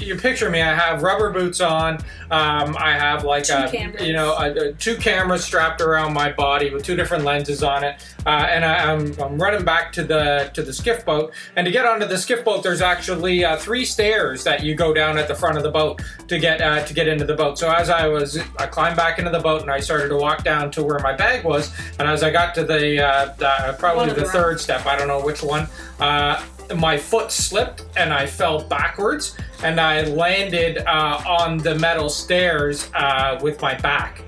you 0.00 0.16
picture 0.16 0.50
me. 0.50 0.60
I 0.62 0.74
have 0.74 1.02
rubber 1.02 1.30
boots 1.30 1.60
on. 1.60 1.94
Um, 2.30 2.76
I 2.78 2.92
have 2.92 3.24
like 3.24 3.44
Two 3.44 3.54
a, 3.54 3.68
cameras. 3.70 4.06
you 4.06 4.12
know, 4.12 4.32
a, 4.34 4.50
a- 4.68 4.72
two 4.74 4.96
cameras 4.96 5.44
strapped 5.44 5.80
around 5.80 6.12
my 6.14 6.32
body 6.32 6.70
with 6.70 6.84
two 6.84 6.96
different 6.96 7.24
lenses 7.24 7.62
on 7.62 7.84
it, 7.84 7.96
uh, 8.26 8.30
and 8.30 8.64
I, 8.64 8.92
I'm, 8.92 9.12
I'm 9.20 9.40
running 9.40 9.64
back 9.64 9.92
to 9.92 10.04
the 10.04 10.50
to 10.54 10.62
the 10.62 10.72
skiff 10.72 11.04
boat. 11.04 11.32
And 11.56 11.64
to 11.64 11.70
get 11.70 11.86
onto 11.86 12.06
the 12.06 12.18
skiff 12.18 12.44
boat, 12.44 12.62
there's 12.62 12.80
actually 12.82 13.44
uh, 13.44 13.56
three 13.56 13.84
stairs 13.84 14.44
that 14.44 14.62
you 14.62 14.74
go 14.74 14.94
down 14.94 15.18
at 15.18 15.28
the 15.28 15.34
front 15.34 15.56
of 15.56 15.62
the 15.62 15.70
boat 15.70 16.00
to 16.28 16.38
get 16.38 16.60
uh, 16.60 16.84
to 16.84 16.94
get 16.94 17.08
into 17.08 17.24
the 17.24 17.34
boat. 17.34 17.58
So 17.58 17.70
as 17.70 17.90
I 17.90 18.06
was, 18.06 18.38
I 18.58 18.66
climbed 18.66 18.96
back 18.96 19.18
into 19.18 19.30
the 19.30 19.40
boat 19.40 19.62
and 19.62 19.70
I 19.70 19.80
started 19.80 20.08
to 20.08 20.16
walk 20.16 20.44
down 20.44 20.70
to 20.72 20.82
where 20.82 20.98
my 21.00 21.14
bag 21.14 21.44
was. 21.44 21.72
And 21.98 22.08
as 22.08 22.22
I 22.22 22.30
got 22.30 22.54
to 22.54 22.64
the, 22.64 23.04
uh, 23.04 23.34
the 23.38 23.76
probably 23.78 24.08
the 24.12 24.20
the 24.20 24.26
third 24.28 24.60
step, 24.60 24.86
I 24.86 24.96
don't 24.96 25.08
know 25.08 25.20
which 25.24 25.42
one. 25.42 25.66
Uh, 25.98 26.42
my 26.76 26.96
foot 26.96 27.32
slipped 27.32 27.84
and 27.96 28.12
I 28.14 28.26
fell 28.26 28.62
backwards 28.62 29.36
and 29.62 29.80
I 29.80 30.02
landed 30.02 30.78
uh, 30.78 31.22
on 31.26 31.58
the 31.58 31.74
metal 31.76 32.08
stairs 32.08 32.90
uh, 32.94 33.38
with 33.42 33.60
my 33.60 33.74
back. 33.74 34.22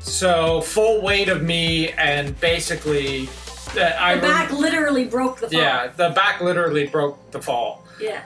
So 0.00 0.60
full 0.62 1.02
weight 1.02 1.28
of 1.28 1.42
me 1.42 1.90
and 1.92 2.38
basically, 2.40 3.28
uh, 3.76 3.92
I 3.98 4.14
The 4.16 4.20
back 4.22 4.52
literally 4.52 5.04
broke 5.04 5.40
the 5.40 5.48
fall. 5.50 5.60
yeah, 5.60 5.88
the 5.88 6.10
back 6.10 6.40
literally 6.40 6.86
broke 6.86 7.30
the 7.30 7.42
fall. 7.42 7.84
Yeah. 8.00 8.22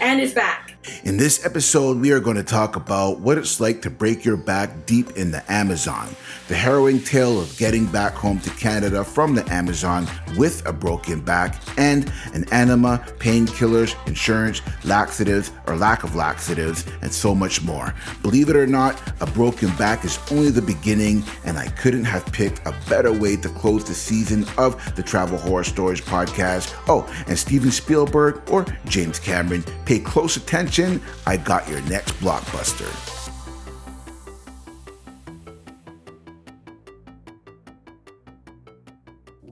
And 0.00 0.20
his 0.20 0.32
back. 0.32 0.76
In 1.04 1.16
this 1.16 1.44
episode, 1.44 1.98
we 2.00 2.12
are 2.12 2.20
going 2.20 2.36
to 2.36 2.44
talk 2.44 2.76
about 2.76 3.18
what 3.20 3.36
it's 3.36 3.60
like 3.60 3.82
to 3.82 3.90
break 3.90 4.24
your 4.24 4.36
back 4.36 4.86
deep 4.86 5.10
in 5.16 5.32
the 5.32 5.42
Amazon, 5.52 6.14
the 6.48 6.54
harrowing 6.54 7.00
tale 7.00 7.40
of 7.40 7.56
getting 7.58 7.86
back 7.86 8.14
home 8.14 8.40
to 8.40 8.50
Canada 8.50 9.04
from 9.04 9.34
the 9.34 9.46
Amazon 9.52 10.08
with 10.36 10.66
a 10.66 10.72
broken 10.72 11.20
back, 11.20 11.62
and 11.76 12.12
an 12.32 12.50
enema, 12.52 13.04
painkillers, 13.18 13.94
insurance, 14.06 14.62
laxatives, 14.84 15.52
or 15.66 15.76
lack 15.76 16.04
of 16.04 16.16
laxatives, 16.16 16.86
and 17.02 17.12
so 17.12 17.34
much 17.34 17.62
more. 17.62 17.94
Believe 18.22 18.48
it 18.48 18.56
or 18.56 18.66
not, 18.66 19.00
a 19.20 19.26
broken 19.26 19.68
back 19.76 20.04
is 20.04 20.18
only 20.30 20.50
the 20.50 20.62
beginning, 20.62 21.22
and 21.44 21.58
I 21.58 21.68
couldn't 21.68 22.04
have 22.04 22.24
picked 22.32 22.66
a 22.66 22.74
better 22.88 23.12
way 23.12 23.36
to 23.36 23.48
close 23.50 23.84
the 23.84 23.94
season 23.94 24.46
of 24.56 24.96
the 24.96 25.02
Travel 25.02 25.38
Horror 25.38 25.64
Stories 25.64 26.00
podcast. 26.00 26.74
Oh, 26.88 27.06
and 27.26 27.38
Steven 27.38 27.70
Spielberg 27.70 28.40
or 28.50 28.64
James 28.86 29.18
Cameron, 29.18 29.64
pay 29.84 29.98
close 29.98 30.36
attention. 30.36 31.02
I 31.26 31.36
got 31.36 31.68
your 31.68 31.82
next 31.82 32.12
blockbuster. 32.14 33.17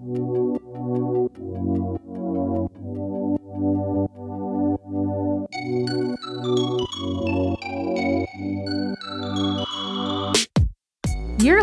You're 0.07 0.19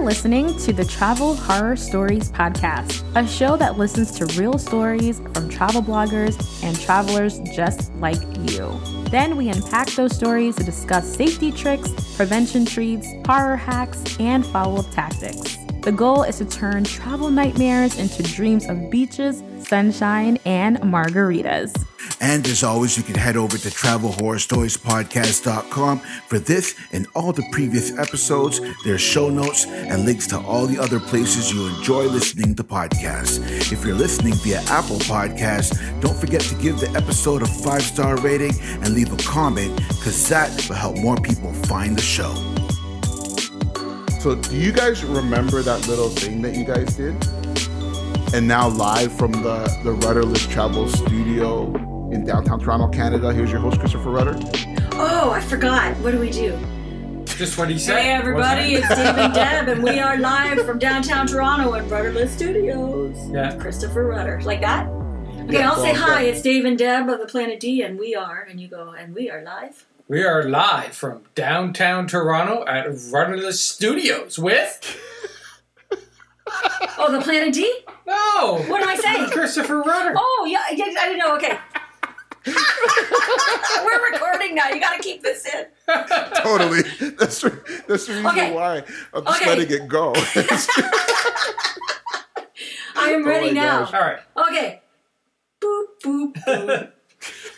listening 0.02 0.58
to 0.60 0.74
the 0.74 0.84
Travel 0.84 1.36
Horror 1.38 1.78
Stories 1.78 2.30
Podcast, 2.34 3.06
a 3.16 3.26
show 3.26 3.56
that 3.56 3.78
listens 3.78 4.12
to 4.18 4.26
real 4.38 4.58
stories 4.58 5.20
from 5.34 5.48
travel 5.48 5.82
bloggers 5.82 6.36
and 6.66 6.78
travelers 6.78 7.40
just 7.56 7.94
like 7.96 8.20
you. 8.52 8.78
Then 9.06 9.38
we 9.38 9.48
unpack 9.48 9.88
those 9.92 10.14
stories 10.14 10.58
to 10.58 10.66
discuss 10.66 11.16
safety 11.16 11.54
tricks, 11.54 11.90
prevention 12.18 12.66
treats, 12.66 13.08
horror 13.26 13.56
hacks, 13.56 14.04
and 14.20 14.46
follow 14.46 14.82
up 14.82 14.92
tactics. 14.92 15.63
The 15.84 15.92
goal 15.92 16.24
is 16.24 16.38
to 16.38 16.46
turn 16.46 16.86
travel 16.86 17.30
nightmares 17.30 18.00
into 18.00 18.24
dreams 18.24 18.70
of 18.70 18.90
beaches, 18.90 19.44
sunshine, 19.60 20.40
and 20.46 20.80
margaritas. 20.80 21.76
And 22.22 22.48
as 22.48 22.64
always, 22.64 22.96
you 22.96 23.04
can 23.04 23.16
head 23.16 23.36
over 23.36 23.58
to 23.58 23.68
travelhorrorstoriespodcast.com 23.68 26.00
for 26.00 26.40
this 26.40 26.80
and 26.94 27.06
all 27.16 27.34
the 27.34 27.44
previous 27.52 27.92
episodes. 27.98 28.62
There's 28.86 29.02
show 29.02 29.30
notes 29.30 29.66
and 29.66 30.06
links 30.06 30.26
to 30.28 30.40
all 30.40 30.68
the 30.68 30.80
other 30.80 31.02
places 31.02 31.54
you 31.54 31.68
enjoy 31.68 32.06
listening 32.06 32.56
to 32.56 32.64
podcasts. 32.64 33.40
If 33.70 33.84
you're 33.84 33.94
listening 33.94 34.36
via 34.36 34.62
Apple 34.68 35.00
Podcasts, 35.00 35.78
don't 36.00 36.16
forget 36.16 36.40
to 36.44 36.56
give 36.56 36.80
the 36.80 36.90
episode 36.92 37.42
a 37.42 37.46
five 37.46 37.84
star 37.84 38.16
rating 38.22 38.54
and 38.62 38.94
leave 38.94 39.12
a 39.12 39.18
comment 39.24 39.76
because 39.90 40.30
that 40.30 40.50
will 40.70 40.78
help 40.78 40.98
more 40.98 41.18
people 41.18 41.52
find 41.66 41.98
the 41.98 42.02
show. 42.02 42.34
So, 44.24 44.36
do 44.36 44.56
you 44.56 44.72
guys 44.72 45.04
remember 45.04 45.62
that 45.64 45.86
little 45.86 46.08
thing 46.08 46.42
that 46.44 46.56
you 46.56 46.64
guys 46.64 46.96
did? 46.96 47.14
And 48.34 48.48
now, 48.48 48.70
live 48.70 49.12
from 49.12 49.34
the, 49.34 49.68
the 49.84 49.92
Rudderless 49.92 50.48
Travel 50.48 50.88
Studio 50.88 51.76
in 52.10 52.24
downtown 52.24 52.62
Toronto, 52.62 52.88
Canada, 52.88 53.34
here's 53.34 53.52
your 53.52 53.60
host, 53.60 53.82
Christopher 53.82 54.12
Rudder. 54.12 54.40
Oh, 54.94 55.32
I 55.32 55.42
forgot. 55.42 55.94
What 55.98 56.12
do 56.12 56.22
we 56.22 56.30
do? 56.30 56.58
Just 57.26 57.58
what 57.58 57.70
he 57.70 57.78
said. 57.78 58.02
Hey 58.02 58.12
everybody, 58.12 58.76
it's 58.76 58.90
it? 58.90 58.96
Dave 58.96 59.18
and 59.18 59.34
Deb, 59.34 59.68
and 59.68 59.84
we 59.84 60.00
are 60.00 60.16
live 60.18 60.66
from 60.66 60.80
downtown 60.80 61.28
Toronto 61.28 61.74
at 61.74 61.90
Rudderless 61.92 62.32
Studios. 62.32 63.18
Yeah. 63.30 63.58
Christopher 63.58 64.08
Rudder. 64.08 64.40
Like 64.46 64.62
that? 64.62 64.88
Okay, 64.88 65.52
Yeah, 65.52 65.70
I'll 65.70 65.84
say 65.84 65.94
hi, 65.94 66.22
yeah. 66.22 66.30
it's 66.30 66.42
Dave 66.42 66.64
and 66.64 66.78
Deb 66.78 67.10
of 67.10 67.20
the 67.20 67.26
Planet 67.28 67.60
D, 67.60 67.82
and 67.82 68.00
we 68.00 68.16
are, 68.16 68.48
and 68.50 68.58
you 68.58 68.70
go, 68.70 68.92
and 68.98 69.14
we 69.14 69.30
are 69.30 69.44
live. 69.44 69.86
We 70.08 70.24
are 70.24 70.44
live 70.44 70.94
from 70.94 71.24
downtown 71.34 72.08
Toronto 72.08 72.66
at 72.68 72.86
Rudderless 73.12 73.62
Studios 73.64 74.38
with 74.38 74.98
Oh, 76.98 77.12
the 77.12 77.22
Planet 77.22 77.54
D? 77.54 77.80
no. 78.06 78.64
What 78.68 78.82
am 78.82 78.90
I 78.90 78.96
saying? 78.96 79.30
Christopher 79.32 79.82
Rudder. 79.82 80.14
Oh, 80.18 80.46
yeah, 80.50 80.62
I 80.70 80.76
didn't 80.76 80.98
I 80.98 81.06
didn't 81.06 81.20
know. 81.20 81.36
Okay. 81.38 81.58
We're 83.86 84.12
recording 84.12 84.54
now. 84.56 84.68
You 84.70 84.80
got 84.82 84.96
to 84.98 85.02
keep 85.02 85.24
this 85.24 85.46
in. 85.46 85.66
Totally. 86.44 86.82
That's, 87.18 87.40
the- 87.42 87.84
that's 87.88 88.06
the 88.06 88.14
reason 88.14 88.28
Okay. 88.28 88.54
why 88.54 88.84
I'm 89.14 89.24
just 89.26 89.42
Okay. 89.42 89.50
letting 89.50 89.72
it 89.72 89.88
go. 89.88 90.14
I 92.96 93.10
am 93.12 93.26
ready 93.26 93.50
oh 93.52 93.54
my 93.54 93.62
now. 93.62 93.80
gosh. 93.86 93.94
All 93.94 94.02
right. 94.02 94.20
Okay. 94.50 94.82
Boop, 95.62 95.86
boop, 96.04 96.34
boop. 96.46 96.92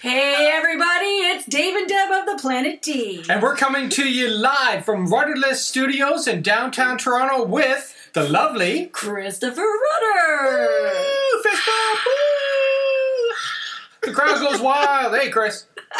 Hey, 0.06 0.52
everybody, 0.54 1.06
it's 1.34 1.48
Dave 1.48 1.76
and 1.76 1.88
Deb 1.88 2.12
of 2.12 2.28
the 2.28 2.40
Planet 2.40 2.80
D. 2.80 3.24
And 3.28 3.42
we're 3.42 3.56
coming 3.56 3.90
to 3.90 4.08
you 4.08 4.30
live 4.30 4.86
from 4.86 5.08
Rudderless 5.08 5.66
Studios 5.66 6.28
in 6.28 6.44
downtown 6.44 7.00
Toronto 7.00 7.44
with 7.44 8.12
the 8.14 8.30
lovely 8.30 8.86
Christopher 8.86 9.64
Rudder. 9.64 10.68
Woo, 10.94 11.42
fist 11.42 11.66
bump, 11.66 12.00
woo. 12.06 13.34
The 14.04 14.12
crowd 14.14 14.48
goes 14.48 14.62
wild. 14.62 15.18
Hey, 15.18 15.32
Chris. 15.32 15.66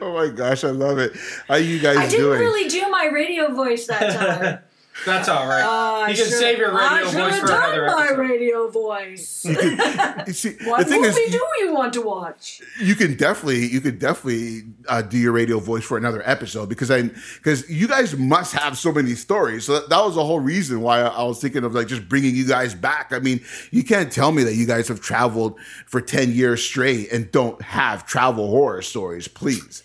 oh 0.00 0.14
my 0.14 0.28
gosh, 0.32 0.62
I 0.62 0.70
love 0.70 0.98
it. 0.98 1.10
How 1.48 1.56
you 1.56 1.80
guys 1.80 1.96
doing? 1.96 2.06
I 2.06 2.08
didn't 2.08 2.26
doing? 2.26 2.38
really 2.38 2.68
do 2.68 2.88
my 2.90 3.10
radio 3.12 3.52
voice 3.52 3.88
that 3.88 4.14
time. 4.14 4.58
That's 5.06 5.28
all 5.28 5.46
right. 5.48 5.62
Uh, 5.62 6.08
you 6.08 6.14
can 6.14 6.24
should- 6.24 6.32
save 6.34 6.58
your 6.58 6.74
radio 6.76 7.06
should 7.08 7.18
voice 7.20 7.32
have 7.32 7.40
for 7.40 7.46
done 7.46 7.62
another 7.74 7.86
my 7.86 8.04
episode. 8.04 8.18
radio 8.18 8.68
voice. 8.70 9.44
You 9.46 9.54
see, 10.32 10.56
what 10.64 10.78
the 10.80 10.84
thing 10.84 11.02
movie 11.02 11.20
is, 11.20 11.30
do 11.32 11.40
you 11.60 11.72
want 11.72 11.92
to 11.94 12.02
watch? 12.02 12.60
you 12.80 12.94
can 12.94 13.14
definitely 13.16 13.66
you 13.66 13.80
could 13.80 13.98
definitely 13.98 14.62
uh, 14.88 15.02
do 15.02 15.16
your 15.18 15.32
radio 15.32 15.58
voice 15.58 15.84
for 15.84 15.96
another 15.96 16.22
episode 16.24 16.68
because 16.68 16.90
I 16.90 17.02
because 17.36 17.68
you 17.70 17.88
guys 17.88 18.16
must 18.16 18.52
have 18.54 18.76
so 18.76 18.92
many 18.92 19.14
stories. 19.14 19.64
So 19.64 19.74
that, 19.74 19.88
that 19.88 20.04
was 20.04 20.14
the 20.16 20.24
whole 20.24 20.40
reason 20.40 20.80
why 20.82 21.00
I, 21.00 21.06
I 21.08 21.22
was 21.24 21.40
thinking 21.40 21.64
of 21.64 21.74
like 21.74 21.86
just 21.86 22.08
bringing 22.08 22.34
you 22.34 22.46
guys 22.46 22.74
back. 22.74 23.12
I 23.12 23.18
mean, 23.20 23.40
you 23.70 23.82
can't 23.84 24.12
tell 24.12 24.32
me 24.32 24.42
that 24.44 24.54
you 24.54 24.66
guys 24.66 24.88
have 24.88 25.00
traveled 25.00 25.58
for 25.86 26.00
ten 26.00 26.32
years 26.32 26.62
straight 26.62 27.10
and 27.12 27.30
don't 27.32 27.60
have 27.62 28.06
travel 28.06 28.48
horror 28.48 28.82
stories, 28.82 29.28
please. 29.28 29.82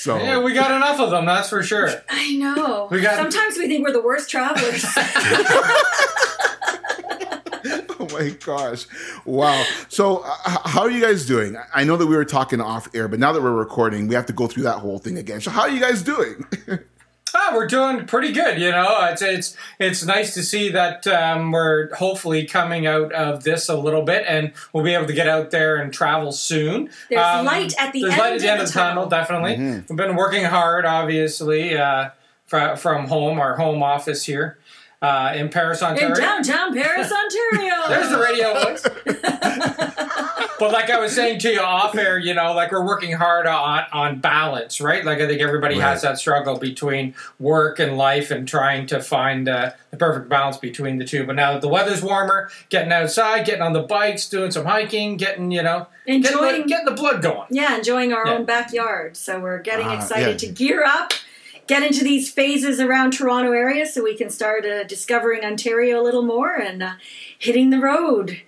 So 0.00 0.16
Yeah, 0.16 0.40
we 0.42 0.54
got 0.54 0.70
enough 0.70 0.98
of 0.98 1.10
them, 1.10 1.26
that's 1.26 1.50
for 1.50 1.62
sure. 1.62 1.90
I 2.08 2.34
know. 2.36 2.88
We 2.90 3.02
got- 3.02 3.16
Sometimes 3.16 3.58
we 3.58 3.68
think 3.68 3.86
we're 3.86 3.92
the 3.92 4.00
worst 4.00 4.30
travelers. 4.30 4.82
oh 8.00 8.08
my 8.12 8.30
gosh, 8.44 8.86
wow. 9.26 9.62
So 9.90 10.18
uh, 10.24 10.58
how 10.68 10.80
are 10.82 10.90
you 10.90 11.02
guys 11.02 11.26
doing? 11.26 11.54
I- 11.56 11.66
I 11.74 11.84
know 11.84 11.98
that 11.98 12.06
we 12.06 12.16
were 12.16 12.24
talking 12.24 12.62
off 12.62 12.88
air, 12.94 13.08
but 13.08 13.18
now 13.20 13.32
that 13.32 13.42
we're 13.42 13.52
recording, 13.52 14.08
we 14.08 14.14
have 14.14 14.24
to 14.26 14.32
go 14.32 14.46
through 14.46 14.62
that 14.62 14.78
whole 14.78 14.98
thing 14.98 15.18
again. 15.18 15.42
So 15.42 15.50
how 15.50 15.62
are 15.62 15.70
you 15.70 15.80
guys 15.80 16.02
doing? 16.02 16.46
Ah, 17.42 17.52
we're 17.54 17.66
doing 17.66 18.04
pretty 18.06 18.32
good, 18.32 18.60
you 18.60 18.70
know. 18.70 18.98
It's 19.10 19.22
it's 19.22 19.56
it's 19.78 20.04
nice 20.04 20.34
to 20.34 20.42
see 20.42 20.68
that 20.70 21.06
um, 21.06 21.52
we're 21.52 21.94
hopefully 21.94 22.44
coming 22.44 22.86
out 22.86 23.12
of 23.12 23.44
this 23.44 23.68
a 23.70 23.76
little 23.76 24.02
bit, 24.02 24.24
and 24.28 24.52
we'll 24.74 24.84
be 24.84 24.92
able 24.94 25.06
to 25.06 25.12
get 25.14 25.26
out 25.26 25.50
there 25.50 25.76
and 25.76 25.90
travel 25.92 26.32
soon. 26.32 26.90
There's 27.08 27.20
Um, 27.24 27.46
light 27.46 27.72
at 27.78 27.92
the 27.94 28.02
there's 28.02 28.12
end 28.12 28.20
light 28.20 28.32
at 28.34 28.40
the 28.40 28.44
of 28.46 28.50
end 28.50 28.60
the 28.60 28.64
of 28.64 28.68
the 28.68 28.72
tunnel, 28.74 28.94
tunnel. 29.04 29.08
definitely. 29.08 29.52
Mm-hmm. 29.56 29.86
We've 29.88 29.96
been 29.96 30.16
working 30.16 30.44
hard, 30.44 30.84
obviously, 30.84 31.78
uh, 31.78 32.10
fr- 32.46 32.76
from 32.76 33.06
home, 33.08 33.38
our 33.40 33.56
home 33.56 33.82
office 33.82 34.26
here 34.26 34.58
uh, 35.00 35.32
in 35.34 35.48
Paris, 35.48 35.82
Ontario. 35.82 36.14
In 36.14 36.20
downtown 36.20 36.74
Paris, 36.74 37.10
Ontario. 37.24 37.74
There's 37.88 38.10
the 38.10 38.18
radio 38.18 38.52
voice. 38.64 38.86
but 40.60 40.70
like 40.72 40.90
I 40.90 41.00
was 41.00 41.12
saying 41.12 41.40
to 41.40 41.50
you 41.52 41.60
off 41.60 41.96
air, 41.96 42.18
you 42.18 42.34
know, 42.34 42.52
like 42.52 42.70
we're 42.70 42.86
working 42.86 43.12
hard 43.12 43.46
on 43.48 43.84
on 43.92 44.20
balance, 44.20 44.80
right? 44.80 45.04
Like 45.04 45.18
I 45.18 45.26
think 45.26 45.40
everybody 45.40 45.74
Right. 45.76 45.82
has 45.88 46.02
that 46.02 46.18
struggle 46.18 46.56
between 46.58 47.14
work 47.40 47.80
and 47.80 47.96
life 47.96 48.30
and 48.30 48.46
trying 48.46 48.86
to 48.88 49.02
find 49.02 49.48
uh, 49.48 49.72
the 49.90 49.96
perfect 49.96 50.28
balance 50.28 50.58
between 50.58 50.98
the 50.98 51.04
two. 51.04 51.24
But 51.26 51.34
now 51.36 51.52
that 51.54 51.62
the 51.62 51.68
weather's 51.68 52.02
warmer, 52.02 52.50
getting 52.68 52.92
outside, 52.92 53.44
getting 53.46 53.62
on 53.62 53.72
the 53.72 53.82
bikes, 53.82 54.28
doing 54.28 54.52
some 54.52 54.66
hiking, 54.66 55.16
getting 55.16 55.50
you 55.50 55.62
know, 55.64 55.88
Enjoying 56.06 56.62
the, 56.62 56.68
getting 56.68 56.84
the 56.86 56.92
blood 56.92 57.22
going. 57.22 57.48
Yeah, 57.50 57.76
enjoying 57.76 58.12
our 58.12 58.26
Yeah. 58.26 58.34
own 58.34 58.44
backyard. 58.44 59.16
So 59.16 59.40
we're 59.40 59.58
getting 59.58 59.86
Ah, 59.86 59.96
excited 59.96 60.42
yeah. 60.42 60.48
to 60.48 60.54
gear 60.54 60.84
up, 60.86 61.12
get 61.66 61.82
into 61.82 62.04
these 62.04 62.30
phases 62.30 62.80
around 62.80 63.12
Toronto 63.12 63.52
area 63.52 63.86
so 63.86 64.02
we 64.02 64.16
can 64.16 64.28
start 64.28 64.66
uh, 64.66 64.84
discovering 64.84 65.44
Ontario 65.44 66.00
a 66.00 66.04
little 66.04 66.22
more 66.22 66.54
and 66.54 66.82
uh, 66.82 66.92
hitting 67.38 67.70
the 67.70 67.78
road. 67.80 68.42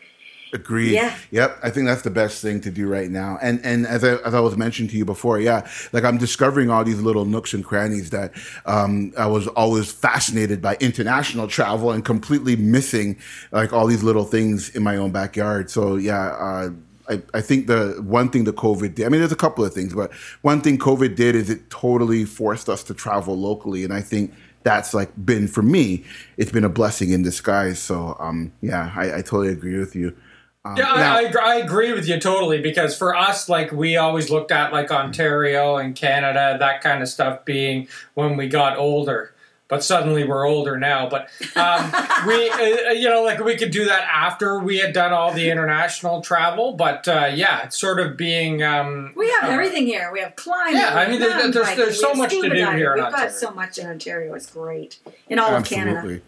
Agreed. 0.55 0.93
Yeah. 0.93 1.17
Yep. 1.31 1.59
I 1.63 1.71
think 1.71 1.87
that's 1.87 2.03
the 2.03 2.11
best 2.11 2.43
thing 2.43 2.61
to 2.61 2.71
do 2.71 2.87
right 2.87 3.11
now. 3.11 3.39
And 3.41 3.59
and 3.65 3.87
as 3.87 4.05
I, 4.05 4.17
as 4.17 4.35
I 4.35 4.41
was 4.41 4.55
mentioning 4.55 4.91
to 4.91 4.99
you 4.99 5.07
before, 5.07 5.41
yeah, 5.41 5.67
like 5.93 6.05
I'm 6.05 6.19
discovering 6.19 6.69
all 6.69 6.85
these 6.85 7.01
little 7.01 7.25
nooks 7.25 7.55
and 7.55 7.65
crannies 7.65 8.11
that 8.11 8.33
um, 8.67 9.15
I 9.17 9.27
was 9.27 9.49
always 9.49 9.91
fascinated 9.91 10.61
by 10.61 10.77
international 10.79 11.49
travel 11.49 11.91
and 11.91 12.05
completely 12.05 12.57
missing 12.57 13.19
like 13.51 13.73
all 13.73 13.87
these 13.87 14.03
little 14.03 14.25
things 14.25 14.69
in 14.77 14.83
my 14.83 14.97
own 14.97 15.11
backyard. 15.11 15.71
So 15.71 15.97
yeah. 15.97 16.21
Uh, 16.21 16.71
I, 17.09 17.21
I 17.35 17.41
think 17.41 17.67
the 17.67 18.01
one 18.01 18.31
thing 18.31 18.45
the 18.45 18.53
COVID 18.53 18.95
did, 18.95 19.07
I 19.07 19.09
mean, 19.09 19.21
there's 19.21 19.33
a 19.33 19.37
couple 19.37 19.65
of 19.65 19.75
things, 19.75 19.93
but 19.93 20.13
one 20.43 20.61
thing 20.61 20.79
COVID 20.79 21.17
did 21.17 21.35
is 21.35 21.51
it 21.51 21.69
totally 21.69 22.25
forced 22.25 22.69
us 22.69 22.85
to 22.85 22.95
travel 22.95 23.37
locally. 23.37 23.83
And 23.83 23.93
I 23.93 24.01
think 24.03 24.33
that's 24.63 24.95
like 24.95 25.11
been, 25.27 25.49
for 25.49 25.63
me, 25.63 26.05
it's 26.37 26.53
been 26.53 26.63
a 26.63 26.69
blessing 26.69 27.11
in 27.11 27.23
disguise. 27.23 27.81
So, 27.81 28.17
um, 28.21 28.53
yeah, 28.61 28.93
I, 28.95 29.17
I 29.17 29.23
totally 29.23 29.49
agree 29.49 29.79
with 29.79 29.97
you. 29.97 30.17
Um, 30.65 30.77
Yeah, 30.77 30.85
now- 30.85 31.17
I, 31.17 31.25
I, 31.25 31.53
I 31.53 31.55
agree 31.57 31.93
with 31.93 32.09
you 32.09 32.19
totally 32.21 32.61
because 32.61 32.97
for 32.97 33.15
us, 33.17 33.49
like 33.49 33.73
we 33.73 33.97
always 33.97 34.31
looked 34.31 34.53
at 34.53 34.73
like 34.73 34.91
Ontario 34.91 35.77
and 35.77 35.95
Canada, 35.95 36.57
that 36.61 36.81
kind 36.83 37.03
of 37.03 37.09
stuff 37.09 37.45
being 37.45 37.89
when 38.15 38.37
we 38.37 38.49
got 38.49 38.79
older. 38.79 39.35
But 39.69 39.83
suddenly 39.83 40.25
we're 40.25 40.47
older 40.47 40.77
now. 40.77 41.09
But 41.09 41.31
um, 41.57 41.91
we, 42.29 42.51
uh, 42.51 42.91
you 42.91 43.09
know, 43.09 43.23
like 43.25 43.43
we 43.43 43.57
could 43.57 43.71
do 43.71 43.87
that 43.87 44.03
after 44.13 44.59
we 44.59 44.77
had 44.79 44.93
done 44.93 45.15
all 45.15 45.33
the 45.33 45.49
international 45.51 46.21
travel. 46.21 46.75
But 46.75 47.09
uh, 47.09 47.31
yeah, 47.35 47.63
it's 47.65 47.79
sort 47.79 47.99
of 47.99 48.19
being. 48.19 48.63
Um, 48.63 49.15
We 49.17 49.31
have 49.41 49.45
uh, 49.45 49.53
everything 49.55 49.87
here. 49.87 50.11
We 50.13 50.21
have 50.21 50.37
climbing. 50.37 50.77
Yeah, 50.77 50.95
I 50.95 51.09
mean, 51.09 51.21
we 51.21 51.23
have 51.23 51.31
there- 51.31 51.31
mountain 51.39 51.53
there's- 51.63 51.77
there's 51.77 52.01
so 52.01 52.13
much 52.13 52.31
to 52.31 52.37
scuba 52.41 52.55
do 52.55 52.61
diving. 52.61 52.79
here 52.79 52.93
We've 52.95 53.03
got 53.05 53.15
Ontario. 53.15 53.33
so 53.33 53.51
much 53.53 53.79
in 53.79 53.87
Ontario. 53.87 54.35
It's 54.35 54.51
great. 54.51 54.99
In 55.31 55.39
all 55.39 55.55
of 55.57 55.65
Canada. 55.65 56.21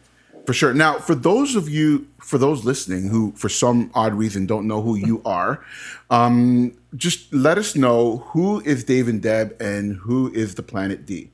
Absolutely. 0.44 0.46
For 0.46 0.52
sure. 0.54 0.74
Now, 0.74 0.98
for 0.98 1.14
those 1.14 1.56
of 1.56 1.68
you, 1.68 2.06
for 2.20 2.38
those 2.38 2.64
listening 2.64 3.08
who, 3.08 3.32
for 3.32 3.48
some 3.48 3.90
odd 3.94 4.14
reason, 4.14 4.46
don't 4.46 4.66
know 4.66 4.82
who 4.82 4.94
you 4.94 5.22
are, 5.26 5.64
um, 6.10 6.76
just 6.96 7.32
let 7.32 7.58
us 7.58 7.74
know 7.74 8.18
who 8.28 8.60
is 8.60 8.84
Dave 8.84 9.08
and 9.08 9.22
Deb 9.22 9.56
and 9.60 9.96
who 9.96 10.32
is 10.32 10.54
the 10.54 10.62
Planet 10.62 11.06
D. 11.06 11.30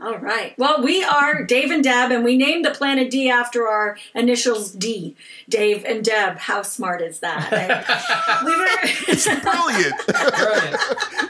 All 0.00 0.16
right. 0.18 0.56
Well, 0.58 0.80
we 0.80 1.02
are 1.02 1.42
Dave 1.42 1.72
and 1.72 1.82
Deb, 1.82 2.12
and 2.12 2.22
we 2.22 2.36
named 2.36 2.64
the 2.64 2.70
planet 2.70 3.10
D 3.10 3.28
after 3.28 3.66
our 3.66 3.98
initials 4.14 4.70
D. 4.70 5.16
Dave 5.48 5.84
and 5.84 6.04
Deb. 6.04 6.38
How 6.38 6.62
smart 6.62 7.02
is 7.02 7.18
that? 7.18 7.50
we 8.44 8.54
were. 8.54 8.64
Brilliant. 9.42 10.06
Brilliant. 10.06 10.76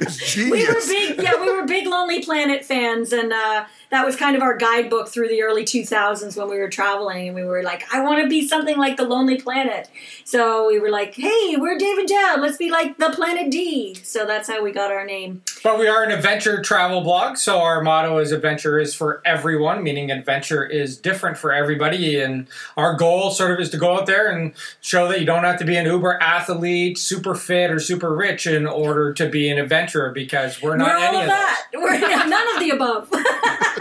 it's 0.03 0.37
we 0.37 0.43
genius. 0.51 0.69
were 0.69 0.93
big 0.93 1.23
yeah 1.23 1.41
we 1.41 1.51
were 1.51 1.65
big 1.67 1.87
lonely 1.87 2.23
planet 2.23 2.63
fans 2.63 3.11
and 3.13 3.33
uh, 3.33 3.65
that 3.91 4.05
was 4.05 4.17
kind 4.17 4.37
of 4.37 4.43
our 4.43 4.57
guidebook 4.57 5.09
through 5.09 5.29
the 5.29 5.43
early 5.43 5.65
2000s 5.65 6.37
when 6.37 6.49
we 6.49 6.59
were 6.59 6.69
traveling 6.69 7.29
and 7.29 7.35
we 7.35 7.45
were 7.45 7.63
like 7.63 7.85
i 7.93 8.03
want 8.03 8.23
to 8.23 8.29
be 8.29 8.47
something 8.47 8.77
like 8.77 8.97
the 8.97 9.05
lonely 9.05 9.41
planet. 9.41 9.89
So 10.25 10.69
we 10.69 10.79
were 10.79 10.91
like 10.91 11.15
hey 11.15 11.57
we're 11.57 11.79
dave 11.79 11.99
and 11.99 12.09
deb. 12.09 12.41
Let's 12.41 12.57
be 12.57 12.71
like 12.71 12.99
the 12.99 13.11
planet 13.11 13.51
d. 13.51 13.95
So 14.03 14.27
that's 14.27 14.49
how 14.49 14.63
we 14.63 14.73
got 14.73 14.91
our 14.91 15.05
name. 15.05 15.43
But 15.63 15.79
we 15.79 15.89
are 15.89 16.03
an 16.03 16.11
adventure 16.11 16.63
travel 16.63 17.01
blog, 17.01 17.37
so 17.37 17.61
our 17.61 17.83
motto 17.83 18.19
is 18.19 18.33
adventure 18.33 18.79
is 18.79 18.95
for 18.95 19.21
everyone, 19.25 19.83
meaning 19.83 20.11
adventure 20.11 20.65
is 20.65 20.97
different 20.97 21.37
for 21.39 21.53
everybody. 21.53 22.21
And 22.21 22.47
our 22.77 22.95
goal 22.95 23.31
sort 23.31 23.51
of 23.53 23.61
is 23.61 23.71
to 23.71 23.77
go 23.77 23.99
out 23.99 24.07
there 24.07 24.31
and 24.31 24.53
show 24.81 25.09
that 25.09 25.21
you 25.21 25.27
don't 25.27 25.45
have 25.45 25.59
to 25.59 25.65
be 25.65 25.77
an 25.77 25.87
uber 25.87 26.19
athlete, 26.21 26.99
super 26.99 27.35
fit, 27.35 27.71
or 27.71 27.79
super 27.79 28.15
rich 28.15 28.47
in 28.47 28.67
order 28.67 29.13
to 29.15 29.29
be 29.29 29.49
an 29.51 29.59
adventurer 29.59 30.11
because 30.13 30.63
we're 30.63 30.77
not 30.77 30.89
we're 30.89 30.97
all 30.97 31.03
any 31.03 31.17
of 31.19 31.23
of 31.23 31.29
that. 31.29 31.67
We're 31.75 31.99
none 32.29 32.55
of 32.55 32.61
the 32.61 32.71
above 32.71 33.11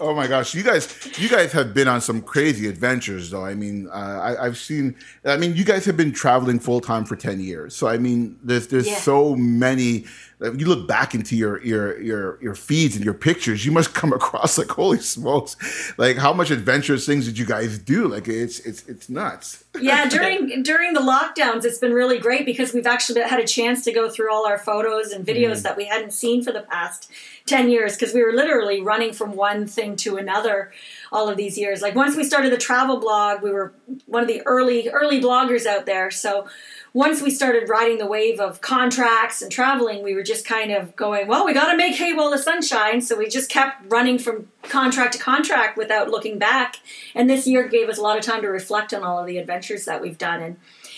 Oh 0.00 0.14
my 0.14 0.26
gosh, 0.26 0.54
you 0.54 0.62
guys, 0.62 0.88
you 1.18 1.28
guys 1.28 1.52
have 1.52 1.74
been 1.74 1.86
on 1.86 2.00
some 2.00 2.22
crazy 2.22 2.66
adventures, 2.68 3.30
though. 3.30 3.44
I 3.44 3.54
mean, 3.54 3.86
uh, 3.88 3.92
I, 3.92 4.46
I've 4.46 4.56
seen. 4.56 4.96
I 5.26 5.36
mean, 5.36 5.54
you 5.54 5.64
guys 5.64 5.84
have 5.84 5.96
been 5.96 6.12
traveling 6.12 6.58
full 6.58 6.80
time 6.80 7.04
for 7.04 7.16
ten 7.16 7.38
years, 7.38 7.76
so 7.76 7.86
I 7.86 7.98
mean, 7.98 8.38
there's 8.42 8.66
there's 8.68 8.88
Yeah. 8.88 8.96
so 8.96 9.36
many. 9.36 10.06
Uh, 10.42 10.52
You 10.52 10.66
look 10.66 10.86
back 10.88 11.14
into 11.14 11.36
your 11.36 11.62
your 11.64 12.00
your 12.00 12.38
your 12.42 12.54
feeds 12.54 12.96
and 12.96 13.04
your 13.04 13.14
pictures, 13.14 13.64
you 13.66 13.72
must 13.72 13.94
come 14.00 14.12
across 14.12 14.58
like 14.58 14.68
holy 14.70 14.98
smokes, 15.00 15.56
like 15.98 16.16
how 16.16 16.32
much 16.32 16.50
adventurous 16.50 17.06
things 17.06 17.26
did 17.26 17.38
you 17.38 17.46
guys 17.46 17.78
do? 17.78 18.08
Like 18.08 18.28
it's 18.28 18.60
it's 18.60 18.86
it's 18.88 19.08
nuts. 19.08 19.64
yeah 19.80 20.08
during 20.08 20.64
during 20.64 20.94
the 20.94 21.00
lockdowns 21.00 21.64
it's 21.64 21.78
been 21.78 21.92
really 21.92 22.18
great 22.18 22.44
because 22.44 22.74
we've 22.74 22.88
actually 22.88 23.20
had 23.22 23.38
a 23.38 23.46
chance 23.46 23.84
to 23.84 23.92
go 23.92 24.10
through 24.10 24.28
all 24.32 24.44
our 24.44 24.58
photos 24.58 25.12
and 25.12 25.24
videos 25.24 25.58
Mm. 25.58 25.62
that 25.62 25.76
we 25.76 25.84
hadn't 25.84 26.12
seen 26.12 26.42
for 26.42 26.50
the 26.50 26.62
past 26.62 27.08
10 27.46 27.70
years 27.70 27.94
because 27.94 28.12
we 28.12 28.20
were 28.24 28.32
literally 28.32 28.80
running 28.82 29.12
from 29.12 29.36
one 29.36 29.68
thing 29.68 29.94
to 29.94 30.16
another 30.16 30.72
all 31.12 31.28
of 31.28 31.36
these 31.36 31.56
years 31.56 31.82
like 31.82 31.94
once 31.94 32.16
we 32.16 32.24
started 32.24 32.50
the 32.52 32.58
travel 32.58 32.98
blog 32.98 33.42
we 33.42 33.52
were 33.52 33.72
one 34.06 34.22
of 34.22 34.28
the 34.28 34.42
early 34.44 34.88
early 34.90 35.20
bloggers 35.20 35.66
out 35.66 35.86
there 35.86 36.10
so 36.10 36.48
once 36.92 37.22
we 37.22 37.30
started 37.30 37.68
riding 37.68 37.98
the 37.98 38.06
wave 38.06 38.40
of 38.40 38.60
contracts 38.60 39.42
and 39.42 39.52
traveling, 39.52 40.02
we 40.02 40.14
were 40.14 40.22
just 40.24 40.44
kind 40.44 40.72
of 40.72 40.96
going, 40.96 41.28
well, 41.28 41.44
we 41.46 41.52
got 41.54 41.70
to 41.70 41.76
make 41.76 41.94
hay 41.94 42.12
while 42.12 42.30
the 42.30 42.38
sun 42.38 42.60
shines. 42.62 43.06
So 43.06 43.16
we 43.16 43.28
just 43.28 43.48
kept 43.48 43.90
running 43.92 44.18
from 44.18 44.48
contract 44.64 45.12
to 45.14 45.18
contract 45.18 45.76
without 45.78 46.10
looking 46.10 46.38
back. 46.38 46.76
And 47.14 47.30
this 47.30 47.46
year 47.46 47.68
gave 47.68 47.88
us 47.88 47.98
a 47.98 48.02
lot 48.02 48.18
of 48.18 48.24
time 48.24 48.42
to 48.42 48.48
reflect 48.48 48.92
on 48.92 49.04
all 49.04 49.18
of 49.20 49.26
the 49.26 49.38
adventures 49.38 49.84
that 49.84 50.00
we've 50.00 50.18
done. 50.18 50.42
And 50.42 50.56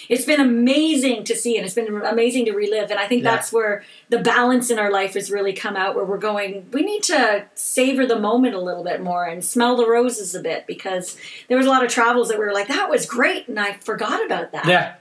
it's 0.09 0.25
been 0.25 0.41
amazing 0.41 1.25
to 1.25 1.37
see 1.37 1.57
and 1.57 1.65
it's 1.67 1.75
been 1.75 2.03
amazing 2.05 2.47
to 2.47 2.53
relive. 2.53 2.91
And 2.91 2.99
I 2.99 3.07
think 3.07 3.23
Yeah. 3.23 3.33
that's 3.33 3.53
where 3.53 3.85
the 4.09 4.19
balance 4.19 4.71
in 4.71 4.79
our 4.79 4.91
life 4.91 5.15
has 5.15 5.31
really 5.31 5.53
come 5.53 5.77
out, 5.77 5.95
where 5.95 6.05
we're 6.05 6.19
going, 6.19 6.69
we 6.73 6.83
need 6.83 7.03
to 7.05 7.45
savor 7.55 8.07
the 8.07 8.19
moment 8.19 8.55
a 8.55 8.61
little 8.61 8.83
bit 8.83 9.01
more 9.03 9.25
and 9.25 9.45
smell 9.45 9.77
the 9.77 9.87
roses 9.87 10.35
a 10.35 10.41
bit 10.41 10.67
because 10.67 11.17
there 11.49 11.57
was 11.57 11.67
a 11.67 11.71
lot 11.71 11.85
of 11.85 11.91
travels 11.91 12.29
that 12.31 12.39
we 12.39 12.45
were 12.45 12.53
like, 12.53 12.69
that 12.69 12.89
was 12.91 13.05
great. 13.07 13.47
And 13.47 13.61
I 13.61 13.75
forgot 13.75 14.25
about 14.25 14.53
that. 14.53 14.67
Yeah. 14.67 14.95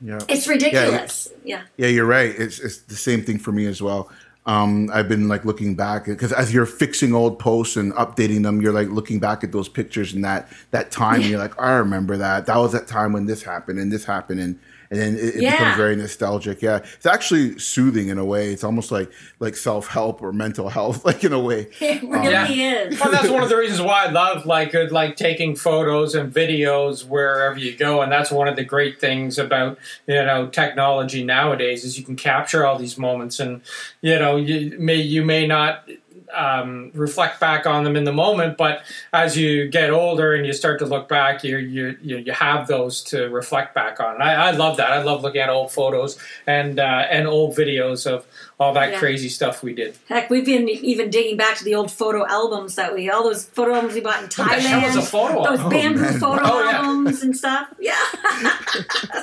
Yeah. 0.00 0.20
It's 0.28 0.46
ridiculous. 0.46 1.28
yeah. 1.44 1.62
Yeah, 1.76 1.88
you're 1.88 2.06
right. 2.06 2.30
It's 2.30 2.60
it's 2.60 2.78
the 2.82 2.96
same 2.96 3.22
thing 3.24 3.38
for 3.38 3.52
me 3.52 3.66
as 3.66 3.82
well. 3.82 4.10
Um, 4.46 4.90
I've 4.94 5.08
been 5.08 5.28
like 5.28 5.44
looking 5.44 5.74
back 5.74 6.06
because 6.06 6.32
as 6.32 6.54
you're 6.54 6.64
fixing 6.64 7.14
old 7.14 7.38
posts 7.38 7.76
and 7.76 7.92
updating 7.94 8.42
them, 8.42 8.62
you're 8.62 8.72
like 8.72 8.88
looking 8.88 9.18
back 9.18 9.44
at 9.44 9.52
those 9.52 9.68
pictures 9.68 10.14
and 10.14 10.24
that 10.24 10.48
that 10.70 10.90
time. 10.90 11.20
And 11.20 11.30
you're 11.30 11.38
like, 11.38 11.60
I 11.60 11.72
remember 11.72 12.16
that. 12.16 12.46
That 12.46 12.56
was 12.56 12.72
that 12.72 12.86
time 12.86 13.12
when 13.12 13.26
this 13.26 13.42
happened 13.42 13.78
and 13.78 13.92
this 13.92 14.04
happened 14.04 14.40
and 14.40 14.58
and 14.90 14.98
then 15.00 15.14
it, 15.16 15.36
it 15.36 15.42
Yeah. 15.42 15.52
becomes 15.58 15.76
very 15.76 15.96
nostalgic. 15.96 16.62
Yeah, 16.62 16.80
it's 16.94 17.06
actually 17.06 17.58
soothing 17.58 18.08
in 18.08 18.18
a 18.18 18.24
way. 18.24 18.52
It's 18.52 18.64
almost 18.64 18.90
like 18.90 19.10
like 19.40 19.56
self 19.56 19.88
help 19.88 20.22
or 20.22 20.32
mental 20.32 20.68
health, 20.68 21.04
like 21.10 21.24
in 21.24 21.32
a 21.32 21.40
way. 21.40 21.68
It 21.80 22.02
really 22.02 22.30
Yeah. 22.30 22.48
is. 22.88 23.00
Well, 23.00 23.10
that's 23.10 23.28
one 23.28 23.42
of 23.42 23.48
the 23.48 23.56
reasons 23.56 23.80
why 23.82 24.06
I 24.06 24.10
love 24.10 24.46
like 24.46 24.74
uh, 24.74 24.86
like 24.90 25.16
taking 25.16 25.56
photos 25.56 26.14
and 26.14 26.32
videos 26.32 27.04
wherever 27.06 27.58
you 27.58 27.76
go, 27.76 28.02
and 28.02 28.10
that's 28.12 28.30
one 28.30 28.48
of 28.48 28.56
the 28.56 28.64
great 28.64 29.00
things 29.00 29.38
about 29.38 29.78
you 30.06 30.14
know 30.14 30.46
technology 30.48 31.24
nowadays 31.24 31.84
is 31.84 31.98
you 31.98 32.04
can 32.04 32.16
capture 32.16 32.66
all 32.66 32.78
these 32.78 32.96
moments, 32.98 33.38
and 33.40 33.60
you 34.00 34.18
know 34.18 34.36
you 34.36 34.76
may 34.78 34.96
you 34.96 35.24
may 35.24 35.46
not 35.46 35.88
um, 36.34 36.90
reflect 36.94 37.40
back 37.40 37.66
on 37.66 37.84
them 37.84 37.96
in 37.96 38.04
the 38.04 38.12
moment, 38.12 38.56
but 38.56 38.82
as 39.12 39.36
you 39.36 39.68
get 39.68 39.90
older 39.90 40.34
and 40.34 40.46
you 40.46 40.52
start 40.52 40.78
to 40.80 40.86
look 40.86 41.08
back, 41.08 41.44
you 41.44 41.58
you 41.58 41.96
you, 42.02 42.32
have 42.32 42.66
those 42.66 43.02
to 43.04 43.28
reflect 43.28 43.74
back 43.74 44.00
on. 44.00 44.20
I, 44.20 44.34
I 44.34 44.50
love 44.52 44.76
that. 44.76 44.92
I 44.92 45.02
love 45.02 45.22
looking 45.22 45.40
at 45.40 45.48
old 45.48 45.72
photos 45.72 46.18
and 46.46 46.78
uh, 46.78 47.06
and 47.10 47.26
old 47.26 47.56
videos 47.56 48.06
of 48.06 48.26
all 48.60 48.72
that 48.74 48.92
Yeah. 48.92 48.98
crazy 48.98 49.28
stuff 49.28 49.62
we 49.62 49.72
did. 49.72 49.96
Heck, 50.08 50.30
we've 50.30 50.44
been 50.44 50.68
even 50.68 51.10
digging 51.10 51.36
back 51.36 51.56
to 51.58 51.64
the 51.64 51.74
old 51.76 51.92
photo 51.92 52.26
albums 52.26 52.74
that 52.74 52.92
we, 52.92 53.08
all 53.08 53.22
those 53.22 53.44
photo 53.44 53.74
albums 53.74 53.94
we 53.94 54.00
bought 54.00 54.20
in 54.22 54.28
Thailand. 54.28 54.58
hell 54.60 54.88
is 54.90 54.96
a 54.96 55.02
photo 55.02 55.44
Those 55.44 55.60
album? 55.60 55.70
bamboo 55.70 55.98
oh, 56.00 56.02
man. 56.10 56.20
photo 56.20 56.42
Oh, 56.44 56.64
yeah. 56.64 56.76
albums 56.78 57.22
and 57.22 57.36
stuff. 57.36 57.68
Yeah. 57.78 57.94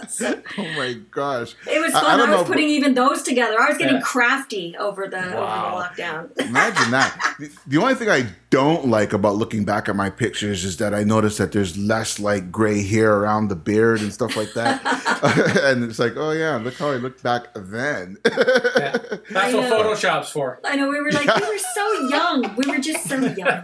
So, 0.07 0.41
Oh 0.57 0.63
my 0.77 0.93
gosh! 1.11 1.53
it 1.69 1.79
was 1.81 1.93
I- 1.93 1.99
I 1.99 2.01
fun. 2.01 2.19
I, 2.21 2.29
was 2.29 2.41
know- 2.41 2.43
putting 2.45 2.69
even 2.69 2.93
those 2.93 3.23
together. 3.23 3.59
I 3.59 3.69
was 3.69 3.77
getting 3.77 3.95
Yeah. 3.97 4.01
crafty 4.01 4.75
over 4.77 5.07
the 5.07 5.17
Wow. 5.17 5.75
over 5.77 5.89
the 5.95 6.01
lockdown. 6.03 6.47
Imagine 6.47 6.91
that. 6.91 7.35
The- 7.39 7.51
The 7.67 7.77
only 7.77 7.95
thing 7.95 8.09
I 8.09 8.27
don't 8.55 8.87
like 8.87 9.11
about 9.11 9.35
looking 9.35 9.65
back 9.65 9.89
at 9.89 9.97
my 9.97 10.09
pictures 10.09 10.63
is 10.63 10.77
that 10.77 10.93
I 10.93 11.03
notice 11.03 11.37
that 11.39 11.51
there's 11.51 11.77
less 11.77 12.21
like 12.21 12.53
gray 12.53 12.81
hair 12.81 13.13
around 13.17 13.49
the 13.49 13.55
beard 13.57 13.99
and 13.99 14.13
stuff 14.13 14.37
like 14.37 14.53
that. 14.53 14.81
and 15.65 15.83
it's 15.83 15.99
like, 15.99 16.13
oh 16.15 16.31
yeah, 16.31 16.55
look 16.55 16.75
how 16.75 16.91
I 16.91 16.95
looked 16.95 17.21
back 17.21 17.47
then. 17.53 18.17
Yeah. 18.75 18.97
That's 19.31 19.35
I 19.35 19.53
what 19.53 19.69
know. 19.69 19.83
Photoshop's 19.83 20.29
for. 20.29 20.59
I 20.63 20.75
know 20.75 20.89
we 20.89 20.99
were 20.99 21.11
like 21.11 21.25
we 21.25 21.47
were 21.47 21.57
so 21.57 22.07
young. 22.09 22.55
We 22.55 22.69
were 22.71 22.79
just 22.79 23.07
so 23.07 23.15
young. 23.15 23.61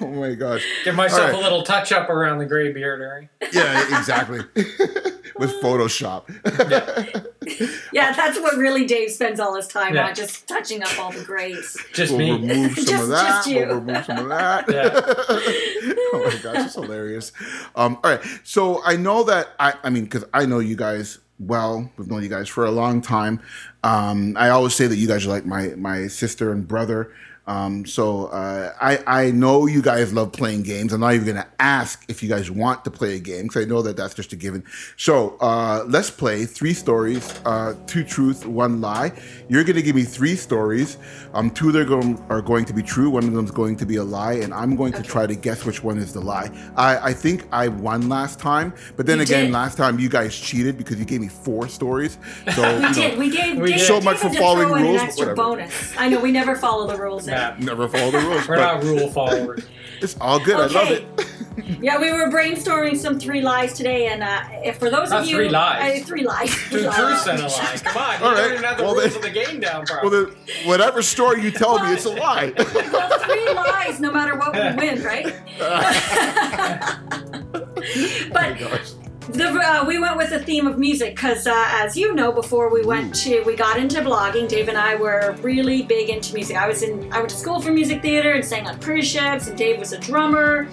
oh 0.00 0.12
my 0.14 0.34
gosh. 0.34 0.64
Give 0.84 0.94
myself 0.94 1.20
All 1.20 1.26
right. 1.28 1.34
a 1.34 1.40
little 1.42 1.62
touch 1.62 1.92
up 1.92 2.08
around 2.08 2.38
the 2.38 2.46
gray 2.46 2.72
beard 2.72 3.00
area. 3.00 3.28
Yeah, 3.52 3.98
exactly. 3.98 4.40
with 5.38 5.52
Photoshop. 5.62 6.24
Yeah, 7.92 8.12
that's 8.12 8.38
what 8.40 8.56
really 8.56 8.86
Dave 8.86 9.10
spends 9.10 9.40
all 9.40 9.54
his 9.54 9.66
time 9.68 9.94
Yeah. 9.94 10.08
on, 10.08 10.14
just 10.14 10.46
touching 10.48 10.82
up 10.82 10.98
all 10.98 11.12
the 11.12 11.22
grays. 11.24 11.76
Just 11.92 12.12
we'll 12.14 12.38
me. 12.38 12.48
remove 12.48 12.74
some 12.78 12.97
Just- 12.98 13.04
of 13.04 13.08
that. 13.10 13.26
just 13.28 13.48
you. 13.48 13.66
We'll 13.66 13.76
remove 13.80 14.04
some 14.04 14.18
of 14.18 14.28
that. 14.28 14.68
Yeah. 14.72 14.90
oh 16.14 16.22
my 16.24 16.38
gosh, 16.42 16.66
it's 16.66 16.74
hilarious. 16.74 17.32
Um, 17.74 17.98
all 18.04 18.10
right, 18.12 18.20
so 18.44 18.82
I 18.84 18.96
know 18.96 19.24
that 19.24 19.48
I, 19.58 19.74
I 19.82 19.90
mean, 19.90 20.04
because 20.04 20.24
I 20.34 20.46
know 20.46 20.58
you 20.58 20.76
guys 20.76 21.18
well. 21.38 21.90
We've 21.96 22.08
known 22.08 22.22
you 22.22 22.28
guys 22.28 22.48
for 22.48 22.64
a 22.64 22.70
long 22.70 23.00
time. 23.00 23.40
Um, 23.84 24.36
I 24.36 24.48
always 24.50 24.74
say 24.74 24.86
that 24.86 24.96
you 24.96 25.06
guys 25.08 25.26
are 25.26 25.30
like 25.30 25.46
my 25.46 25.68
my 25.76 26.06
sister 26.08 26.52
and 26.52 26.66
brother. 26.66 27.12
Um, 27.48 27.86
so 27.86 28.26
uh, 28.26 28.74
I 28.80 28.98
I 29.06 29.30
know 29.30 29.66
you 29.66 29.80
guys 29.80 30.12
love 30.12 30.32
playing 30.32 30.62
games. 30.64 30.92
I'm 30.92 31.00
not 31.00 31.14
even 31.14 31.24
going 31.26 31.36
to 31.42 31.48
ask 31.58 32.04
if 32.06 32.22
you 32.22 32.28
guys 32.28 32.50
want 32.50 32.84
to 32.84 32.90
play 32.90 33.16
a 33.16 33.18
game 33.18 33.44
because 33.44 33.64
I 33.64 33.66
know 33.68 33.80
that 33.82 33.96
that's 33.96 34.14
just 34.14 34.32
a 34.34 34.36
given. 34.36 34.62
So 34.98 35.36
uh, 35.40 35.84
let's 35.88 36.10
play 36.10 36.44
three 36.44 36.74
stories, 36.74 37.34
uh, 37.46 37.74
two 37.86 38.04
truths, 38.04 38.44
one 38.44 38.82
lie. 38.82 39.12
You're 39.48 39.64
going 39.64 39.76
to 39.76 39.82
give 39.82 39.96
me 39.96 40.02
three 40.04 40.36
stories. 40.36 40.98
Um, 41.32 41.50
two 41.50 41.68
of 41.68 41.72
them 41.74 41.82
are 41.82 41.86
going, 41.86 42.24
are 42.28 42.42
going 42.42 42.64
to 42.66 42.74
be 42.74 42.82
true. 42.82 43.08
One 43.08 43.24
of 43.24 43.32
them 43.32 43.46
is 43.46 43.50
going 43.50 43.76
to 43.76 43.86
be 43.86 43.96
a 43.96 44.04
lie, 44.04 44.34
and 44.34 44.52
I'm 44.52 44.76
going 44.76 44.92
to 44.92 45.02
try 45.02 45.26
to 45.26 45.34
guess 45.34 45.64
which 45.64 45.82
one 45.82 45.96
is 45.98 46.12
the 46.12 46.20
lie. 46.20 46.50
I, 46.76 46.98
I 47.10 47.12
think 47.14 47.46
I 47.50 47.68
won 47.68 48.10
last 48.10 48.38
time, 48.38 48.74
but 48.96 49.06
then 49.06 49.18
You 49.18 49.22
again, 49.24 49.44
did. 49.46 49.52
last 49.54 49.78
time 49.78 49.98
you 49.98 50.10
guys 50.10 50.36
cheated 50.38 50.76
because 50.76 50.98
you 50.98 51.06
gave 51.06 51.22
me 51.22 51.28
four 51.28 51.68
stories. 51.68 52.18
So 52.54 52.60
you 52.70 52.76
We 52.76 52.82
know, 52.82 52.92
did. 52.92 53.18
We 53.18 53.30
gave 53.30 53.56
We 53.58 53.72
did. 53.72 53.80
So 53.86 54.00
much 54.02 54.18
for 54.18 54.30
following 54.34 54.68
rules, 54.68 55.00
An 55.00 55.06
extra 55.08 55.34
bonus. 55.34 55.96
I 55.96 56.08
know 56.10 56.20
we 56.20 56.30
never 56.32 56.54
follow 56.56 56.86
the 56.86 56.96
rules. 56.98 57.26
In. 57.38 57.60
Yeah. 57.60 57.64
never 57.66 57.88
follow 57.88 58.10
the 58.10 58.18
rules. 58.18 58.48
We're 58.48 58.56
but 58.56 58.74
not 58.74 58.82
rule 58.84 59.08
followers. 59.10 59.64
it's 60.00 60.16
all 60.20 60.38
good. 60.38 60.56
I 60.56 60.66
love 60.66 60.90
it. 60.90 61.06
Yeah, 61.82 62.00
we 62.00 62.12
were 62.12 62.28
brainstorming 62.30 62.96
some 62.96 63.18
three 63.18 63.42
lies 63.42 63.72
today, 63.74 64.06
and 64.06 64.22
uh, 64.22 64.42
if 64.64 64.78
for 64.78 64.90
those 64.90 65.10
Not 65.10 65.22
of 65.24 65.28
you, 65.28 65.36
three 65.36 65.48
lies. 65.48 66.02
uh, 66.02 66.06
three 66.06 66.22
lies, 66.24 66.50
Two 66.70 66.82
truths 66.90 67.26
and 67.26 67.40
a 67.40 67.46
lie. 67.48 67.76
Come 67.82 67.96
on, 68.02 68.20
you 68.20 68.24
All 68.26 68.34
don't 68.34 68.50
right. 68.52 68.64
have 68.64 68.76
the 68.78 68.84
Well, 68.84 68.94
rules 68.94 69.06
then- 69.14 69.16
of 69.16 69.22
the 69.22 69.30
game 69.30 69.60
down, 69.60 69.84
bro. 69.84 69.98
Well, 70.02 70.10
then, 70.10 70.36
whatever 70.66 71.02
story 71.02 71.42
you 71.42 71.50
tell 71.50 71.84
me, 71.84 71.92
it's 71.92 72.04
a 72.04 72.10
lie. 72.10 72.52
well, 72.56 73.18
three 73.18 73.52
lies, 73.52 73.98
no 74.00 74.12
matter 74.12 74.36
what 74.36 74.54
we 74.54 74.60
win, 74.86 75.02
right? 75.02 75.34
but 78.32 78.58
Gosh. 78.58 78.92
The, 79.28 79.48
uh, 79.50 79.84
we 79.86 79.98
went 79.98 80.16
with 80.16 80.30
the 80.30 80.40
theme 80.40 80.66
of 80.66 80.78
music 80.78 81.14
because, 81.14 81.46
uh, 81.46 81.52
as 81.68 81.96
you 81.96 82.14
know, 82.14 82.32
before 82.32 82.70
we 82.72 82.84
went 82.84 83.14
to 83.16 83.42
we 83.42 83.54
got 83.56 83.78
into 83.78 84.00
blogging, 84.00 84.48
Dave 84.48 84.68
and 84.68 84.78
I 84.78 84.94
were 84.96 85.36
really 85.42 85.82
big 85.82 86.08
into 86.08 86.34
music. 86.34 86.56
I 86.56 86.66
was 86.66 86.82
in 86.82 87.12
I 87.12 87.18
went 87.18 87.30
to 87.30 87.36
school 87.36 87.60
for 87.60 87.70
music 87.70 88.02
theater 88.02 88.32
and 88.32 88.44
sang 88.44 88.66
on 88.66 88.80
cruise 88.80 89.06
ships, 89.06 89.46
and 89.46 89.56
Dave 89.56 89.78
was 89.78 89.92
a 89.92 89.98
drummer. 89.98 90.68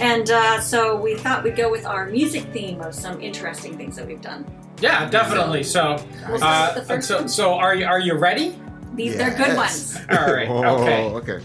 And 0.00 0.28
uh, 0.30 0.60
so 0.60 0.96
we 0.96 1.14
thought 1.14 1.44
we'd 1.44 1.56
go 1.56 1.70
with 1.70 1.86
our 1.86 2.06
music 2.06 2.44
theme 2.52 2.80
of 2.80 2.94
some 2.94 3.20
interesting 3.20 3.76
things 3.76 3.94
that 3.96 4.06
we've 4.06 4.20
done. 4.20 4.44
yeah, 4.80 5.08
definitely. 5.08 5.62
So, 5.62 6.04
We'll 6.28 6.42
uh, 6.42 6.72
with 6.74 6.82
the 6.82 6.94
first 6.94 7.06
so, 7.08 7.26
so 7.26 7.54
are 7.54 7.74
you 7.74 7.86
are 7.86 8.00
you 8.00 8.14
ready? 8.14 8.58
These 8.94 9.16
they're 9.16 9.34
good 9.36 9.56
ones. 9.56 9.96
All 10.10 10.32
right. 10.32 10.48
Oh, 10.50 11.16
Okay. 11.18 11.40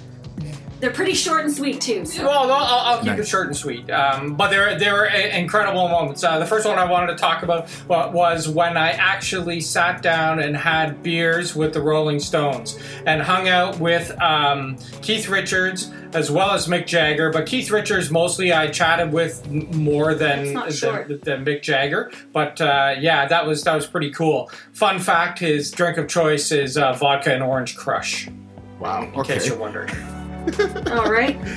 Okay. 0.80 0.88
They're 0.88 0.96
pretty 0.96 1.14
short 1.14 1.46
and 1.46 1.54
sweet 1.54 1.82
too. 1.82 2.06
So. 2.06 2.24
Well, 2.26 2.52
I'll, 2.52 2.80
I'll 2.94 2.98
keep 3.00 3.08
Nice. 3.08 3.20
it 3.20 3.28
short 3.28 3.48
and 3.48 3.56
sweet. 3.58 3.90
Um, 3.92 4.36
but 4.36 4.50
there, 4.50 4.78
there 4.80 4.94
were 4.94 5.10
i- 5.10 5.16
incredible 5.38 5.88
moments. 5.90 6.24
Uh, 6.24 6.40
the 6.40 6.46
first 6.46 6.66
one 6.66 6.78
I 6.80 6.90
wanted 6.90 7.08
to 7.14 7.16
talk 7.18 7.44
about 7.44 7.70
was 7.88 8.48
when 8.48 8.78
I 8.78 8.92
actually 8.92 9.62
sat 9.62 10.02
down 10.02 10.40
and 10.40 10.56
had 10.56 11.04
beers 11.04 11.56
with 11.56 11.74
the 11.74 11.82
Rolling 11.82 12.20
Stones 12.20 12.78
and 13.06 13.22
hung 13.22 13.48
out 13.48 13.80
with 13.80 14.12
um, 14.22 14.78
Keith 15.02 15.28
Richards 15.28 15.92
as 16.14 16.32
well 16.32 16.52
as 16.52 16.66
Mick 16.68 16.88
Jagger. 16.88 17.30
But 17.32 17.46
Keith 17.46 17.70
Richards 17.70 18.10
mostly 18.10 18.52
I 18.52 18.68
chatted 18.68 19.12
with 19.14 19.48
more 19.76 20.16
than 20.16 20.54
than, 20.54 21.20
than 21.24 21.46
Mick 21.46 21.62
Jagger. 21.62 22.12
But 22.34 22.60
uh, 22.62 22.96
yeah, 23.00 23.28
that 23.28 23.46
was 23.46 23.64
that 23.66 23.76
was 23.76 23.86
pretty 23.86 24.12
cool. 24.12 24.50
Fun 24.74 25.00
fact: 25.00 25.40
his 25.40 25.70
drink 25.72 25.98
of 25.98 26.08
choice 26.08 26.52
is 26.52 26.78
uh, 26.78 26.94
vodka 26.94 27.34
and 27.34 27.44
orange 27.44 27.76
crush. 27.78 28.28
Wow. 28.80 29.04
In 29.04 29.12
case 29.24 29.42
Okay. 29.42 29.46
you're 29.48 29.58
wondering. 29.58 29.90
All 30.92 31.12
right. 31.12 31.38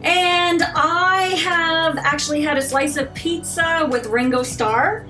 And 0.00 0.62
I 0.62 1.22
have 1.44 1.98
actually 1.98 2.40
had 2.40 2.56
a 2.56 2.62
slice 2.62 2.96
of 2.96 3.12
pizza 3.14 3.86
with 3.90 4.06
Ringo 4.06 4.44
Starr. 4.44 5.06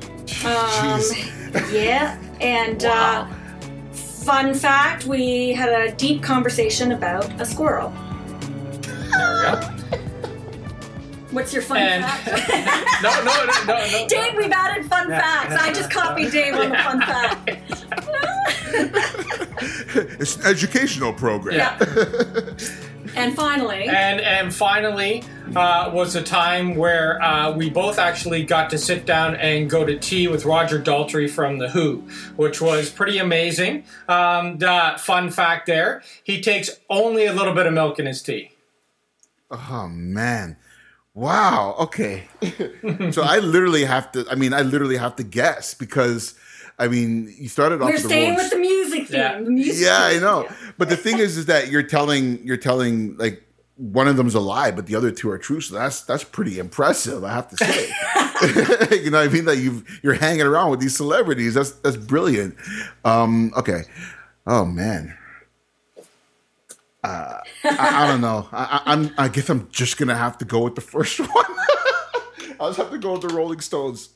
Um, 0.46 1.00
yeah. 1.70 2.18
And 2.40 2.82
Wow. 2.82 3.28
uh, 3.30 3.94
fun 3.94 4.54
fact 4.54 5.04
we 5.04 5.50
had 5.50 5.68
a 5.68 5.94
deep 5.94 6.22
conversation 6.22 6.92
about 6.92 7.30
a 7.40 7.44
squirrel. 7.44 7.92
There 8.80 9.00
we 9.10 9.42
go. 9.42 9.60
What's 11.38 11.52
your 11.52 11.62
fun 11.62 11.76
And 11.76 12.04
fact? 12.04 13.02
no, 13.02 13.10
no, 13.22 13.44
no, 13.46 13.64
no, 13.78 14.00
no. 14.00 14.06
Dave, 14.08 14.34
we've 14.36 14.50
added 14.50 14.86
fun 14.86 15.08
Yeah. 15.08 15.20
facts. 15.20 15.54
I 15.62 15.72
just 15.72 15.88
copied 15.88 16.32
Dave 16.32 16.52
on 16.54 16.70
the 16.70 16.76
fun 16.78 17.00
fact. 17.00 17.50
it's 20.20 20.34
an 20.36 20.46
educational 20.46 21.12
program. 21.12 21.54
Yeah. 21.54 21.78
And 23.14 23.36
finally, 23.36 23.84
And 23.88 24.20
and 24.20 24.52
finally 24.52 25.22
uh, 25.54 25.90
was 25.94 26.16
a 26.16 26.22
time 26.24 26.74
where 26.74 27.22
uh, 27.22 27.52
we 27.52 27.70
both 27.70 28.00
actually 28.00 28.42
got 28.44 28.68
to 28.70 28.78
sit 28.78 29.06
down 29.06 29.36
and 29.36 29.70
go 29.70 29.84
to 29.84 29.96
tea 29.96 30.26
with 30.26 30.44
Roger 30.44 30.80
Daltrey 30.82 31.30
from 31.30 31.58
the 31.58 31.68
Who, 31.68 32.02
which 32.34 32.60
was 32.60 32.90
pretty 32.90 33.18
amazing. 33.18 33.84
Um, 34.08 34.58
the 34.58 34.94
fun 34.98 35.30
fact 35.30 35.66
there: 35.66 36.02
he 36.24 36.40
takes 36.42 36.80
only 36.90 37.26
a 37.26 37.32
little 37.32 37.54
bit 37.54 37.66
of 37.66 37.72
milk 37.72 38.00
in 38.00 38.06
his 38.06 38.22
tea. 38.22 38.50
Oh 39.52 39.86
man. 39.88 40.56
Wow. 41.18 41.74
Okay. 41.80 42.28
so 43.10 43.22
I 43.22 43.40
literally 43.40 43.84
have 43.84 44.12
to. 44.12 44.24
I 44.30 44.36
mean, 44.36 44.54
I 44.54 44.62
literally 44.62 44.96
have 44.96 45.16
to 45.16 45.24
guess 45.24 45.74
because, 45.74 46.34
I 46.78 46.86
mean, 46.86 47.34
you 47.36 47.48
started 47.48 47.82
off. 47.82 47.88
we're 47.88 47.94
with 47.94 48.02
the 48.04 48.08
staying 48.08 48.36
with 48.36 48.50
the 48.50 48.58
music 48.58 49.08
theme. 49.08 49.18
Yeah. 49.18 49.40
The 49.40 49.50
music 49.50 49.84
yeah, 49.84 49.98
I 50.00 50.20
know. 50.20 50.48
But 50.76 50.90
the 50.90 50.96
thing 50.96 51.18
is, 51.18 51.36
is 51.36 51.46
that 51.46 51.72
you're 51.72 51.82
telling 51.82 52.40
you're 52.46 52.56
telling 52.56 53.16
like 53.16 53.42
one 53.74 54.06
of 54.06 54.16
them's 54.16 54.36
a 54.36 54.40
lie, 54.40 54.70
but 54.70 54.86
the 54.86 54.94
other 54.94 55.10
two 55.10 55.28
are 55.28 55.38
true. 55.38 55.60
So 55.60 55.74
that's 55.74 56.02
that's 56.02 56.22
pretty 56.22 56.60
impressive, 56.60 57.24
I 57.24 57.32
have 57.32 57.48
to 57.48 57.56
say. 57.56 57.88
you 59.02 59.10
know, 59.10 59.18
what 59.18 59.28
I 59.28 59.32
mean 59.32 59.46
that 59.46 59.58
you 59.58 59.84
you're 60.04 60.14
hanging 60.14 60.42
around 60.42 60.70
with 60.70 60.78
these 60.78 60.96
celebrities. 60.96 61.54
That's 61.54 61.72
that's 61.72 61.96
brilliant. 61.96 62.54
Um, 63.04 63.52
okay. 63.56 63.82
Oh 64.46 64.64
man. 64.64 65.17
Uh, 67.04 67.38
I, 67.64 68.04
I 68.04 68.06
don't 68.08 68.20
know. 68.20 68.48
I, 68.52 68.80
I, 68.84 68.92
I'm. 68.92 69.14
I 69.16 69.28
guess 69.28 69.48
I'm 69.48 69.68
just 69.70 69.98
gonna 69.98 70.16
have 70.16 70.36
to 70.38 70.44
go 70.44 70.60
with 70.64 70.74
the 70.74 70.80
first 70.80 71.18
one. 71.34 71.44
I'll 72.60 72.68
just 72.70 72.78
have 72.78 72.90
to 72.90 72.98
go 72.98 73.12
with 73.12 73.22
the 73.22 73.28
Rolling 73.34 73.60
Stones. 73.60 74.10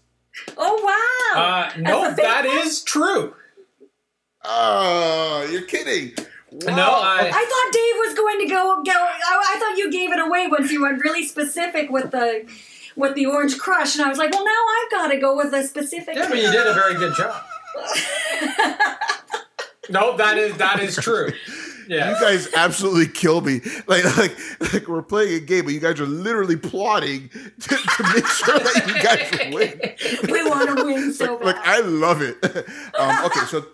Oh 0.56 1.32
wow! 1.34 1.40
Uh, 1.40 1.62
That's 1.64 1.78
no, 1.78 2.14
that 2.14 2.44
one? 2.46 2.58
is 2.58 2.82
true. 2.82 3.34
Oh, 4.44 5.48
you're 5.50 5.62
kidding. 5.62 6.12
No, 6.50 6.72
I- 6.72 7.30
I 7.32 7.44
thought 7.46 7.72
Dave 7.72 7.94
was 8.06 8.14
going 8.14 8.40
to 8.40 8.46
go. 8.46 8.82
go 8.82 8.92
I, 8.92 9.54
I 9.54 9.58
thought 9.58 9.78
you 9.78 9.90
gave 9.90 10.12
it 10.12 10.18
away 10.18 10.48
once 10.48 10.70
you 10.72 10.82
went 10.82 11.02
really 11.02 11.24
specific 11.24 11.88
with 11.90 12.10
the 12.10 12.44
with 12.96 13.14
the 13.14 13.26
orange 13.26 13.56
crush, 13.58 13.94
and 13.96 14.04
I 14.04 14.08
was 14.08 14.18
like, 14.18 14.32
well, 14.32 14.44
now 14.44 14.50
I've 14.50 14.90
got 14.90 15.08
to 15.14 15.18
go 15.18 15.36
with 15.36 15.54
a 15.54 15.62
specific. 15.66 16.16
Yeah, 16.16 16.28
but 16.28 16.36
you 16.38 16.50
did 16.50 16.66
a 16.66 16.74
very 16.74 16.94
good 16.94 17.14
job. 17.14 17.42
no, 19.90 20.16
that 20.16 20.36
is 20.38 20.56
that 20.58 20.80
is 20.80 20.96
true. 20.96 21.32
Yeah. 21.92 22.10
You 22.10 22.20
guys 22.20 22.48
absolutely 22.54 23.06
kill 23.08 23.40
me. 23.42 23.60
Like, 23.86 24.04
like, 24.16 24.36
like 24.72 24.88
we're 24.88 25.02
playing 25.02 25.34
a 25.34 25.40
game, 25.40 25.64
but 25.64 25.74
you 25.74 25.80
guys 25.80 26.00
are 26.00 26.06
literally 26.06 26.56
plotting 26.56 27.28
to, 27.28 27.68
to 27.68 28.02
make 28.14 28.26
sure 28.26 28.58
that 28.58 28.84
you 28.86 29.02
guys 29.02 29.54
win. 29.54 30.30
we 30.32 30.48
want 30.48 30.76
to 30.78 30.84
win 30.84 31.12
so 31.12 31.34
Like, 31.42 31.56
bad. 31.56 31.64
I 31.64 31.80
love 31.86 32.22
it. 32.22 32.36
Um, 32.98 33.24
okay, 33.26 33.40
so, 33.46 33.66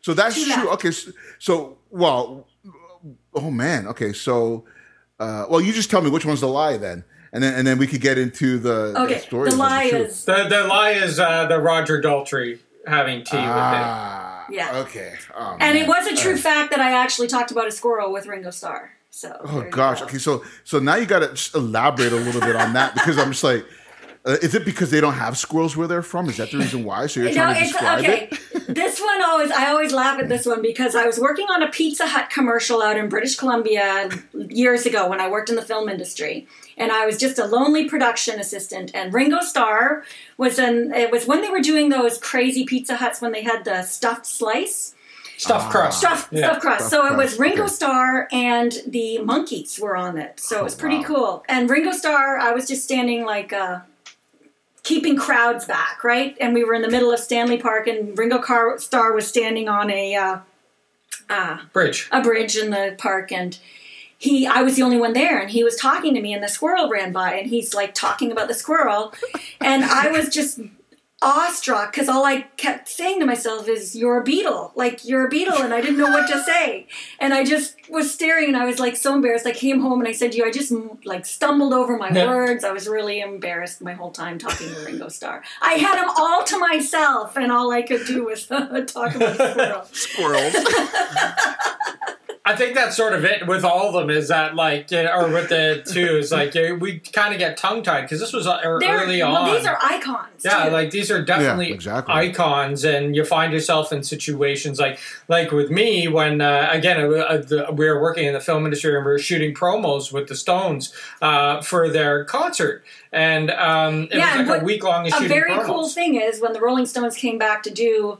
so 0.00 0.14
that's 0.14 0.34
Too 0.36 0.44
true. 0.44 0.64
bad. 0.64 0.72
Okay, 0.74 0.90
so, 0.90 1.10
so, 1.38 1.78
well, 1.90 2.46
oh 3.34 3.50
man. 3.50 3.86
Okay, 3.88 4.12
so, 4.12 4.64
uh, 5.20 5.44
well, 5.50 5.60
you 5.60 5.72
just 5.72 5.90
tell 5.90 6.00
me 6.00 6.10
which 6.10 6.24
one's 6.24 6.40
the 6.40 6.48
lie 6.48 6.76
then, 6.78 7.04
and 7.32 7.42
then 7.42 7.54
and 7.54 7.66
then 7.66 7.76
we 7.78 7.86
could 7.86 8.00
get 8.00 8.16
into 8.18 8.58
the, 8.58 8.92
the 9.08 9.18
story. 9.18 9.50
the 9.50 9.56
lie 9.56 9.90
truth. 9.90 10.08
is 10.08 10.24
The 10.24 10.44
the 10.48 10.64
lie 10.64 10.92
is 10.92 11.18
uh, 11.20 11.46
the 11.46 11.58
Roger 11.60 12.00
Daltrey 12.00 12.60
having 12.86 13.24
tea 13.24 13.36
with 13.36 13.44
him. 13.46 14.37
Ah, 14.48 14.52
Yeah. 14.52 14.76
Okay. 14.78 15.14
Oh, 15.36 15.56
and 15.60 15.74
man. 15.74 15.76
it 15.76 15.88
was 15.88 16.06
a 16.06 16.16
true 16.16 16.34
Uh, 16.34 16.38
fact 16.38 16.70
that 16.70 16.80
I 16.80 16.92
actually 16.92 17.28
talked 17.28 17.50
about 17.50 17.66
a 17.66 17.72
squirrel 17.72 18.12
with 18.12 18.26
Ringo 18.26 18.50
Starr. 18.50 18.90
So. 19.10 19.36
Oh 19.44 19.62
gosh. 19.70 20.00
go. 20.00 20.06
Okay, 20.06 20.18
so 20.18 20.44
so 20.64 20.78
now 20.78 20.96
you 20.96 21.06
got 21.06 21.20
to 21.36 21.58
elaborate 21.58 22.12
a 22.12 22.16
little 22.16 22.40
bit 22.40 22.56
on 22.56 22.72
that 22.74 22.94
because 22.94 23.18
I'm 23.18 23.30
just 23.30 23.42
like, 23.44 23.64
uh, 24.26 24.36
is 24.42 24.54
it 24.54 24.64
because 24.64 24.90
they 24.90 25.00
don't 25.00 25.14
have 25.14 25.38
squirrels 25.38 25.76
where 25.76 25.88
they're 25.88 26.02
from? 26.02 26.28
Is 26.28 26.36
that 26.36 26.50
the 26.50 26.58
reason 26.58 26.84
why? 26.84 27.06
So 27.06 27.20
you're 27.20 27.30
No, 27.30 27.34
trying 27.36 27.54
to 27.54 27.60
it's 27.62 27.72
describe 27.72 27.98
okay. 28.00 28.28
it? 28.30 28.66
this 28.74 29.00
one 29.00 29.22
always 29.22 29.50
I 29.50 29.68
always 29.70 29.92
laugh 29.92 30.18
at 30.20 30.28
this 30.28 30.44
one 30.44 30.60
because 30.60 30.94
I 30.94 31.06
was 31.06 31.18
working 31.18 31.46
on 31.48 31.62
a 31.62 31.68
Pizza 31.70 32.06
Hut 32.06 32.28
commercial 32.30 32.82
out 32.82 32.96
in 32.98 33.08
British 33.08 33.36
Columbia 33.36 34.10
years 34.34 34.84
ago 34.86 35.08
when 35.08 35.20
I 35.20 35.28
worked 35.30 35.48
in 35.48 35.56
the 35.56 35.62
film 35.62 35.88
industry. 35.88 36.46
And 36.78 36.92
I 36.92 37.06
was 37.06 37.16
just 37.16 37.38
a 37.38 37.44
lonely 37.46 37.88
production 37.88 38.38
assistant 38.40 38.90
and 38.94 39.12
Ringo 39.12 39.40
Starr 39.40 40.04
was 40.36 40.58
in 40.58 40.92
it 40.94 41.10
was 41.10 41.26
when 41.26 41.42
they 41.42 41.50
were 41.50 41.60
doing 41.60 41.88
those 41.88 42.18
crazy 42.18 42.64
Pizza 42.64 42.96
Huts 42.96 43.20
when 43.20 43.32
they 43.32 43.42
had 43.42 43.64
the 43.64 43.82
stuffed 43.82 44.26
slice. 44.26 44.94
Stuffed 45.36 45.70
crust. 45.70 46.00
Stuffed, 46.00 46.32
Yeah. 46.32 46.46
stuffed 46.46 46.60
crust. 46.62 46.88
Stuffed 46.88 46.90
so 47.08 47.12
it 47.12 47.16
was 47.16 47.38
Ringo 47.38 47.64
okay. 47.64 47.72
Starr 47.72 48.28
and 48.32 48.72
the 48.86 49.18
Monkees 49.22 49.78
were 49.80 49.96
on 49.96 50.18
it. 50.18 50.40
So 50.40 50.58
it 50.58 50.64
was 50.64 50.74
pretty 50.74 50.98
wow. 50.98 51.04
cool. 51.04 51.44
And 51.48 51.70
Ringo 51.70 51.92
Starr, 51.92 52.38
I 52.38 52.52
was 52.52 52.66
just 52.66 52.82
standing 52.84 53.24
like 53.24 53.52
uh 53.52 53.80
keeping 54.88 55.16
crowds 55.16 55.66
back, 55.66 56.02
right? 56.02 56.34
And 56.40 56.54
we 56.54 56.64
were 56.64 56.72
in 56.72 56.80
the 56.80 56.88
middle 56.90 57.12
of 57.12 57.20
Stanley 57.20 57.58
Park, 57.58 57.86
and 57.86 58.16
Ringo 58.16 58.38
Car- 58.38 58.78
Starr 58.78 59.12
was 59.12 59.26
standing 59.26 59.68
on 59.68 59.90
a 59.90 60.14
uh, 60.16 60.38
uh, 61.28 61.58
Bridge. 61.74 62.08
a 62.10 62.22
bridge 62.22 62.56
in 62.56 62.70
the 62.70 62.94
park, 62.96 63.30
and 63.30 63.58
he 64.18 64.46
I 64.46 64.62
was 64.62 64.74
the 64.76 64.82
only 64.82 64.98
one 64.98 65.12
there, 65.14 65.38
and 65.40 65.50
he 65.50 65.64
was 65.64 65.76
talking 65.76 66.12
to 66.14 66.20
me, 66.20 66.32
and 66.34 66.42
the 66.42 66.48
squirrel 66.48 66.90
ran 66.90 67.12
by, 67.12 67.34
and 67.34 67.48
he's 67.48 67.72
like 67.74 67.94
talking 67.94 68.30
about 68.32 68.48
the 68.48 68.54
squirrel, 68.54 69.14
and 69.60 69.84
I 69.84 70.10
was 70.10 70.28
just 70.28 70.60
awestruck 71.20 71.90
because 71.92 72.08
all 72.08 72.24
I 72.24 72.42
kept 72.56 72.88
saying 72.88 73.18
to 73.20 73.26
myself 73.26 73.68
is 73.68 73.96
"You're 73.96 74.20
a 74.20 74.24
Beatle, 74.24 74.70
like 74.76 75.04
you're 75.04 75.26
a 75.26 75.30
Beatle," 75.30 75.60
and 75.64 75.72
I 75.74 75.80
didn't 75.80 75.98
know 75.98 76.10
what 76.10 76.28
to 76.28 76.42
say, 76.44 76.86
and 77.18 77.32
I 77.34 77.44
just 77.44 77.74
was 77.88 78.12
staring, 78.12 78.48
and 78.48 78.56
I 78.56 78.64
was 78.66 78.78
like 78.78 78.96
so 78.96 79.14
embarrassed. 79.14 79.46
I 79.46 79.52
came 79.52 79.80
home 79.80 79.98
and 80.00 80.08
I 80.08 80.12
said 80.12 80.30
to 80.32 80.38
you, 80.38 80.44
I 80.44 80.50
just 80.52 80.72
like 81.04 81.24
stumbled 81.26 81.72
over 81.72 81.96
my 81.96 82.10
Yeah. 82.12 82.26
words. 82.26 82.62
I 82.64 82.70
was 82.72 82.86
really 82.88 83.20
embarrassed 83.20 83.80
my 83.82 83.94
whole 83.94 84.10
time 84.12 84.38
talking 84.38 84.68
to 84.72 84.80
Ringo 84.84 85.08
Starr. 85.08 85.42
I 85.60 85.72
had 85.74 86.00
him 86.00 86.08
all 86.16 86.44
to 86.44 86.58
myself, 86.58 87.36
and 87.36 87.50
all 87.50 87.70
I 87.72 87.82
could 87.82 88.04
do 88.06 88.24
was 88.24 88.46
talk 88.48 89.14
about 89.14 89.36
the 89.38 89.52
squirrel. 89.52 89.84
Squirrels. 89.92 90.54
I 92.50 92.56
think 92.56 92.74
that's 92.74 92.96
sort 92.96 93.12
of 93.12 93.24
it 93.26 93.46
with 93.46 93.62
all 93.64 93.88
of 93.88 93.92
them 93.94 94.08
is 94.08 94.28
that 94.28 94.54
like 94.54 94.90
or 94.92 95.28
with 95.28 95.48
the 95.50 95.82
two 95.86 96.16
is 96.16 96.32
like 96.32 96.54
we 96.80 96.98
kind 97.00 97.34
of 97.34 97.38
get 97.38 97.56
tongue 97.58 97.82
tied 97.82 98.02
because 98.02 98.20
this 98.20 98.32
was 98.32 98.46
uh, 98.46 98.58
er- 98.64 98.78
They're- 98.80 99.00
early 99.02 99.20
well, 99.22 99.36
on. 99.36 99.54
these 99.54 99.66
are 99.66 99.78
icons. 99.82 100.42
yeah, 100.44 100.64
too. 100.64 100.70
like 100.70 100.90
these 100.90 101.10
are 101.10 101.22
definitely 101.22 101.72
exactly. 101.72 102.14
icons, 102.14 102.84
and 102.84 103.14
you 103.14 103.24
find 103.24 103.52
yourself 103.52 103.92
in 103.92 104.02
situations 104.02 104.78
like 104.80 104.98
like 105.28 105.50
with 105.50 105.70
me 105.70 106.08
when 106.08 106.40
uh, 106.40 106.68
again 106.72 106.98
uh, 107.00 107.08
uh, 107.16 107.36
the, 107.38 107.66
we 107.72 107.86
were 107.86 108.00
working 108.00 108.24
in 108.26 108.32
the 108.32 108.40
film 108.40 108.64
industry 108.64 108.96
and 108.96 109.04
we 109.04 109.12
were 109.12 109.18
shooting 109.18 109.52
promos 109.54 110.12
with 110.12 110.28
the 110.28 110.36
Stones 110.36 110.92
uh, 111.20 111.60
for 111.60 111.88
their 111.90 112.24
concert, 112.24 112.82
and 113.12 113.50
um, 113.50 114.04
it 114.04 114.14
Yeah, 114.14 114.38
was 114.38 114.48
like 114.48 114.62
a 114.62 114.64
week 114.64 114.82
long 114.84 115.06
a 115.06 115.10
very 115.28 115.50
promos. 115.52 115.66
cool 115.66 115.88
thing 115.88 116.14
is 116.14 116.40
when 116.40 116.54
the 116.54 116.60
Rolling 116.60 116.86
Stones 116.86 117.14
came 117.16 117.36
back 117.36 117.62
to 117.64 117.70
do 117.70 118.18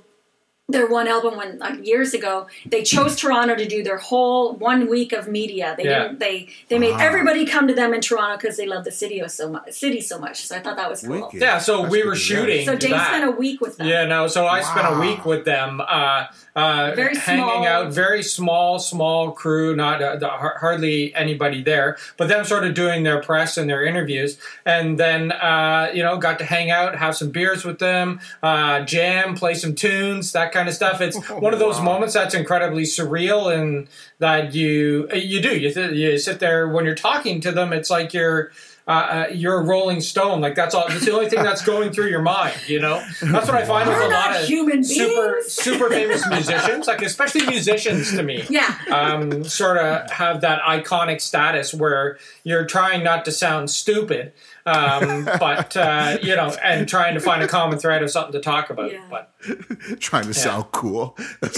their 0.70 0.86
one 0.86 1.08
album 1.08 1.34
when 1.38 1.62
uh, 1.62 1.74
years 1.82 2.12
ago, 2.12 2.46
they 2.66 2.82
chose 2.82 3.16
Toronto 3.16 3.54
to 3.56 3.66
do 3.66 3.82
their 3.82 3.96
whole 3.96 4.52
one 4.56 4.86
week 4.86 5.14
of 5.14 5.26
media. 5.26 5.74
They 5.78 5.84
Yeah. 5.84 6.02
didn't, 6.02 6.18
they 6.18 6.48
they 6.68 6.78
made 6.78 6.90
Wow. 6.92 6.98
everybody 7.00 7.46
come 7.46 7.66
to 7.68 7.74
them 7.74 7.94
in 7.94 8.02
Toronto 8.02 8.36
because 8.36 8.58
they 8.58 8.66
love 8.66 8.84
the 8.84 8.90
city 8.92 9.22
so 9.28 9.48
much. 9.48 9.72
City 9.72 10.02
so 10.02 10.18
much. 10.18 10.44
So 10.46 10.56
I 10.56 10.60
thought 10.60 10.76
that 10.76 10.90
was 10.90 11.00
cool. 11.00 11.22
Wicked. 11.22 11.40
Yeah, 11.40 11.58
so 11.58 11.80
That's 11.80 11.92
we 11.92 12.02
were 12.04 12.14
shooting. 12.14 12.66
So 12.66 12.72
to 12.72 12.78
Dave 12.78 12.90
that. 12.90 13.08
spent 13.08 13.24
a 13.24 13.30
week 13.30 13.62
with 13.62 13.78
them. 13.78 13.86
Yeah, 13.88 14.04
no. 14.04 14.26
So 14.26 14.46
I 14.46 14.60
spent 14.60 14.86
a 14.94 14.98
week 15.00 15.24
with 15.24 15.46
them, 15.46 15.80
uh, 15.80 16.26
uh, 16.54 16.92
Very 16.94 17.16
hanging 17.16 17.44
small. 17.44 17.66
out. 17.66 17.92
Very 17.92 18.22
small, 18.22 18.78
small 18.78 19.30
crew. 19.32 19.74
Not 19.74 20.02
uh, 20.02 20.16
the, 20.16 20.28
hardly 20.28 21.14
anybody 21.14 21.62
there, 21.62 21.96
but 22.18 22.28
them 22.28 22.44
sort 22.44 22.64
of 22.64 22.74
doing 22.74 23.04
their 23.04 23.22
press 23.22 23.56
and 23.56 23.70
their 23.70 23.84
interviews, 23.84 24.36
and 24.66 24.98
then 25.00 25.32
uh, 25.32 25.90
you 25.94 26.02
know 26.02 26.18
got 26.18 26.38
to 26.40 26.44
hang 26.44 26.70
out, 26.70 26.94
have 26.96 27.16
some 27.16 27.30
beers 27.30 27.64
with 27.64 27.78
them, 27.78 28.20
uh, 28.42 28.80
jam, 28.80 29.34
play 29.34 29.54
some 29.54 29.74
tunes, 29.74 30.32
that 30.32 30.50
kind 30.52 30.57
of 30.66 30.74
stuff. 30.74 31.00
It's 31.02 31.16
one 31.28 31.52
of 31.52 31.60
those 31.60 31.76
Wow. 31.76 31.84
moments 31.84 32.14
that's 32.14 32.34
incredibly 32.34 32.84
surreal, 32.84 33.54
and 33.54 33.86
that 34.18 34.54
you 34.54 35.06
you 35.12 35.42
do 35.42 35.56
you 35.56 35.70
th- 35.72 35.92
you 35.92 36.16
sit 36.18 36.40
there 36.40 36.66
when 36.66 36.86
you're 36.86 36.94
talking 36.94 37.40
to 37.42 37.52
them. 37.52 37.72
It's 37.72 37.90
like 37.90 38.14
you're. 38.14 38.50
Uh, 38.86 38.90
uh, 38.90 39.26
you're 39.34 39.60
a 39.60 39.62
Rolling 39.64 40.00
Stone, 40.00 40.40
like 40.40 40.54
that's 40.54 40.74
all. 40.74 40.88
That's 40.88 41.04
the 41.04 41.12
only 41.12 41.28
thing 41.28 41.42
that's 41.42 41.62
going 41.62 41.92
through 41.92 42.06
your 42.08 42.22
mind, 42.22 42.56
you 42.66 42.80
know. 42.80 43.04
That's 43.20 43.46
what 43.46 43.50
I 43.54 43.62
find 43.66 43.86
with 43.86 43.98
We're 43.98 44.06
a 44.06 44.08
lot 44.08 44.34
of 44.40 44.46
human 44.46 44.82
super 44.82 45.32
beings. 45.34 45.52
super 45.52 45.90
famous 45.90 46.26
musicians, 46.26 46.86
like 46.86 47.02
especially 47.02 47.44
musicians 47.44 48.10
to 48.12 48.22
me, 48.22 48.44
Yeah. 48.48 48.74
um, 48.90 49.44
sort 49.44 49.76
of 49.76 50.10
have 50.10 50.40
that 50.40 50.62
iconic 50.62 51.20
status 51.20 51.74
where 51.74 52.16
you're 52.44 52.64
trying 52.64 53.04
not 53.04 53.26
to 53.26 53.30
sound 53.30 53.68
stupid, 53.70 54.32
um, 54.68 55.24
but 55.38 55.76
uh, 55.76 56.18
you 56.22 56.36
know, 56.36 56.54
and 56.62 56.88
trying 56.88 57.14
to 57.14 57.20
find 57.20 57.42
a 57.42 57.48
common 57.48 57.78
thread 57.78 58.02
of 58.02 58.10
something 58.10 58.32
to 58.32 58.40
talk 58.40 58.70
about. 58.70 58.92
Yeah. 58.92 59.04
But 59.08 59.32
trying 60.00 60.26
to 60.26 60.34
sound 60.34 60.66
cool. 60.72 61.16
and 61.42 61.52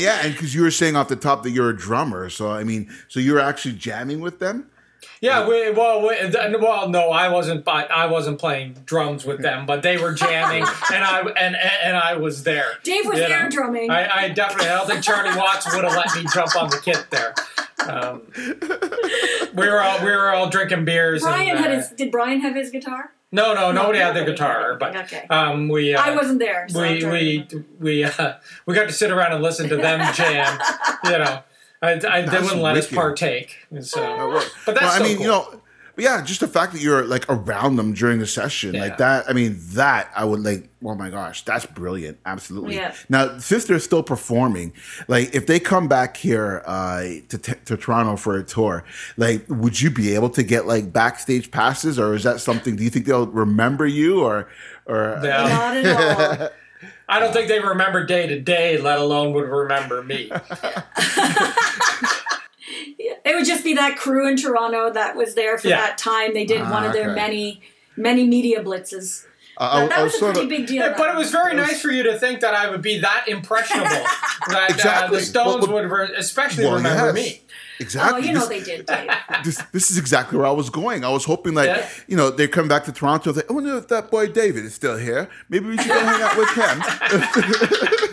yeah, 0.00 0.20
and 0.22 0.32
because 0.32 0.54
you 0.54 0.62
were 0.62 0.70
saying 0.70 0.96
off 0.96 1.08
the 1.08 1.16
top 1.16 1.42
that 1.44 1.50
you're 1.50 1.70
a 1.70 1.76
drummer, 1.76 2.28
so 2.28 2.50
I 2.50 2.64
mean, 2.64 2.90
so 3.08 3.20
you're 3.20 3.40
actually 3.40 3.74
jamming 3.74 4.20
with 4.20 4.38
them. 4.38 4.70
Yeah, 5.20 5.46
we, 5.46 5.70
well, 5.70 6.00
we, 6.00 6.16
well, 6.56 6.88
no, 6.88 7.10
I 7.10 7.28
wasn't. 7.28 7.64
But 7.64 7.90
I 7.90 8.06
wasn't 8.06 8.38
playing 8.38 8.74
drums 8.86 9.24
with 9.24 9.42
them, 9.42 9.66
but 9.66 9.82
they 9.82 9.98
were 9.98 10.12
jamming, 10.12 10.62
and 10.92 11.04
I 11.04 11.20
and 11.20 11.56
and, 11.56 11.56
and 11.56 11.96
I 11.96 12.16
was 12.16 12.44
there. 12.44 12.78
Dave 12.82 13.06
was 13.06 13.18
you 13.18 13.28
know. 13.28 13.48
drumming. 13.50 13.90
I, 13.90 14.24
I 14.24 14.28
definitely. 14.28 14.68
I 14.68 14.78
don't 14.78 14.88
think 14.88 15.02
Charlie 15.02 15.36
Watts 15.36 15.72
would 15.74 15.84
have 15.84 15.94
let 15.96 16.14
me 16.16 16.28
jump 16.32 16.56
on 16.56 16.70
the 16.70 16.78
kit 16.78 17.06
there. 17.10 17.34
Um, 17.88 18.22
we 19.54 19.68
were 19.68 19.80
all 19.80 20.04
we 20.04 20.10
were 20.10 20.32
all 20.32 20.48
drinking 20.48 20.84
beers. 20.84 21.22
Brian 21.22 21.50
and, 21.50 21.58
had 21.58 21.70
uh, 21.70 21.76
his. 21.76 21.90
Did 21.90 22.10
Brian 22.10 22.40
have 22.40 22.54
his 22.54 22.70
guitar? 22.70 23.12
No, 23.32 23.54
no, 23.54 23.70
nobody 23.70 24.00
had 24.00 24.16
their 24.16 24.24
guitar, 24.24 24.74
but 24.74 24.96
Okay. 24.96 25.24
um, 25.30 25.68
we. 25.68 25.94
Uh, 25.94 26.02
I 26.02 26.16
wasn't 26.16 26.40
there. 26.40 26.68
So 26.68 26.82
we 26.82 27.04
we 27.04 27.48
we 27.78 28.04
uh, 28.04 28.34
we 28.66 28.74
got 28.74 28.88
to 28.88 28.92
sit 28.92 29.10
around 29.10 29.32
and 29.32 29.42
listen 29.42 29.68
to 29.68 29.76
them 29.76 30.00
jam. 30.14 30.58
you 31.04 31.10
know, 31.12 31.42
I, 31.82 31.92
I, 31.92 32.22
they 32.22 32.40
wouldn't 32.40 32.60
let 32.60 32.76
us 32.76 32.90
partake. 32.92 33.56
So, 33.80 34.00
well, 34.28 34.44
but 34.66 34.74
that's 34.74 34.82
well, 34.82 34.92
I 34.92 34.98
so 34.98 35.04
mean, 35.04 35.16
cool. 35.16 35.22
you 35.24 35.30
know, 35.30 35.60
but 35.96 36.04
yeah, 36.04 36.22
just 36.22 36.40
the 36.40 36.48
fact 36.48 36.72
that 36.72 36.80
you're 36.80 37.04
like 37.04 37.24
around 37.28 37.76
them 37.76 37.92
during 37.94 38.20
the 38.20 38.26
session, 38.26 38.74
Yeah. 38.74 38.82
like 38.82 38.98
that. 38.98 39.28
I 39.28 39.32
mean, 39.32 39.56
that 39.72 40.10
I 40.14 40.24
would 40.24 40.40
like. 40.40 40.68
Oh 40.84 40.94
my 40.94 41.10
gosh, 41.10 41.42
that's 41.44 41.66
brilliant! 41.66 42.18
Absolutely. 42.24 42.76
Yeah. 42.76 42.94
Now, 43.08 43.38
since 43.38 43.64
they're 43.64 43.78
still 43.80 44.02
performing, 44.02 44.72
like 45.08 45.34
if 45.34 45.46
they 45.46 45.58
come 45.60 45.88
back 45.88 46.16
here 46.16 46.62
uh, 46.64 47.02
to 47.28 47.38
t- 47.38 47.52
to 47.66 47.76
Toronto 47.76 48.16
for 48.16 48.36
a 48.38 48.42
tour, 48.42 48.84
like 49.16 49.44
would 49.48 49.80
you 49.80 49.90
be 49.90 50.14
able 50.14 50.30
to 50.30 50.42
get 50.42 50.66
like 50.66 50.92
backstage 50.92 51.50
passes, 51.50 51.98
or 51.98 52.14
is 52.14 52.22
that 52.24 52.40
something? 52.40 52.76
Do 52.76 52.84
you 52.84 52.90
think 52.90 53.06
they'll 53.06 53.26
remember 53.26 53.86
you, 53.86 54.22
or 54.22 54.48
or 54.86 55.18
Yeah. 55.22 55.48
Not 55.48 55.76
at 55.76 56.40
all. 56.40 56.48
I 57.10 57.18
don't 57.18 57.32
think 57.32 57.48
they 57.48 57.58
remember 57.60 58.06
day 58.06 58.26
to 58.28 58.38
day, 58.40 58.78
let 58.78 58.98
alone 58.98 59.32
would 59.34 59.48
remember 59.48 60.02
me. 60.02 60.30
It 63.22 63.34
would 63.36 63.44
just 63.46 63.64
be 63.64 63.74
that 63.74 63.96
crew 63.96 64.28
in 64.28 64.36
Toronto 64.36 64.90
that 64.92 65.14
was 65.16 65.34
there 65.34 65.58
for 65.58 65.68
Yeah. 65.68 65.76
that 65.80 65.98
time. 65.98 66.32
They 66.34 66.44
did 66.44 66.60
one 66.62 66.84
Ah, 66.84 66.86
of 66.88 66.92
their 66.92 67.10
okay. 67.10 67.14
many, 67.20 67.60
many 67.96 68.26
media 68.26 68.62
blitzes. 68.62 69.24
I, 69.58 69.86
that 69.86 69.98
I 69.98 70.02
was 70.04 70.14
a 70.14 70.18
sort 70.18 70.34
pretty 70.34 70.46
of- 70.46 70.58
big 70.60 70.66
deal. 70.68 70.82
Yeah, 70.82 70.94
but 70.96 71.10
it 71.10 71.16
was 71.16 71.30
very 71.30 71.54
nice 71.54 71.80
for 71.82 71.90
you 71.90 72.02
to 72.04 72.18
think 72.18 72.40
that 72.40 72.54
I 72.54 72.70
would 72.70 72.80
be 72.82 72.98
that 73.00 73.24
impressionable. 73.28 73.88
that 74.48 74.80
uh, 74.84 75.08
the 75.10 75.20
Stones 75.20 75.66
Well, 75.68 75.74
would 75.82 75.90
re- 75.90 76.14
especially 76.16 76.64
Well, 76.64 76.76
remember 76.76 77.06
yes. 77.06 77.14
me. 77.14 77.42
Oh, 77.80 77.82
Exactly. 77.82 78.26
you 78.28 78.34
know 78.34 78.46
they 78.46 78.60
did, 78.62 78.84
Dave. 78.84 79.08
this 79.44 79.56
this 79.72 79.90
is 79.90 79.96
exactly 79.96 80.36
where 80.36 80.46
I 80.46 80.50
was 80.50 80.68
going. 80.68 81.02
I 81.04 81.08
was 81.08 81.24
hoping 81.24 81.54
like 81.54 81.66
Yeah. 81.68 81.88
you 82.08 82.16
know 82.16 82.30
they 82.30 82.46
come 82.46 82.68
back 82.68 82.84
to 82.84 82.92
Toronto. 82.92 83.30
I 83.30 83.32
was 83.32 83.36
Like, 83.38 83.50
I 83.50 83.54
wonder 83.54 83.76
if 83.78 83.88
that 83.88 84.10
boy 84.10 84.26
David 84.28 84.64
is 84.66 84.74
still 84.74 84.98
here. 84.98 85.28
Maybe 85.48 85.66
we 85.66 85.78
should 85.78 85.88
go 85.88 85.98
hang 85.98 86.22
out 86.22 86.36
with 86.36 86.50
him. 86.50 88.06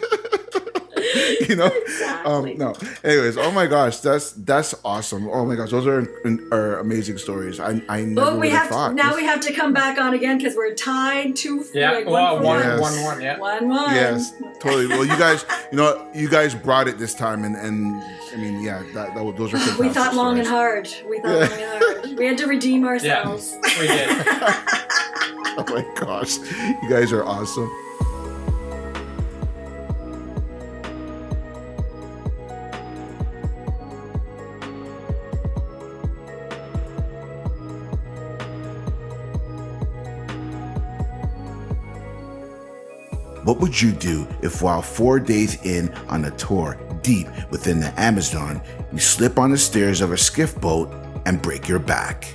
you 1.49 1.55
know, 1.55 1.67
Exactly. 1.67 2.53
um, 2.53 2.57
no. 2.57 2.75
Anyways, 3.03 3.37
oh 3.37 3.51
my 3.51 3.67
gosh, 3.67 3.99
that's 3.99 4.31
that's 4.31 4.73
awesome. 4.83 5.29
Oh 5.29 5.45
my 5.45 5.55
gosh, 5.55 5.71
those 5.71 5.85
are, 5.87 6.07
are 6.51 6.79
amazing 6.79 7.17
stories. 7.17 7.59
I 7.59 7.81
I 7.89 8.01
never 8.05 8.15
But 8.15 8.33
we 8.33 8.39
would 8.39 8.49
have 8.49 8.61
have 8.63 8.69
thought. 8.69 8.89
to, 8.89 8.93
now 8.95 9.09
This- 9.09 9.17
we 9.17 9.23
have 9.25 9.39
to 9.41 9.53
come 9.53 9.73
back 9.73 9.97
on 9.99 10.13
again 10.13 10.37
because 10.37 10.55
we're 10.55 10.73
tied 10.73 11.35
to 11.37 11.63
Yeah, 11.73 11.91
like, 11.91 12.05
well, 12.07 12.41
one, 12.41 12.61
for 12.61 12.79
one, 12.81 12.81
one. 12.81 12.81
Yes. 12.81 12.81
one, 12.81 13.03
one, 13.03 13.21
yeah. 13.21 13.37
One 13.39 13.69
one. 13.69 13.95
Yes, 13.95 14.33
totally. 14.59 14.87
Well, 14.87 15.05
you 15.05 15.17
guys, 15.17 15.45
you 15.71 15.77
know, 15.77 16.07
you 16.13 16.29
guys 16.29 16.53
brought 16.55 16.87
it 16.87 16.97
this 16.97 17.13
time, 17.13 17.43
and 17.43 17.55
and 17.55 18.01
I 18.33 18.35
mean, 18.37 18.61
yeah, 18.61 18.83
that, 18.93 19.13
that 19.15 19.37
those 19.37 19.53
are 19.53 19.81
We 19.81 19.89
thought 19.89 20.15
long 20.15 20.37
and 20.39 20.47
hard. 20.47 20.89
We 21.09 21.19
thought 21.19 21.49
long 21.49 21.51
and 21.61 21.83
hard. 21.83 22.17
We 22.19 22.25
had 22.25 22.37
to 22.39 22.47
redeem 22.47 22.81
Yeah, 22.83 22.89
ourselves. 22.89 23.55
we 23.79 23.87
did. 23.87 24.09
Oh 25.59 25.63
my 25.73 25.83
gosh, 25.95 26.37
you 26.83 26.87
guys 26.87 27.11
are 27.11 27.23
awesome. 27.25 27.67
What 43.47 43.61
would 43.61 43.81
you 43.81 43.93
do 43.93 44.27
if, 44.41 44.61
while 44.61 44.81
four 44.81 45.21
days 45.21 45.55
in 45.63 45.87
on 46.09 46.25
a 46.25 46.31
tour 46.31 46.77
deep 47.01 47.29
within 47.49 47.79
the 47.79 47.97
Amazon, 47.97 48.61
you 48.91 48.99
slip 48.99 49.39
on 49.39 49.51
the 49.51 49.57
stairs 49.57 50.01
of 50.01 50.11
a 50.11 50.17
skiff 50.17 50.59
boat 50.59 50.93
and 51.25 51.41
break 51.41 51.65
your 51.65 51.79
back? 51.79 52.25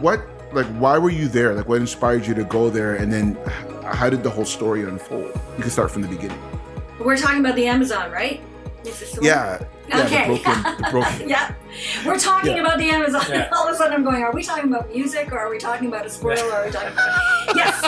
What, 0.00 0.20
like, 0.52 0.66
why 0.80 0.98
were 0.98 1.10
you 1.10 1.28
there? 1.28 1.54
Like, 1.54 1.68
what 1.68 1.80
inspired 1.80 2.26
you 2.26 2.34
to 2.34 2.42
go 2.42 2.70
there? 2.70 2.96
And 2.96 3.12
then, 3.12 3.38
how 3.84 4.10
did 4.10 4.24
the 4.24 4.30
whole 4.30 4.44
story 4.44 4.82
unfold? 4.82 5.32
You 5.58 5.62
can 5.62 5.70
start 5.70 5.92
from 5.92 6.02
the 6.02 6.08
beginning. 6.08 6.42
We're 6.98 7.16
talking 7.16 7.38
about 7.38 7.54
the 7.54 7.68
Amazon, 7.68 8.10
right? 8.10 8.40
Is 8.84 8.98
this 8.98 9.12
the 9.12 9.20
one? 9.20 9.26
Yeah. 9.26 9.62
Yeah, 9.88 10.04
Okay. 10.06 10.22
the 10.22 10.42
broken, 10.42 10.62
the 10.82 10.88
broken. 10.90 11.28
yeah, 11.28 11.54
we're 12.04 12.18
talking 12.18 12.56
Yeah. 12.56 12.62
about 12.62 12.78
the 12.78 12.90
Amazon. 12.90 13.22
Yeah. 13.28 13.48
All 13.56 13.68
of 13.68 13.74
a 13.74 13.76
sudden, 13.78 13.94
I'm 13.94 14.02
going. 14.04 14.22
Are 14.24 14.32
we 14.32 14.42
talking 14.42 14.72
about 14.72 14.90
music, 14.92 15.30
or 15.32 15.38
are 15.38 15.48
we 15.50 15.58
talking 15.58 15.86
about 15.86 16.04
a 16.04 16.10
squirrel, 16.10 16.42
or 16.50 16.52
are 16.52 16.66
we 16.66 16.72
talking? 16.72 16.92
About... 16.92 17.56
yes, 17.56 17.80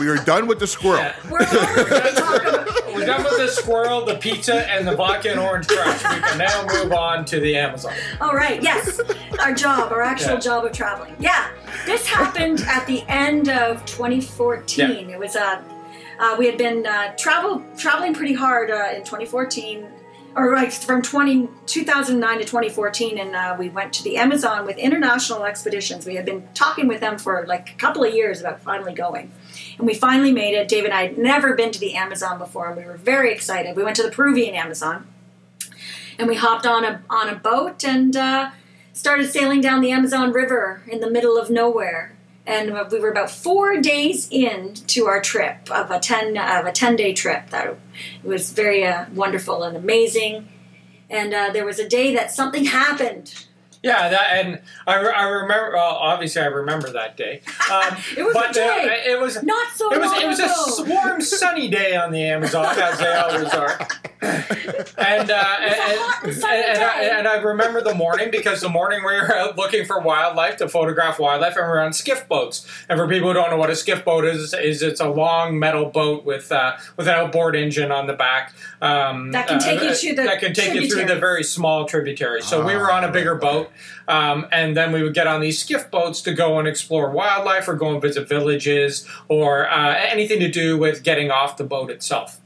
We 0.00 0.08
are 0.08 0.16
done 0.16 0.46
with 0.46 0.58
the 0.58 0.66
squirrel. 0.66 1.00
Yeah. 1.02 1.14
we're 1.30 1.40
only 1.42 1.84
going 1.90 2.02
to 2.02 2.12
talk 2.20 2.42
about. 2.42 2.86
We 2.86 2.94
we're 2.94 3.06
done 3.06 3.22
with 3.22 3.36
the 3.36 3.48
squirrel, 3.48 4.04
the 4.04 4.16
pizza, 4.16 4.68
and 4.70 4.88
the 4.88 4.96
vodka 4.96 5.30
and 5.30 5.38
orange 5.38 5.68
crush. 5.68 6.02
We 6.02 6.20
can 6.22 6.38
now 6.38 6.66
move 6.66 6.92
on 6.92 7.24
to 7.26 7.38
the 7.38 7.54
Amazon. 7.56 7.92
All 8.20 8.32
right, 8.34 8.62
yes, 8.62 8.98
our 9.38 9.52
job, 9.54 9.92
our 9.92 10.00
actual 10.02 10.32
Yeah. 10.34 10.40
job 10.40 10.64
of 10.64 10.72
traveling. 10.72 11.14
Yeah, 11.20 11.50
this 11.86 12.06
happened 12.06 12.60
at 12.66 12.86
the 12.86 13.04
end 13.08 13.48
of 13.50 13.84
2014. 13.84 15.08
Yeah. 15.08 15.14
It 15.14 15.18
was 15.18 15.36
uh, 15.36 15.62
uh, 16.18 16.36
we 16.38 16.46
had 16.46 16.56
been 16.58 16.86
uh, 16.86 17.14
travel 17.16 17.62
traveling 17.76 18.14
pretty 18.14 18.34
hard 18.34 18.70
uh, 18.70 18.88
in 18.94 19.00
2014, 19.04 19.86
or 20.36 20.54
like 20.54 20.72
from 20.72 21.02
20, 21.02 21.48
2009 21.66 22.38
to 22.38 22.44
2014, 22.44 23.18
and 23.18 23.34
uh, 23.34 23.56
we 23.58 23.68
went 23.68 23.92
to 23.94 24.04
the 24.04 24.16
Amazon 24.16 24.64
with 24.64 24.78
International 24.78 25.44
Expeditions. 25.44 26.06
We 26.06 26.14
had 26.14 26.24
been 26.24 26.48
talking 26.54 26.86
with 26.86 27.00
them 27.00 27.18
for 27.18 27.44
like 27.46 27.70
a 27.70 27.74
couple 27.74 28.04
of 28.04 28.14
years 28.14 28.40
about 28.40 28.62
finally 28.62 28.94
going. 28.94 29.32
And 29.78 29.86
we 29.86 29.94
finally 29.94 30.32
made 30.32 30.54
it. 30.54 30.68
Dave 30.68 30.84
and 30.84 30.94
I 30.94 31.02
had 31.02 31.18
never 31.18 31.54
been 31.54 31.72
to 31.72 31.80
the 31.80 31.94
Amazon 31.94 32.38
before, 32.38 32.68
and 32.68 32.76
we 32.76 32.84
were 32.84 32.96
very 32.96 33.32
excited. 33.32 33.76
We 33.76 33.82
went 33.82 33.96
to 33.96 34.02
the 34.02 34.10
Peruvian 34.10 34.54
Amazon, 34.54 35.06
and 36.18 36.28
we 36.28 36.36
hopped 36.36 36.66
on 36.66 36.84
a 36.84 37.02
on 37.10 37.28
a 37.28 37.34
boat 37.34 37.84
and 37.84 38.16
uh, 38.16 38.50
started 38.92 39.30
sailing 39.30 39.60
down 39.60 39.80
the 39.80 39.90
Amazon 39.90 40.32
River 40.32 40.82
in 40.86 41.00
the 41.00 41.10
middle 41.10 41.36
of 41.36 41.50
nowhere. 41.50 42.16
And 42.50 42.90
we 42.90 42.98
were 42.98 43.10
about 43.10 43.30
four 43.30 43.80
days 43.80 44.28
in 44.30 44.74
to 44.74 45.06
our 45.06 45.20
trip 45.20 45.70
of 45.70 45.90
a 45.92 46.00
ten 46.00 46.36
of 46.36 46.66
a 46.66 46.72
ten 46.72 46.96
day 46.96 47.12
trip. 47.12 47.50
That 47.50 47.78
was 48.24 48.50
very 48.50 48.84
uh, 48.84 49.06
wonderful 49.14 49.62
and 49.62 49.76
amazing. 49.76 50.48
And 51.08 51.32
uh, 51.32 51.50
there 51.52 51.64
was 51.64 51.78
a 51.78 51.88
day 51.88 52.12
that 52.14 52.32
something 52.32 52.64
happened. 52.64 53.46
Yeah, 53.82 54.10
that 54.10 54.26
and 54.36 54.60
I, 54.86 54.96
I 54.96 55.22
remember. 55.24 55.72
Well, 55.74 55.94
obviously, 55.94 56.42
I 56.42 56.46
remember 56.46 56.90
that 56.92 57.16
day. 57.16 57.40
Um, 57.72 57.96
It 58.16 58.22
was 58.24 58.34
a 58.34 58.38
but, 58.38 58.50
uh, 58.50 58.52
day. 58.52 59.02
it 59.06 59.18
was. 59.20 59.42
Not 59.42 59.68
so 59.74 59.92
It 59.92 60.00
was 60.00 60.10
long 60.12 60.22
it 60.22 60.26
was 60.26 60.38
ago. 60.38 60.84
a 60.84 60.94
warm, 60.94 61.20
sunny 61.22 61.68
day 61.68 61.96
on 61.96 62.12
the 62.12 62.22
Amazon, 62.22 62.66
as 62.78 62.98
they 62.98 63.12
always 63.14 63.54
are. 63.54 63.88
And 64.98 65.30
uh, 65.30 65.56
It 65.60 65.70
was 65.70 65.78
a 65.78 65.80
and, 65.80 66.20
and 66.20 66.24
and, 66.24 66.34
sunny 66.34 66.62
and 66.62 66.84
I, 66.84 67.02
and 67.18 67.28
I 67.28 67.36
remember 67.36 67.80
the 67.80 67.94
morning 67.94 68.30
because 68.30 68.60
the 68.60 68.68
morning 68.68 69.00
we 69.00 69.12
were 69.14 69.34
out 69.34 69.56
looking 69.56 69.86
for 69.86 69.98
wildlife 70.00 70.58
to 70.58 70.68
photograph 70.68 71.18
wildlife, 71.18 71.56
and 71.56 71.64
we 71.64 71.70
we're 71.70 71.80
on 71.80 71.94
skiff 71.94 72.28
boats. 72.28 72.66
And 72.88 72.98
for 72.98 73.08
people 73.08 73.28
who 73.28 73.34
don't 73.34 73.48
know 73.50 73.56
what 73.56 73.70
a 73.70 73.76
skiff 73.76 74.04
boat 74.04 74.26
is, 74.26 74.52
is 74.52 74.82
it's 74.82 75.00
a 75.00 75.08
long 75.08 75.58
metal 75.58 75.86
boat 75.86 76.24
with 76.26 76.52
uh, 76.52 76.76
with 76.98 77.08
an 77.08 77.14
outboard 77.14 77.56
engine 77.56 77.90
on 77.90 78.06
the 78.06 78.12
back 78.12 78.52
um, 78.82 79.32
That 79.32 79.48
can 79.48 79.58
take 79.58 79.80
you 79.82 79.94
to 79.94 80.16
the 80.16 80.22
that 80.24 80.40
can 80.40 80.52
take 80.52 80.74
you 80.74 80.90
through 80.90 81.06
the 81.06 81.16
very 81.18 81.42
small 81.42 81.86
tributaries. 81.86 82.44
So 82.46 82.64
we 82.64 82.76
were 82.76 82.92
on 82.92 83.04
a 83.04 83.10
bigger 83.10 83.34
boat, 83.34 83.69
um, 84.08 84.46
and 84.52 84.76
then 84.76 84.92
we 84.92 85.02
would 85.02 85.14
get 85.14 85.26
on 85.26 85.40
these 85.40 85.58
skiff 85.58 85.90
boats 85.90 86.20
to 86.22 86.34
go 86.34 86.58
and 86.58 86.68
explore 86.68 87.10
wildlife 87.10 87.68
or 87.68 87.74
go 87.74 87.92
and 87.92 88.02
visit 88.02 88.28
villages 88.28 89.06
or 89.28 89.68
uh, 89.70 89.94
anything 89.96 90.40
to 90.40 90.50
do 90.50 90.76
with 90.76 91.02
getting 91.02 91.30
off 91.30 91.56
the 91.56 91.64
boat 91.64 91.90
itself. 91.90 92.40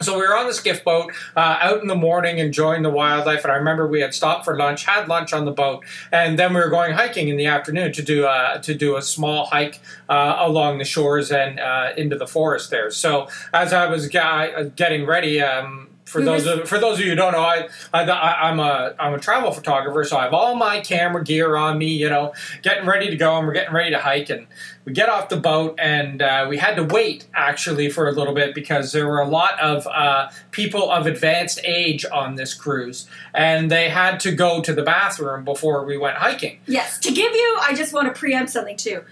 So 0.00 0.14
we 0.14 0.20
were 0.20 0.36
on 0.36 0.46
the 0.46 0.54
skiff 0.54 0.84
boat 0.84 1.12
uh, 1.36 1.58
out 1.60 1.82
in 1.82 1.88
the 1.88 1.96
morning 1.96 2.38
enjoying 2.38 2.82
the 2.82 2.90
wildlife, 2.90 3.42
and 3.44 3.52
I 3.52 3.56
remember 3.56 3.86
we 3.86 4.00
had 4.00 4.14
stopped 4.14 4.44
for 4.44 4.56
lunch, 4.56 4.84
had 4.84 5.08
lunch 5.08 5.32
on 5.32 5.44
the 5.44 5.50
boat, 5.50 5.84
and 6.12 6.38
then 6.38 6.54
we 6.54 6.60
were 6.60 6.68
going 6.68 6.92
hiking 6.92 7.28
in 7.28 7.36
the 7.36 7.46
afternoon 7.46 7.92
to 7.92 8.02
do 8.02 8.24
a, 8.24 8.60
to 8.62 8.74
do 8.74 8.96
a 8.96 9.02
small 9.02 9.46
hike 9.46 9.80
uh, 10.08 10.36
along 10.38 10.78
the 10.78 10.84
shores 10.84 11.32
and 11.32 11.58
uh, 11.58 11.90
into 11.96 12.16
the 12.16 12.26
forest 12.26 12.70
there. 12.70 12.90
So 12.90 13.28
as 13.52 13.72
I 13.72 13.86
was 13.86 14.08
ga- 14.08 14.70
getting 14.76 15.06
ready. 15.06 15.40
Um, 15.40 15.87
for 16.08 16.20
We 16.20 16.24
those 16.24 16.46
were- 16.46 16.62
of, 16.62 16.68
for 16.68 16.78
those 16.78 16.98
of 16.98 17.04
you 17.04 17.10
who 17.10 17.16
don't 17.16 17.32
know, 17.32 17.40
I, 17.42 17.68
I 17.92 18.02
I- 18.04 18.48
I'm 18.48 18.58
a 18.60 18.94
I'm 18.98 19.14
a 19.14 19.18
travel 19.18 19.52
photographer, 19.52 20.02
so 20.04 20.16
I 20.16 20.24
have 20.24 20.34
all 20.34 20.54
my 20.54 20.80
camera 20.80 21.22
gear 21.22 21.54
on 21.56 21.78
me, 21.78 21.88
you 21.88 22.08
know, 22.08 22.32
getting 22.62 22.86
ready 22.86 23.10
to 23.10 23.16
go, 23.16 23.36
and 23.36 23.46
we're 23.46 23.52
getting 23.52 23.74
ready 23.74 23.90
to 23.90 23.98
hike, 23.98 24.30
and 24.30 24.46
we 24.84 24.92
get 24.92 25.08
off 25.08 25.28
the 25.28 25.36
boat, 25.36 25.78
and 25.78 26.22
uh, 26.22 26.46
we 26.48 26.56
had 26.56 26.76
to 26.76 26.84
wait 26.84 27.26
actually 27.34 27.90
for 27.90 28.08
a 28.08 28.12
little 28.12 28.34
bit 28.34 28.54
because 28.54 28.92
there 28.92 29.06
were 29.06 29.20
a 29.20 29.28
lot 29.28 29.60
of 29.60 29.86
uh, 29.86 30.30
people 30.50 30.90
of 30.90 31.06
advanced 31.06 31.60
age 31.64 32.06
on 32.10 32.36
this 32.36 32.54
cruise, 32.54 33.06
and 33.34 33.70
they 33.70 33.90
had 33.90 34.18
to 34.20 34.32
go 34.32 34.62
to 34.62 34.72
the 34.72 34.82
bathroom 34.82 35.44
before 35.44 35.84
we 35.84 35.98
went 35.98 36.16
hiking. 36.16 36.58
Yes, 36.66 36.98
to 37.00 37.12
give 37.12 37.32
you, 37.34 37.58
I 37.60 37.74
just 37.74 37.92
want 37.92 38.12
to 38.12 38.18
preempt 38.18 38.50
something 38.50 38.76
too. 38.76 39.02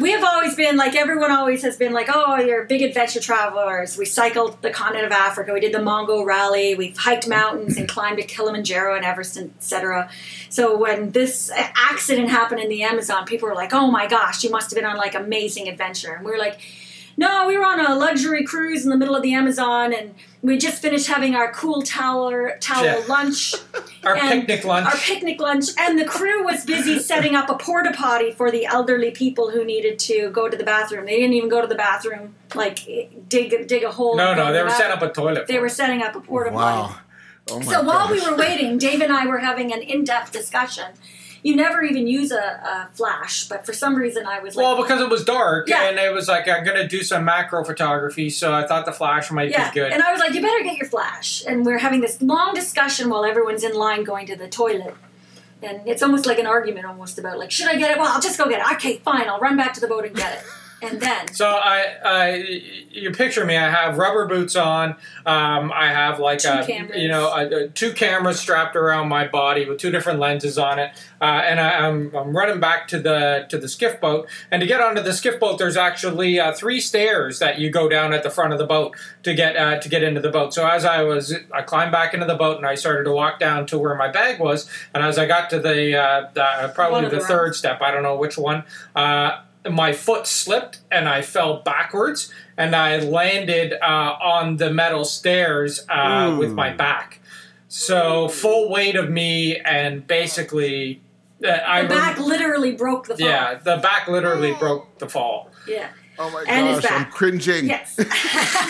We 0.00 0.12
have 0.12 0.24
always 0.24 0.54
been 0.54 0.76
like 0.76 0.94
everyone 0.94 1.30
always 1.30 1.62
has 1.62 1.76
been 1.76 1.92
like, 1.92 2.08
oh, 2.12 2.36
you're 2.36 2.64
big 2.64 2.82
adventure 2.82 3.20
travelers. 3.20 3.98
We 3.98 4.04
cycled 4.04 4.60
the 4.62 4.70
continent 4.70 5.06
of 5.06 5.12
Africa. 5.12 5.52
We 5.52 5.60
did 5.60 5.72
the 5.72 5.82
Mongol 5.82 6.24
Rally. 6.24 6.74
We've 6.74 6.96
hiked 6.96 7.28
mountains 7.28 7.76
and 7.76 7.88
climbed 7.88 8.18
to 8.18 8.24
Kilimanjaro 8.24 8.96
and 8.96 9.04
Everest, 9.04 9.36
etc. 9.36 10.10
So 10.50 10.76
when 10.76 11.10
this 11.10 11.50
accident 11.54 12.30
happened 12.30 12.60
in 12.60 12.68
the 12.68 12.82
Amazon, 12.82 13.26
people 13.26 13.48
were 13.48 13.54
like, 13.54 13.72
oh 13.72 13.90
my 13.90 14.06
gosh, 14.06 14.44
you 14.44 14.50
must 14.50 14.70
have 14.70 14.76
been 14.76 14.88
on 14.88 14.96
like 14.96 15.14
amazing 15.14 15.68
adventure. 15.68 16.14
And 16.14 16.24
we 16.24 16.30
were 16.30 16.38
like, 16.38 16.60
no, 17.18 17.46
we 17.48 17.58
were 17.58 17.64
on 17.66 17.84
a 17.84 17.94
luxury 17.96 18.44
cruise 18.44 18.84
in 18.84 18.90
the 18.90 18.96
middle 18.96 19.14
of 19.16 19.22
the 19.22 19.34
Amazon, 19.34 19.92
and 19.92 20.14
we 20.40 20.56
just 20.56 20.80
finished 20.80 21.08
having 21.08 21.34
our 21.34 21.52
cool 21.52 21.82
towel 21.82 22.48
towel 22.60 22.84
Yeah. 22.84 23.02
lunch. 23.08 23.54
Our 24.04 24.14
picnic 24.16 24.64
lunch. 24.64 24.86
Our 24.86 24.96
picnic 24.96 25.40
lunch, 25.40 25.66
and 25.76 25.98
the 25.98 26.04
crew 26.04 26.44
was 26.44 26.64
busy 26.64 26.98
setting 27.12 27.34
up 27.34 27.50
a 27.50 27.56
porta 27.58 27.92
potty 27.92 28.30
for 28.30 28.50
the 28.52 28.64
elderly 28.64 29.10
people 29.10 29.50
who 29.50 29.64
needed 29.64 29.98
to 30.10 30.30
go 30.30 30.48
to 30.48 30.56
the 30.56 30.62
bathroom. 30.64 31.04
They 31.06 31.16
didn't 31.16 31.34
even 31.34 31.48
go 31.50 31.60
to 31.60 31.66
the 31.66 31.74
bathroom, 31.74 32.36
like 32.54 32.78
dig 33.28 33.66
dig 33.66 33.82
a 33.82 33.90
hole. 33.90 34.16
no, 34.16 34.32
no, 34.34 34.52
they 34.52 34.58
the 34.58 34.64
were 34.64 34.70
setting 34.70 34.92
up 34.96 35.02
a 35.02 35.10
toilet. 35.12 35.48
They 35.48 35.58
were 35.58 35.68
setting 35.68 36.02
up 36.02 36.14
a 36.14 36.20
porta 36.20 36.52
Wow. 36.52 36.86
potty. 36.86 37.00
Oh 37.50 37.58
my 37.58 37.64
So 37.72 37.82
while 37.82 38.08
we 38.10 38.20
were 38.20 38.36
waiting, 38.36 38.78
Dave 38.78 39.00
and 39.00 39.12
I 39.12 39.26
were 39.26 39.38
having 39.38 39.72
an 39.72 39.82
in-depth 39.82 40.30
discussion. 40.32 40.92
You 41.42 41.54
never 41.56 41.82
even 41.82 42.06
use 42.06 42.32
a, 42.32 42.36
a 42.36 42.88
flash, 42.92 43.48
but 43.48 43.64
for 43.64 43.72
some 43.72 43.94
reason 43.94 44.26
I 44.26 44.40
was 44.40 44.56
like, 44.56 44.64
Well, 44.64 44.82
because 44.82 45.00
it 45.00 45.08
was 45.08 45.24
dark, 45.24 45.68
Yeah. 45.68 45.88
and 45.88 45.98
it 45.98 46.12
was 46.12 46.28
like 46.28 46.48
I'm 46.48 46.64
gonna 46.64 46.88
do 46.88 47.02
some 47.02 47.24
macro 47.24 47.64
photography, 47.64 48.30
so 48.30 48.52
I 48.52 48.66
thought 48.66 48.86
the 48.86 48.92
flash 48.92 49.30
might 49.30 49.50
yeah. 49.50 49.70
be 49.70 49.74
good. 49.74 49.92
And 49.92 50.02
I 50.02 50.12
was 50.12 50.20
like, 50.20 50.34
you 50.34 50.42
better 50.42 50.64
get 50.64 50.76
your 50.76 50.88
flash. 50.88 51.44
And 51.46 51.64
we're 51.64 51.78
having 51.78 52.00
this 52.00 52.20
long 52.20 52.54
discussion 52.54 53.08
while 53.08 53.24
everyone's 53.24 53.62
in 53.62 53.74
line 53.74 54.04
going 54.04 54.26
to 54.26 54.36
the 54.36 54.48
toilet. 54.48 54.94
And 55.62 55.80
it's 55.86 56.02
almost 56.02 56.26
like 56.26 56.38
an 56.38 56.46
argument 56.46 56.86
almost 56.86 57.18
about 57.18 57.38
like, 57.38 57.50
should 57.50 57.66
I 57.68 57.76
get 57.76 57.90
it? 57.90 57.98
Well, 57.98 58.12
I'll 58.12 58.20
just 58.20 58.38
go 58.38 58.48
get 58.48 58.60
it. 58.60 58.72
Okay, 58.74 58.98
fine. 58.98 59.28
I'll 59.28 59.40
run 59.40 59.56
back 59.56 59.74
to 59.74 59.80
the 59.80 59.88
boat 59.88 60.04
and 60.04 60.14
get 60.14 60.38
it. 60.38 60.44
And 60.80 61.00
then 61.00 61.32
So 61.34 61.48
I, 61.48 61.96
I, 62.04 62.34
you 62.90 63.10
picture 63.10 63.44
me. 63.44 63.56
I 63.56 63.68
have 63.70 63.98
rubber 63.98 64.26
boots 64.26 64.54
on. 64.54 64.90
Um, 65.26 65.72
I 65.74 65.88
have 65.88 66.20
like 66.20 66.38
Two 66.38 66.48
a, 66.50 66.64
cameras. 66.64 67.00
you 67.02 67.08
know, 67.08 67.28
a, 67.32 67.64
a- 67.64 67.68
two 67.68 67.92
cameras 67.92 68.38
strapped 68.38 68.76
around 68.76 69.08
my 69.08 69.26
body 69.26 69.68
with 69.68 69.78
two 69.78 69.90
different 69.90 70.20
lenses 70.20 70.56
on 70.56 70.78
it, 70.78 70.92
uh, 71.20 71.24
and 71.24 71.58
I, 71.60 71.86
I'm, 71.86 72.14
I'm 72.14 72.36
running 72.36 72.60
back 72.60 72.86
to 72.88 73.00
the 73.00 73.46
to 73.50 73.58
the 73.58 73.68
skiff 73.68 74.00
boat. 74.00 74.28
And 74.50 74.60
to 74.60 74.66
get 74.66 74.80
onto 74.80 75.02
the 75.02 75.12
skiff 75.12 75.40
boat, 75.40 75.58
there's 75.58 75.76
actually 75.76 76.38
uh, 76.38 76.52
three 76.52 76.80
stairs 76.80 77.40
that 77.40 77.58
you 77.58 77.70
go 77.70 77.88
down 77.88 78.12
at 78.14 78.22
the 78.22 78.30
front 78.30 78.52
of 78.52 78.58
the 78.60 78.66
boat 78.66 78.96
to 79.24 79.34
get 79.34 79.56
uh, 79.56 79.80
to 79.80 79.88
get 79.88 80.02
into 80.04 80.20
the 80.20 80.30
boat. 80.30 80.54
So 80.54 80.66
as 80.66 80.84
I 80.84 81.02
was, 81.02 81.34
I 81.52 81.62
climbed 81.62 81.90
back 81.92 82.14
into 82.14 82.26
the 82.26 82.36
boat 82.36 82.56
and 82.56 82.66
I 82.66 82.76
started 82.76 83.04
to 83.04 83.12
walk 83.12 83.40
down 83.40 83.66
to 83.66 83.78
where 83.78 83.94
my 83.96 84.08
bag 84.10 84.38
was. 84.40 84.70
And 84.94 85.02
as 85.04 85.18
I 85.18 85.26
got 85.26 85.50
to 85.50 85.58
the, 85.60 85.96
uh, 86.00 86.30
the 86.34 86.72
probably 86.74 87.08
the 87.08 87.16
the 87.16 87.20
third 87.24 87.54
step, 87.56 87.82
I 87.82 87.90
don't 87.90 88.02
know 88.04 88.16
which 88.16 88.38
one. 88.38 88.62
My 89.68 89.92
foot 89.92 90.26
slipped 90.26 90.80
and 90.90 91.08
I 91.08 91.22
fell 91.22 91.62
backwards 91.62 92.32
and 92.56 92.74
I 92.76 92.98
landed 92.98 93.74
uh, 93.82 93.84
on 94.20 94.56
the 94.56 94.70
metal 94.72 95.04
stairs 95.04 95.84
uh, 95.88 96.36
with 96.38 96.52
my 96.52 96.70
back. 96.70 97.20
So 97.68 98.28
full 98.28 98.70
weight 98.70 98.96
of 98.96 99.10
me 99.10 99.56
and 99.58 100.06
basically, 100.06 101.02
uh, 101.44 101.48
I 101.48 101.82
the 101.82 101.88
rem- 101.88 101.98
back 101.98 102.18
literally 102.18 102.72
broke 102.72 103.06
the 103.06 103.16
fall. 103.16 103.28
yeah, 103.28 103.54
the 103.54 103.76
back 103.76 104.08
literally 104.08 104.54
broke 104.54 104.98
the 104.98 105.08
fall. 105.08 105.50
Yeah. 105.66 105.88
Oh 106.18 106.30
my 106.30 106.44
And 106.48 106.82
gosh, 106.82 106.90
I'm 106.90 107.10
cringing. 107.10 107.66
Yes. 107.66 107.94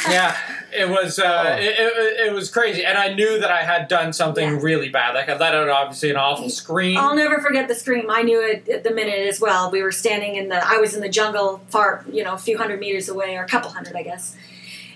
Yeah, 0.08 0.36
it 0.72 0.88
was 0.88 1.18
uh, 1.18 1.44
Oh. 1.46 1.52
it, 1.56 1.64
it, 1.78 2.26
it 2.28 2.32
was 2.32 2.50
crazy, 2.50 2.84
and 2.84 2.96
I 2.96 3.12
knew 3.14 3.38
that 3.40 3.50
I 3.50 3.62
had 3.62 3.88
done 3.88 4.12
something 4.12 4.48
Yeah. 4.54 4.58
really 4.60 4.88
bad. 4.88 5.14
Like 5.14 5.28
I 5.28 5.36
let 5.36 5.54
out 5.54 5.68
obviously 5.68 6.10
an 6.10 6.16
awful 6.16 6.48
scream. 6.50 6.96
I'll 6.98 7.14
never 7.16 7.40
forget 7.40 7.68
the 7.68 7.74
scream. 7.74 8.06
I 8.10 8.22
knew 8.22 8.40
it 8.40 8.68
at 8.68 8.84
the 8.84 8.90
minute 8.92 9.26
as 9.28 9.40
well. 9.40 9.70
We 9.70 9.82
were 9.82 9.92
standing 9.92 10.36
in 10.36 10.48
the, 10.48 10.66
I 10.66 10.78
was 10.78 10.94
in 10.94 11.00
the 11.00 11.08
jungle 11.08 11.60
far, 11.68 12.04
you 12.10 12.22
know, 12.24 12.34
a 12.34 12.38
few 12.38 12.56
hundred 12.58 12.80
meters 12.80 13.08
away, 13.08 13.36
or 13.36 13.42
a 13.44 13.48
couple 13.48 13.70
hundred, 13.70 13.96
I 13.96 14.02
guess. 14.02 14.36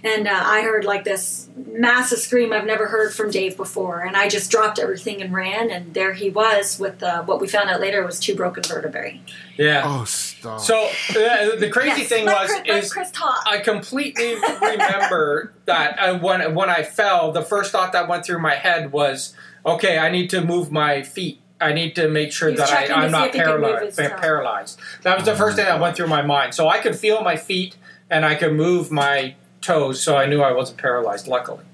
And 0.05 0.27
uh, 0.27 0.33
I 0.33 0.62
heard 0.62 0.85
like 0.85 1.05
this 1.05 1.49
massive 1.57 2.19
scream 2.19 2.53
I've 2.53 2.67
never 2.67 2.88
heard 2.88 3.15
from 3.15 3.31
Dave 3.31 3.57
before. 3.57 4.01
And 4.01 4.17
I 4.17 4.29
just 4.29 4.51
dropped 4.51 4.79
everything 4.81 5.23
and 5.23 5.33
ran. 5.33 5.71
And 5.71 5.95
there 5.95 6.12
he 6.12 6.29
was 6.29 6.79
with 6.81 7.03
uh, 7.03 7.23
what 7.23 7.41
we 7.41 7.47
found 7.47 7.71
out 7.71 7.81
later 7.81 8.05
was 8.05 8.19
two 8.19 8.35
broken 8.35 8.65
vertebrae. 8.65 9.21
yeah. 9.57 9.83
Oh, 9.85 10.05
stop. 10.05 10.61
So 10.61 10.87
uh, 11.11 11.57
the 11.57 11.69
crazy 11.73 12.01
Yes, 12.01 12.09
thing 12.09 12.25
let 12.27 12.41
was 12.43 12.51
Chris, 12.51 12.69
let 12.69 12.85
is 12.85 12.93
Chris 12.93 13.11
talk. 13.12 13.43
I 13.47 13.59
completely 13.59 14.35
remember 14.61 15.53
that 15.67 15.99
uh, 15.99 16.19
when 16.19 16.55
when 16.55 16.69
I 16.69 16.83
fell, 16.83 17.31
the 17.33 17.43
first 17.43 17.71
thought 17.73 17.93
that 17.93 18.09
went 18.09 18.25
through 18.27 18.41
my 18.41 18.55
head 18.57 18.91
was, 18.93 19.35
okay, 19.65 19.99
I 19.99 20.11
need 20.11 20.31
to 20.31 20.41
move 20.45 20.73
my 20.73 21.03
feet. 21.03 21.38
I 21.61 21.73
need 21.73 21.95
to 21.95 22.09
make 22.09 22.33
sure 22.33 22.53
that 22.53 22.71
I, 22.73 22.93
I'm 22.93 23.12
not 23.12 23.29
if 23.29 23.35
he 23.35 23.38
could 23.41 23.61
move 23.61 23.95
paralyzed. 23.95 23.97
Paralyzed. 24.21 24.81
That 25.03 25.17
was 25.17 25.27
the 25.27 25.37
first 25.37 25.55
thing 25.55 25.67
that 25.67 25.79
went 25.81 25.97
through 25.97 26.09
my 26.09 26.23
mind. 26.23 26.55
So 26.55 26.69
I 26.69 26.79
could 26.81 26.97
feel 26.97 27.23
my 27.23 27.37
feet 27.37 27.77
and 28.11 28.25
I 28.25 28.35
could 28.35 28.53
move 28.55 28.91
my 28.91 29.37
toes, 29.62 30.03
so 30.03 30.16
I 30.16 30.27
knew 30.27 30.42
I 30.42 30.53
wasn't 30.53 30.79
paralyzed. 30.79 31.27
Luckily. 31.29 31.64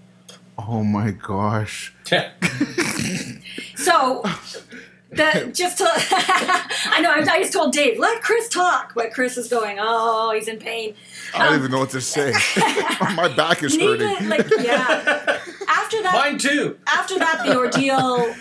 oh 0.59 0.85
my 0.85 1.11
gosh. 1.11 1.95
Yeah. 2.11 2.31
So 3.79 4.23
that 5.13 5.55
just 5.55 5.79
to, 5.79 5.87
I 5.89 7.01
know 7.01 7.11
I, 7.11 7.21
I 7.21 7.39
just 7.41 7.53
told 7.53 7.73
Dave 7.73 7.99
let 7.99 8.21
Chris 8.23 8.49
talk, 8.49 8.93
but 8.95 9.13
Chris 9.13 9.39
is 9.39 9.49
going 9.49 9.79
oh 9.81 10.33
he's 10.35 10.49
in 10.49 10.59
pain. 10.59 10.95
I 11.33 11.45
don't 11.45 11.55
um, 11.55 11.59
even 11.61 11.71
know 11.71 11.79
what 11.79 11.91
to 11.91 12.01
say. 12.01 12.33
My 13.15 13.33
back 13.35 13.63
is 13.63 13.77
hurting. 13.77 14.07
Needless, 14.07 14.29
like 14.29 14.51
yeah. 14.61 15.39
After 15.69 16.03
that, 16.03 16.13
Mine 16.13 16.39
too. 16.39 16.79
after 16.87 17.19
that 17.19 17.45
the 17.47 17.57
ordeal 17.57 18.35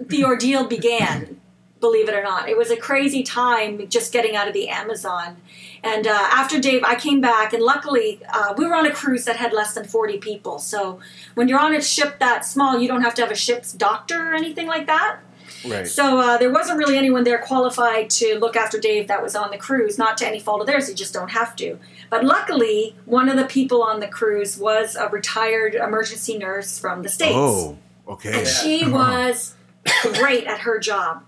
the 0.00 0.24
ordeal 0.24 0.66
began 0.66 1.39
believe 1.80 2.08
it 2.08 2.14
or 2.14 2.22
not 2.22 2.48
it 2.48 2.56
was 2.56 2.70
a 2.70 2.76
crazy 2.76 3.22
time 3.22 3.88
just 3.88 4.12
getting 4.12 4.36
out 4.36 4.46
of 4.46 4.54
the 4.54 4.68
amazon 4.68 5.36
and 5.82 6.06
uh, 6.06 6.10
after 6.30 6.60
dave 6.60 6.82
i 6.84 6.94
came 6.94 7.20
back 7.20 7.52
and 7.52 7.62
luckily 7.62 8.20
uh, 8.32 8.52
we 8.56 8.66
were 8.66 8.74
on 8.74 8.86
a 8.86 8.92
cruise 8.92 9.24
that 9.24 9.36
had 9.36 9.52
less 9.52 9.74
than 9.74 9.84
40 9.84 10.18
people 10.18 10.58
so 10.58 10.98
when 11.34 11.48
you're 11.48 11.58
on 11.58 11.74
a 11.74 11.80
ship 11.80 12.18
that 12.18 12.44
small 12.44 12.78
you 12.78 12.86
don't 12.86 13.02
have 13.02 13.14
to 13.14 13.22
have 13.22 13.30
a 13.30 13.36
ship's 13.36 13.72
doctor 13.72 14.30
or 14.30 14.34
anything 14.34 14.66
like 14.66 14.86
that 14.86 15.20
Right. 15.66 15.86
so 15.86 16.18
uh, 16.18 16.38
there 16.38 16.50
wasn't 16.50 16.78
really 16.78 16.96
anyone 16.96 17.24
there 17.24 17.38
qualified 17.38 18.08
to 18.10 18.38
look 18.38 18.56
after 18.56 18.78
Dave 18.78 19.08
that 19.08 19.22
was 19.22 19.36
on 19.36 19.50
the 19.50 19.58
cruise. 19.58 19.98
Not 19.98 20.16
to 20.18 20.26
any 20.26 20.40
fault 20.40 20.62
of 20.62 20.66
theirs, 20.66 20.88
you 20.88 20.94
just 20.94 21.12
don't 21.12 21.32
have 21.32 21.54
to. 21.56 21.78
But 22.08 22.24
luckily, 22.24 22.96
one 23.04 23.28
of 23.28 23.36
the 23.36 23.44
people 23.44 23.82
on 23.82 24.00
the 24.00 24.06
cruise 24.08 24.56
was 24.56 24.96
a 24.96 25.08
retired 25.08 25.74
emergency 25.74 26.38
nurse 26.38 26.78
from 26.78 27.02
the 27.02 27.10
states. 27.10 27.34
Oh, 27.36 27.76
okay. 28.08 28.38
And 28.38 28.46
she 28.48 28.86
was 28.88 29.54
great 30.14 30.46
at 30.46 30.60
her 30.60 30.78
job. 30.78 31.24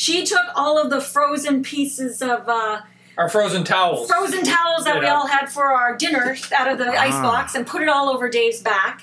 She 0.00 0.24
took 0.24 0.46
all 0.54 0.78
of 0.78 0.88
the 0.88 0.98
frozen 1.02 1.62
pieces 1.62 2.22
of 2.22 2.48
uh, 2.48 2.80
Our 3.18 3.28
frozen 3.28 3.64
towels. 3.64 4.08
frozen 4.08 4.42
towels 4.44 4.84
that 4.84 4.98
we 4.98 5.06
all 5.06 5.26
had 5.26 5.50
for 5.52 5.64
our 5.64 5.94
dinner 5.94 6.38
out 6.56 6.68
of 6.68 6.78
the 6.78 6.88
ice 6.88 7.12
Ah. 7.16 7.22
box 7.22 7.54
and 7.54 7.66
put 7.66 7.82
it 7.82 7.88
all 7.90 8.08
over 8.08 8.30
Dave's 8.30 8.62
back. 8.62 9.02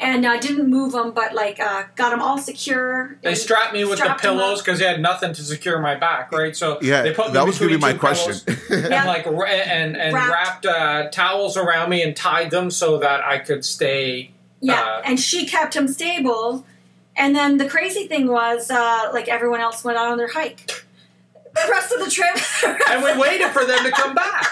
And 0.00 0.24
uh, 0.24 0.38
didn't 0.38 0.70
move 0.70 0.92
them, 0.92 1.10
but 1.10 1.34
like 1.34 1.60
uh, 1.60 1.82
got 1.96 2.10
them 2.10 2.22
all 2.22 2.38
secure. 2.38 3.18
They 3.20 3.34
strapped 3.34 3.74
me 3.74 3.80
with 3.84 3.98
the 3.98 4.04
strapped 4.04 4.24
'em 4.24 4.36
up. 4.36 4.40
pillows 4.40 4.62
because 4.62 4.78
they 4.78 4.86
had 4.86 5.02
nothing 5.02 5.34
to 5.34 5.42
secure 5.42 5.80
my 5.82 5.96
back, 5.96 6.32
right? 6.32 6.56
So 6.56 6.78
Yeah, 6.80 7.02
they 7.02 7.12
put 7.12 7.26
me 7.26 7.32
that 7.34 7.44
was 7.44 7.58
gonna 7.58 7.72
be 7.72 7.76
my 7.76 7.92
two 7.92 7.98
pillows 7.98 8.42
question. 8.44 8.56
and 8.70 8.90
Yeah. 8.90 9.04
like 9.06 9.26
and 9.26 9.96
and 9.98 10.14
Wrapped. 10.14 10.64
wrapped, 10.64 10.66
uh, 10.66 11.10
towels 11.10 11.58
around 11.58 11.90
me 11.90 12.02
and 12.02 12.16
tied 12.16 12.50
them 12.52 12.70
so 12.70 12.96
that 12.98 13.22
I 13.22 13.38
could 13.38 13.66
stay. 13.66 14.30
Yeah, 14.60 14.80
uh, 14.80 15.02
and 15.04 15.20
she 15.20 15.44
kept 15.44 15.74
him 15.76 15.86
stable. 15.88 16.64
And 17.18 17.34
then 17.34 17.58
the 17.58 17.68
crazy 17.68 18.06
thing 18.06 18.28
was, 18.28 18.70
uh, 18.70 19.10
like 19.12 19.28
everyone 19.28 19.60
else 19.60 19.82
went 19.84 19.98
out 19.98 20.08
on 20.10 20.16
their 20.18 20.28
hike. 20.28 20.84
The 21.54 21.68
rest 21.70 21.92
of 21.92 22.04
the 22.04 22.10
trip, 22.10 22.36
and 22.90 23.02
we 23.02 23.18
waited 23.20 23.48
for 23.50 23.64
them 23.64 23.82
to 23.84 23.90
come 23.90 24.14
back. 24.14 24.46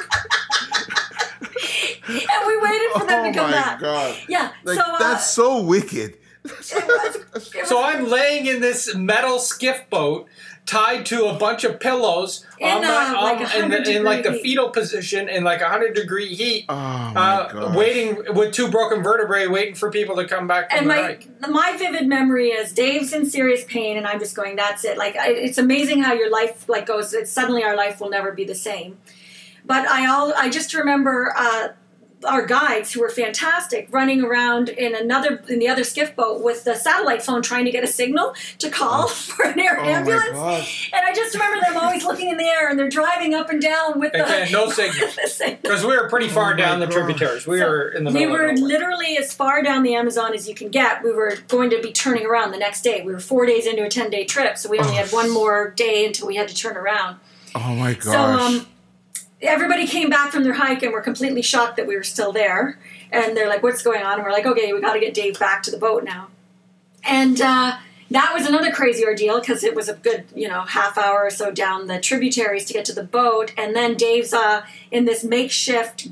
and 2.09 2.47
we 2.47 2.61
waited 2.61 2.91
for 2.93 3.07
them 3.07 3.25
oh 3.25 3.33
to 3.33 3.39
come 3.39 3.51
my 3.51 3.57
back. 3.57 3.81
god. 3.81 4.17
Yeah, 4.29 4.53
Like 4.65 4.77
so 4.79 4.83
uh, 4.85 4.99
that's 4.99 5.31
so 5.31 5.63
wicked. 5.63 6.17
it 6.45 6.53
was, 6.73 7.17
it 7.55 7.55
was 7.61 7.69
So 7.69 7.83
I'm 7.83 8.09
laying 8.09 8.47
in 8.47 8.61
this 8.61 8.95
metal 8.95 9.39
skiff 9.39 9.89
boat, 9.91 10.27
tied 10.67 11.07
to 11.07 11.27
a 11.27 11.35
bunch 11.39 11.63
of 11.63 11.79
pillows 11.79 12.45
In, 12.59 12.69
on 12.69 12.83
my, 12.83 12.89
uh, 12.89 13.23
like 13.23 13.55
on- 13.55 13.63
in, 13.63 13.71
the, 13.71 13.97
in 13.97 14.03
like 14.05 14.25
the 14.25 14.33
fetal 14.33 14.71
position 14.71 15.29
in 15.29 15.45
like 15.45 15.61
100 15.61 15.95
degree 15.95 16.35
heat. 16.35 16.67
Oh 16.69 16.75
my 16.75 17.21
Uh, 17.21 17.73
waiting 17.77 18.35
with 18.35 18.53
two 18.53 18.69
broken 18.69 19.03
vertebrae, 19.03 19.47
waiting 19.47 19.77
for 19.77 19.91
people 19.91 20.17
to 20.17 20.27
come 20.27 20.47
back 20.49 20.71
from 20.71 20.79
and 20.81 20.89
my 20.89 21.03
hike. 21.03 21.29
my 21.49 21.77
vivid 21.79 22.07
memory 22.09 22.49
is 22.49 22.73
Dave's 22.73 23.13
in 23.13 23.25
serious 23.31 23.65
pain, 23.65 23.97
and 23.97 24.07
I'm 24.07 24.19
just 24.19 24.35
going, 24.35 24.57
"That's 24.57 24.85
it." 24.85 24.99
Like 24.99 25.17
I, 25.17 25.29
it's 25.31 25.59
amazing 25.59 26.03
how 26.03 26.13
your 26.13 26.31
life 26.31 26.69
like 26.69 26.87
goes. 26.87 27.15
It's 27.15 27.31
suddenly 27.31 27.63
our 27.63 27.77
life 27.77 28.01
will 28.01 28.11
never 28.11 28.33
be 28.33 28.45
the 28.45 28.55
same. 28.55 28.99
But 29.65 29.87
I 29.87 30.07
all 30.07 30.33
I 30.37 30.49
just 30.51 30.75
remember 30.75 31.33
uh, 31.37 31.69
our 32.27 32.45
guides 32.45 32.93
who 32.93 33.01
were 33.01 33.09
fantastic 33.09 33.89
running 33.91 34.23
around 34.23 34.69
in 34.69 34.95
another 34.95 35.43
in 35.49 35.59
the 35.59 35.69
other 35.69 35.85
skiff 35.85 36.15
boat 36.15 36.43
with 36.43 36.65
the 36.65 36.75
satellite 36.75 37.23
phone 37.23 37.43
trying 37.43 37.65
to 37.65 37.71
get 37.71 37.85
a 37.85 37.87
signal 37.87 38.35
to 38.59 38.69
call 38.71 39.09
for 39.09 39.45
an 39.45 39.59
air 39.59 39.79
Oh 39.79 39.85
ambulance. 39.85 40.89
And 40.93 41.05
I 41.07 41.15
just 41.15 41.35
remember 41.35 41.61
them 41.67 41.77
always 41.77 42.05
looking 42.05 42.29
in 42.29 42.37
the 42.37 42.45
air 42.45 42.69
and 42.69 42.79
they're 42.79 42.89
driving 42.89 43.35
up 43.35 43.51
and 43.51 43.61
down 43.61 43.99
with 44.01 44.13
the 44.13 44.23
Okay, 44.25 44.49
no 44.53 44.69
signal. 44.71 45.09
Because 45.63 45.85
we 45.85 45.97
were 45.97 46.09
pretty 46.09 46.29
far 46.29 46.55
Oh 46.55 46.57
down 46.57 46.81
the 46.81 46.87
tributaries. 46.87 47.47
We 47.47 47.59
So 47.59 47.69
were 47.69 47.89
in 47.89 48.05
the 48.05 48.11
we 48.11 48.27
were 48.27 48.49
of 48.49 48.59
literally 48.59 49.17
as 49.19 49.33
far 49.33 49.63
down 49.63 49.83
the 49.83 49.95
Amazon 49.95 50.35
as 50.35 50.49
you 50.49 50.55
can 50.55 50.69
get. 50.69 51.03
We 51.03 51.13
were 51.13 51.37
going 51.49 51.71
to 51.71 51.81
be 51.81 51.93
turning 51.93 52.27
around 52.27 52.51
the 52.53 52.59
next 52.59 52.83
day. 52.83 53.03
We 53.03 53.13
were 53.13 53.21
four 53.21 53.47
days 53.47 53.67
into 53.67 53.85
a 53.85 53.89
ten 53.89 54.11
day 54.11 54.25
trip, 54.25 54.59
so 54.59 54.69
we 54.69 54.79
only 54.79 54.95
had 54.95 55.11
one 55.13 55.31
more 55.31 55.71
day 55.71 56.07
until 56.07 56.27
we 56.27 56.37
had 56.37 56.49
to 56.49 56.55
turn 56.55 56.77
around. 56.77 57.17
Oh 57.55 57.75
my 57.75 57.95
gosh. 57.95 58.05
So 58.05 58.19
um, 58.21 58.67
everybody 59.47 59.87
came 59.87 60.11
back 60.11 60.33
from 60.33 60.45
their 60.45 60.53
hike 60.55 60.83
and 60.83 60.93
were 60.93 61.01
completely 61.01 61.43
shocked 61.43 61.77
that 61.77 61.87
we 61.87 61.97
were 61.97 62.03
still 62.03 62.33
there. 62.33 62.79
And 63.13 63.37
they're 63.37 63.49
like, 63.49 63.63
"What's 63.63 63.83
going 63.83 64.03
on?" 64.03 64.15
And 64.15 64.23
we're 64.25 64.33
like, 64.33 64.47
"Okay, 64.47 64.73
we 64.73 64.81
got 64.81 64.95
to 64.95 65.01
get 65.01 65.15
Dave 65.15 65.39
back 65.39 65.63
to 65.65 65.71
the 65.71 65.79
boat 65.79 66.05
now." 66.05 66.29
And 67.05 67.41
uh, 67.41 67.77
that 68.11 68.33
was 68.35 68.47
another 68.47 68.73
crazy 68.73 69.05
ordeal 69.05 69.39
because 69.41 69.63
it 69.63 69.75
was 69.75 69.89
a 69.89 69.95
good, 69.95 70.25
you 70.35 70.49
know, 70.49 70.63
half 70.63 70.99
hour 70.99 71.25
or 71.25 71.31
so 71.31 71.51
down 71.51 71.87
the 71.87 72.01
tributaries 72.01 72.65
to 72.67 72.73
get 72.73 72.85
to 72.87 72.93
the 72.93 73.05
boat, 73.05 73.53
and 73.57 73.75
then 73.77 73.95
Dave's 73.97 74.33
uh, 74.35 74.63
in 74.91 75.05
this 75.05 75.23
makeshift. 75.25 76.09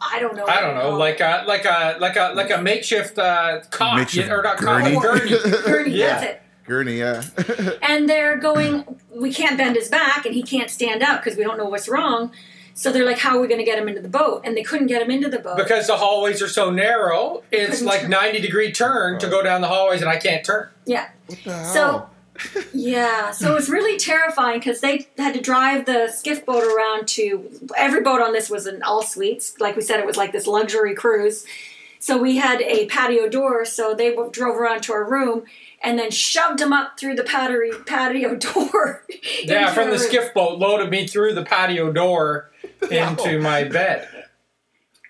I 0.00 0.18
don't 0.18 0.34
know. 0.34 0.46
I 0.46 0.60
don't 0.60 0.76
know, 0.76 0.96
like 0.96 1.20
a 1.20 1.44
like 1.46 1.64
a 1.66 1.96
like 2.00 2.16
a 2.16 2.32
like 2.34 2.50
a 2.50 2.62
makeshift 2.62 3.18
uh, 3.18 3.60
cot 3.70 3.98
Makeshift 3.98 4.30
or 4.30 4.42
not 4.42 4.56
cot, 4.56 4.82
gurney? 4.82 4.98
gurney. 4.98 5.30
Gurney, 5.64 5.90
Yeah. 5.90 6.06
that's 6.06 6.24
it. 6.24 6.42
Gurney, 6.66 6.98
yeah. 7.00 7.22
And 7.82 8.08
they're 8.08 8.36
going, 8.38 8.84
we 9.12 9.32
can't 9.34 9.58
bend 9.58 9.74
his 9.76 9.88
back 9.88 10.24
and 10.24 10.34
he 10.34 10.42
can't 10.42 10.70
stand 10.70 11.02
up 11.02 11.22
because 11.22 11.36
we 11.36 11.42
don't 11.44 11.58
know 11.58 11.68
what's 11.68 11.88
wrong. 11.88 12.32
So 12.80 12.90
they're 12.90 13.04
like, 13.04 13.18
how 13.18 13.36
are 13.36 13.42
we 13.42 13.46
going 13.46 13.58
to 13.58 13.64
get 13.64 13.78
him 13.78 13.88
into 13.88 14.00
the 14.00 14.08
boat? 14.08 14.40
And 14.42 14.56
they 14.56 14.62
couldn't 14.62 14.86
get 14.86 15.02
him 15.02 15.10
into 15.10 15.28
the 15.28 15.38
boat. 15.38 15.58
Because 15.58 15.86
the 15.86 15.98
hallways 15.98 16.40
are 16.40 16.48
so 16.48 16.70
narrow, 16.70 17.42
it's 17.52 17.82
like 17.82 18.00
turn. 18.00 18.10
90 18.10 18.40
degree 18.40 18.72
turn 18.72 19.18
to 19.18 19.28
go 19.28 19.42
down 19.42 19.60
the 19.60 19.66
hallways, 19.68 20.00
and 20.00 20.08
I 20.08 20.16
can't 20.16 20.42
turn. 20.42 20.70
yeah. 20.86 21.10
What 21.26 21.38
the 21.44 21.52
hell? 21.52 22.08
So, 22.46 22.62
yeah. 22.72 23.32
So 23.32 23.52
it 23.52 23.54
was 23.54 23.68
really 23.68 23.98
terrifying 23.98 24.60
because 24.60 24.80
they 24.80 25.06
had 25.18 25.34
to 25.34 25.42
drive 25.42 25.84
the 25.84 26.08
skiff 26.08 26.46
boat 26.46 26.64
around 26.64 27.06
to, 27.08 27.50
every 27.76 28.00
boat 28.00 28.22
on 28.22 28.32
this 28.32 28.48
was 28.48 28.64
an 28.64 28.82
all 28.82 29.02
suites. 29.02 29.60
Like 29.60 29.76
we 29.76 29.82
said, 29.82 30.00
it 30.00 30.06
was 30.06 30.16
like 30.16 30.32
this 30.32 30.46
luxury 30.46 30.94
cruise. 30.94 31.44
So 31.98 32.16
we 32.16 32.38
had 32.38 32.62
a 32.62 32.86
patio 32.86 33.28
door, 33.28 33.66
so 33.66 33.94
they 33.94 34.16
drove 34.30 34.56
around 34.56 34.84
to 34.84 34.94
our 34.94 35.04
room 35.04 35.42
and 35.82 35.98
then 35.98 36.10
shoved 36.10 36.60
him 36.60 36.72
up 36.72 36.98
through 36.98 37.14
the 37.14 37.24
patio, 37.24 37.78
patio 37.84 38.34
door. 38.36 39.04
Yeah, 39.44 39.72
from 39.72 39.84
our 39.84 39.90
the 39.92 39.98
room. 39.98 40.08
skiff 40.08 40.34
boat, 40.34 40.58
loaded 40.58 40.90
me 40.90 41.06
through 41.06 41.34
the 41.34 41.44
patio 41.44 41.92
door 41.92 42.50
into 42.90 43.40
my 43.40 43.64
bed. 43.64 44.08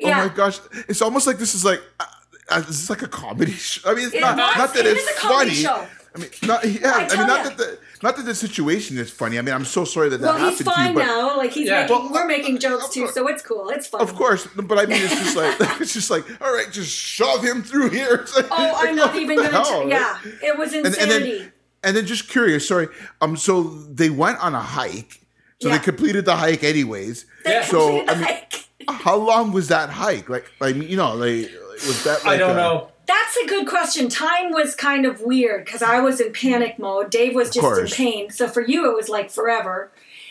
Yeah. 0.02 0.22
Oh 0.22 0.28
my 0.28 0.34
gosh. 0.34 0.58
It's 0.88 1.02
almost 1.02 1.26
like 1.26 1.36
this 1.36 1.54
is 1.54 1.62
like 1.62 1.82
uh, 2.00 2.04
uh, 2.48 2.60
this 2.60 2.82
is 2.82 2.88
like 2.88 3.02
a 3.02 3.06
comedy 3.06 3.52
show. 3.52 3.90
I 3.90 3.94
mean, 3.94 4.06
it's 4.06 4.14
It 4.14 4.20
not, 4.22 4.34
was. 4.34 4.56
not 4.56 4.72
that 4.72 4.86
It 4.86 4.96
it's 4.96 5.02
is 5.02 5.14
a 5.14 5.20
comedy 5.20 5.50
funny. 5.50 5.62
show. 5.62 5.86
I 6.14 6.18
mean, 6.18 6.30
not 6.42 6.64
yeah. 6.64 6.90
I 6.92 7.04
I, 7.06 7.16
mean, 7.16 7.26
not 7.26 7.28
ya. 7.28 7.42
that 7.44 7.56
the 7.56 7.78
not 8.02 8.16
that 8.16 8.24
the 8.26 8.34
situation 8.34 8.98
is 8.98 9.10
funny. 9.10 9.38
I 9.38 9.42
mean, 9.42 9.54
I'm 9.54 9.64
so 9.64 9.84
sorry 9.84 10.08
that 10.08 10.20
that 10.20 10.26
Well, 10.26 10.38
happened 10.38 10.56
he's 10.56 10.58
to 10.66 10.70
you, 10.70 10.74
fine 10.86 10.94
but 10.94 11.06
now. 11.06 11.36
Like 11.36 11.52
he's 11.52 11.68
Yeah. 11.68 11.82
making, 11.82 11.96
Well, 11.96 12.12
we're 12.12 12.26
making 12.26 12.58
jokes 12.58 12.88
too, 12.88 13.06
so 13.08 13.28
it's 13.28 13.42
cool. 13.42 13.68
It's 13.68 13.86
fun. 13.86 14.00
of 14.00 14.14
course. 14.16 14.48
But 14.56 14.78
I 14.78 14.86
mean, 14.86 15.02
it's 15.02 15.14
just 15.14 15.36
like 15.36 15.56
it's 15.80 15.92
just 15.92 16.10
like 16.10 16.24
all 16.42 16.52
right, 16.52 16.70
just 16.72 16.90
shove 16.90 17.44
him 17.44 17.62
through 17.62 17.90
here. 17.90 18.14
It's 18.22 18.34
like- 18.36 18.48
Oh, 18.50 18.74
I'm 18.76 18.96
not 18.96 19.14
even 19.14 19.36
going 19.36 19.50
to. 19.50 19.56
hell, 19.56 19.80
right? 19.80 19.88
Yeah, 19.88 20.18
it 20.42 20.58
was 20.58 20.72
And, 20.72 20.86
insanity. 20.86 21.14
and 21.14 21.40
then 21.42 21.52
and 21.84 21.96
then 21.96 22.06
just 22.06 22.28
curious. 22.28 22.66
Sorry. 22.66 22.88
Um. 23.20 23.36
So 23.36 23.62
they 23.62 24.10
went 24.10 24.38
on 24.42 24.54
a 24.54 24.60
hike. 24.60 25.20
So 25.62 25.68
Yeah. 25.68 25.78
they 25.78 25.84
completed 25.84 26.24
the 26.24 26.36
hike 26.36 26.64
anyways. 26.64 27.24
They 27.44 27.52
Yeah. 27.52 27.64
So 27.64 27.98
completed 28.04 28.10
I 28.10 28.14
mean, 28.16 28.24
hike. 28.24 28.68
how 28.88 29.16
long 29.16 29.52
was 29.52 29.68
that 29.68 29.90
hike? 29.90 30.28
Like, 30.28 30.50
I 30.60 30.72
mean, 30.72 30.88
you 30.88 30.96
know, 30.96 31.14
like 31.14 31.50
was 31.86 32.02
that? 32.04 32.24
Like 32.24 32.34
I 32.34 32.36
don't 32.36 32.50
a- 32.52 32.54
know. 32.56 32.89
That's 33.10 33.36
a 33.44 33.46
good 33.48 33.66
question. 33.66 34.08
Time 34.08 34.52
was 34.52 34.74
kind 34.76 35.04
of 35.04 35.20
weird 35.20 35.64
because 35.64 35.82
I 35.82 35.98
was 36.00 36.20
in 36.20 36.32
panic 36.32 36.78
mode. 36.78 37.10
Dave 37.10 37.34
was 37.34 37.50
just 37.50 37.78
in 37.80 37.86
pain. 37.88 38.30
So 38.30 38.46
for 38.46 38.60
you, 38.60 38.88
it 38.90 38.94
was 38.94 39.08
like 39.08 39.30
forever. 39.30 39.90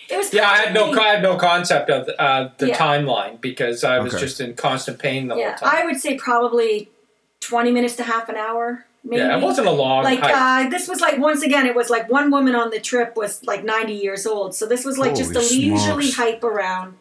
It 0.09 0.15
was. 0.17 0.33
Yeah, 0.33 0.49
I 0.49 0.57
had 0.57 0.73
no, 0.73 0.85
probably- 0.85 0.99
I 1.01 1.07
had 1.15 1.21
no 1.21 1.35
concept 1.35 1.89
of 1.89 2.09
uh, 2.17 2.49
the 2.57 2.67
Yeah. 2.69 2.77
timeline 2.77 3.41
because 3.41 3.83
I 3.83 3.99
was 3.99 4.13
Okay. 4.13 4.21
just 4.21 4.39
in 4.39 4.53
constant 4.55 4.97
pain 4.97 5.27
the 5.27 5.35
Yeah, 5.35 5.57
whole 5.57 5.69
time. 5.69 5.81
I 5.81 5.85
would 5.85 5.99
say 5.99 6.15
probably 6.15 6.89
twenty 7.41 7.71
minutes 7.71 7.95
to 7.97 8.03
half 8.03 8.29
an 8.29 8.37
hour. 8.37 8.85
Maybe. 9.03 9.21
yeah, 9.21 9.37
it 9.37 9.41
wasn't 9.41 9.67
a 9.67 9.71
long 9.71 10.03
like 10.03 10.19
hike. 10.19 10.65
uh, 10.67 10.69
this 10.69 10.87
was 10.89 10.99
like 10.99 11.17
once 11.19 11.41
again 11.41 11.65
it 11.65 11.73
was 11.73 11.89
like 11.89 12.09
one 12.11 12.31
woman 12.31 12.53
on 12.53 12.69
the 12.69 12.81
trip 12.81 13.15
was 13.15 13.41
like 13.45 13.63
90 13.63 13.93
years 13.93 14.27
old 14.27 14.53
so 14.53 14.65
this 14.65 14.83
was 14.83 14.97
like 14.97 15.15
just 15.15 15.31
a 15.31 15.39
Holy 15.39 15.69
leisurely 15.71 16.11
smokes. 16.11 16.15
hype 16.17 16.43
around 16.43 16.97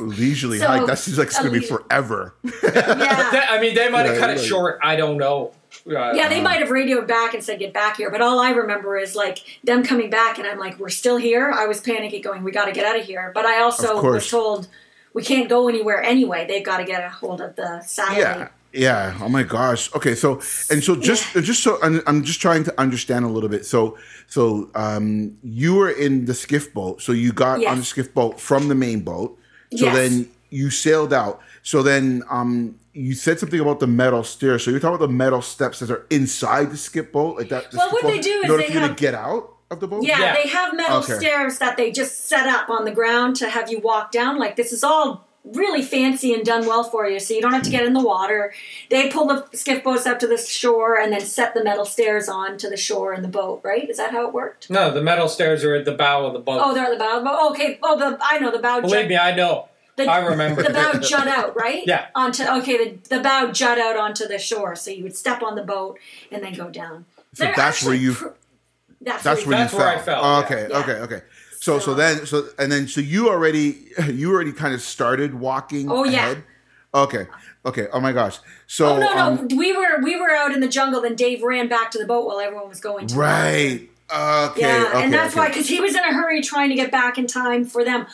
leisurely 0.00 0.58
So, 0.58 0.66
hike. 0.66 0.86
That 0.86 0.98
seems 0.98 1.18
like 1.18 1.28
it's 1.28 1.38
gonna 1.38 1.50
be 1.50 1.60
forever. 1.60 2.34
yeah 2.44 3.30
They- 3.30 3.46
I 3.48 3.58
mean, 3.60 3.74
they 3.74 3.88
might 3.88 4.06
have 4.06 4.14
Yeah, 4.14 4.20
cut 4.20 4.30
it 4.30 4.38
like- 4.38 4.46
short. 4.46 4.78
I 4.82 4.96
don't 4.96 5.16
know. 5.18 5.52
Uh, 5.88 6.12
yeah 6.14 6.28
they 6.28 6.40
might 6.42 6.58
have 6.58 6.70
radioed 6.70 7.06
back 7.06 7.32
and 7.32 7.42
said 7.44 7.58
get 7.60 7.72
back 7.72 7.96
here 7.96 8.10
but 8.10 8.20
all 8.20 8.40
i 8.40 8.50
remember 8.50 8.98
is 8.98 9.14
like 9.14 9.38
them 9.62 9.84
coming 9.84 10.10
back 10.10 10.36
and 10.36 10.46
i'm 10.46 10.58
like 10.58 10.78
we're 10.80 10.88
still 10.88 11.16
here 11.16 11.50
i 11.52 11.64
was 11.64 11.80
panicking 11.80 12.22
going 12.22 12.42
we 12.42 12.50
got 12.50 12.64
to 12.66 12.72
get 12.72 12.84
out 12.84 12.98
of 12.98 13.04
here 13.06 13.30
but 13.34 13.46
i 13.46 13.60
also 13.62 14.02
was 14.02 14.28
told 14.28 14.66
we 15.14 15.22
can't 15.22 15.48
go 15.48 15.68
anywhere 15.68 16.02
anyway 16.02 16.44
they've 16.46 16.64
got 16.66 16.78
to 16.78 16.84
get 16.84 17.02
a 17.04 17.08
hold 17.08 17.40
of 17.40 17.54
the 17.56 17.80
satellite 17.82 18.18
Yeah. 18.20 18.48
Yeah. 18.72 19.18
Oh 19.20 19.28
my 19.28 19.42
gosh. 19.42 19.92
Okay. 19.94 20.14
So 20.14 20.34
and 20.70 20.82
so 20.84 20.94
just 20.94 21.32
just 21.34 21.62
so 21.62 21.78
I'm, 21.82 22.02
I'm 22.06 22.22
just 22.24 22.40
trying 22.40 22.62
to 22.64 22.80
understand 22.80 23.24
a 23.24 23.28
little 23.28 23.48
bit. 23.48 23.66
So 23.66 23.98
so 24.28 24.70
um 24.76 25.36
you 25.42 25.74
were 25.74 25.90
in 25.90 26.26
the 26.26 26.34
skiff 26.34 26.72
boat. 26.72 27.02
So 27.02 27.10
you 27.10 27.32
got 27.32 27.60
Yes. 27.60 27.70
on 27.72 27.78
the 27.78 27.84
skiff 27.84 28.14
boat 28.14 28.38
from 28.38 28.68
the 28.68 28.76
main 28.76 29.00
boat. 29.00 29.36
So 29.76 29.84
Yes. 29.86 29.94
then 29.96 30.28
you 30.50 30.70
sailed 30.70 31.12
out. 31.12 31.40
So 31.62 31.82
then 31.82 32.22
um 32.30 32.76
you 32.92 33.14
said 33.14 33.38
something 33.38 33.60
about 33.60 33.78
the 33.80 33.86
metal 33.86 34.24
stairs. 34.24 34.64
So 34.64 34.70
you're 34.72 34.80
talking 34.80 34.96
about 34.96 35.06
the 35.06 35.12
metal 35.12 35.42
steps 35.42 35.78
that 35.78 35.90
are 35.92 36.06
inside 36.10 36.72
the 36.72 36.76
skiff 36.76 37.12
boat, 37.12 37.36
like 37.38 37.48
that. 37.50 37.70
the 37.70 37.76
Well, 37.76 37.90
what 37.90 38.02
boat, 38.02 38.08
they 38.10 38.18
do 38.18 38.30
is 38.30 38.42
they 38.42 38.48
for 38.48 38.60
you 38.62 38.80
to 38.80 38.80
have- 38.88 38.96
get 38.96 39.14
out. 39.14 39.50
of 39.72 39.78
the 39.78 39.86
boat? 39.86 40.02
Yeah, 40.02 40.18
Yeah. 40.18 40.34
they 40.34 40.48
have 40.48 40.74
metal 40.74 40.96
Okay. 40.96 41.12
stairs 41.14 41.58
that 41.58 41.76
they 41.76 41.92
just 41.92 42.26
set 42.28 42.48
up 42.48 42.68
on 42.70 42.84
the 42.84 42.90
ground 42.90 43.36
to 43.36 43.48
have 43.48 43.70
you 43.70 43.78
walk 43.78 44.10
down. 44.10 44.36
Like 44.36 44.56
this 44.56 44.72
is 44.72 44.82
all 44.82 45.28
really 45.44 45.82
fancy 45.82 46.34
and 46.34 46.44
done 46.44 46.66
well 46.66 46.84
for 46.84 47.08
you, 47.08 47.18
so 47.18 47.32
you 47.34 47.40
don't 47.40 47.52
have 47.52 47.62
to 47.62 47.70
get 47.70 47.84
in 47.84 47.92
the 47.94 48.04
water. 48.04 48.52
They 48.90 49.08
pull 49.10 49.26
the 49.26 49.46
skiff 49.56 49.82
boats 49.82 50.06
up 50.06 50.18
to 50.20 50.26
the 50.26 50.36
shore 50.36 50.98
and 50.98 51.12
then 51.12 51.20
set 51.22 51.54
the 51.54 51.64
metal 51.64 51.84
stairs 51.84 52.28
on 52.28 52.58
to 52.58 52.68
the 52.68 52.76
shore 52.76 53.14
in 53.14 53.22
the 53.22 53.28
boat. 53.28 53.60
Right? 53.64 53.88
Is 53.88 53.96
that 53.96 54.10
how 54.12 54.26
it 54.28 54.34
worked? 54.34 54.70
No, 54.70 54.90
the 54.90 55.02
metal 55.02 55.28
stairs 55.28 55.64
are 55.64 55.74
at 55.74 55.84
the 55.84 55.94
bow 55.94 56.26
of 56.26 56.32
the 56.34 56.38
boat. 56.40 56.60
Oh, 56.62 56.74
they're 56.74 56.84
at 56.84 56.90
the 56.92 56.98
bow. 56.98 57.18
of 57.18 57.24
the 57.24 57.30
boat. 57.30 57.38
Oh, 57.40 57.50
okay. 57.52 57.78
Oh, 57.82 57.98
the 57.98 58.18
I 58.22 58.38
know 58.38 58.50
the 58.50 58.58
bow. 58.58 58.80
Believe 58.80 59.00
jut, 59.00 59.08
me, 59.08 59.16
I 59.16 59.34
know. 59.34 59.68
the, 59.96 60.04
I 60.04 60.18
remember. 60.26 60.62
the 60.62 60.70
bow 60.70 60.92
jut 61.00 61.26
out, 61.26 61.56
right? 61.56 61.82
Yeah. 61.86 62.08
Onto 62.14 62.44
okay, 62.44 62.76
the, 62.94 63.16
the 63.16 63.20
bow 63.22 63.50
jut 63.50 63.78
out 63.78 63.96
onto 63.96 64.26
the 64.26 64.38
shore, 64.38 64.76
so 64.76 64.90
you 64.90 65.02
would 65.04 65.16
step 65.16 65.42
on 65.42 65.54
the 65.56 65.62
boat 65.64 65.98
and 66.30 66.42
then 66.42 66.52
go 66.54 66.68
down. 66.70 67.06
So 67.34 67.44
They're 67.44 67.54
that's 67.56 67.82
where 67.84 67.94
you- 67.94 68.12
pr- 68.14 68.28
that's, 69.02 69.22
That's 69.22 69.46
where 69.46 69.56
where 69.56 69.58
That's 69.58 69.72
you 69.72 69.78
where 69.78 69.88
I 69.88 69.94
fell. 69.96 70.04
fell, 70.04 70.20
Oh, 70.22 70.40
okay, 70.44 70.66
Yeah. 70.68 70.78
okay, 70.80 70.92
okay. 70.92 71.22
So, 71.60 71.78
so 71.78 71.92
So- 71.92 71.94
then, 71.94 72.26
so 72.26 72.48
and 72.58 72.72
then, 72.72 72.88
so 72.88 73.00
you 73.00 73.28
already, 73.28 73.86
you 74.06 74.32
already 74.32 74.52
kind 74.52 74.74
of 74.74 74.80
started 74.80 75.34
walking. 75.34 75.90
Oh, 75.90 76.04
yeah. 76.04 76.30
ahead? 76.30 76.44
Okay. 76.92 77.26
Okay. 77.64 77.86
Oh 77.92 78.00
my 78.00 78.12
gosh. 78.12 78.38
So. 78.66 78.96
Oh 78.96 78.98
no, 78.98 79.16
um, 79.16 79.46
no, 79.48 79.56
we 79.56 79.76
were 79.76 80.00
we 80.02 80.18
were 80.18 80.30
out 80.30 80.52
in 80.52 80.60
the 80.60 80.68
jungle. 80.68 81.04
and 81.04 81.16
Dave 81.16 81.42
ran 81.42 81.68
back 81.68 81.90
to 81.92 81.98
the 81.98 82.06
boat 82.06 82.26
while 82.26 82.40
everyone 82.40 82.68
was 82.68 82.80
going 82.80 83.06
to. 83.08 83.14
Right. 83.14 83.88
Okay. 84.12 84.60
Yeah, 84.60 84.86
okay, 84.88 85.04
and 85.04 85.12
that's 85.12 85.34
okay. 85.34 85.40
why 85.40 85.48
because 85.48 85.68
he 85.68 85.80
was 85.80 85.94
in 85.94 86.00
a 86.00 86.12
hurry 86.12 86.40
trying 86.42 86.70
to 86.70 86.74
get 86.74 86.90
back 86.90 87.16
in 87.16 87.26
time 87.28 87.64
for 87.64 87.84
them. 87.84 88.06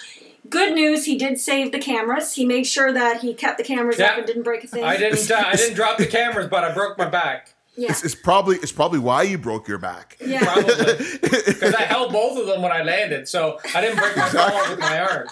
Good 0.51 0.75
news, 0.75 1.07
he 1.07 1.17
did 1.17 1.41
save 1.41 1.73
the 1.73 1.79
cameras. 1.79 2.35
He 2.35 2.45
made 2.45 2.67
sure 2.67 2.93
that 2.93 3.21
he 3.21 3.35
kept 3.35 3.59
the 3.59 3.65
cameras 3.65 3.99
up 3.99 4.19
and 4.19 4.27
didn't 4.27 4.43
break 4.43 4.63
a 4.63 4.67
thing. 4.67 4.85
I 4.85 4.97
didn't. 4.97 5.31
Uh, 5.31 5.43
I 5.45 5.53
didn't 5.57 5.75
drop 5.75 5.97
the 5.97 6.07
cameras, 6.07 6.49
but 6.49 6.63
I 6.63 6.75
broke 6.75 6.99
my 6.99 7.09
back. 7.09 7.55
Yeah, 7.77 7.91
It's, 7.91 8.05
it's 8.05 8.15
probably 8.15 8.57
it's 8.57 8.73
probably 8.73 8.99
why 8.99 9.23
you 9.23 9.37
broke 9.39 9.69
your 9.69 9.79
back. 9.79 10.17
yeah. 10.25 10.43
Probably 10.45 10.75
because 11.23 11.75
I 11.75 11.83
held 11.83 12.13
both 12.13 12.39
of 12.39 12.47
them 12.47 12.63
when 12.63 12.73
I 12.73 12.83
landed, 12.83 13.29
so 13.29 13.59
I 13.75 13.81
didn't 13.83 13.99
break 13.99 14.17
my 14.17 14.29
fall 14.31 14.71
with 14.71 14.79
my 14.79 14.99
arms. 15.01 15.31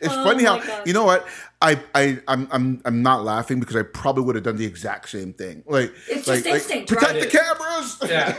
It's 0.00 0.12
Oh 0.14 0.24
funny 0.24 0.44
how 0.44 0.58
God. 0.58 0.86
you 0.86 0.92
know 0.92 1.04
what 1.04 1.26
I 1.62 1.78
I 1.94 2.18
I'm 2.26 2.48
I'm 2.50 2.80
I'm 2.86 3.02
not 3.02 3.22
laughing 3.24 3.60
because 3.60 3.76
I 3.76 3.82
probably 3.82 4.24
would 4.24 4.34
have 4.34 4.44
done 4.44 4.56
the 4.56 4.64
exact 4.64 5.08
same 5.10 5.32
thing. 5.34 5.62
Like 5.66 5.92
It's 6.08 6.26
like, 6.26 6.44
just 6.44 6.46
like, 6.46 6.54
instinct, 6.54 6.88
protect 6.88 7.12
right? 7.12 7.20
the 7.20 7.26
cameras. 7.26 7.98
Yeah, 8.08 8.34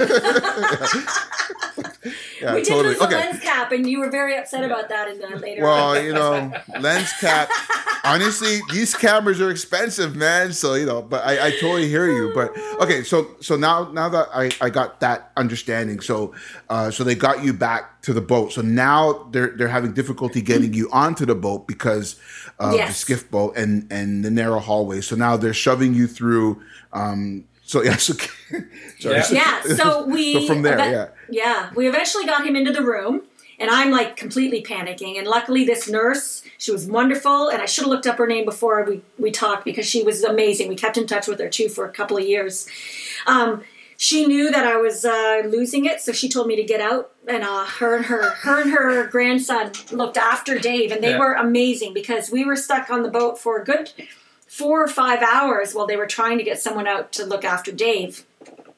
Yeah, 2.42 2.56
we 2.56 2.62
did 2.62 2.70
totally. 2.70 2.88
lose 2.90 2.98
the 2.98 3.06
Okay. 3.06 3.16
lens 3.16 3.40
cap, 3.42 3.72
and 3.72 3.88
you 3.88 4.00
were 4.00 4.10
very 4.10 4.36
upset 4.36 4.64
about 4.64 4.90
that 4.90 5.08
in 5.10 5.20
the 5.20 5.28
later. 5.38 5.62
Well, 5.62 6.02
you 6.02 6.12
know, 6.14 6.52
lens 6.80 7.12
cap. 7.20 7.48
Honestly, 8.04 8.62
these 8.72 8.96
cameras 8.96 9.40
are 9.40 9.52
expensive, 9.52 10.16
man. 10.16 10.52
So 10.54 10.74
you 10.74 10.88
know, 10.88 11.04
but 11.04 11.24
I, 11.24 11.48
I 11.48 11.52
totally 11.52 11.88
hear 11.88 12.08
you. 12.12 12.32
But 12.34 12.58
okay, 12.82 13.04
so 13.04 13.28
so 13.42 13.56
now 13.56 13.92
now 13.92 14.10
that 14.10 14.30
I, 14.34 14.50
I 14.60 14.72
got 14.72 15.00
that 15.02 15.32
understanding, 15.38 16.00
so 16.00 16.34
uh, 16.70 16.90
so 16.90 17.04
they 17.04 17.14
got 17.14 17.44
you 17.44 17.54
back 17.54 18.02
to 18.02 18.14
the 18.14 18.22
boat. 18.22 18.52
So 18.54 18.62
now 18.64 19.28
they're 19.32 19.56
they're 19.56 19.68
having 19.68 19.94
difficulty 19.94 20.42
getting 20.42 20.74
you 20.80 20.90
onto 20.92 21.28
the 21.28 21.36
boat 21.36 21.68
because 21.68 22.20
of 22.70 22.78
the 22.88 22.94
skiff 22.94 23.30
boat 23.32 23.58
and 23.58 23.88
and 23.92 24.24
the 24.24 24.32
narrow 24.32 24.60
hallway. 24.60 25.02
So 25.02 25.16
now 25.16 25.38
they're 25.38 25.54
shoving 25.54 25.94
you 25.94 26.08
through. 26.08 26.62
Um, 26.94 27.46
so 27.64 27.82
yeah, 27.84 27.96
so, 28.08 28.14
sorry, 29.00 29.16
Yeah. 29.16 29.22
so- 29.24 29.34
yeah, 29.36 29.62
so 29.76 30.06
we 30.06 30.34
So 30.34 30.54
from 30.54 30.62
there, 30.62 30.80
eve- 30.80 30.92
yeah. 30.92 31.08
yeah, 31.30 31.72
we 31.76 31.88
eventually 31.88 32.26
got 32.26 32.46
him 32.46 32.56
into 32.56 32.72
the 32.74 32.82
room, 32.84 33.22
and 33.60 33.70
I'm 33.70 33.92
like 33.92 34.18
completely 34.18 34.62
panicking. 34.62 35.18
And 35.18 35.26
luckily, 35.28 35.64
this 35.66 35.90
nurse, 35.90 36.44
she 36.58 36.72
was 36.72 36.86
wonderful, 36.88 37.48
and 37.48 37.62
I 37.62 37.66
should 37.66 37.84
have 37.86 37.90
looked 37.92 38.08
up 38.08 38.18
her 38.18 38.28
name 38.28 38.44
before 38.46 38.84
we 38.84 39.02
we 39.18 39.32
talked 39.32 39.64
because 39.66 39.86
she 39.88 40.04
was 40.04 40.24
amazing. 40.24 40.68
We 40.68 40.76
kept 40.76 40.98
in 40.98 41.08
touch 41.08 41.28
with 41.28 41.40
her 41.40 41.50
too 41.50 41.70
for 41.70 41.86
a 41.86 41.92
couple 41.92 42.18
of 42.18 42.26
years. 42.26 42.68
Um, 43.26 43.64
she 44.02 44.26
knew 44.26 44.50
that 44.50 44.66
I 44.66 44.78
was 44.78 45.06
uh, 45.06 45.44
losing 45.46 45.86
it, 45.86 46.02
so 46.02 46.12
she 46.12 46.28
told 46.28 46.48
me 46.48 46.56
to 46.56 46.64
get 46.64 46.82
out. 46.82 47.12
And 47.28 47.44
uh, 47.44 47.66
her 47.66 47.96
and 47.98 48.06
her 48.06 48.32
her 48.32 48.60
and 48.60 48.72
her 48.72 49.06
grandson 49.06 49.74
looked 49.92 50.18
after 50.18 50.58
Dave, 50.58 50.92
and 50.92 51.04
they 51.04 51.12
Yeah. 51.12 51.20
were 51.20 51.34
amazing 51.34 51.94
because 51.94 52.32
we 52.32 52.44
were 52.44 52.56
stuck 52.56 52.90
on 52.90 53.04
the 53.04 53.10
boat 53.12 53.38
for 53.38 53.62
a 53.62 53.64
good 53.64 53.92
four 54.48 54.84
or 54.84 54.88
five 54.88 55.22
hours 55.22 55.76
while 55.76 55.86
they 55.86 55.98
were 55.98 56.08
trying 56.08 56.40
to 56.40 56.44
get 56.44 56.60
someone 56.60 56.88
out 56.88 57.12
to 57.12 57.26
look 57.28 57.46
after 57.46 57.72
Dave. 57.72 58.26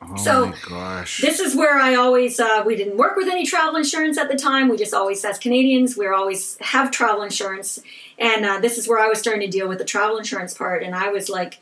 Oh 0.02 0.18
So, 0.18 0.48
my 0.48 0.56
gosh. 0.68 1.22
This 1.22 1.40
is 1.40 1.56
where 1.56 1.78
I 1.80 1.96
always 1.96 2.38
uh, 2.38 2.62
we 2.66 2.76
didn't 2.76 2.98
work 2.98 3.16
with 3.16 3.30
any 3.30 3.46
travel 3.46 3.78
insurance 3.78 4.18
at 4.18 4.28
the 4.28 4.36
time. 4.36 4.68
We 4.68 4.76
just 4.76 4.94
always 4.94 5.24
as 5.24 5.40
Canadians 5.40 5.96
we 5.96 6.06
always 6.06 6.58
have 6.60 6.92
travel 6.92 7.24
insurance, 7.24 7.80
and 8.20 8.46
uh, 8.46 8.60
this 8.60 8.78
is 8.78 8.90
where 8.90 9.00
I 9.00 9.08
was 9.08 9.20
starting 9.20 9.50
to 9.50 9.58
deal 9.58 9.70
with 9.70 9.78
the 9.78 9.86
travel 9.86 10.18
insurance 10.18 10.54
part. 10.54 10.84
And 10.84 10.94
I 10.94 11.08
was 11.14 11.30
like, 11.30 11.60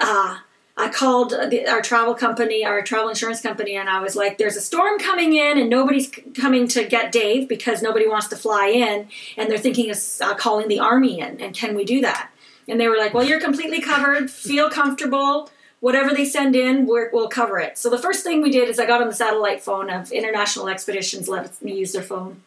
uh, 0.00 0.38
I 0.78 0.88
called 0.90 1.30
the, 1.30 1.66
our 1.66 1.82
travel 1.82 2.14
company, 2.14 2.64
our 2.64 2.82
travel 2.82 3.08
insurance 3.08 3.40
company, 3.40 3.74
and 3.74 3.90
I 3.90 4.00
was 4.00 4.14
like, 4.14 4.38
"There's 4.38 4.56
a 4.56 4.60
storm 4.60 4.98
coming 5.00 5.34
in, 5.34 5.58
and 5.58 5.68
nobody's 5.68 6.08
coming 6.34 6.68
to 6.68 6.84
get 6.84 7.10
Dave 7.10 7.48
because 7.48 7.82
nobody 7.82 8.06
wants 8.06 8.28
to 8.28 8.36
fly 8.36 8.68
in, 8.68 9.08
and 9.36 9.50
they're 9.50 9.58
thinking 9.58 9.90
of 9.90 9.98
uh, 10.20 10.34
calling 10.36 10.68
the 10.68 10.78
army 10.78 11.18
in. 11.18 11.40
And 11.40 11.52
can 11.54 11.74
we 11.74 11.84
do 11.84 12.00
that?" 12.02 12.30
And 12.68 12.80
they 12.80 12.86
were 12.86 12.96
like, 12.96 13.12
"Well, 13.12 13.24
you're 13.24 13.40
completely 13.40 13.80
covered. 13.80 14.30
Feel 14.30 14.70
comfortable." 14.70 15.50
whatever 15.80 16.12
they 16.12 16.24
send 16.24 16.56
in, 16.56 16.86
we're, 16.86 17.08
we'll 17.12 17.28
cover 17.28 17.58
it. 17.58 17.78
So 17.78 17.88
the 17.88 17.98
first 17.98 18.24
thing 18.24 18.42
we 18.42 18.50
did 18.50 18.68
is 18.68 18.80
I 18.80 18.86
got 18.86 19.00
on 19.00 19.08
the 19.08 19.14
satellite 19.14 19.62
phone 19.62 19.90
of 19.90 20.10
International 20.10 20.68
Expeditions, 20.68 21.28
let 21.28 21.62
me 21.62 21.78
use 21.78 21.92
their 21.92 22.02
phone. 22.02 22.42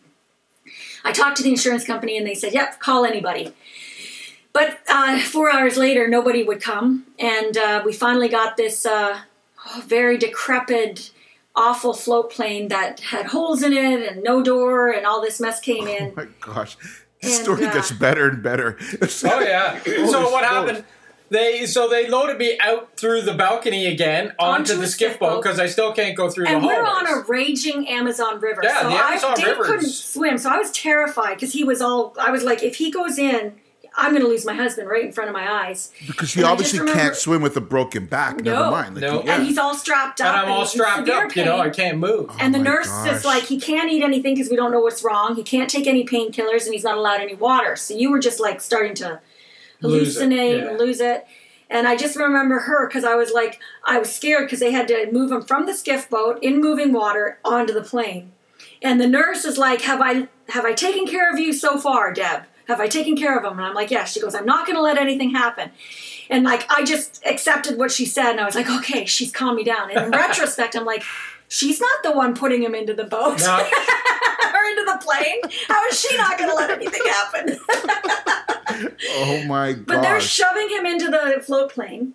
I 1.03 1.11
talked 1.11 1.37
to 1.37 1.43
the 1.43 1.49
insurance 1.49 1.85
company 1.85 2.17
and 2.17 2.27
they 2.27 2.35
said, 2.35 2.53
yep, 2.53 2.79
call 2.79 3.05
anybody. 3.05 3.53
But 4.53 4.79
uh, 4.89 5.19
four 5.19 5.51
hours 5.51 5.77
later, 5.77 6.07
nobody 6.07 6.43
would 6.43 6.61
come. 6.61 7.05
And 7.19 7.55
uh, 7.57 7.83
we 7.85 7.93
finally 7.93 8.27
got 8.27 8.57
this 8.57 8.85
uh, 8.85 9.19
oh, 9.67 9.83
very 9.87 10.17
decrepit, 10.17 11.11
awful 11.55 11.93
float 11.93 12.31
plane 12.31 12.67
that 12.67 12.99
had 12.99 13.27
holes 13.27 13.63
in 13.63 13.73
it 13.73 14.11
and 14.11 14.23
no 14.23 14.43
door 14.43 14.89
and 14.89 15.05
all 15.05 15.21
this 15.21 15.39
mess 15.39 15.59
came 15.59 15.87
in. 15.87 16.09
Oh 16.11 16.13
my 16.15 16.27
gosh. 16.39 16.75
The 17.21 17.27
And, 17.27 17.33
story 17.33 17.65
uh, 17.65 17.73
gets 17.73 17.91
better 17.91 18.27
and 18.29 18.41
better. 18.43 18.77
Oh 19.23 19.39
yeah. 19.39 19.79
so 19.83 20.29
what 20.31 20.43
happened? 20.43 20.83
They 21.29 21.65
so 21.65 21.87
they 21.87 22.09
loaded 22.09 22.37
me 22.39 22.57
out 22.59 22.97
through 22.97 23.21
the 23.21 23.33
balcony 23.33 23.85
again 23.87 24.33
onto, 24.37 24.73
Onto 24.73 24.81
the 24.81 24.87
skiff 24.87 25.11
skiff 25.11 25.19
boat 25.19 25.35
boat. 25.35 25.43
because 25.43 25.59
I 25.61 25.67
still 25.67 25.93
can't 25.93 26.17
go 26.17 26.29
through 26.29 26.47
and 26.47 26.61
the 26.61 26.67
we're 26.67 26.83
hallways. 26.83 27.09
on 27.09 27.19
a 27.19 27.23
raging 27.25 27.87
Amazon 27.87 28.41
River. 28.41 28.59
Yeah, 28.63 28.81
so 28.81 28.89
the 28.89 28.95
Amazon 28.95 29.31
I, 29.31 29.35
Dave 29.35 29.45
River 29.47 29.63
couldn't 29.63 29.89
swim, 29.89 30.37
so 30.37 30.49
I 30.49 30.57
was 30.57 30.71
terrified 30.71 31.35
because 31.35 31.53
he 31.53 31.63
was 31.63 31.79
all. 31.79 32.13
I 32.19 32.31
was 32.31 32.43
like, 32.43 32.63
if 32.63 32.75
he 32.75 32.91
goes 32.91 33.17
in, 33.17 33.53
I'm 33.97 34.11
going 34.11 34.21
to 34.21 34.27
lose 34.29 34.45
my 34.45 34.53
husband 34.53 34.87
right 34.87 35.03
in 35.03 35.11
front 35.11 35.29
of 35.29 35.33
my 35.33 35.51
eyes. 35.51 35.91
Because 36.07 36.33
he 36.33 36.39
And 36.41 36.49
obviously 36.49 36.79
remember- 36.79 36.99
can't 37.01 37.15
swim 37.15 37.41
with 37.41 37.57
a 37.57 37.61
broken 37.61 38.05
back. 38.05 38.37
Never 38.41 38.57
No. 38.65 38.71
mind. 38.71 38.95
Like, 38.95 39.01
No. 39.03 39.21
yeah. 39.25 39.35
And 39.35 39.45
he's 39.45 39.57
all 39.57 39.73
strapped 39.75 40.21
up, 40.21 40.27
and 40.27 40.37
I'm 40.45 40.51
all 40.51 40.61
he's 40.61 40.73
in 40.73 40.79
strapped 40.79 40.99
severe 41.07 41.25
up. 41.25 41.35
You 41.35 41.43
know, 41.45 41.59
I 41.59 41.69
can't 41.69 41.97
move. 41.97 42.27
Oh 42.29 42.37
and 42.39 42.55
the 42.55 42.59
Oh 42.59 42.63
nurse 42.63 42.87
gosh. 42.87 43.11
is 43.17 43.25
like, 43.25 43.43
he 43.43 43.59
can't 43.59 43.89
eat 43.91 44.01
anything 44.01 44.33
because 44.35 44.49
we 44.49 44.55
don't 44.55 44.71
know 44.71 44.79
what's 44.79 45.03
wrong. 45.03 45.35
He 45.35 45.43
can't 45.43 45.69
take 45.69 45.87
any 45.87 46.05
painkillers, 46.05 46.63
and 46.65 46.73
he's 46.73 46.85
not 46.85 46.97
allowed 46.97 47.19
any 47.19 47.35
water. 47.35 47.75
So 47.75 47.93
you 47.93 48.09
were 48.09 48.19
just 48.19 48.39
like 48.39 48.61
starting 48.61 48.93
to 48.95 49.19
Lose 49.81 50.15
it, 50.17 50.29
hallucinate 50.29 50.59
yeah. 50.61 50.69
and 50.69 50.79
lose 50.79 51.01
it. 51.01 51.25
And 51.69 51.87
I 51.87 51.95
just 51.97 52.15
remember 52.15 52.59
her 52.59 52.87
because 52.87 53.03
I 53.03 53.15
was 53.15 53.31
like, 53.33 53.59
I 53.85 53.97
was 53.99 54.13
scared 54.13 54.45
because 54.45 54.59
they 54.59 54.71
had 54.71 54.87
to 54.89 55.09
move 55.11 55.31
him 55.31 55.41
from 55.41 55.65
the 55.65 55.73
skiff 55.73 56.09
boat 56.09 56.37
in 56.41 56.59
moving 56.61 56.93
water 56.93 57.39
onto 57.43 57.73
the 57.73 57.81
plane. 57.81 58.31
And 58.81 58.99
the 59.01 59.07
nurse 59.07 59.43
is 59.45 59.57
like, 59.57 59.81
"Have 59.83 60.01
I 60.01 60.27
have 60.49 60.65
I 60.65 60.73
taken 60.73 61.07
care 61.07 61.31
of 61.31 61.39
you 61.39 61.51
so 61.53 61.77
far, 61.77 62.11
Deb? 62.13 62.43
Have 62.71 62.81
I 62.81 62.87
taken 62.87 63.15
care 63.15 63.37
of 63.37 63.43
him?" 63.45 63.57
And 63.59 63.65
I'm 63.67 63.73
like, 63.75 63.91
"Yes." 63.91 64.11
She 64.13 64.19
goes, 64.19 64.33
"I'm 64.35 64.45
not 64.45 64.65
going 64.65 64.75
to 64.75 64.81
let 64.81 64.97
anything 64.97 65.31
happen." 65.31 65.71
And 66.29 66.43
like 66.43 66.65
I 66.71 66.83
just 66.83 67.21
accepted 67.25 67.77
what 67.77 67.91
she 67.91 68.05
said, 68.05 68.31
and 68.31 68.39
I 68.39 68.45
was 68.45 68.55
like, 68.55 68.69
"Okay, 68.69 69.05
she's 69.05 69.31
calmed 69.31 69.57
me 69.57 69.63
down." 69.63 69.91
And 69.91 70.05
in 70.05 70.11
retrospect, 70.25 70.75
I'm 70.75 70.85
like, 70.85 71.03
"She's 71.47 71.79
not 71.79 72.03
the 72.03 72.11
one 72.11 72.33
putting 72.35 72.63
him 72.63 72.73
into 72.75 72.93
the 72.93 73.03
boat 73.03 73.39
No. 73.39 73.55
or 74.53 74.63
into 74.71 74.85
the 74.85 74.99
plane. 75.03 75.41
How 75.67 75.85
is 75.87 75.99
she 75.99 76.15
not 76.17 76.37
going 76.37 76.49
to 76.49 76.55
let 76.55 76.69
anything 76.71 77.01
happen?" 77.05 77.57
oh 79.09 79.43
my 79.47 79.73
god! 79.73 79.85
But 79.87 80.01
they're 80.01 80.21
shoving 80.21 80.69
him 80.69 80.85
into 80.85 81.07
the 81.09 81.41
float 81.45 81.73
plane. 81.73 82.13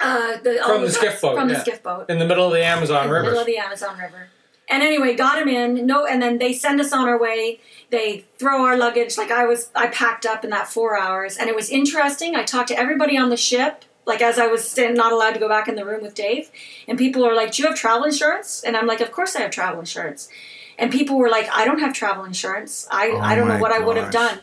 Uh, 0.00 0.36
the, 0.42 0.60
From 0.64 0.82
the 0.82 0.90
skiff 0.90 1.20
boat, 1.20 1.36
From 1.36 1.48
yeah. 1.48 1.54
the 1.54 1.60
skiff 1.60 1.82
boat. 1.82 2.10
in 2.10 2.18
the 2.18 2.26
middle 2.26 2.46
of 2.46 2.52
the 2.52 2.64
Amazon 2.64 3.04
in 3.06 3.12
the 3.12 3.22
middle 3.22 3.38
of 3.38 3.46
the 3.46 3.58
Amazon 3.58 3.96
River. 3.96 4.28
And 4.68 4.82
anyway, 4.82 5.14
got 5.14 5.40
him 5.40 5.48
in. 5.48 5.86
No, 5.86 6.06
and 6.06 6.20
then 6.22 6.38
they 6.38 6.52
send 6.52 6.80
us 6.80 6.92
on 6.92 7.06
our 7.08 7.18
way. 7.18 7.60
They 7.94 8.24
throw 8.38 8.64
our 8.64 8.76
luggage. 8.76 9.16
Like 9.16 9.30
I 9.30 9.46
was, 9.46 9.70
I 9.74 9.86
packed 9.86 10.26
up 10.26 10.42
in 10.42 10.50
that 10.50 10.66
four 10.66 10.98
hours, 10.98 11.36
and 11.36 11.48
it 11.48 11.54
was 11.54 11.70
interesting. 11.70 12.34
I 12.34 12.42
talked 12.42 12.68
to 12.68 12.78
everybody 12.78 13.16
on 13.16 13.30
the 13.30 13.36
ship. 13.36 13.84
Like 14.04 14.20
as 14.20 14.38
I 14.38 14.48
was 14.48 14.76
not 14.76 15.12
allowed 15.12 15.32
to 15.32 15.38
go 15.38 15.48
back 15.48 15.68
in 15.68 15.76
the 15.76 15.84
room 15.84 16.02
with 16.02 16.14
Dave, 16.14 16.50
and 16.88 16.98
people 16.98 17.22
were 17.22 17.34
like, 17.34 17.52
"Do 17.52 17.62
you 17.62 17.68
have 17.68 17.78
travel 17.78 18.04
insurance?" 18.04 18.62
And 18.62 18.76
I'm 18.76 18.86
like, 18.86 19.00
"Of 19.00 19.12
course 19.12 19.36
I 19.36 19.42
have 19.42 19.50
travel 19.50 19.78
insurance." 19.80 20.28
And 20.76 20.90
people 20.90 21.16
were 21.16 21.30
like, 21.30 21.48
"I 21.50 21.64
don't 21.64 21.78
have 21.78 21.94
travel 21.94 22.24
insurance. 22.24 22.86
I 22.90 23.10
Oh 23.10 23.20
I 23.20 23.34
don't 23.36 23.48
know 23.48 23.58
what 23.58 23.72
I 23.72 23.78
would 23.78 23.96
have 23.96 24.12
gosh. 24.12 24.38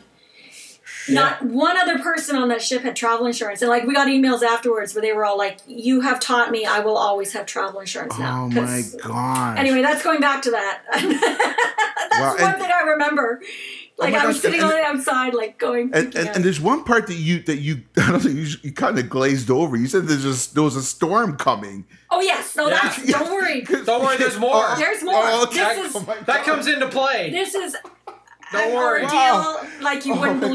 Done." 1.06 1.14
Not 1.14 1.42
one 1.42 1.76
other 1.76 1.98
person 1.98 2.36
on 2.36 2.48
that 2.48 2.62
ship 2.62 2.82
had 2.82 2.96
travel 2.96 3.26
insurance, 3.26 3.62
and 3.62 3.68
like 3.68 3.84
we 3.84 3.94
got 3.94 4.08
emails 4.08 4.42
afterwards 4.42 4.94
where 4.94 5.02
they 5.02 5.12
were 5.12 5.24
all 5.24 5.38
like, 5.38 5.58
"You 5.66 6.00
have 6.02 6.20
taught 6.20 6.50
me 6.50 6.64
I 6.64 6.80
will 6.80 6.96
always 6.96 7.32
have 7.32 7.46
travel 7.46 7.80
insurance 7.80 8.18
now." 8.18 8.44
oh 8.44 8.48
my 8.48 8.60
'Cause- 8.60 8.94
gosh. 8.96 9.58
Anyway, 9.58 9.82
that's 9.82 10.02
going 10.02 10.20
back 10.20 10.42
to 10.42 10.50
that. 10.52 10.82
that's 10.92 12.20
Wow, 12.20 12.34
one 12.38 12.40
and- 12.54 12.62
thing 12.62 12.70
I 12.72 12.82
remember. 12.82 13.40
Oh 13.98 14.04
like 14.06 14.14
my 14.14 14.20
I 14.20 14.26
was 14.26 14.36
gosh, 14.36 14.42
sitting 14.42 14.60
and- 14.60 14.70
on 14.70 14.76
the 14.76 14.84
outside, 14.84 15.34
like 15.34 15.58
going. 15.58 15.90
And, 15.94 16.14
and, 16.16 16.28
and 16.30 16.44
there's 16.44 16.60
one 16.60 16.82
part 16.82 17.06
that 17.08 17.14
you 17.14 17.40
that 17.42 17.58
you 17.58 17.82
I 17.98 18.10
don't 18.10 18.20
think 18.20 18.36
you, 18.36 18.46
you 18.62 18.72
kind 18.72 18.98
of 18.98 19.08
glazed 19.08 19.50
over. 19.50 19.76
You 19.76 19.86
said 19.86 20.06
there's 20.08 20.22
just 20.22 20.54
there 20.54 20.62
was 20.64 20.76
a 20.76 20.82
storm 20.82 21.36
coming. 21.36 21.84
oh 22.10 22.20
yes, 22.20 22.56
no, 22.56 22.68
Yeah. 22.68 22.80
that's 22.82 23.06
don't 23.06 23.30
worry. 23.30 23.60
Don't 23.84 24.02
worry, 24.02 24.16
there's 24.16 24.38
more. 24.38 24.50
Oh, 24.54 24.74
there's 24.78 25.02
more. 25.04 25.14
Oh, 25.16 25.42
okay. 25.44 25.76
This 25.82 25.94
is 25.94 25.96
Oh 26.08 26.16
that 26.26 26.44
comes 26.44 26.66
into 26.66 26.88
play. 26.88 27.30
this 27.30 27.54
is 27.54 27.76
Don't 28.52 28.68
an 28.70 28.74
worry. 28.74 29.02
ordeal 29.02 29.18
Wow. 29.18 29.66
like 29.82 30.04
you 30.06 30.14
Oh 30.14 30.20
wouldn't 30.20 30.40
my 30.40 30.48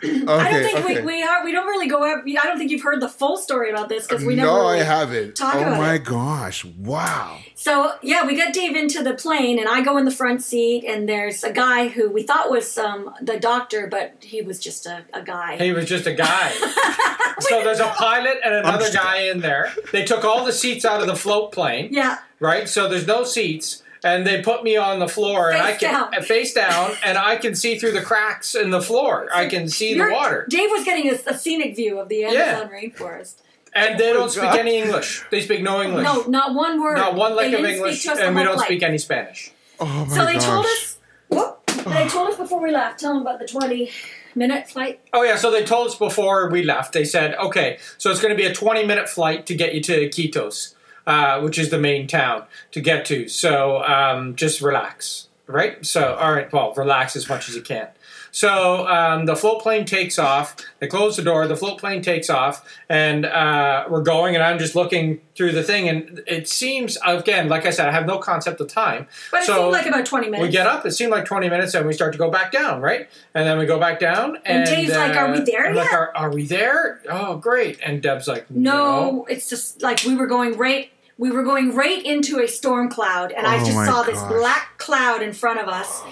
God. 0.00 0.10
believe. 0.10 0.28
I 0.28 0.50
don't 0.50 0.62
think 0.62 0.78
okay. 0.78 1.00
we 1.00 1.06
we, 1.06 1.22
are, 1.22 1.44
we 1.44 1.52
don't 1.52 1.66
really 1.66 1.88
go. 1.88 2.04
Up, 2.04 2.24
I 2.26 2.46
don't 2.46 2.58
think 2.58 2.70
you've 2.70 2.82
heard 2.82 3.00
the 3.00 3.08
full 3.08 3.36
story 3.36 3.70
about 3.70 3.88
this 3.88 4.06
because 4.06 4.24
we 4.24 4.34
never. 4.34 4.48
no, 4.48 4.56
never. 4.56 4.68
Really 4.68 4.80
I 4.80 4.84
haven't. 4.84 5.36
talk 5.36 5.54
oh 5.54 5.60
about 5.60 5.78
my 5.78 5.94
it. 5.94 6.04
gosh! 6.04 6.64
Wow. 6.64 7.38
So 7.54 7.94
yeah, 8.02 8.26
we 8.26 8.36
got 8.36 8.52
Dave 8.52 8.76
into 8.76 9.02
the 9.02 9.14
plane, 9.14 9.58
and 9.58 9.68
I 9.68 9.82
go 9.82 9.96
in 9.96 10.04
the 10.04 10.10
front 10.10 10.42
seat, 10.42 10.84
and 10.84 11.08
there's 11.08 11.42
a 11.42 11.52
guy 11.52 11.88
who 11.88 12.10
we 12.10 12.22
thought 12.22 12.50
was 12.50 12.76
um, 12.78 13.14
the 13.20 13.38
doctor, 13.38 13.86
but 13.86 14.16
he 14.20 14.42
was 14.42 14.58
just 14.58 14.86
a, 14.86 15.04
a 15.12 15.22
guy. 15.22 15.56
He 15.56 15.72
was 15.72 15.86
just 15.86 16.06
a 16.06 16.14
guy. 16.14 16.50
so 17.40 17.62
there's 17.64 17.80
a 17.80 17.88
pilot 17.88 18.38
and 18.44 18.54
another 18.54 18.90
guy 18.92 19.22
in 19.22 19.40
there. 19.40 19.72
They 19.92 20.04
took 20.04 20.24
all 20.24 20.44
the 20.44 20.52
seats 20.52 20.84
out 20.84 21.00
of 21.00 21.06
the 21.06 21.16
float 21.16 21.52
plane, 21.52 21.88
yeah, 21.92 22.18
right? 22.40 22.68
So 22.68 22.88
there's 22.88 23.06
no 23.06 23.24
seats. 23.24 23.82
And 24.04 24.26
they 24.26 24.42
put 24.42 24.62
me 24.62 24.76
on 24.76 24.98
the 24.98 25.08
floor, 25.08 25.50
and 25.50 25.60
I 25.62 25.72
can 25.74 25.92
down. 25.92 26.14
uh, 26.14 26.20
face 26.22 26.52
down, 26.52 26.92
and 27.04 27.16
I 27.18 27.36
can 27.36 27.54
see 27.54 27.78
through 27.78 27.92
the 27.92 28.02
cracks 28.02 28.54
in 28.54 28.70
the 28.70 28.80
floor. 28.82 29.28
I 29.34 29.46
can 29.46 29.68
see 29.68 29.92
the 29.94 29.98
You're- 30.00 30.12
water, 30.12 30.46
Dave 30.48 30.70
was 30.70 30.84
getting 30.84 31.10
a, 31.10 31.18
a 31.26 31.34
scenic 31.36 31.74
view 31.76 31.98
of 31.98 32.08
the 32.08 32.24
Amazon 32.24 32.68
rainforest. 32.70 33.36
and 33.74 33.98
they 33.98 34.10
Oh 34.10 34.14
don't 34.14 34.30
speak 34.30 34.42
God. 34.44 34.58
any 34.58 34.78
English. 34.78 35.24
They 35.30 35.40
speak 35.40 35.62
no 35.62 35.82
English, 35.82 36.04
No, 36.04 36.22
not 36.28 36.54
one 36.54 36.80
word. 36.80 36.96
not 36.96 37.14
one 37.14 37.34
lick 37.36 37.52
of 37.52 37.64
English, 37.64 38.00
speak 38.02 38.12
to 38.14 38.20
us 38.20 38.26
and 38.26 38.36
we 38.36 38.42
don't 38.44 38.54
flight. 38.54 38.66
speak 38.66 38.82
any 38.82 38.98
Spanish. 38.98 39.50
Oh 39.80 39.84
my 40.06 40.16
So 40.16 40.24
they 40.24 40.34
gosh. 40.34 40.44
told 40.44 40.64
us. 40.66 40.98
Whoop, 41.28 41.66
they 41.86 42.06
told 42.08 42.28
us 42.30 42.36
before 42.36 42.62
we 42.62 42.70
left. 42.70 43.00
Tell 43.00 43.12
them 43.14 43.22
about 43.22 43.38
the 43.40 43.46
twenty 43.48 43.90
minute 44.36 44.68
flight. 44.68 45.00
Oh 45.12 45.22
yeah, 45.24 45.36
so 45.36 45.50
they 45.50 45.64
told 45.64 45.88
us 45.88 45.96
before 45.96 46.48
we 46.48 46.62
left. 46.62 46.92
They 46.92 47.04
said, 47.04 47.34
okay, 47.36 47.78
so 47.98 48.10
it's 48.10 48.20
going 48.20 48.30
to 48.32 48.36
be 48.36 48.46
a 48.46 48.54
20 48.54 48.84
minute 48.86 49.08
flight 49.08 49.44
to 49.46 49.54
get 49.54 49.74
you 49.74 49.80
to 49.82 50.08
Iquitos, 50.08 50.74
uh, 51.06 51.40
which 51.40 51.58
is 51.58 51.70
the 51.70 51.78
main 51.78 52.06
town 52.06 52.44
to 52.72 52.80
get 52.80 53.04
to. 53.06 53.28
So 53.28 53.82
um, 53.84 54.34
just 54.36 54.60
relax, 54.60 55.28
right? 55.46 55.84
So 55.84 56.14
all 56.14 56.32
right, 56.32 56.50
Paul, 56.50 56.74
relax 56.74 57.16
as 57.16 57.28
much 57.28 57.48
as 57.48 57.54
you 57.56 57.62
can. 57.62 57.88
So 58.32 58.86
um, 58.86 59.24
the 59.24 59.34
float 59.34 59.62
plane 59.62 59.86
takes 59.86 60.18
off. 60.18 60.56
They 60.78 60.88
close 60.88 61.16
the 61.16 61.22
door. 61.22 61.46
The 61.48 61.56
float 61.56 61.78
plane 61.80 62.02
takes 62.02 62.28
off, 62.28 62.68
and 62.86 63.24
uh, 63.24 63.86
we're 63.88 64.02
going. 64.02 64.34
And 64.34 64.44
I'm 64.44 64.58
just 64.58 64.74
looking 64.76 65.22
through 65.34 65.52
the 65.52 65.62
thing, 65.62 65.88
and 65.88 66.22
it 66.26 66.46
seems 66.46 66.98
again, 67.06 67.48
like 67.48 67.64
I 67.64 67.70
said, 67.70 67.88
I 67.88 67.92
have 67.92 68.04
no 68.04 68.18
concept 68.18 68.60
of 68.60 68.68
time. 68.68 69.06
But 69.30 69.40
it 69.40 69.46
So- 69.46 69.54
seemed 69.56 69.72
like 69.72 69.86
about 69.86 70.04
twenty 70.04 70.26
minutes. 70.28 70.42
We 70.42 70.50
get 70.52 70.66
up. 70.66 70.84
It 70.84 70.90
seemed 70.92 71.12
like 71.12 71.24
twenty 71.24 71.48
minutes, 71.48 71.72
and 71.72 71.86
we 71.86 71.94
start 71.94 72.12
to 72.12 72.18
go 72.18 72.30
back 72.30 72.52
down, 72.52 72.82
right? 72.82 73.08
And 73.32 73.48
then 73.48 73.56
we 73.58 73.64
go 73.64 73.78
back 73.80 73.98
down, 74.00 74.36
And 74.44 74.58
and, 74.58 74.66
Dave's 74.68 74.94
like, 74.94 75.16
"Are 75.16 75.32
we 75.32 75.38
uh, 75.38 75.44
there 75.46 75.66
I'm 75.68 75.74
like, 75.74 75.90
yet?" 75.90 75.94
are, 75.98 76.12
are 76.14 76.30
we 76.30 76.44
there? 76.46 77.00
Oh, 77.08 77.38
great! 77.38 77.78
And 77.82 78.02
Deb's 78.02 78.28
like, 78.28 78.50
No, 78.50 78.74
no. 79.12 79.26
it's 79.30 79.48
just 79.48 79.80
like 79.82 80.04
we 80.04 80.14
were 80.14 80.26
going 80.26 80.58
right. 80.58 80.90
We 81.18 81.30
were 81.30 81.42
going 81.42 81.74
right 81.74 82.04
into 82.04 82.40
a 82.40 82.48
storm 82.48 82.90
cloud, 82.90 83.32
and 83.32 83.46
I 83.46 83.60
Oh 83.60 83.64
just 83.64 83.76
my 83.76 83.86
saw 83.86 84.02
this 84.02 84.22
black 84.24 84.76
cloud 84.78 85.22
in 85.22 85.32
front 85.32 85.60
of 85.60 85.68
us. 85.68 86.02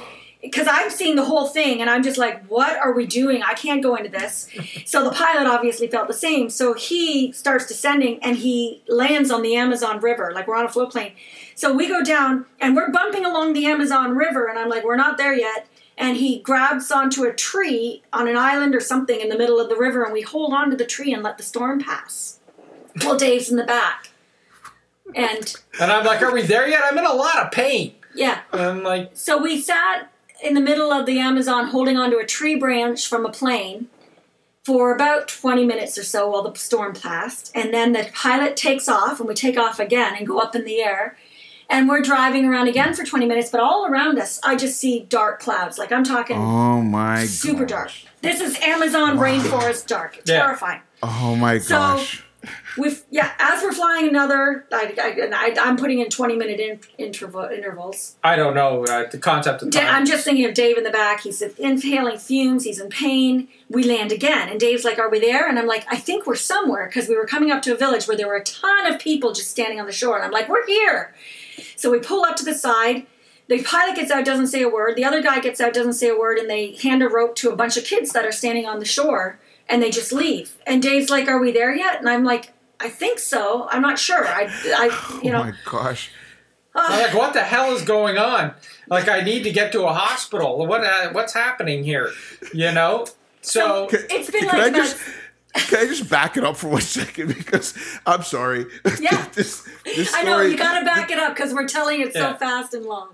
Because 0.40 0.66
I'm 0.70 0.90
seeing 0.90 1.16
the 1.16 1.24
whole 1.24 1.46
thing, 1.46 1.80
and 1.80 1.88
I'm 1.88 2.02
just 2.02 2.18
like, 2.18 2.44
"What 2.46 2.76
are 2.76 2.92
we 2.92 3.06
doing? 3.06 3.42
I 3.42 3.54
can't 3.54 3.82
go 3.82 3.96
into 3.96 4.10
this." 4.10 4.48
so 4.86 5.02
the 5.02 5.10
pilot 5.10 5.46
obviously 5.46 5.88
felt 5.88 6.06
the 6.06 6.14
same. 6.14 6.50
So 6.50 6.74
he 6.74 7.32
starts 7.32 7.66
descending, 7.66 8.18
and 8.22 8.36
he 8.36 8.82
lands 8.88 9.30
on 9.30 9.42
the 9.42 9.56
Amazon 9.56 10.00
River, 10.00 10.32
like 10.34 10.46
we're 10.46 10.56
on 10.56 10.66
a 10.66 10.68
float 10.68 10.92
plane. 10.92 11.12
So 11.54 11.72
we 11.72 11.86
go 11.88 12.02
down, 12.02 12.46
and 12.60 12.76
we're 12.76 12.90
bumping 12.90 13.24
along 13.24 13.54
the 13.54 13.66
Amazon 13.66 14.16
River, 14.16 14.46
and 14.46 14.58
I'm 14.58 14.68
like, 14.68 14.84
"We're 14.84 14.96
not 14.96 15.16
there 15.18 15.34
yet." 15.34 15.66
And 15.96 16.16
he 16.16 16.40
grabs 16.40 16.90
onto 16.90 17.24
a 17.24 17.32
tree 17.32 18.02
on 18.12 18.26
an 18.26 18.36
island 18.36 18.74
or 18.74 18.80
something 18.80 19.20
in 19.20 19.28
the 19.28 19.38
middle 19.38 19.60
of 19.60 19.68
the 19.68 19.76
river, 19.76 20.02
and 20.02 20.12
we 20.12 20.22
hold 20.22 20.52
on 20.52 20.70
to 20.70 20.76
the 20.76 20.84
tree 20.86 21.12
and 21.12 21.22
let 21.22 21.36
the 21.38 21.44
storm 21.44 21.80
pass. 21.80 22.40
Well, 23.04 23.16
Dave's 23.16 23.50
in 23.50 23.56
the 23.56 23.64
back. 23.64 24.10
And 25.14 25.54
And 25.80 25.92
I'm 25.92 26.04
like, 26.04 26.22
are 26.22 26.32
we 26.32 26.42
there 26.42 26.68
yet? 26.68 26.82
I'm 26.84 26.96
in 26.98 27.04
a 27.06 27.12
lot 27.12 27.36
of 27.38 27.50
pain. 27.52 27.94
yeah, 28.14 28.40
And 28.52 28.60
I'm 28.62 28.82
like, 28.82 29.10
so 29.14 29.36
we 29.40 29.60
sat 29.60 30.10
in 30.42 30.54
the 30.54 30.60
middle 30.60 30.92
of 30.92 31.06
the 31.06 31.18
Amazon 31.20 31.66
holding 31.68 31.96
onto 31.96 32.16
a 32.18 32.26
tree 32.26 32.54
branch 32.56 33.06
from 33.08 33.24
a 33.26 33.30
plane 33.30 33.88
for 34.64 34.94
about 34.94 35.28
20 35.28 35.64
minutes 35.64 35.98
or 35.98 36.02
so 36.04 36.28
while 36.28 36.42
the 36.42 36.58
storm 36.58 36.94
passed. 36.94 37.50
And 37.54 37.72
then 37.72 37.92
the 37.92 38.08
pilot 38.14 38.56
takes 38.56 38.88
off, 38.88 39.20
and 39.20 39.28
we 39.28 39.34
take 39.34 39.58
off 39.58 39.78
again 39.78 40.14
and 40.16 40.26
go 40.26 40.38
up 40.38 40.54
in 40.56 40.64
the 40.64 40.80
air. 40.80 41.16
And 41.68 41.88
we're 41.88 42.00
driving 42.02 42.44
around 42.46 42.68
again 42.68 42.94
for 42.94 43.04
20 43.04 43.26
minutes, 43.26 43.48
but 43.50 43.60
all 43.60 43.86
around 43.86 44.18
us, 44.18 44.38
I 44.44 44.54
just 44.56 44.78
see 44.78 45.00
dark 45.08 45.40
clouds. 45.40 45.78
Like 45.78 45.92
I'm 45.92 46.04
talking 46.04 46.36
Oh 46.36 46.82
my. 46.82 47.24
super 47.26 47.64
gosh. 47.64 48.04
dark. 48.04 48.12
This 48.22 48.40
is 48.40 48.58
Amazon 48.60 49.16
rainforest 49.18 49.86
dark. 49.86 50.20
Yeah. 50.26 50.40
Terrifying. 50.42 50.80
Oh 51.02 51.34
my 51.36 51.58
So- 51.58 52.00
We've 52.76 53.02
yeah. 53.10 53.32
As 53.38 53.62
we're 53.62 53.72
flying 53.72 54.08
another, 54.08 54.66
I, 54.72 54.94
I, 54.98 55.54
I'm 55.60 55.76
putting 55.76 56.00
in 56.00 56.08
20 56.08 56.36
minute 56.36 56.60
in, 56.60 56.80
interval 56.98 57.44
intervals. 57.44 58.16
I 58.22 58.36
don't 58.36 58.54
know 58.54 58.84
uh, 58.84 59.08
the 59.10 59.18
concept 59.18 59.62
of 59.62 59.70
time. 59.70 59.86
I'm 59.86 60.06
just 60.06 60.24
thinking 60.24 60.44
of 60.46 60.54
Dave 60.54 60.78
in 60.78 60.84
the 60.84 60.90
back. 60.90 61.22
He's 61.22 61.42
inhaling 61.42 62.18
fumes. 62.18 62.64
He's 62.64 62.80
in 62.80 62.88
pain. 62.88 63.48
We 63.68 63.84
land 63.84 64.12
again, 64.12 64.48
and 64.48 64.60
Dave's 64.60 64.84
like, 64.84 64.98
"Are 64.98 65.10
we 65.10 65.20
there?" 65.20 65.48
And 65.48 65.58
I'm 65.58 65.66
like, 65.66 65.86
"I 65.90 65.96
think 65.96 66.26
we're 66.26 66.34
somewhere," 66.34 66.86
because 66.86 67.08
we 67.08 67.16
were 67.16 67.26
coming 67.26 67.50
up 67.50 67.62
to 67.62 67.72
a 67.72 67.76
village 67.76 68.06
where 68.06 68.16
there 68.16 68.28
were 68.28 68.36
a 68.36 68.44
ton 68.44 68.92
of 68.92 69.00
people 69.00 69.32
just 69.32 69.50
standing 69.50 69.80
on 69.80 69.86
the 69.86 69.92
shore, 69.92 70.16
and 70.16 70.24
I'm 70.24 70.32
like, 70.32 70.48
"We're 70.48 70.66
here." 70.66 71.14
So 71.76 71.90
we 71.90 71.98
pull 71.98 72.24
up 72.24 72.36
to 72.36 72.44
the 72.44 72.54
side. 72.54 73.06
The 73.46 73.62
pilot 73.62 73.96
gets 73.96 74.10
out, 74.10 74.24
doesn't 74.24 74.46
say 74.46 74.62
a 74.62 74.68
word. 74.68 74.96
The 74.96 75.04
other 75.04 75.22
guy 75.22 75.40
gets 75.40 75.60
out, 75.60 75.74
doesn't 75.74 75.92
say 75.94 76.08
a 76.08 76.16
word, 76.16 76.38
and 76.38 76.48
they 76.48 76.76
hand 76.76 77.02
a 77.02 77.08
rope 77.08 77.34
to 77.36 77.50
a 77.50 77.56
bunch 77.56 77.76
of 77.76 77.84
kids 77.84 78.12
that 78.12 78.24
are 78.24 78.32
standing 78.32 78.66
on 78.66 78.78
the 78.78 78.86
shore, 78.86 79.38
and 79.68 79.82
they 79.82 79.90
just 79.90 80.12
leave. 80.12 80.56
And 80.66 80.82
Dave's 80.82 81.10
like, 81.10 81.28
"Are 81.28 81.38
we 81.38 81.52
there 81.52 81.74
yet?" 81.74 81.98
And 82.00 82.08
I'm 82.08 82.24
like, 82.24 82.52
"I 82.80 82.88
think 82.88 83.18
so. 83.18 83.68
I'm 83.70 83.82
not 83.82 83.98
sure. 83.98 84.26
I, 84.26 84.44
I, 84.76 85.20
you 85.22 85.32
oh 85.32 85.44
my 85.44 85.52
gosh. 85.64 86.10
I'm 86.76 87.00
like, 87.02 87.14
what 87.14 87.34
the 87.34 87.42
hell 87.42 87.72
is 87.72 87.82
going 87.82 88.18
on? 88.18 88.52
Like, 88.88 89.08
I 89.08 89.20
need 89.20 89.44
to 89.44 89.52
get 89.52 89.70
to 89.72 89.84
a 89.84 89.92
hospital. 89.92 90.66
What 90.66 90.82
uh, 90.84 91.10
what's 91.12 91.32
happening 91.32 91.84
here? 91.84 92.10
You 92.52 92.72
know. 92.72 93.06
So, 93.42 93.86
Can, 93.88 94.00
It's 94.10 94.30
been 94.30 94.48
can 94.48 94.48
like 94.48 94.58
I 94.58 94.66
about- 94.68 94.76
just 94.78 94.96
can 95.68 95.78
I 95.78 95.84
just 95.86 96.10
back 96.10 96.36
it 96.36 96.42
up 96.42 96.56
for 96.56 96.66
one 96.68 96.80
second 97.00 97.28
because 97.28 97.74
I'm 98.04 98.22
sorry. 98.24 98.66
Yeah. 99.00 99.24
this 99.34 99.68
this 99.84 100.12
I 100.14 100.22
know 100.24 100.40
you 100.40 100.56
got 100.58 100.80
to 100.80 100.84
back 100.84 101.12
it 101.12 101.18
up 101.18 101.36
because 101.36 101.54
we're 101.54 101.68
telling 101.68 102.00
it 102.00 102.12
so 102.12 102.34
fast 102.34 102.74
and 102.74 102.84
long. 102.86 103.10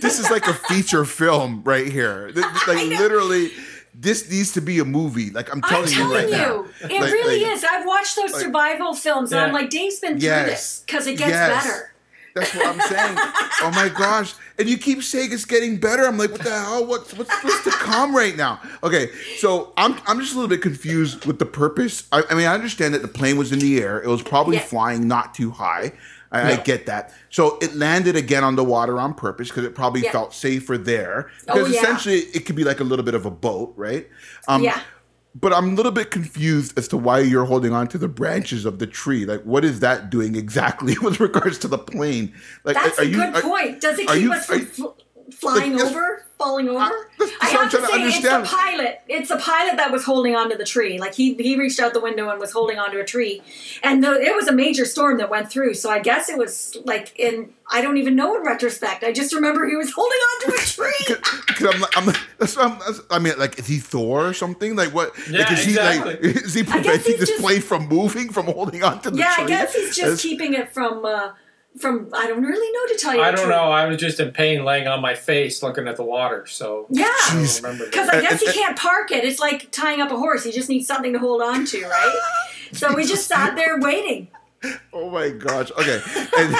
this 0.00 0.18
is 0.18 0.30
like 0.30 0.46
a 0.46 0.54
feature 0.54 1.04
film 1.20 1.62
right 1.62 1.86
here. 1.86 2.30
Th- 2.32 2.46
th- 2.46 2.66
Like 2.68 2.78
I 2.78 2.84
know. 2.86 2.96
literally, 3.00 3.50
this 3.94 4.28
needs 4.30 4.52
to 4.52 4.60
be 4.60 4.78
a 4.80 4.84
movie. 4.84 5.30
Like 5.30 5.50
I'm 5.50 5.62
I'm 5.64 5.70
telling, 5.70 5.88
telling 5.88 6.10
you 6.10 6.14
right 6.14 6.28
you, 6.28 6.36
now. 6.36 6.64
it 6.88 7.00
Like- 7.00 7.12
really 7.12 7.44
like, 7.44 7.52
is. 7.56 7.64
I've 7.64 7.86
watched 7.86 8.16
those 8.16 8.32
like- 8.32 8.42
survival 8.42 8.94
films, 8.94 9.32
and 9.32 9.40
I'm 9.40 9.52
like, 9.52 9.70
Dave's 9.70 10.00
been 10.00 10.18
through 10.18 10.28
Yes. 10.28 10.46
this 10.48 10.82
because 10.86 11.06
it 11.06 11.16
gets 11.18 11.30
Yes. 11.30 11.64
better. 11.64 11.90
That's 12.34 12.52
what 12.52 12.66
I'm 12.66 12.80
saying. 12.80 13.16
oh 13.62 13.70
my 13.76 13.88
gosh! 13.88 14.34
And 14.58 14.68
you 14.68 14.76
keep 14.76 15.04
saying 15.04 15.30
it's 15.30 15.44
getting 15.44 15.76
better. 15.76 16.02
I'm 16.04 16.18
like, 16.18 16.32
what 16.32 16.42
the 16.42 16.50
hell? 16.50 16.84
What's 16.84 17.14
what's, 17.14 17.30
what's 17.44 17.62
to 17.62 17.70
come 17.70 18.14
right 18.16 18.36
now? 18.36 18.60
Okay, 18.82 19.10
so 19.38 19.72
I'm 19.76 19.96
I'm 20.08 20.18
just 20.18 20.32
a 20.32 20.34
little 20.34 20.48
bit 20.48 20.60
confused 20.60 21.26
with 21.26 21.38
the 21.38 21.46
purpose. 21.46 22.08
I, 22.10 22.24
I 22.28 22.34
mean, 22.34 22.46
I 22.48 22.54
understand 22.54 22.92
that 22.94 23.02
the 23.02 23.08
plane 23.08 23.36
was 23.36 23.52
in 23.52 23.60
the 23.60 23.80
air. 23.80 24.02
It 24.02 24.08
was 24.08 24.20
probably 24.20 24.56
Yeah. 24.56 24.62
flying 24.64 25.06
not 25.06 25.32
too 25.34 25.52
high. 25.52 25.92
I, 26.34 26.52
I 26.52 26.56
get 26.56 26.86
that. 26.86 27.12
So 27.30 27.58
it 27.62 27.74
landed 27.74 28.16
again 28.16 28.44
on 28.44 28.56
the 28.56 28.64
water 28.64 28.98
on 28.98 29.14
purpose 29.14 29.48
because 29.48 29.64
it 29.64 29.74
probably 29.74 30.02
Yeah. 30.02 30.12
felt 30.12 30.34
safer 30.34 30.76
there. 30.76 31.30
Oh, 31.48 31.54
Because 31.54 31.72
yeah. 31.72 31.80
essentially, 31.80 32.18
it 32.34 32.46
could 32.46 32.56
be 32.56 32.64
like 32.64 32.80
a 32.80 32.84
little 32.84 33.04
bit 33.04 33.14
of 33.14 33.24
a 33.26 33.30
boat, 33.30 33.72
right? 33.76 34.08
Um, 34.48 34.62
yeah. 34.62 34.80
but 35.34 35.52
I'm 35.52 35.70
a 35.72 35.74
little 35.74 35.92
bit 35.92 36.10
confused 36.10 36.78
as 36.78 36.86
to 36.88 36.96
why 36.96 37.18
you're 37.20 37.44
holding 37.44 37.72
on 37.72 37.88
to 37.88 37.98
the 37.98 38.08
branches 38.08 38.64
of 38.64 38.78
the 38.78 38.86
tree. 38.86 39.24
Like, 39.26 39.42
what 39.42 39.64
is 39.64 39.80
that 39.80 40.10
doing 40.10 40.36
exactly 40.36 40.96
with 41.02 41.20
regards 41.20 41.58
to 41.58 41.68
the 41.68 41.78
plane? 41.78 42.32
Like, 42.64 42.76
That's 42.76 42.98
are 42.98 43.02
a 43.02 43.06
you, 43.06 43.16
good 43.16 43.34
are- 43.36 43.42
point. 43.42 43.80
Does 43.80 43.98
it 43.98 44.08
keep 44.08 44.22
you- 44.22 44.32
us 44.32 44.46
from 44.46 44.92
flying 45.34 45.74
Like, 45.76 45.84
over, 45.86 46.26
falling 46.38 46.68
over? 46.68 46.78
that's- 46.78 47.04
that's 47.18 47.32
I 47.40 47.46
what 47.46 47.54
I'm 47.54 47.62
have 47.62 47.70
to 47.70 47.76
trying 47.78 48.10
say, 48.10 48.20
to 48.20 48.26
it's 48.38 48.50
a 48.52 48.54
pilot. 48.56 49.00
It's 49.08 49.30
a 49.30 49.36
pilot 49.38 49.76
that 49.76 49.90
was 49.92 50.04
holding 50.04 50.34
onto 50.36 50.56
the 50.56 50.64
tree. 50.64 50.98
Like 50.98 51.14
he 51.14 51.34
he 51.34 51.56
reached 51.56 51.80
out 51.80 51.94
the 51.94 52.00
window 52.00 52.28
and 52.28 52.38
was 52.40 52.52
holding 52.52 52.78
onto 52.78 52.98
a 52.98 53.04
tree, 53.04 53.40
and 53.82 54.02
the, 54.04 54.12
it 54.20 54.34
was 54.34 54.46
a 54.48 54.52
major 54.52 54.84
storm 54.84 55.18
that 55.18 55.30
went 55.30 55.50
through. 55.50 55.74
So 55.74 55.90
I 55.90 56.00
guess 56.00 56.28
it 56.28 56.36
was 56.36 56.76
like 56.84 57.18
in 57.18 57.50
I 57.70 57.80
don't 57.80 57.96
even 57.96 58.14
know 58.16 58.36
in 58.36 58.42
retrospect. 58.42 59.04
I 59.04 59.12
just 59.12 59.32
remember 59.34 59.66
he 59.66 59.76
was 59.76 59.90
holding 59.92 60.18
onto 60.18 60.54
a 60.54 60.58
tree. 60.58 61.16
Because 61.46 61.74
I'm, 61.74 61.84
I'm, 62.08 62.14
that's 62.38 62.56
what 62.56 62.66
I'm, 62.72 62.78
that's, 62.80 63.00
I 63.10 63.18
mean, 63.18 63.34
like, 63.38 63.58
is 63.58 63.66
he 63.66 63.78
Thor 63.78 64.26
or 64.26 64.34
something? 64.34 64.76
Like, 64.76 64.92
what? 64.92 65.12
Yeah, 65.30 65.38
like, 65.40 65.52
is 65.52 65.64
he 65.64 65.76
like, 65.76 66.00
exactly. 66.00 66.30
is 66.30 66.54
he 66.54 66.62
preventing 66.64 67.16
this 67.18 67.28
just- 67.30 67.40
plane 67.40 67.62
from 67.62 67.88
moving, 67.88 68.28
from 68.30 68.46
holding 68.46 68.82
onto 68.82 69.10
the 69.10 69.18
yeah, 69.18 69.34
tree? 69.36 69.44
I 69.44 69.48
guess 69.48 69.74
he's 69.74 69.86
just 69.96 70.00
That's- 70.00 70.20
keeping 70.22 70.52
it 70.54 70.74
from 70.74 71.04
uh, 71.06 71.30
from. 71.78 72.08
I 72.14 72.26
don't 72.26 72.42
really 72.42 72.72
know 72.72 72.94
to 72.94 72.98
tell 73.00 73.14
you. 73.14 73.20
I 73.20 73.26
don't 73.30 73.36
truth. 73.46 73.48
know. 73.50 73.64
I 73.70 73.86
was 73.86 73.96
just 73.98 74.20
in 74.20 74.30
pain 74.32 74.64
laying 74.64 74.86
on 74.88 75.00
my 75.00 75.14
face 75.14 75.62
looking 75.62 75.88
at 75.88 75.96
the 75.96 76.04
water. 76.04 76.46
So, 76.46 76.86
Yeah. 76.90 77.04
I 77.06 77.08
Jeez. 77.32 77.60
don't 77.60 77.70
remember. 77.70 77.84
Because 77.86 78.06
that. 78.08 78.16
I 78.16 78.20
guess 78.20 78.32
And- 78.32 78.40
you 78.42 78.48
uh, 78.48 78.52
can't 78.52 78.78
park 78.78 79.10
it. 79.10 79.24
It's 79.24 79.40
like 79.40 79.70
tying 79.70 80.00
up 80.00 80.10
a 80.10 80.16
horse. 80.16 80.44
You 80.46 80.52
just 80.52 80.68
need 80.68 80.84
something 80.84 81.12
to 81.12 81.18
hold 81.18 81.42
on 81.42 81.64
to, 81.66 81.82
right? 81.86 82.20
so 82.72 82.94
we 82.94 83.04
just 83.04 83.26
sat 83.26 83.56
there 83.56 83.78
waiting. 83.80 84.28
Oh 84.94 85.10
my 85.10 85.28
gosh. 85.28 85.70
Okay. 85.72 86.00
And, 86.38 86.56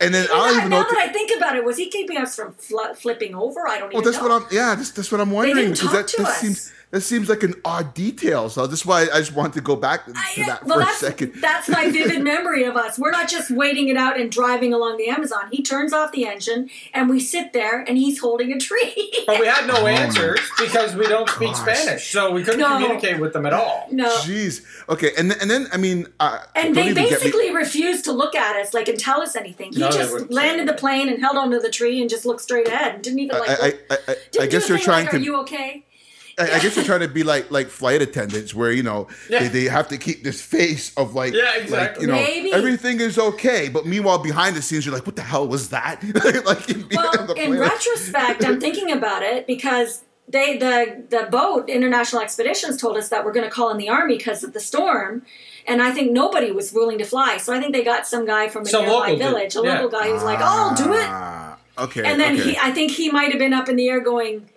and 0.00 0.12
then 0.14 0.26
I 0.32 0.34
Now, 0.36 0.44
don't 0.46 0.56
even 0.56 0.70
know. 0.70 0.82
now 0.82 0.88
that 0.88 0.98
I 0.98 1.08
think 1.12 1.30
about 1.36 1.54
it, 1.54 1.64
was 1.64 1.76
he 1.76 1.88
keeping 1.88 2.16
us 2.16 2.34
from 2.34 2.54
fl- 2.54 2.94
flipping 2.96 3.34
over? 3.36 3.68
I 3.68 3.78
don't 3.78 3.92
well, 3.92 4.02
even 4.02 4.04
that's 4.12 4.16
know. 4.22 4.28
what 4.28 4.42
I'm. 4.42 4.48
Yeah, 4.50 4.74
that's, 4.74 4.90
that's 4.90 5.12
what 5.12 5.20
I'm 5.20 5.30
wondering 5.30 5.56
didn't 5.56 5.74
because 5.74 5.86
talk 5.86 5.92
that, 5.92 6.08
to 6.08 6.22
that 6.22 6.28
us. 6.28 6.38
seems 6.38 6.72
that 6.90 7.02
seems 7.02 7.28
like 7.28 7.42
an 7.44 7.54
odd 7.64 7.94
detail. 7.94 8.48
So 8.48 8.66
that's 8.66 8.84
why 8.84 9.02
I 9.12 9.18
just 9.20 9.32
wanted 9.34 9.52
to 9.54 9.60
go 9.60 9.76
back 9.76 10.06
to 10.06 10.12
I- 10.16 10.42
that 10.46 10.64
well, 10.66 10.80
for 10.84 10.90
a 10.90 10.94
second. 10.94 11.34
that's 11.40 11.68
my 11.68 11.88
vivid 11.90 12.22
memory 12.22 12.64
of 12.64 12.76
us. 12.76 12.98
We're 12.98 13.12
not 13.12 13.28
just 13.28 13.50
waiting 13.50 13.88
it 13.88 13.96
out 13.96 14.18
and 14.18 14.30
driving 14.30 14.72
along 14.74 14.96
the 14.96 15.08
Amazon. 15.08 15.48
He 15.52 15.62
turns 15.62 15.92
off 15.92 16.10
the 16.12 16.26
engine, 16.26 16.68
and 16.92 17.08
we 17.08 17.20
sit 17.20 17.52
there, 17.52 17.80
and 17.80 17.96
he's 17.96 18.18
holding 18.18 18.52
a 18.52 18.58
tree. 18.58 19.12
But 19.26 19.38
we 19.40 19.46
had 19.46 19.66
no 19.66 19.86
answers 19.86 20.40
because 20.58 20.94
we 20.96 21.06
don't 21.06 21.28
speak 21.28 21.50
Oh 21.50 21.64
Gosh. 21.64 21.78
Spanish, 21.78 22.10
so 22.10 22.32
we 22.32 22.42
couldn't 22.42 22.60
No. 22.60 22.68
communicate 22.78 23.20
with 23.20 23.32
them 23.32 23.46
at 23.46 23.52
all. 23.52 23.86
no. 23.90 24.08
Jeez. 24.20 24.62
Okay, 24.88 25.10
and 25.16 25.30
then, 25.30 25.38
and 25.40 25.50
then 25.50 25.68
I 25.72 25.76
mean, 25.76 26.06
uh, 26.18 26.40
And 26.56 26.74
they 26.74 26.88
even 26.90 27.04
me- 27.04 27.10
basically 27.10 27.54
refused 27.54 28.04
to 28.06 28.12
look 28.12 28.34
at 28.34 28.56
us, 28.56 28.74
like, 28.74 28.88
and 28.88 28.98
tell 28.98 29.20
us 29.22 29.36
anything. 29.36 29.72
He 29.72 29.78
No, 29.80 29.90
just 29.90 30.30
landed 30.30 30.66
the 30.66 30.72
plane 30.74 31.08
and 31.08 31.20
held 31.20 31.36
onto 31.36 31.60
the 31.60 31.70
tree 31.70 32.00
and 32.00 32.10
just 32.10 32.26
looked 32.26 32.40
straight 32.40 32.66
ahead 32.66 32.94
and 32.96 33.04
didn't 33.04 33.20
even 33.20 33.38
like. 33.38 33.50
I, 33.50 33.54
I, 33.54 33.66
I, 33.66 33.98
I, 34.08 34.16
didn't 34.32 34.42
I 34.42 34.46
guess 34.48 34.64
a 34.64 34.68
they're 34.68 34.78
trying 34.78 35.04
like, 35.04 35.10
to. 35.12 35.16
Are 35.18 35.20
you 35.20 35.36
okay? 35.42 35.84
I, 36.40 36.56
I 36.56 36.58
guess 36.60 36.74
they're 36.74 36.84
trying 36.84 37.00
to 37.00 37.08
be 37.08 37.22
like 37.22 37.50
like 37.50 37.68
flight 37.68 38.02
attendants, 38.02 38.54
where 38.54 38.72
you 38.72 38.82
know 38.82 39.08
Yeah. 39.28 39.40
they, 39.40 39.48
they 39.48 39.64
have 39.64 39.88
to 39.88 39.98
keep 39.98 40.24
this 40.24 40.40
face 40.42 40.92
of 40.96 41.14
like, 41.14 41.32
Yeah, 41.34 41.42
like, 41.44 41.62
exactly. 41.62 42.02
you 42.02 42.06
know, 42.08 42.14
Maybe. 42.14 42.52
everything 42.52 43.00
is 43.00 43.18
okay. 43.18 43.68
But 43.68 43.86
meanwhile, 43.86 44.18
behind 44.18 44.56
the 44.56 44.62
scenes, 44.62 44.84
you're 44.86 44.94
like, 44.94 45.06
what 45.06 45.16
the 45.16 45.22
hell 45.22 45.46
was 45.46 45.68
that? 45.70 46.02
like 46.46 46.68
in, 46.70 46.88
Well, 46.94 47.32
in 47.32 47.58
retrospect, 47.58 48.44
I'm 48.44 48.60
thinking 48.66 48.90
about 48.90 49.22
it 49.22 49.46
because 49.46 50.02
they 50.28 50.56
the 50.58 51.04
the 51.10 51.28
boat 51.30 51.68
International 51.68 52.22
Expeditions 52.22 52.80
told 52.80 52.96
us 52.96 53.08
that 53.08 53.24
we're 53.24 53.32
going 53.32 53.46
to 53.48 53.50
call 53.50 53.70
in 53.70 53.78
the 53.78 53.88
army 53.88 54.16
because 54.16 54.44
of 54.44 54.52
the 54.52 54.60
storm, 54.60 55.22
and 55.66 55.82
I 55.82 55.90
think 55.90 56.12
nobody 56.12 56.52
was 56.52 56.72
willing 56.72 56.98
to 56.98 57.04
fly. 57.04 57.36
So 57.38 57.52
I 57.52 57.58
think 57.60 57.72
they 57.74 57.82
got 57.84 58.06
some 58.06 58.24
guy 58.26 58.48
from 58.48 58.62
a 58.62 58.66
Some 58.66 58.82
nearby 58.82 58.94
local 58.94 59.16
dude, 59.16 59.18
village, 59.26 59.56
a 59.56 59.60
yeah. 59.62 59.74
local 59.80 59.88
guy 59.98 60.08
who's 60.10 60.22
like, 60.22 60.38
"Oh, 60.40 60.44
I'll 60.70 60.74
do 60.76 60.92
it." 60.94 61.06
Ah, 61.08 61.56
Okay. 61.78 62.04
And 62.04 62.20
then 62.20 62.34
okay. 62.38 62.50
he, 62.52 62.58
I 62.58 62.72
think 62.72 62.92
he 62.92 63.10
might 63.10 63.30
have 63.30 63.38
been 63.38 63.54
up 63.54 63.68
in 63.68 63.76
the 63.76 63.88
air 63.88 64.00
going, 64.00 64.48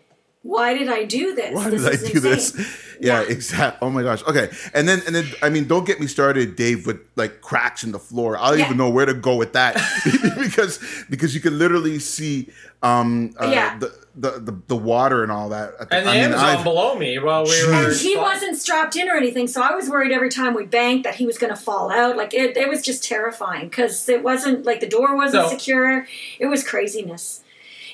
"Why 0.44 0.74
did 0.78 0.88
I 0.90 1.04
do 1.06 1.34
this? 1.34 1.54
Why 1.56 1.70
this 1.70 1.84
did 1.84 1.94
I 1.94 1.96
do 1.98 2.06
insane." 2.06 2.22
this? 2.32 2.80
Yeah, 3.04 3.22
Yeah. 3.24 3.28
exactly. 3.32 3.80
Oh 3.86 3.90
my 3.92 4.02
gosh. 4.04 4.24
Okay, 4.24 4.50
and 4.74 4.88
then 4.88 5.02
and 5.08 5.14
then 5.16 5.26
I 5.42 5.50
mean, 5.50 5.68
don't 5.68 5.84
get 5.86 6.00
me 6.00 6.08
started, 6.08 6.56
Dave, 6.56 6.86
with 6.88 7.00
like 7.18 7.42
cracks 7.42 7.84
in 7.84 7.92
the 7.92 8.00
floor. 8.00 8.38
I 8.38 8.52
don't 8.52 8.60
Yeah. 8.60 8.66
even 8.68 8.78
know 8.78 8.90
where 8.90 9.06
to 9.06 9.14
go 9.16 9.36
with 9.36 9.54
that 9.54 9.76
because 10.40 10.80
because 11.10 11.34
you 11.36 11.42
can 11.42 11.58
literally 11.58 12.00
see 12.00 12.50
um 12.82 13.34
uh, 13.42 13.50
Yeah. 13.52 13.78
the, 13.80 13.92
the 14.16 14.32
the 14.40 14.56
the 14.68 14.76
water 14.78 15.22
and 15.24 15.32
all 15.34 15.50
that. 15.50 15.74
at 15.82 15.88
And 15.92 16.06
the 16.08 16.12
I 16.12 16.14
mean, 16.14 16.24
Amazon 16.26 16.46
I've- 16.46 16.64
below 16.64 16.96
me 16.96 17.20
while 17.20 17.44
we 17.44 17.66
were. 17.68 17.74
And 17.74 17.94
he 17.94 18.14
flying. 18.14 18.22
wasn't 18.22 18.58
strapped 18.58 18.96
in 18.96 19.10
or 19.10 19.16
anything, 19.18 19.48
so 19.48 19.62
I 19.62 19.74
was 19.76 19.90
worried 19.90 20.12
every 20.14 20.30
time 20.30 20.54
we 20.54 20.66
banked 20.66 21.04
that 21.04 21.16
he 21.16 21.26
was 21.26 21.38
going 21.38 21.54
to 21.54 21.60
fall 21.60 21.92
out. 21.92 22.16
Like 22.16 22.34
it, 22.34 22.56
it 22.56 22.70
was 22.70 22.82
just 22.84 23.04
terrifying 23.04 23.68
because 23.70 24.08
it 24.08 24.24
wasn't 24.24 24.66
like 24.66 24.80
the 24.80 24.88
door 24.88 25.16
wasn't 25.18 25.44
No. 25.44 25.50
secure. 25.50 26.08
It 26.40 26.46
was 26.46 26.64
craziness, 26.64 27.42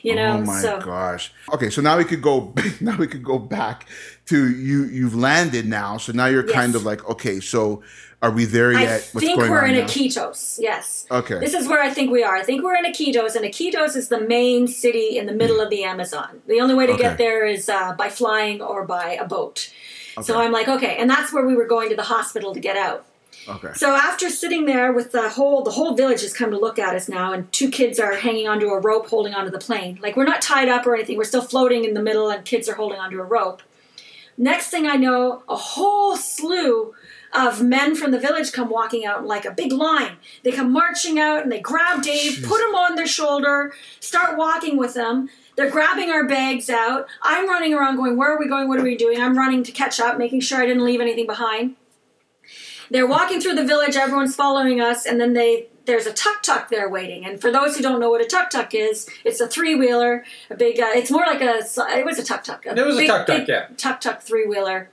you 0.01 0.15
know. 0.15 0.37
Oh 0.37 0.41
my 0.41 0.61
so 0.61 0.79
gosh. 0.79 1.31
Okay, 1.53 1.69
so 1.69 1.81
now 1.81 1.97
we 1.97 2.03
could 2.05 2.21
go 2.21 2.53
now 2.81 2.97
we 2.97 3.07
could 3.07 3.23
go 3.23 3.39
back 3.39 3.87
to 4.27 4.49
you 4.49 4.85
you've 4.85 5.15
landed 5.15 5.65
now. 5.67 5.97
So 5.97 6.11
now 6.11 6.27
you're 6.27 6.47
kind 6.47 6.75
of 6.75 6.83
like, 6.83 7.07
okay, 7.09 7.39
so 7.39 7.83
are 8.21 8.31
we 8.31 8.43
there 8.45 8.73
yet? 8.73 8.81
I 8.81 8.83
yet? 8.83 9.01
think 9.01 9.39
we're 9.39 9.65
in 9.65 9.75
Iquitos. 9.75 10.57
Yes. 10.59 11.05
Okay. 11.09 11.39
This 11.39 11.53
is 11.53 11.67
where 11.69 11.81
I 11.81 11.89
think 11.89 12.11
we 12.11 12.21
are. 12.23 12.35
I 12.35 12.43
think 12.43 12.63
we're 12.63 12.75
in 12.75 12.83
Iquitos, 12.85 13.35
and 13.35 13.45
Iquitos 13.45 13.95
is 13.95 14.09
the 14.09 14.19
main 14.19 14.67
city 14.67 15.17
in 15.17 15.25
the 15.25 15.31
middle 15.33 15.61
of 15.61 15.69
the 15.69 15.83
Amazon. 15.85 16.41
The 16.47 16.59
only 16.59 16.75
way 16.75 16.85
to 16.85 16.93
Okay. 16.93 17.03
get 17.03 17.17
there 17.17 17.45
is 17.45 17.69
uh, 17.69 17.93
by 17.93 18.09
flying 18.09 18.61
or 18.61 18.85
by 18.85 19.13
a 19.13 19.25
boat. 19.25 19.71
Okay. 20.17 20.25
So 20.25 20.37
I'm 20.39 20.51
like, 20.51 20.67
okay, 20.67 20.97
and 20.97 21.09
that's 21.09 21.31
where 21.31 21.45
we 21.45 21.55
were 21.55 21.65
going 21.67 21.89
to 21.89 21.95
the 21.95 22.03
hospital 22.03 22.53
to 22.53 22.59
get 22.59 22.75
out. 22.75 23.05
Okay. 23.47 23.73
So 23.75 23.95
after 23.95 24.29
sitting 24.29 24.65
there 24.65 24.91
with 24.91 25.11
the 25.11 25.29
whole 25.29 25.63
the 25.63 25.71
whole 25.71 25.95
village 25.95 26.21
has 26.21 26.33
come 26.33 26.51
to 26.51 26.59
look 26.59 26.77
at 26.77 26.95
us 26.95 27.09
now, 27.09 27.33
and 27.33 27.51
two 27.51 27.69
kids 27.69 27.99
are 27.99 28.15
hanging 28.15 28.47
onto 28.47 28.67
a 28.67 28.79
rope 28.79 29.09
holding 29.09 29.33
onto 29.33 29.51
the 29.51 29.59
plane. 29.59 29.99
Like 30.01 30.15
we're 30.15 30.25
not 30.25 30.41
tied 30.41 30.69
up 30.69 30.85
or 30.85 30.95
anything. 30.95 31.17
We're 31.17 31.23
still 31.23 31.41
floating 31.41 31.85
in 31.85 31.93
the 31.93 32.01
middle, 32.01 32.29
and 32.29 32.43
kids 32.45 32.67
are 32.69 32.75
holding 32.75 32.99
onto 32.99 33.19
a 33.19 33.23
rope. 33.23 33.61
Next 34.37 34.69
thing 34.69 34.87
I 34.87 34.95
know, 34.95 35.43
a 35.49 35.55
whole 35.55 36.15
slew 36.15 36.93
of 37.33 37.61
men 37.61 37.95
from 37.95 38.11
the 38.11 38.19
village 38.19 38.51
come 38.51 38.69
walking 38.69 39.05
out 39.05 39.25
like 39.25 39.45
a 39.45 39.51
big 39.51 39.71
line. 39.71 40.17
They 40.43 40.51
come 40.51 40.71
marching 40.71 41.19
out 41.19 41.43
and 41.43 41.51
they 41.51 41.59
grab 41.59 42.01
Dave, 42.01 42.43
put 42.47 42.61
him 42.61 42.73
on 42.73 42.95
their 42.95 43.05
shoulder, 43.05 43.73
start 43.99 44.37
walking 44.37 44.77
with 44.77 44.93
them. 44.93 45.29
They're 45.55 45.69
grabbing 45.69 46.09
our 46.09 46.25
bags 46.25 46.69
out. 46.69 47.07
I'm 47.21 47.49
running 47.49 47.73
around 47.73 47.97
going, 47.97 48.15
Where 48.15 48.33
are 48.33 48.39
we 48.39 48.47
going? 48.47 48.69
What 48.69 48.79
are 48.79 48.83
we 48.83 48.95
doing? 48.95 49.19
I'm 49.21 49.37
running 49.37 49.63
to 49.63 49.71
catch 49.71 49.99
up, 49.99 50.17
making 50.17 50.39
sure 50.39 50.59
I 50.61 50.65
didn't 50.65 50.85
leave 50.85 51.01
anything 51.01 51.27
behind. 51.27 51.75
They're 52.89 53.07
walking 53.07 53.39
through 53.39 53.55
the 53.55 53.65
village, 53.65 53.95
everyone's 53.95 54.35
following 54.35 54.81
us, 54.81 55.05
and 55.05 55.19
then 55.19 55.33
they 55.33 55.67
there's 55.85 56.05
a 56.05 56.13
tuk 56.13 56.43
tuk 56.43 56.69
there 56.69 56.87
waiting. 56.87 57.25
And 57.25 57.41
for 57.41 57.51
those 57.51 57.75
who 57.75 57.81
don't 57.81 57.99
know 57.99 58.09
what 58.11 58.21
a 58.21 58.25
tuk 58.25 58.49
tuk 58.49 58.73
is, 58.73 59.09
it's 59.25 59.39
a 59.41 59.47
three 59.47 59.75
wheeler, 59.75 60.23
a 60.49 60.55
big. 60.55 60.79
Uh, 60.79 60.91
it's 60.93 61.11
more 61.11 61.25
like 61.25 61.41
a. 61.41 61.59
It 61.97 62.05
was 62.05 62.19
a 62.19 62.23
tuk 62.23 62.43
tuk. 62.43 62.65
It 62.65 62.85
was 62.85 62.97
a 62.97 63.07
tuk-tuk, 63.07 63.47
yeah. 63.47 63.67
Tuk 63.77 63.99
tuk 63.99 64.21
three 64.21 64.45
wheeler, 64.45 64.89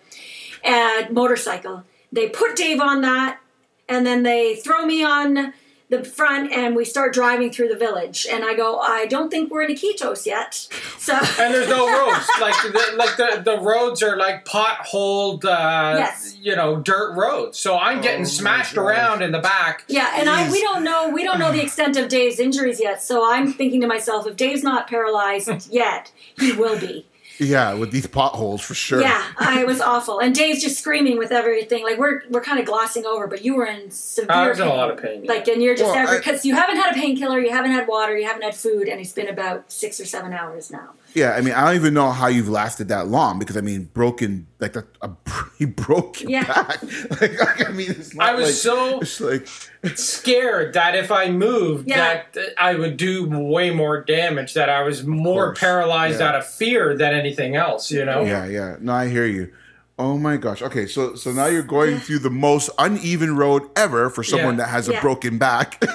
and 0.64 1.10
motorcycle. 1.10 1.84
They 2.12 2.28
put 2.28 2.56
Dave 2.56 2.80
on 2.80 3.02
that, 3.02 3.40
and 3.88 4.06
then 4.06 4.22
they 4.22 4.56
throw 4.56 4.86
me 4.86 5.04
on 5.04 5.52
the 5.88 6.02
front, 6.02 6.50
and 6.50 6.74
we 6.74 6.84
start 6.84 7.12
driving 7.14 7.50
through 7.52 7.68
the 7.68 7.76
village. 7.76 8.26
And 8.30 8.44
I 8.44 8.54
go, 8.54 8.78
I 8.80 9.06
don't 9.06 9.30
think 9.30 9.52
we're 9.52 9.62
in 9.62 9.70
Iquitos 9.74 10.26
yet. 10.26 10.54
So 10.98 11.12
And 11.38 11.54
there's 11.54 11.68
no 11.68 11.86
roads. 11.86 12.26
like 12.40 12.54
the, 12.62 12.92
like 12.96 13.16
the, 13.16 13.42
the 13.44 13.60
roads 13.60 14.02
are 14.02 14.16
like 14.16 14.44
potholed, 14.44 15.44
uh, 15.44 15.96
Yes. 15.98 16.36
you 16.40 16.56
know, 16.56 16.76
dirt 16.76 17.14
roads. 17.14 17.58
So 17.58 17.78
I'm 17.78 18.00
getting 18.00 18.22
Oh 18.22 18.24
smashed 18.24 18.76
around 18.76 19.22
in 19.22 19.30
the 19.32 19.38
back. 19.38 19.84
Yeah, 19.86 20.12
and 20.18 20.28
I 20.28 20.50
we 20.50 20.60
don't 20.60 20.82
know 20.82 21.08
we 21.08 21.22
don't 21.22 21.38
know 21.38 21.52
the 21.52 21.62
extent 21.62 21.96
of 21.96 22.08
Dave's 22.08 22.40
injuries 22.40 22.80
yet. 22.80 23.02
So 23.02 23.28
I'm 23.30 23.52
thinking 23.52 23.80
to 23.82 23.86
myself, 23.86 24.26
if 24.26 24.36
Dave's 24.36 24.62
not 24.64 24.88
paralyzed 24.88 25.68
yet, 25.70 26.10
he 26.38 26.52
will 26.52 26.78
be. 26.78 27.06
Yeah, 27.38 27.74
with 27.74 27.90
these 27.90 28.06
potholes 28.06 28.62
for 28.62 28.74
sure. 28.74 29.00
Yeah, 29.00 29.22
I 29.38 29.64
was 29.64 29.80
awful, 29.80 30.20
and 30.20 30.34
Dave's 30.34 30.62
just 30.62 30.78
screaming 30.78 31.18
with 31.18 31.32
everything. 31.32 31.82
Like 31.82 31.98
we're 31.98 32.22
we're 32.30 32.40
kind 32.40 32.58
of 32.58 32.66
glossing 32.66 33.04
over, 33.04 33.26
but 33.26 33.44
you 33.44 33.54
were 33.54 33.66
in 33.66 33.90
severe. 33.90 34.30
I 34.30 34.48
was 34.48 34.58
in 34.58 34.66
a 34.66 34.70
pain. 34.70 34.76
lot 34.76 34.90
of 34.90 35.00
pain, 35.00 35.24
yeah. 35.24 35.32
Like, 35.32 35.48
and 35.48 35.62
you're 35.62 35.74
just 35.74 35.92
Well, 35.92 36.16
because 36.16 36.44
you 36.44 36.54
haven't 36.54 36.76
had 36.76 36.92
a 36.92 36.94
painkiller, 36.94 37.38
you 37.38 37.50
haven't 37.50 37.72
had 37.72 37.86
water, 37.88 38.16
you 38.16 38.26
haven't 38.26 38.42
had 38.42 38.54
food, 38.54 38.88
and 38.88 39.00
it's 39.00 39.12
been 39.12 39.28
about 39.28 39.70
six 39.70 40.00
or 40.00 40.06
seven 40.06 40.32
hours 40.32 40.70
now. 40.70 40.90
Yeah, 41.16 41.32
I 41.32 41.40
mean, 41.40 41.54
I 41.54 41.64
don't 41.64 41.76
even 41.76 41.94
know 41.94 42.10
how 42.10 42.26
you've 42.26 42.50
lasted 42.50 42.88
that 42.88 43.08
long 43.08 43.38
because 43.38 43.56
I 43.56 43.62
mean, 43.62 43.84
broken 43.94 44.46
like 44.58 44.76
a, 44.76 44.84
a 45.00 45.10
he 45.58 45.64
broke 45.64 46.20
your 46.20 46.30
Yeah. 46.30 46.44
back. 46.44 46.78
Like, 47.20 47.66
I 47.68 47.72
mean, 47.72 47.90
it's 47.92 48.14
not 48.14 48.28
I 48.28 48.34
was 48.34 48.44
like, 48.48 48.54
so 48.54 49.00
it's 49.00 49.20
like 49.20 49.96
scared 49.96 50.74
that 50.74 50.94
if 50.94 51.10
I 51.10 51.30
moved, 51.30 51.88
Yeah. 51.88 52.22
that 52.34 52.36
I 52.58 52.74
would 52.74 52.98
do 52.98 53.26
way 53.30 53.70
more 53.70 54.02
damage. 54.02 54.52
That 54.52 54.68
I 54.68 54.82
was 54.82 55.04
more 55.06 55.54
paralyzed 55.54 56.20
yeah. 56.20 56.28
out 56.28 56.34
of 56.34 56.46
fear 56.46 56.94
than 56.94 57.14
anything 57.14 57.56
else. 57.56 57.90
You 57.90 58.04
know. 58.04 58.22
yeah, 58.22 58.44
yeah. 58.44 58.76
No, 58.78 58.92
I 58.92 59.08
hear 59.08 59.24
you. 59.26 59.50
Oh 59.98 60.18
my 60.18 60.36
gosh. 60.36 60.60
Okay, 60.60 60.86
so 60.86 61.14
so 61.14 61.32
now 61.32 61.46
you're 61.46 61.62
going 61.62 61.98
through 61.98 62.18
the 62.18 62.30
most 62.30 62.68
uneven 62.78 63.34
road 63.36 63.62
ever 63.74 64.10
for 64.10 64.22
someone 64.22 64.58
Yeah. 64.58 64.64
that 64.64 64.68
has 64.70 64.88
a 64.88 65.00
broken 65.00 65.38
back. 65.38 65.82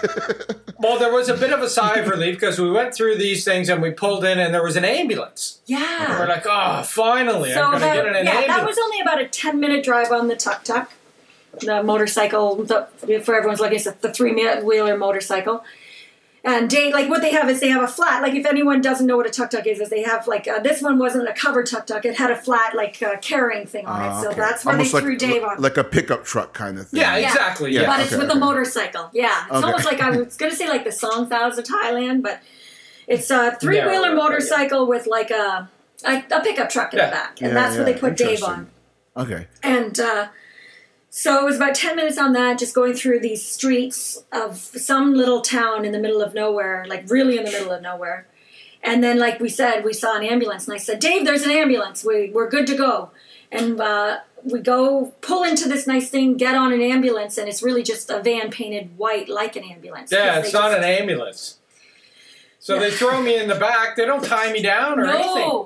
Well, 0.83 0.97
there 0.97 1.13
was 1.13 1.29
a 1.29 1.37
bit 1.37 1.53
of 1.53 1.61
a 1.61 1.69
sigh 1.69 1.97
of 1.99 2.07
relief 2.07 2.37
because 2.39 2.59
we 2.59 2.71
went 2.71 2.95
through 2.95 3.17
these 3.17 3.45
things 3.45 3.69
and 3.69 3.83
we 3.83 3.91
pulled 3.91 4.25
in, 4.25 4.39
and 4.39 4.51
there 4.51 4.63
was 4.63 4.75
an 4.75 4.83
ambulance. 4.83 5.59
Yeah. 5.67 6.19
We're 6.19 6.27
like, 6.27 6.43
oh, 6.49 6.81
finally, 6.81 7.51
So 7.53 7.61
I'm 7.61 7.69
going 7.69 7.81
to 7.81 7.85
that, 7.85 7.95
get 7.97 8.05
in 8.07 8.15
an 8.15 8.25
yeah, 8.25 8.31
ambulance. 8.31 8.47
that 8.57 8.65
was 8.65 8.77
only 8.83 8.99
about 8.99 9.21
a 9.21 9.27
ten 9.27 9.59
minute 9.59 9.83
drive 9.85 10.11
on 10.11 10.27
the 10.27 10.35
tuk 10.35 10.63
tuk, 10.63 10.89
the 11.59 11.83
motorcycle. 11.83 12.63
The, 12.63 12.87
for 13.23 13.35
everyone's 13.35 13.59
looking, 13.59 13.75
it's 13.75 13.91
the 13.91 14.11
three 14.11 14.33
wheeler 14.63 14.97
motorcycle. 14.97 15.63
And 16.43 16.67
Dave, 16.71 16.91
like 16.91 17.07
what 17.07 17.21
they 17.21 17.29
have 17.33 17.47
is 17.51 17.59
they 17.59 17.69
have 17.69 17.83
a 17.83 17.87
flat. 17.87 18.23
Like 18.23 18.33
if 18.33 18.47
anyone 18.47 18.81
doesn't 18.81 19.05
know 19.05 19.15
what 19.15 19.27
a 19.27 19.29
tuk 19.29 19.51
tuk 19.51 19.67
is, 19.67 19.79
is 19.79 19.89
they 19.91 20.01
have 20.01 20.25
like 20.27 20.47
uh, 20.47 20.59
this 20.59 20.81
one 20.81 20.97
wasn't 20.97 21.29
a 21.29 21.33
covered 21.33 21.67
tuk 21.67 21.85
tuk; 21.85 22.03
it 22.03 22.15
had 22.17 22.31
a 22.31 22.35
flat 22.35 22.73
like 22.75 22.99
uh, 23.03 23.17
carrying 23.21 23.67
thing 23.67 23.85
on 23.85 23.99
Ah, 24.01 24.17
it. 24.19 24.23
So 24.23 24.29
okay. 24.31 24.39
that's 24.39 24.65
where 24.65 24.73
Almost 24.73 24.91
they 24.91 24.97
like, 24.97 25.03
threw 25.03 25.17
Dave 25.17 25.43
on. 25.43 25.61
like 25.61 25.77
a 25.77 25.83
pickup 25.83 26.25
truck 26.25 26.53
kind 26.53 26.79
of 26.79 26.87
thing. 26.87 26.99
yeah, 27.01 27.15
Yeah. 27.17 27.27
exactly. 27.27 27.71
Yeah. 27.71 27.81
Yeah. 27.81 27.87
but 27.87 27.99
it's 27.99 28.13
okay, 28.13 28.23
with 28.23 28.31
a 28.31 28.39
motorcycle. 28.39 29.11
Yeah, 29.13 29.45
it's 29.45 29.55
Okay. 29.57 29.65
almost 29.67 29.85
like 29.85 30.01
I 30.01 30.09
was 30.09 30.35
going 30.35 30.49
to 30.51 30.57
say 30.57 30.67
like 30.67 30.83
the 30.83 30.89
songthaews 30.89 31.59
of 31.59 31.65
Thailand, 31.65 32.23
but 32.23 32.41
it's 33.05 33.29
a 33.29 33.55
three 33.61 33.75
Yeah, 33.77 33.87
wheeler 33.91 34.09
yeah. 34.09 34.13
motorcycle 34.15 34.87
with 34.87 35.05
like 35.05 35.29
a, 35.29 35.69
a 36.05 36.23
a 36.31 36.41
pickup 36.41 36.69
truck 36.71 36.91
in 36.93 36.97
Yeah. 36.99 37.05
the 37.05 37.11
back, 37.11 37.41
and 37.41 37.49
Yeah, 37.49 37.53
that's 37.53 37.75
where 37.77 37.87
yeah. 37.87 37.93
they 37.93 37.99
put 37.99 38.17
Dave 38.17 38.41
on. 38.43 38.67
Okay. 39.15 39.45
And 39.61 39.99
uh, 39.99 40.29
so 41.13 41.41
it 41.41 41.43
was 41.43 41.57
about 41.57 41.75
10 41.75 41.97
minutes 41.97 42.17
on 42.17 42.31
that, 42.33 42.57
just 42.57 42.73
going 42.73 42.93
through 42.93 43.19
these 43.19 43.45
streets 43.45 44.23
of 44.31 44.55
some 44.55 45.13
little 45.13 45.41
town 45.41 45.83
in 45.83 45.91
the 45.91 45.99
middle 45.99 46.21
of 46.21 46.33
nowhere, 46.33 46.85
like 46.87 47.03
really 47.11 47.37
in 47.37 47.43
the 47.43 47.51
middle 47.51 47.69
of 47.69 47.81
nowhere. 47.81 48.27
And 48.81 49.03
then, 49.03 49.19
like 49.19 49.41
we 49.41 49.49
said, 49.49 49.83
we 49.83 49.91
saw 49.91 50.15
an 50.15 50.23
ambulance. 50.23 50.69
And 50.69 50.73
I 50.73 50.77
said, 50.77 50.99
Dave, 50.99 51.25
there's 51.25 51.43
an 51.43 51.51
ambulance. 51.51 52.05
We, 52.05 52.31
we're 52.31 52.49
good 52.49 52.65
to 52.67 52.77
go. 52.77 53.11
And 53.51 53.79
uh, 53.81 54.19
we 54.45 54.61
go 54.61 55.13
pull 55.19 55.43
into 55.43 55.67
this 55.67 55.85
nice 55.85 56.09
thing, 56.09 56.37
get 56.37 56.55
on 56.55 56.71
an 56.71 56.81
ambulance, 56.81 57.37
and 57.37 57.49
it's 57.49 57.61
really 57.61 57.83
just 57.83 58.09
a 58.09 58.23
van 58.23 58.49
painted 58.49 58.97
white 58.97 59.27
like 59.27 59.57
an 59.57 59.65
ambulance. 59.65 60.13
Yeah, 60.13 60.39
it's 60.39 60.53
not 60.53 60.73
an 60.73 60.85
ambulance. 60.85 61.57
So 62.59 62.79
they 62.79 62.89
throw 62.89 63.21
me 63.21 63.37
in 63.37 63.49
the 63.49 63.55
back. 63.55 63.97
They 63.97 64.05
don't 64.05 64.23
tie 64.23 64.53
me 64.53 64.61
down 64.61 64.97
or 64.97 65.07
anything. 65.07 65.65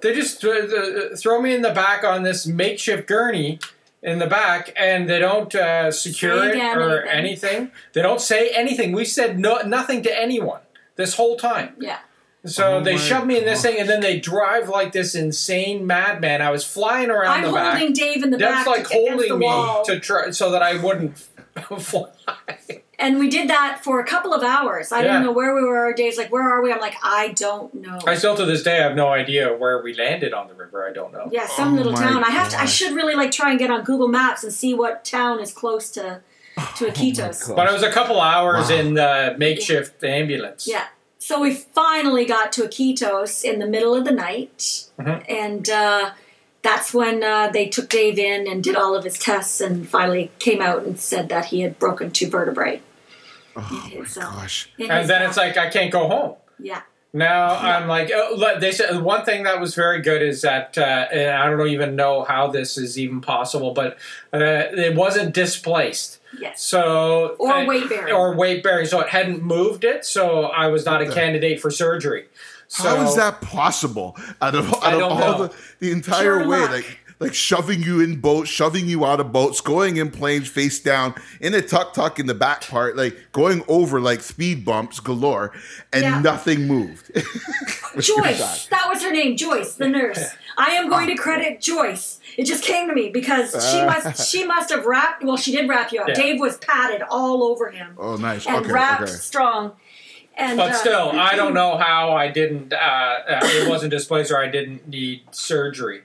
They 0.00 0.14
just 0.14 0.42
uh, 0.42 0.48
uh, 0.48 1.16
throw 1.16 1.42
me 1.42 1.54
in 1.54 1.60
the 1.60 1.72
back 1.74 2.02
on 2.02 2.22
this 2.22 2.46
makeshift 2.46 3.06
gurney 3.06 3.58
in 4.02 4.18
the 4.18 4.26
back, 4.26 4.72
and 4.76 5.08
they 5.08 5.18
don't 5.18 5.54
uh, 5.54 5.90
secure 5.90 6.38
Say 6.38 6.46
it 6.48 6.50
again, 6.54 6.78
or 6.78 7.02
anything. 7.02 7.50
anything. 7.50 7.72
They 7.92 8.02
don't 8.02 8.20
say 8.20 8.48
anything. 8.50 8.92
We 8.92 9.04
said 9.04 9.38
no, 9.38 9.58
nothing 9.62 10.02
to 10.04 10.18
anyone 10.20 10.60
this 10.96 11.14
whole 11.16 11.36
time. 11.36 11.74
Yeah. 11.78 11.98
So 12.46 12.78
Oh 12.78 12.82
they 12.82 12.96
shove 12.96 13.26
me 13.26 13.36
in 13.38 13.44
this 13.44 13.62
gosh. 13.62 13.72
thing, 13.72 13.80
and 13.80 13.88
then 13.88 14.00
they 14.00 14.18
drive 14.18 14.68
like 14.70 14.92
this 14.92 15.14
insane 15.14 15.86
madman. 15.86 16.40
I 16.40 16.50
was 16.50 16.64
flying 16.64 17.10
around 17.10 17.40
I'm 17.40 17.44
the 17.44 17.52
back. 17.52 17.76
holding 17.78 17.92
Dave 17.92 18.22
in 18.22 18.30
the 18.30 18.38
Deb's 18.38 18.64
back 18.64 18.66
like 18.66 18.86
holding 18.86 19.38
me 19.38 19.44
wall. 19.46 19.84
to 19.84 20.00
try 20.00 20.30
so 20.30 20.50
that 20.50 20.62
I 20.62 20.82
wouldn't 20.82 21.18
fly. 21.78 22.08
And 23.00 23.18
we 23.18 23.28
did 23.30 23.48
that 23.48 23.80
for 23.82 23.98
a 23.98 24.04
couple 24.04 24.34
of 24.34 24.42
hours. 24.42 24.92
I 24.92 24.98
Yeah. 24.98 25.04
didn't 25.08 25.22
know 25.24 25.32
where 25.32 25.54
we 25.54 25.62
were. 25.62 25.92
Dave's 25.94 26.18
like, 26.18 26.30
"Where 26.30 26.42
are 26.48 26.60
we?" 26.62 26.70
I'm 26.72 26.80
like, 26.80 26.96
"I 27.02 27.28
don't 27.28 27.72
know." 27.74 27.98
I 28.06 28.14
still 28.14 28.36
to 28.36 28.44
this 28.44 28.62
day 28.62 28.76
have 28.76 28.94
no 28.94 29.08
idea 29.08 29.52
where 29.56 29.82
we 29.82 29.94
landed 29.94 30.32
on 30.34 30.48
the 30.48 30.54
river. 30.54 30.86
I 30.88 30.92
don't 30.92 31.12
know. 31.12 31.28
yeah, 31.32 31.46
some 31.46 31.72
Oh 31.72 31.76
little 31.78 31.92
my 31.92 32.02
town. 32.02 32.22
I 32.24 32.30
have 32.30 32.50
to. 32.50 32.60
I 32.60 32.66
should 32.66 32.92
really 32.94 33.14
like 33.14 33.30
try 33.30 33.50
and 33.50 33.58
get 33.58 33.70
on 33.70 33.82
Google 33.84 34.08
Maps 34.08 34.44
and 34.44 34.52
see 34.52 34.74
what 34.74 35.04
town 35.04 35.40
is 35.40 35.50
close 35.52 35.90
to 35.92 36.20
to 36.76 36.84
Iquitos. 36.90 37.48
God. 37.48 37.56
But 37.56 37.68
it 37.68 37.72
was 37.72 37.82
a 37.82 37.90
couple 37.90 38.20
hours 38.20 38.68
Wow. 38.68 38.76
in 38.76 38.94
the 38.94 39.34
makeshift 39.38 40.04
ambulance. 40.04 40.66
Yeah. 40.68 40.84
So 41.18 41.40
we 41.40 41.52
finally 41.54 42.24
got 42.24 42.52
to 42.52 42.62
Iquitos 42.62 43.44
in 43.44 43.58
the 43.60 43.66
middle 43.66 43.94
of 43.94 44.04
the 44.04 44.12
night, 44.12 44.84
Mhm. 45.00 45.22
and 45.28 45.70
uh, 45.70 46.10
that's 46.62 46.92
when 46.92 47.22
uh, 47.22 47.48
they 47.52 47.66
took 47.66 47.88
Dave 47.88 48.18
in 48.18 48.46
and 48.46 48.62
did 48.62 48.76
all 48.76 48.94
of 48.94 49.04
his 49.04 49.18
tests, 49.18 49.60
and 49.60 49.88
finally 49.88 50.30
came 50.38 50.60
out 50.60 50.82
and 50.82 50.98
said 51.00 51.28
that 51.30 51.46
he 51.46 51.60
had 51.62 51.78
broken 51.78 52.10
two 52.10 52.28
vertebrae. 52.28 52.80
Oh 53.56 53.90
my 53.98 54.04
So- 54.04 54.20
gosh. 54.20 54.70
And 54.78 55.08
then 55.08 55.22
it's 55.22 55.36
like 55.36 55.56
I 55.56 55.68
can't 55.70 55.90
go 55.90 56.06
home. 56.08 56.34
yeah, 56.58 56.82
Now 57.12 57.56
I'm 57.56 57.88
like, 57.88 58.10
oh, 58.14 58.58
they 58.60 58.70
said 58.72 59.02
one 59.02 59.24
thing 59.24 59.42
that 59.44 59.58
was 59.60 59.74
very 59.74 60.00
good 60.00 60.22
is 60.22 60.42
that, 60.42 60.78
uh, 60.78 60.82
and 61.12 61.30
I 61.36 61.48
don't 61.50 61.66
even 61.68 61.96
know 61.96 62.22
how 62.24 62.46
this 62.48 62.78
is 62.78 62.98
even 62.98 63.20
possible, 63.20 63.72
but 63.72 63.96
uh, 64.32 64.38
it 64.38 64.94
wasn't 64.94 65.34
displaced. 65.34 66.18
yes, 66.38 66.62
So 66.62 67.34
Or 67.40 67.52
uh, 67.52 67.64
weight 67.66 67.88
bearing. 67.88 68.14
or 68.14 68.34
weight 68.36 68.62
bearing, 68.62 68.86
so 68.86 69.00
it 69.00 69.08
hadn't 69.08 69.42
moved 69.42 69.82
it, 69.84 70.04
so 70.04 70.44
I 70.44 70.68
was 70.68 70.84
not 70.86 71.02
a 71.02 71.10
candidate 71.10 71.60
for 71.60 71.70
surgery. 71.70 72.26
So 72.68 72.84
How 72.88 73.02
is 73.08 73.16
that 73.16 73.40
possible? 73.40 74.16
Out 74.40 74.54
of, 74.54 74.72
out 74.74 74.84
I 74.84 74.92
of 74.92 74.98
don't 75.00 75.10
all 75.10 75.18
know. 75.18 75.46
the, 75.48 75.54
the 75.80 75.90
entire 75.90 76.36
Pure 76.36 76.48
way, 76.48 76.60
luck. 76.60 76.70
like 76.70 76.98
like 77.20 77.34
shoving 77.34 77.82
you 77.82 78.00
in 78.00 78.20
boats, 78.20 78.48
shoving 78.50 78.88
you 78.88 79.04
out 79.06 79.20
of 79.20 79.30
boats, 79.30 79.60
going 79.60 79.96
in 79.98 80.10
planes 80.10 80.48
face 80.48 80.80
down, 80.80 81.14
in 81.40 81.54
a 81.54 81.62
tuk 81.62 81.92
tuk 81.94 82.18
in 82.18 82.26
the 82.26 82.34
back 82.34 82.62
part, 82.62 82.96
like 82.96 83.16
going 83.32 83.62
over 83.68 84.00
like 84.00 84.20
speed 84.22 84.64
bumps 84.64 84.98
galore, 85.00 85.52
and 85.92 86.02
Yeah. 86.02 86.20
nothing 86.20 86.66
moved. 86.66 87.12
Joyce. 87.98 88.66
That 88.68 88.86
was 88.88 89.02
her 89.02 89.10
name, 89.12 89.36
Joyce, 89.36 89.74
the 89.74 89.88
nurse. 89.88 90.22
I 90.56 90.72
am 90.72 90.88
going 90.88 91.08
to 91.08 91.14
credit 91.14 91.60
Joyce. 91.60 92.20
It 92.36 92.44
just 92.44 92.64
came 92.64 92.88
to 92.88 92.94
me 92.94 93.10
because 93.10 93.50
she 93.70 93.84
must 93.84 94.30
she 94.30 94.44
must 94.46 94.70
have 94.70 94.86
wrapped. 94.86 95.22
Well, 95.24 95.36
she 95.36 95.52
did 95.52 95.68
wrap 95.68 95.92
you 95.92 96.00
up. 96.00 96.08
Yeah. 96.08 96.14
Dave 96.14 96.40
was 96.40 96.56
padded 96.58 97.02
all 97.10 97.42
over 97.44 97.70
him 97.70 97.94
Oh, 97.98 98.16
nice. 98.16 98.46
and 98.46 98.56
okay, 98.64 98.72
wrapped 98.72 99.02
okay. 99.02 99.12
strong. 99.12 99.72
And 100.36 100.56
But 100.56 100.70
uh, 100.70 100.74
still, 100.74 101.10
I 101.12 101.34
don't 101.34 101.54
know 101.60 101.76
how 101.76 102.12
I 102.12 102.28
didn't. 102.28 102.72
Uh, 102.72 102.76
uh, 102.76 103.40
it 103.42 103.68
wasn't 103.68 103.90
displaced, 103.90 104.30
or 104.30 104.38
I 104.38 104.48
didn't 104.48 104.88
need 104.88 105.22
surgery. 105.32 106.02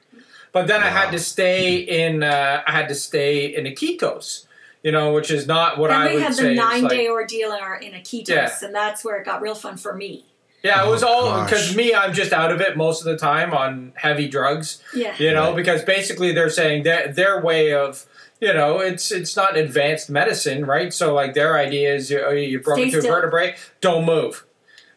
But 0.56 0.68
then 0.68 0.82
I 0.82 0.88
had 0.88 1.12
to 1.12 1.20
stay 1.20 1.76
in. 1.76 2.24
Uh, 2.24 2.64
I 2.66 2.72
had 2.72 2.88
to 2.88 2.95
stay 2.95 3.53
in 3.53 3.66
Iquitos, 3.66 4.45
you 4.84 4.91
know, 4.93 5.12
which 5.12 5.30
is 5.30 5.45
not 5.47 5.78
what 5.78 5.89
Then 5.89 6.01
I 6.01 6.16
we 6.16 6.22
had 6.22 6.34
the 6.34 6.51
is 6.51 6.58
nine 6.58 6.84
like- 6.84 6.91
day 6.91 7.10
ordeal 7.10 7.51
in 7.51 7.60
our 7.62 7.76
in 7.76 7.91
Iquitos, 7.91 8.30
Yeah. 8.30 8.56
and 8.64 8.74
that's 8.74 9.03
where 9.03 9.18
it 9.18 9.26
got 9.26 9.41
real 9.41 9.53
fun 9.53 9.76
for 9.76 9.93
me. 9.93 10.24
Yeah, 10.64 10.84
it 10.86 10.89
was 10.89 11.03
Oh, 11.03 11.08
all 11.10 11.43
because 11.43 11.76
me. 11.76 11.93
I'm 11.93 12.14
just 12.14 12.32
out 12.32 12.51
of 12.53 12.62
it 12.62 12.78
most 12.78 13.01
of 13.01 13.06
the 13.06 13.18
time 13.18 13.53
on 13.53 13.91
heavy 13.97 14.30
drugs. 14.30 14.82
Yeah. 14.95 15.14
You 15.18 15.32
know, 15.34 15.47
Right. 15.47 15.58
because 15.58 15.84
basically 15.84 16.32
they're 16.32 16.49
saying 16.49 16.84
their 16.84 17.10
their 17.10 17.41
way 17.41 17.74
of. 17.74 18.06
You 18.41 18.53
know, 18.53 18.80
it's 18.80 19.12
it's 19.12 19.36
not 19.36 19.58
advanced 19.58 20.10
medicine, 20.10 20.66
right? 20.66 20.93
So 20.93 21.14
like 21.14 21.34
their 21.34 21.58
idea 21.58 21.93
is 21.95 22.10
you, 22.12 22.32
you 22.32 22.60
broke 22.62 22.78
Stay 22.78 22.86
into 22.86 22.97
a 22.99 23.01
still. 23.01 23.14
vertebrae, 23.14 23.56
don't 23.82 24.06
move. 24.06 24.45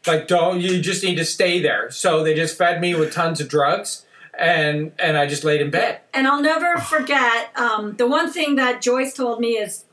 Like 0.06 0.26
don't 0.28 0.60
you 0.60 0.80
just 0.80 1.02
need 1.04 1.16
to 1.16 1.24
stay 1.24 1.60
there. 1.60 1.90
So 1.90 2.22
they 2.24 2.34
just 2.34 2.56
fed 2.58 2.80
me 2.80 2.94
with 2.94 3.12
tons 3.12 3.40
of 3.40 3.48
drugs, 3.48 4.04
and 4.38 4.92
and 4.98 5.16
I 5.18 5.26
just 5.26 5.44
laid 5.44 5.60
in 5.60 5.70
bed. 5.70 6.00
And 6.14 6.26
I'll 6.26 6.40
never 6.42 6.78
forget 6.78 7.50
um, 7.56 7.96
the 7.96 8.06
one 8.06 8.30
thing 8.32 8.56
that 8.56 8.80
Joyce 8.80 9.12
told 9.14 9.40
me 9.40 9.50
is 9.58 9.84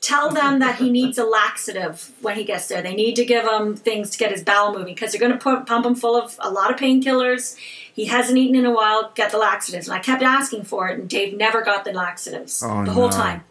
tell 0.00 0.28
them 0.30 0.58
that 0.58 0.76
he 0.76 0.90
needs 0.90 1.16
a 1.16 1.24
laxative 1.24 2.12
when 2.20 2.36
he 2.36 2.44
gets 2.44 2.68
there. 2.68 2.82
They 2.82 2.94
need 2.94 3.16
to 3.16 3.24
give 3.24 3.46
him 3.46 3.74
things 3.74 4.10
to 4.10 4.18
get 4.18 4.30
his 4.30 4.42
bowel 4.44 4.72
moving 4.72 4.94
because 4.94 5.12
they're 5.12 5.20
going 5.20 5.38
to 5.38 5.38
pump 5.64 5.86
him 5.86 5.94
full 5.94 6.14
of 6.16 6.36
a 6.40 6.50
lot 6.50 6.70
of 6.70 6.78
painkillers. 6.78 7.56
He 7.94 8.04
hasn't 8.06 8.36
eaten 8.36 8.54
in 8.56 8.66
a 8.66 8.70
while. 8.70 9.12
Get 9.14 9.30
the 9.30 9.38
laxatives. 9.38 9.88
And 9.88 9.96
I 9.96 10.00
kept 10.00 10.22
asking 10.22 10.64
for 10.64 10.88
it, 10.88 10.98
and 10.98 11.08
Dave 11.08 11.36
never 11.36 11.62
got 11.62 11.84
the 11.84 11.92
laxatives 11.92 12.62
Oh, 12.62 12.84
the 12.84 12.90
whole 12.92 13.08
no. 13.08 13.16
time. 13.16 13.44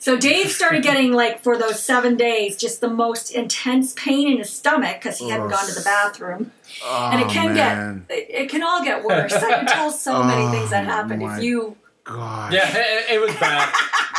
So 0.00 0.16
Dave 0.16 0.50
started 0.50 0.82
getting 0.90 1.12
like 1.12 1.42
for 1.42 1.56
those 1.56 1.80
seven 1.80 2.16
days, 2.16 2.56
just 2.56 2.80
the 2.80 2.88
most 2.88 3.30
intense 3.30 3.92
pain 3.92 4.28
in 4.32 4.38
his 4.38 4.50
stomach 4.50 4.96
because 5.00 5.18
he 5.18 5.28
hadn't 5.30 5.50
gone 5.50 5.66
to 5.66 5.74
the 5.74 5.82
bathroom 5.82 6.50
Oh, 6.82 7.10
and 7.12 7.20
it 7.20 7.26
oh, 7.26 7.30
can 7.30 7.54
man. 7.54 8.06
get 8.08 8.16
it, 8.18 8.26
it 8.30 8.50
can 8.50 8.62
all 8.62 8.82
get 8.82 9.04
worse. 9.04 9.32
I 9.32 9.50
can 9.52 9.66
tell 9.66 9.90
so 9.92 10.22
many 10.22 10.42
Oh, 10.42 10.50
things 10.50 10.70
that 10.70 10.84
oh, 10.88 10.90
happened 10.90 11.22
if 11.22 11.42
you. 11.42 11.76
Gosh. 12.04 12.52
Yeah, 12.52 12.68
it, 12.74 13.10
it 13.14 13.20
was 13.20 13.34
bad. 13.36 13.72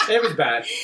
it 0.09 0.21
was 0.21 0.33
bad. 0.33 0.65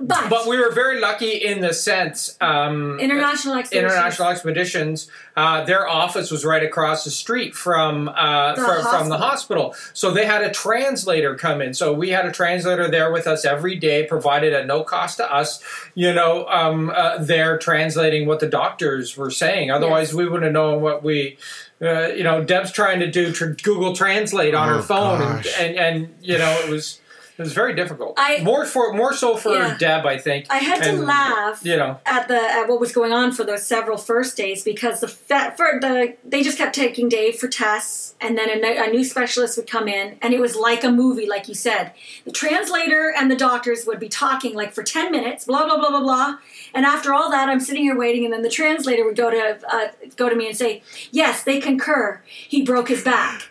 But, 0.00 0.30
But 0.30 0.46
we 0.46 0.58
were 0.60 0.70
very 0.70 1.00
lucky 1.00 1.30
in 1.32 1.60
the 1.60 1.72
sense. 1.74 2.36
Um, 2.40 3.00
international 3.00 3.56
expeditions. 3.56 3.92
International 3.92 4.28
Expeditions, 4.28 5.10
uh, 5.36 5.64
their 5.64 5.88
office 5.88 6.30
was 6.30 6.44
right 6.44 6.62
across 6.62 7.02
the 7.02 7.10
street 7.10 7.56
from 7.56 8.08
uh, 8.08 8.54
The 8.54 8.60
fr- 8.62 8.88
from 8.88 9.08
the 9.08 9.18
hospital. 9.18 9.70
hospital. 9.72 9.74
So 9.94 10.12
they 10.12 10.24
had 10.24 10.42
a 10.42 10.50
translator 10.50 11.34
come 11.34 11.60
in. 11.60 11.74
So 11.74 11.92
we 11.92 12.10
had 12.10 12.26
a 12.26 12.30
translator 12.32 12.88
there 12.88 13.10
with 13.10 13.26
us 13.26 13.44
every 13.44 13.74
day, 13.74 14.04
provided 14.04 14.52
at 14.52 14.66
no 14.68 14.84
cost 14.84 15.16
to 15.16 15.32
us. 15.34 15.60
You 15.96 16.12
know, 16.14 16.46
um, 16.46 16.90
uh, 16.94 17.18
there 17.18 17.58
translating 17.58 18.28
what 18.28 18.38
the 18.38 18.46
doctors 18.48 19.16
were 19.16 19.32
saying. 19.32 19.72
Otherwise, 19.72 20.08
Yes. 20.10 20.14
we 20.14 20.28
wouldn't 20.28 20.52
know 20.52 20.78
what 20.78 21.02
we. 21.02 21.38
Uh, 21.82 22.08
you 22.08 22.22
know, 22.22 22.42
Deb's 22.44 22.70
trying 22.72 23.00
to 23.00 23.10
do 23.10 23.32
tr- 23.32 23.46
Google 23.46 23.94
Translate 23.96 24.54
on 24.54 24.68
Oh, 24.68 24.76
her 24.76 24.82
phone, 24.82 25.22
and, 25.22 25.46
and 25.58 25.76
and 25.76 26.14
you 26.22 26.38
know 26.38 26.50
it 26.64 26.70
was. 26.70 27.00
It 27.38 27.42
was 27.42 27.52
very 27.52 27.72
difficult. 27.72 28.14
I- 28.16 28.40
more 28.42 28.66
for 28.66 28.92
more 28.92 29.14
so 29.14 29.36
for 29.36 29.52
Yeah. 29.54 29.76
Deb, 29.78 30.04
I 30.04 30.18
think. 30.18 30.46
I 30.50 30.58
had 30.58 30.82
to 30.82 30.92
laugh 30.94 31.60
You 31.62 31.76
know, 31.76 32.00
at 32.04 32.26
the 32.26 32.40
at 32.40 32.68
what 32.68 32.80
was 32.80 32.90
going 32.90 33.12
on 33.12 33.30
for 33.30 33.44
those 33.44 33.64
several 33.64 33.96
first 33.96 34.36
days 34.36 34.64
because 34.64 35.00
the 35.00 35.06
for 35.08 35.78
the 35.80 36.14
they 36.24 36.42
just 36.42 36.58
kept 36.58 36.74
taking 36.74 37.08
Dave 37.08 37.36
for 37.36 37.46
tests 37.46 38.14
and 38.20 38.36
then 38.36 38.48
a, 38.50 38.88
a 38.88 38.90
new 38.90 39.04
specialist 39.04 39.56
would 39.56 39.70
come 39.70 39.86
in 39.86 40.16
and 40.20 40.34
it 40.34 40.40
was 40.40 40.56
like 40.56 40.82
a 40.82 40.90
movie 40.90 41.28
like 41.28 41.46
you 41.48 41.54
said 41.54 41.92
the 42.24 42.32
translator 42.32 43.14
and 43.16 43.30
the 43.30 43.36
doctors 43.36 43.86
would 43.86 44.00
be 44.00 44.08
talking 44.08 44.54
like 44.54 44.72
for 44.72 44.82
10 44.82 45.12
minutes 45.12 45.44
blah 45.44 45.64
blah 45.64 45.78
blah 45.78 45.90
blah 45.90 46.00
blah 46.00 46.38
and 46.74 46.84
after 46.84 47.14
all 47.14 47.30
that 47.30 47.48
I'm 47.48 47.60
sitting 47.60 47.84
here 47.84 47.96
waiting 47.96 48.24
and 48.24 48.32
then 48.34 48.42
the 48.42 48.50
translator 48.50 49.04
would 49.04 49.16
go 49.16 49.30
to 49.30 49.60
uh, 49.72 49.88
go 50.16 50.28
to 50.28 50.34
me 50.34 50.48
and 50.48 50.56
say 50.56 50.82
yes 51.12 51.44
they 51.44 51.60
concur 51.60 52.20
he 52.26 52.62
broke 52.62 52.88
his 52.88 53.04
back 53.04 53.50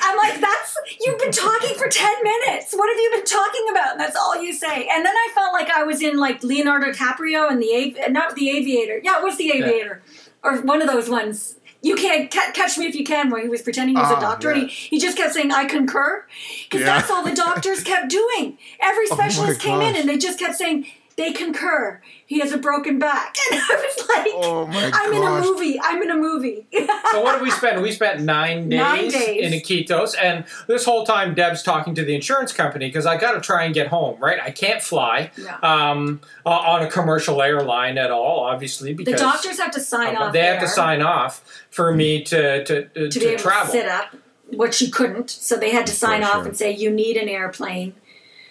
I'm 0.00 0.16
like, 0.16 0.40
that's 0.40 0.76
you've 1.00 1.18
been 1.18 1.32
talking 1.32 1.74
for 1.76 1.88
ten 1.88 2.12
minutes. 2.22 2.72
What 2.74 2.88
have 2.90 2.98
you 2.98 3.10
been 3.14 3.24
talking 3.24 3.66
about? 3.70 3.92
And 3.92 4.00
that's 4.00 4.16
all 4.16 4.42
you 4.42 4.52
say. 4.52 4.88
And 4.90 5.04
then 5.04 5.14
I 5.14 5.28
felt 5.34 5.52
like 5.52 5.70
I 5.70 5.82
was 5.84 6.02
in 6.02 6.16
like 6.18 6.42
Leonardo 6.42 6.92
DiCaprio 6.92 7.50
and 7.50 7.62
the 7.62 7.96
Av- 8.02 8.12
not 8.12 8.34
the 8.34 8.50
Aviator. 8.50 9.00
Yeah, 9.02 9.18
it 9.18 9.24
was 9.24 9.36
the 9.36 9.50
Aviator, 9.52 10.02
or 10.42 10.60
one 10.62 10.82
of 10.82 10.88
those 10.88 11.08
ones. 11.08 11.56
You 11.84 11.96
can't 11.96 12.30
ca- 12.30 12.52
catch 12.54 12.78
me 12.78 12.86
if 12.86 12.94
you 12.94 13.04
can, 13.04 13.28
where 13.30 13.42
he 13.42 13.48
was 13.48 13.60
pretending 13.62 13.96
he 13.96 14.00
was 14.02 14.10
Ah, 14.12 14.18
a 14.18 14.20
doctor 14.20 14.50
and 14.50 14.62
he, 14.62 14.66
he 14.68 14.98
just 15.00 15.16
kept 15.16 15.32
saying, 15.34 15.50
"I 15.52 15.64
concur," 15.64 16.24
because 16.64 16.80
Yeah. 16.80 16.86
that's 16.98 17.10
all 17.10 17.24
the 17.24 17.34
doctors 17.34 17.82
kept 17.82 18.08
doing. 18.08 18.56
Every 18.80 19.06
Oh 19.10 19.14
specialist 19.16 19.60
came 19.60 19.80
in 19.80 19.96
and 19.96 20.08
they 20.08 20.18
just 20.18 20.38
kept 20.38 20.54
saying. 20.56 20.86
They 21.16 21.32
concur. 21.32 22.00
He 22.24 22.40
has 22.40 22.52
a 22.52 22.58
broken 22.58 22.98
back, 22.98 23.36
and 23.52 23.60
I 23.60 23.74
was 23.96 24.08
like, 24.08 24.28
Oh 24.34 24.66
my 24.66 24.90
"I'm 24.94 25.12
in 25.12 25.22
a 25.22 25.40
movie. 25.42 25.78
I'm 25.82 26.02
in 26.02 26.10
a 26.10 26.16
movie." 26.16 26.66
So 27.12 27.20
what 27.20 27.32
did 27.34 27.42
we 27.42 27.50
spend? 27.50 27.82
We 27.82 27.92
spent 27.92 28.22
nine 28.22 28.70
days, 28.70 28.78
Nine 28.80 29.08
days. 29.10 29.42
in 29.42 29.52
Iquitos, 29.52 30.14
and 30.20 30.44
this 30.66 30.86
whole 30.86 31.04
time 31.04 31.34
Deb's 31.34 31.62
talking 31.62 31.94
to 31.96 32.02
the 32.04 32.14
insurance 32.14 32.52
company 32.54 32.86
because 32.86 33.04
I 33.04 33.18
got 33.18 33.32
to 33.32 33.40
try 33.42 33.64
and 33.64 33.74
get 33.74 33.88
home. 33.88 34.18
Right, 34.18 34.38
I 34.42 34.50
can't 34.50 34.80
fly 34.80 35.30
Yeah. 35.36 35.58
um, 35.62 36.22
uh, 36.46 36.48
on 36.50 36.80
a 36.82 36.90
commercial 36.90 37.42
airline 37.42 37.98
at 37.98 38.10
all, 38.10 38.40
obviously 38.44 38.94
Because 38.94 39.12
The 39.14 39.18
doctors 39.20 39.58
have 39.58 39.72
to 39.72 39.80
sign 39.80 40.16
uh, 40.16 40.20
off. 40.20 40.32
they 40.32 40.40
have 40.46 40.60
to 40.60 40.68
sign 40.68 41.02
off 41.02 41.44
for 41.70 41.92
me 41.94 42.22
to 42.24 42.64
to, 42.64 42.84
to, 42.88 43.08
to 43.10 43.18
be 43.18 43.26
able 43.26 43.42
travel. 43.42 43.66
to 43.66 43.78
sit 43.78 43.86
up, 43.88 44.16
which 44.50 44.80
you 44.80 44.90
couldn't. 44.90 45.28
So 45.28 45.56
they 45.58 45.70
had 45.72 45.86
to 45.88 45.92
sign 45.92 46.22
Sure, 46.22 46.30
off 46.30 46.36
sure. 46.38 46.46
and 46.46 46.56
say 46.56 46.70
you 46.74 46.90
need 46.90 47.18
an 47.18 47.28
airplane. 47.28 47.94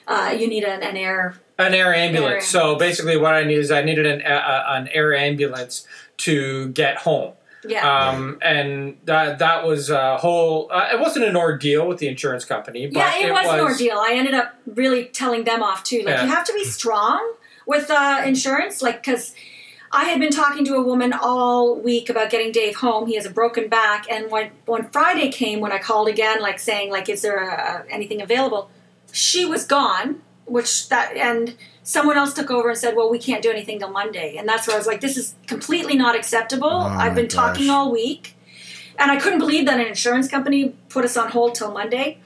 Uh, 0.07 0.35
you 0.37 0.47
need 0.47 0.63
an, 0.63 0.83
an 0.83 0.97
air. 0.97 1.35
An 1.61 1.73
air 1.73 1.93
ambulance. 1.93 2.33
Air 2.33 2.41
So 2.41 2.75
basically, 2.75 3.17
what 3.17 3.33
I 3.33 3.43
need 3.43 3.57
is 3.57 3.71
I 3.71 3.81
needed 3.83 4.05
an, 4.05 4.21
a- 4.21 4.65
an 4.69 4.87
air 4.89 5.15
ambulance 5.15 5.85
to 6.17 6.69
get 6.69 6.97
home. 6.97 7.33
Yeah. 7.67 8.09
Um, 8.09 8.39
and 8.41 8.97
that 9.05 9.39
that 9.39 9.65
was 9.67 9.89
a 9.89 10.17
whole. 10.17 10.69
Uh, 10.71 10.89
it 10.93 10.99
wasn't 10.99 11.25
an 11.25 11.37
ordeal 11.37 11.87
with 11.87 11.99
the 11.99 12.07
insurance 12.07 12.43
company, 12.43 12.87
but 12.87 12.97
yeah, 12.97 13.17
it, 13.17 13.25
it 13.27 13.31
was, 13.31 13.45
an 13.45 13.59
ordeal. 13.59 13.97
I 13.97 14.13
ended 14.13 14.33
up 14.33 14.55
really 14.65 15.05
telling 15.05 15.43
them 15.43 15.61
off 15.61 15.83
too. 15.83 15.97
Like 15.97 16.15
Yeah. 16.15 16.23
you 16.23 16.29
have 16.29 16.45
to 16.45 16.53
be 16.53 16.63
strong 16.63 17.35
with 17.65 17.89
uh, 17.89 18.21
insurance, 18.25 18.81
like 18.81 19.03
because. 19.03 19.33
I 19.93 20.05
had 20.05 20.21
been 20.21 20.31
talking 20.31 20.63
to 20.67 20.75
a 20.75 20.81
woman 20.81 21.11
all 21.11 21.75
week 21.75 22.09
about 22.09 22.29
getting 22.29 22.53
Dave 22.53 22.77
home. 22.77 23.07
He 23.07 23.15
has 23.15 23.25
a 23.25 23.29
broken 23.29 23.67
back, 23.67 24.09
and 24.09 24.31
when 24.31 24.51
when 24.65 24.87
Friday 24.87 25.29
came, 25.29 25.59
when 25.59 25.73
I 25.73 25.79
called 25.79 26.07
again, 26.07 26.39
like 26.41 26.59
saying 26.59 26.89
like, 26.89 27.09
"Is 27.09 27.21
there 27.23 27.43
a, 27.43 27.85
anything 27.89 28.21
available?" 28.21 28.69
she 29.11 29.45
was 29.45 29.65
gone, 29.65 30.21
which 30.51 30.89
that 30.89 31.15
and 31.15 31.55
someone 31.83 32.17
else 32.17 32.33
took 32.33 32.51
over 32.51 32.69
and 32.69 32.77
said, 32.77 32.95
"Well, 32.95 33.09
we 33.09 33.19
can't 33.19 33.41
do 33.41 33.49
anything 33.49 33.79
till 33.79 33.89
Monday," 33.91 34.35
and 34.37 34.47
that's 34.47 34.67
where 34.67 34.75
I 34.75 34.77
was 34.77 34.87
like, 34.87 35.01
"This 35.01 35.17
is 35.17 35.35
completely 35.47 35.95
not 35.95 36.15
acceptable." 36.15 36.69
Oh 36.69 36.87
I've 36.87 37.13
my 37.15 37.21
been 37.21 37.27
talking 37.27 37.69
all 37.69 37.91
week, 37.91 38.35
and 38.99 39.11
I 39.11 39.17
couldn't 39.19 39.39
believe 39.39 39.65
that 39.65 39.79
an 39.79 39.87
insurance 39.87 40.27
company 40.27 40.75
put 40.89 41.05
us 41.05 41.17
on 41.17 41.29
hold 41.31 41.55
till 41.55 41.71
Monday. 41.71 42.17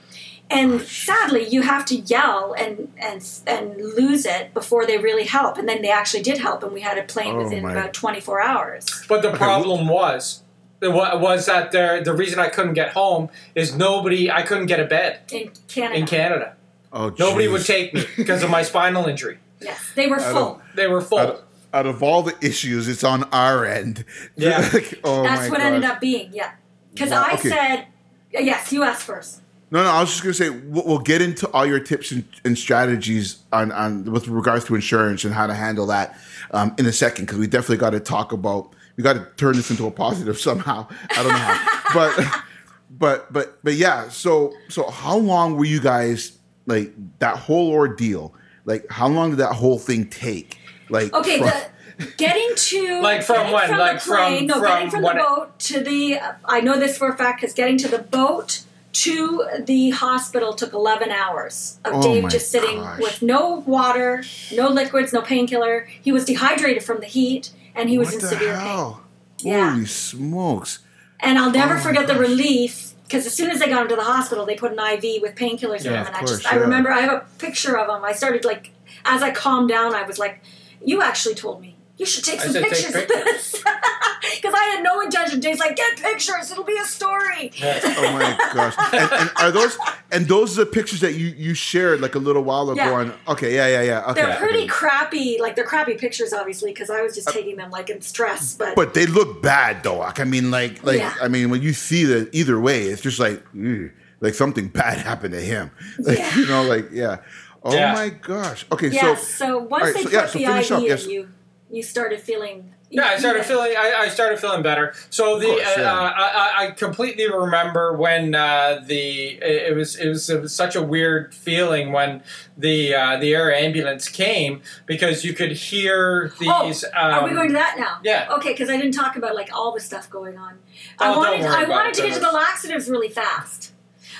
And 0.48 0.82
sadly, 0.82 1.44
you 1.48 1.64
have 1.64 1.86
to 1.86 1.96
yell 1.96 2.54
and 2.58 2.92
and 2.98 3.24
and 3.48 3.78
lose 3.78 4.26
it 4.28 4.54
before 4.54 4.86
they 4.86 4.98
really 5.00 5.24
help, 5.26 5.58
and 5.58 5.68
then 5.68 5.82
they 5.82 5.90
actually 5.90 6.22
did 6.22 6.38
help, 6.38 6.62
and 6.64 6.72
we 6.72 6.82
had 6.82 6.98
a 7.00 7.04
plane 7.04 7.36
Oh, 7.36 7.44
within 7.44 7.64
my- 7.64 7.72
about 7.72 7.94
twenty 7.94 8.20
four 8.20 8.42
hours. 8.42 8.86
But 9.08 9.22
the 9.24 9.32
problem 9.32 9.88
was, 9.88 10.44
was 10.82 11.48
that 11.48 11.72
the 11.72 12.02
the 12.04 12.14
reason 12.14 12.38
I 12.40 12.50
couldn't 12.50 12.74
get 12.76 12.90
home 12.90 13.30
is 13.56 13.76
nobody. 13.76 14.30
I 14.30 14.44
couldn't 14.44 14.68
get 14.68 14.80
a 14.80 14.86
bed 14.86 15.20
In 15.32 15.50
Canada, 15.68 16.00
in 16.00 16.06
Canada. 16.06 16.55
Oh, 16.96 17.14
Nobody 17.20 17.46
jeez. 17.48 17.52
would 17.52 17.66
take 17.66 17.94
me 17.94 18.06
because 18.16 18.42
of 18.42 18.50
my 18.50 18.64
spinal 18.72 19.06
injury. 19.06 19.38
yes, 19.60 19.92
they 19.96 20.08
were 20.08 20.20
full. 20.20 20.62
They 20.76 20.88
were 20.88 21.02
full. 21.02 21.20
Out 21.20 21.30
of, 21.30 21.42
out 21.74 21.86
of 21.86 22.02
all 22.02 22.24
the 22.24 22.36
issues, 22.42 22.88
it's 22.88 23.04
on 23.04 23.24
our 23.32 23.66
end. 23.66 24.06
Yeah. 24.38 24.68
Like, 24.74 25.00
oh 25.04 25.24
That's 25.24 25.44
my 25.44 25.50
what 25.50 25.60
ended 25.62 25.84
up 25.84 26.00
being, 26.00 26.32
yeah. 26.34 26.54
Because 26.94 27.10
Wow, 27.12 27.26
I 27.28 27.34
okay. 27.34 27.50
said, 27.50 27.86
yes, 28.32 28.72
you 28.72 28.84
asked 28.84 29.04
first. 29.04 29.42
No, 29.72 29.84
no, 29.84 29.90
I 29.90 30.00
was 30.00 30.10
just 30.12 30.22
gonna 30.24 30.34
say 30.34 30.50
we'll, 30.50 30.86
we'll 30.86 31.00
get 31.00 31.22
into 31.22 31.50
all 31.52 31.66
your 31.66 31.80
tips 31.82 32.12
and, 32.12 32.24
and 32.46 32.58
strategies 32.58 33.40
on, 33.52 33.72
on 33.74 34.06
with 34.06 34.28
regards 34.30 34.64
to 34.66 34.76
insurance 34.76 35.26
and 35.26 35.34
how 35.34 35.48
to 35.48 35.54
handle 35.54 35.86
that 35.88 36.18
um, 36.52 36.74
in 36.78 36.86
a 36.86 36.94
second 36.94 37.26
because 37.26 37.40
we 37.40 37.48
definitely 37.48 37.78
got 37.78 37.90
to 37.90 38.00
talk 38.00 38.32
about 38.32 38.70
we 38.96 39.04
got 39.04 39.14
to 39.14 39.28
turn 39.36 39.56
this 39.58 39.70
into 39.70 39.86
a 39.88 39.92
positive 39.92 40.38
somehow. 40.50 40.88
I 41.12 41.24
don't 41.24 41.34
know 41.34 41.38
how, 41.38 41.94
but 41.94 42.44
but 42.92 43.34
but 43.34 43.64
but 43.64 43.74
yeah. 43.74 44.08
So 44.10 44.54
so 44.70 44.90
how 44.90 45.18
long 45.18 45.58
were 45.58 45.66
you 45.66 45.82
guys 45.82 46.38
like 46.66 46.94
that 47.20 47.38
whole 47.38 47.72
ordeal? 47.72 48.34
Like 48.66 48.90
how 48.90 49.08
long 49.08 49.32
did 49.32 49.40
that 49.40 49.54
whole 49.54 49.80
thing 49.80 50.08
take? 50.10 50.60
Like 50.90 51.14
Okay, 51.14 51.38
from- 51.40 51.48
the, 51.48 52.06
getting 52.18 52.50
to 52.56 53.02
Like 53.04 53.24
from 53.24 53.38
getting 53.38 53.54
when? 53.54 53.68
From 53.70 53.78
Like 53.80 54.00
the 54.04 54.10
plane, 54.10 54.50
from- 54.50 54.62
no, 54.62 54.68
getting 54.68 54.90
from 54.90 55.04
from 55.04 55.18
the 55.18 55.24
boat 55.24 55.60
to 55.60 55.80
the. 55.82 56.20
I 56.46 56.62
know 56.62 56.80
this 56.80 56.98
for 56.98 57.10
a 57.10 57.18
fact 57.18 57.42
because 57.42 57.54
getting 57.56 57.78
to 57.80 57.88
the 57.88 58.00
boat 58.00 58.62
to 58.94 59.46
the 59.60 59.90
hospital 59.90 60.54
took 60.54 60.72
11 60.72 61.12
hours 61.12 61.80
of 61.84 61.96
Oh 61.96 62.02
Dave 62.02 62.30
just 62.30 62.50
sitting 62.50 62.78
gosh. 62.78 63.02
with 63.02 63.22
no 63.22 63.56
water, 63.66 64.24
no 64.54 64.70
liquids, 64.70 65.12
no 65.12 65.22
painkiller. 65.22 65.86
He 66.02 66.14
was 66.14 66.24
dehydrated 66.24 66.82
from 66.82 67.02
the 67.02 67.06
heat 67.06 67.52
and 67.76 67.90
he 67.90 67.98
was 67.98 68.08
what 68.08 68.14
in 68.16 68.22
the 68.22 68.28
severe 68.28 68.54
pain. 68.54 68.60
hell? 68.62 69.02
Yeah. 69.40 69.72
Holy 69.72 69.86
smokes! 69.86 70.80
And 71.20 71.38
I'll 71.38 71.52
never 71.52 71.74
Oh 71.74 71.78
my 71.78 71.84
forget 71.84 72.08
the 72.08 72.16
relief 72.18 72.94
because 73.08 73.26
as 73.26 73.34
soon 73.34 73.52
as 73.52 73.60
they 73.60 73.68
got 73.68 73.84
him 73.84 73.88
to 73.90 73.96
the 73.96 74.04
hospital, 74.04 74.46
they 74.46 74.56
put 74.56 74.72
an 74.72 74.80
IV 74.80 75.22
with 75.22 75.36
painkillers 75.36 75.86
in 75.86 75.92
Yeah, 75.92 75.98
him, 75.98 76.02
of 76.02 76.08
and 76.08 76.16
I 76.16 76.20
course, 76.20 76.32
just 76.32 76.52
I 76.52 76.56
remember 76.56 76.92
I 76.92 77.02
have 77.02 77.14
a 77.14 77.26
picture 77.38 77.78
of 77.78 77.88
him. 77.96 78.04
I 78.04 78.14
started 78.14 78.44
like 78.46 78.72
as 79.06 79.22
I 79.22 79.32
calmed 79.32 79.70
down, 79.70 79.94
I 79.94 80.04
was 80.04 80.18
like, 80.20 80.42
"You 80.84 81.02
actually 81.02 81.36
told 81.36 81.62
me." 81.62 81.75
You 81.98 82.06
should 82.06 82.26
take 82.26 82.42
I 82.42 82.44
some 82.44 82.52
said, 82.54 82.64
"Take 82.64 82.72
pictures 82.74 82.96
of 82.96 83.08
this 83.08 83.52
because 84.36 84.54
I 84.54 84.64
had 84.76 84.84
no 84.84 85.00
intention. 85.00 85.40
Dave's 85.40 85.60
like, 85.60 85.78
get 85.78 85.98
pictures; 85.98 86.52
it'll 86.52 86.66
be 86.66 86.78
a 86.78 86.84
story. 86.86 87.52
Oh 87.64 88.12
my 88.12 88.38
gosh! 88.54 88.76
And, 88.92 89.12
and 89.14 89.32
are 89.38 89.52
those 89.52 89.78
and 90.12 90.28
those 90.28 90.60
are 90.60 90.66
the 90.66 90.72
pictures 90.72 91.00
that 91.02 91.14
you 91.14 91.28
you 91.28 91.54
shared 91.54 92.02
like 92.02 92.16
a 92.16 92.20
little 92.20 92.44
while 92.44 92.70
ago? 92.70 92.84
Yeah. 92.84 92.92
On 92.92 93.14
okay, 93.30 93.56
yeah, 93.56 93.68
yeah, 93.68 93.82
yeah. 93.84 94.12
Okay, 94.12 94.22
They're 94.24 94.36
pretty 94.36 94.58
okay. 94.60 94.68
crappy, 94.68 95.38
like 95.40 95.56
they're 95.56 95.64
crappy 95.66 95.94
pictures, 95.96 96.34
obviously, 96.34 96.72
because 96.72 96.90
I 96.90 97.02
was 97.02 97.16
just 97.16 97.30
uh, 97.30 97.32
taking 97.32 97.56
them 97.56 97.72
like 97.72 97.90
in 97.90 98.02
stress. 98.02 98.56
But, 98.56 98.76
But 98.76 98.94
they 98.94 99.06
look 99.06 99.42
bad 99.42 99.84
though. 99.84 100.00
Like, 100.00 100.20
I 100.20 100.26
mean, 100.26 100.52
like, 100.52 100.84
like 100.84 101.00
Yeah. 101.00 101.14
I 101.22 101.30
mean, 101.30 101.50
when 101.50 101.62
you 101.62 101.72
see 101.72 102.04
the 102.04 102.30
either 102.34 102.60
way, 102.60 102.84
it's 102.88 103.02
just 103.02 103.20
like, 103.20 103.42
"Ugh," 103.58 103.90
like 104.20 104.34
something 104.34 104.68
bad 104.68 104.98
happened 105.10 105.34
to 105.34 105.40
him. 105.42 105.72
Like, 106.00 106.18
Yeah. 106.20 106.36
you 106.38 106.46
know, 106.48 106.64
like 106.64 106.90
yeah. 106.92 107.18
Oh 107.64 107.74
Yeah. 107.74 107.94
my 107.94 108.10
gosh. 108.10 108.66
Okay, 108.72 108.90
yeah, 108.90 109.16
so 109.16 109.24
so, 109.24 109.58
once 109.60 109.72
all 109.72 109.80
right, 109.80 109.94
they 109.96 110.04
so, 110.04 110.10
put 110.10 110.14
yeah, 110.14 110.26
so 110.28 110.40
the 110.40 110.46
finish 110.46 110.66
IV 110.66 110.72
up, 110.74 110.80
in, 110.82 110.86
yes. 110.88 111.08
you 111.08 111.30
you 111.70 111.84
started 111.84 112.20
feeling. 112.22 112.72
Yeah, 112.92 113.06
I 113.06 113.18
started 113.18 113.44
feeling. 113.46 113.74
I, 113.76 113.94
I 114.02 114.08
started 114.10 114.40
feeling 114.40 114.62
better. 114.62 114.94
So 115.10 115.40
the 115.40 115.48
course, 115.48 115.62
uh, 115.62 115.82
yeah. 115.82 115.92
uh, 115.94 116.12
I, 116.16 116.68
I 116.68 116.72
completely 116.72 117.30
remember 117.30 117.94
when 117.98 118.36
uh, 118.36 118.80
the 118.86 119.32
it, 119.42 119.72
it 119.72 119.76
was 119.76 119.96
it 119.98 120.08
was 120.08 120.30
it 120.30 120.40
was 120.42 120.54
such 120.54 120.76
a 120.76 120.82
weird 120.84 121.34
feeling 121.34 121.92
when 121.92 122.24
the 122.56 122.94
uh, 122.94 123.18
the 123.18 123.34
air 123.34 123.54
ambulance 123.54 124.08
came 124.08 124.62
because 124.86 125.26
you 125.26 125.34
could 125.34 125.52
hear 125.52 126.32
these. 126.40 126.86
Oh, 126.86 126.90
are 126.94 127.24
we 127.24 127.32
um, 127.32 127.36
going 127.36 127.48
to 127.50 127.54
that 127.56 127.76
now? 127.78 128.00
yeah. 128.04 128.28
Okay, 128.36 128.52
because 128.52 128.70
I 128.70 128.78
didn't 128.78 128.94
talk 128.94 129.16
about 129.16 129.34
like 129.36 129.50
all 129.52 129.74
the 129.74 129.82
stuff 129.82 130.10
going 130.10 130.38
on. 130.38 130.60
I 131.00 131.10
Oh, 131.10 131.16
don't 131.16 131.18
wanted 131.18 131.42
worry 131.42 131.66
I 131.66 131.68
wanted 131.68 131.96
to 131.96 132.02
get 132.04 132.14
to 132.14 132.20
the 132.20 132.32
laxatives 132.32 132.88
really 132.88 133.10
fast. 133.10 133.74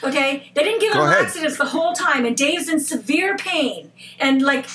Okay, 0.04 0.52
they 0.56 0.64
didn't 0.64 0.82
give 0.82 0.92
Go 0.94 1.02
him 1.04 1.08
ahead. 1.08 1.22
laxatives 1.22 1.58
the 1.58 1.66
whole 1.66 1.94
time, 1.94 2.26
and 2.26 2.36
Dave's 2.36 2.68
in 2.68 2.80
severe 2.80 3.38
pain. 3.38 3.92
And 4.20 4.42
like, 4.42 4.66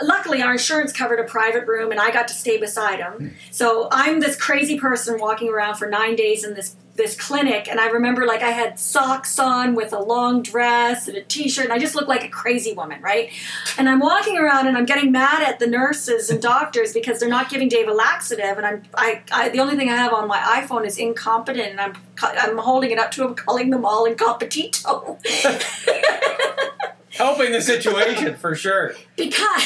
luckily, 0.00 0.42
our 0.42 0.52
insurance 0.52 0.92
covered 0.92 1.20
a 1.20 1.24
private 1.24 1.66
room, 1.66 1.90
and 1.90 2.00
I 2.00 2.10
got 2.10 2.28
to 2.28 2.34
stay 2.34 2.58
beside 2.58 3.00
him. 3.00 3.34
So 3.50 3.88
I'm 3.90 4.20
this 4.20 4.36
crazy 4.36 4.78
person 4.78 5.18
walking 5.18 5.50
around 5.50 5.76
for 5.76 5.88
nine 5.88 6.16
days 6.16 6.44
in 6.44 6.54
this 6.54 6.76
this 6.94 7.18
clinic, 7.18 7.68
and 7.68 7.80
I 7.80 7.88
remember 7.88 8.26
like 8.26 8.42
I 8.42 8.50
had 8.50 8.78
socks 8.78 9.38
on 9.38 9.74
with 9.74 9.94
a 9.94 9.98
long 9.98 10.42
dress 10.42 11.08
and 11.08 11.16
a 11.16 11.22
t-shirt, 11.22 11.64
and 11.64 11.72
I 11.72 11.78
just 11.78 11.94
looked 11.94 12.08
like 12.08 12.22
a 12.22 12.28
crazy 12.28 12.74
woman, 12.74 13.00
right? 13.00 13.30
And 13.78 13.88
I'm 13.88 13.98
walking 13.98 14.36
around 14.36 14.66
and 14.66 14.76
I'm 14.76 14.84
getting 14.84 15.10
mad 15.10 15.42
at 15.42 15.58
the 15.58 15.66
nurses 15.66 16.28
and 16.28 16.42
doctors 16.42 16.92
because 16.92 17.18
they're 17.18 17.30
not 17.30 17.48
giving 17.48 17.68
Dave 17.68 17.88
a 17.88 17.94
laxative, 17.94 18.58
and 18.58 18.66
I'm 18.66 18.82
I, 18.94 19.22
I 19.32 19.48
the 19.48 19.60
only 19.60 19.76
thing 19.76 19.88
I 19.88 19.96
have 19.96 20.12
on 20.12 20.28
my 20.28 20.38
iPhone 20.38 20.84
is 20.86 20.98
incompetent, 20.98 21.68
and 21.68 21.80
I'm 21.80 21.96
I'm 22.22 22.58
holding 22.58 22.90
it 22.90 22.98
up 22.98 23.10
to 23.12 23.26
him, 23.26 23.34
calling 23.34 23.70
them 23.70 23.86
all 23.86 24.06
incompetito 24.06 25.18
helping 27.12 27.52
the 27.52 27.60
situation 27.62 28.36
for 28.36 28.54
sure. 28.54 28.94
because. 29.16 29.62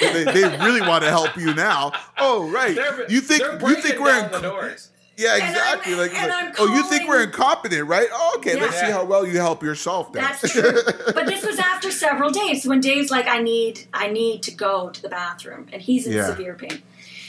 they, 0.00 0.22
they 0.24 0.42
really 0.64 0.80
want 0.80 1.02
to 1.02 1.10
help 1.10 1.36
you 1.36 1.52
now. 1.54 1.92
Oh 2.18 2.48
right, 2.50 2.76
They're, 2.76 3.10
you 3.10 3.20
think 3.20 3.42
you 3.62 3.74
think 3.76 3.98
we're 3.98 4.12
down 4.20 4.30
the 4.30 4.38
doors. 4.40 4.90
yeah 5.16 5.34
And 5.34 5.42
exactly 5.42 5.96
like, 5.96 6.14
and 6.14 6.30
like, 6.30 6.44
I'm 6.46 6.54
oh 6.60 6.72
you 6.72 6.84
think 6.84 7.08
we're 7.08 7.24
incompetent 7.24 7.88
right? 7.88 8.06
Oh, 8.12 8.34
okay, 8.36 8.60
let's 8.60 8.78
see 8.78 8.86
how 8.92 9.04
well 9.04 9.26
you 9.26 9.38
help 9.38 9.60
yourself 9.60 10.12
then. 10.12 10.22
That's 10.22 10.52
true. 10.52 10.82
but 11.14 11.26
this 11.26 11.44
was 11.44 11.58
after 11.58 11.90
several 11.90 12.30
days 12.30 12.64
when 12.64 12.80
Dave's 12.80 13.10
like, 13.10 13.26
I 13.26 13.40
need, 13.42 13.86
I 13.92 14.06
need 14.06 14.44
to 14.44 14.52
go 14.52 14.90
to 14.90 15.02
the 15.02 15.08
bathroom, 15.08 15.66
and 15.72 15.82
he's 15.82 16.06
in 16.06 16.12
Yeah. 16.12 16.26
severe 16.26 16.54
pain. 16.54 16.80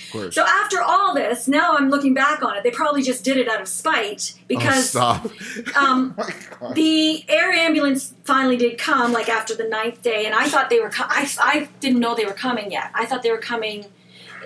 Of 0.10 0.14
course. 0.14 0.36
So 0.36 0.43
after 0.43 0.82
all 0.82 1.14
this, 1.14 1.47
now 1.47 1.76
I'm 1.78 1.89
looking 1.89 2.14
back 2.14 2.41
on 2.43 2.55
it. 2.57 2.64
They 2.64 2.72
probably 2.72 3.03
just 3.03 3.24
did 3.24 3.38
it 3.38 3.47
out 3.47 3.62
of 3.62 3.68
spite 3.68 4.34
Oh, 4.36 4.41
because 4.47 4.89
stop. 4.89 5.30
um, 5.76 6.16
Oh 6.62 6.74
the 6.74 7.24
air 7.30 7.51
ambulance 7.51 8.14
finally 8.26 8.57
did 8.57 8.78
come, 8.78 9.14
like 9.14 9.30
after 9.30 9.55
the 9.55 9.64
ninth 9.64 10.01
day, 10.01 10.26
and 10.26 10.36
I 10.36 10.49
thought 10.49 10.70
they 10.70 10.80
were. 10.80 10.89
Co- 10.89 11.05
I 11.07 11.30
I 11.39 11.70
didn't 11.80 11.99
know 11.99 12.16
they 12.16 12.26
were 12.26 12.34
coming 12.34 12.70
yet. 12.72 12.91
I 12.93 13.05
thought 13.05 13.24
they 13.24 13.32
were 13.32 13.38
coming 13.38 13.86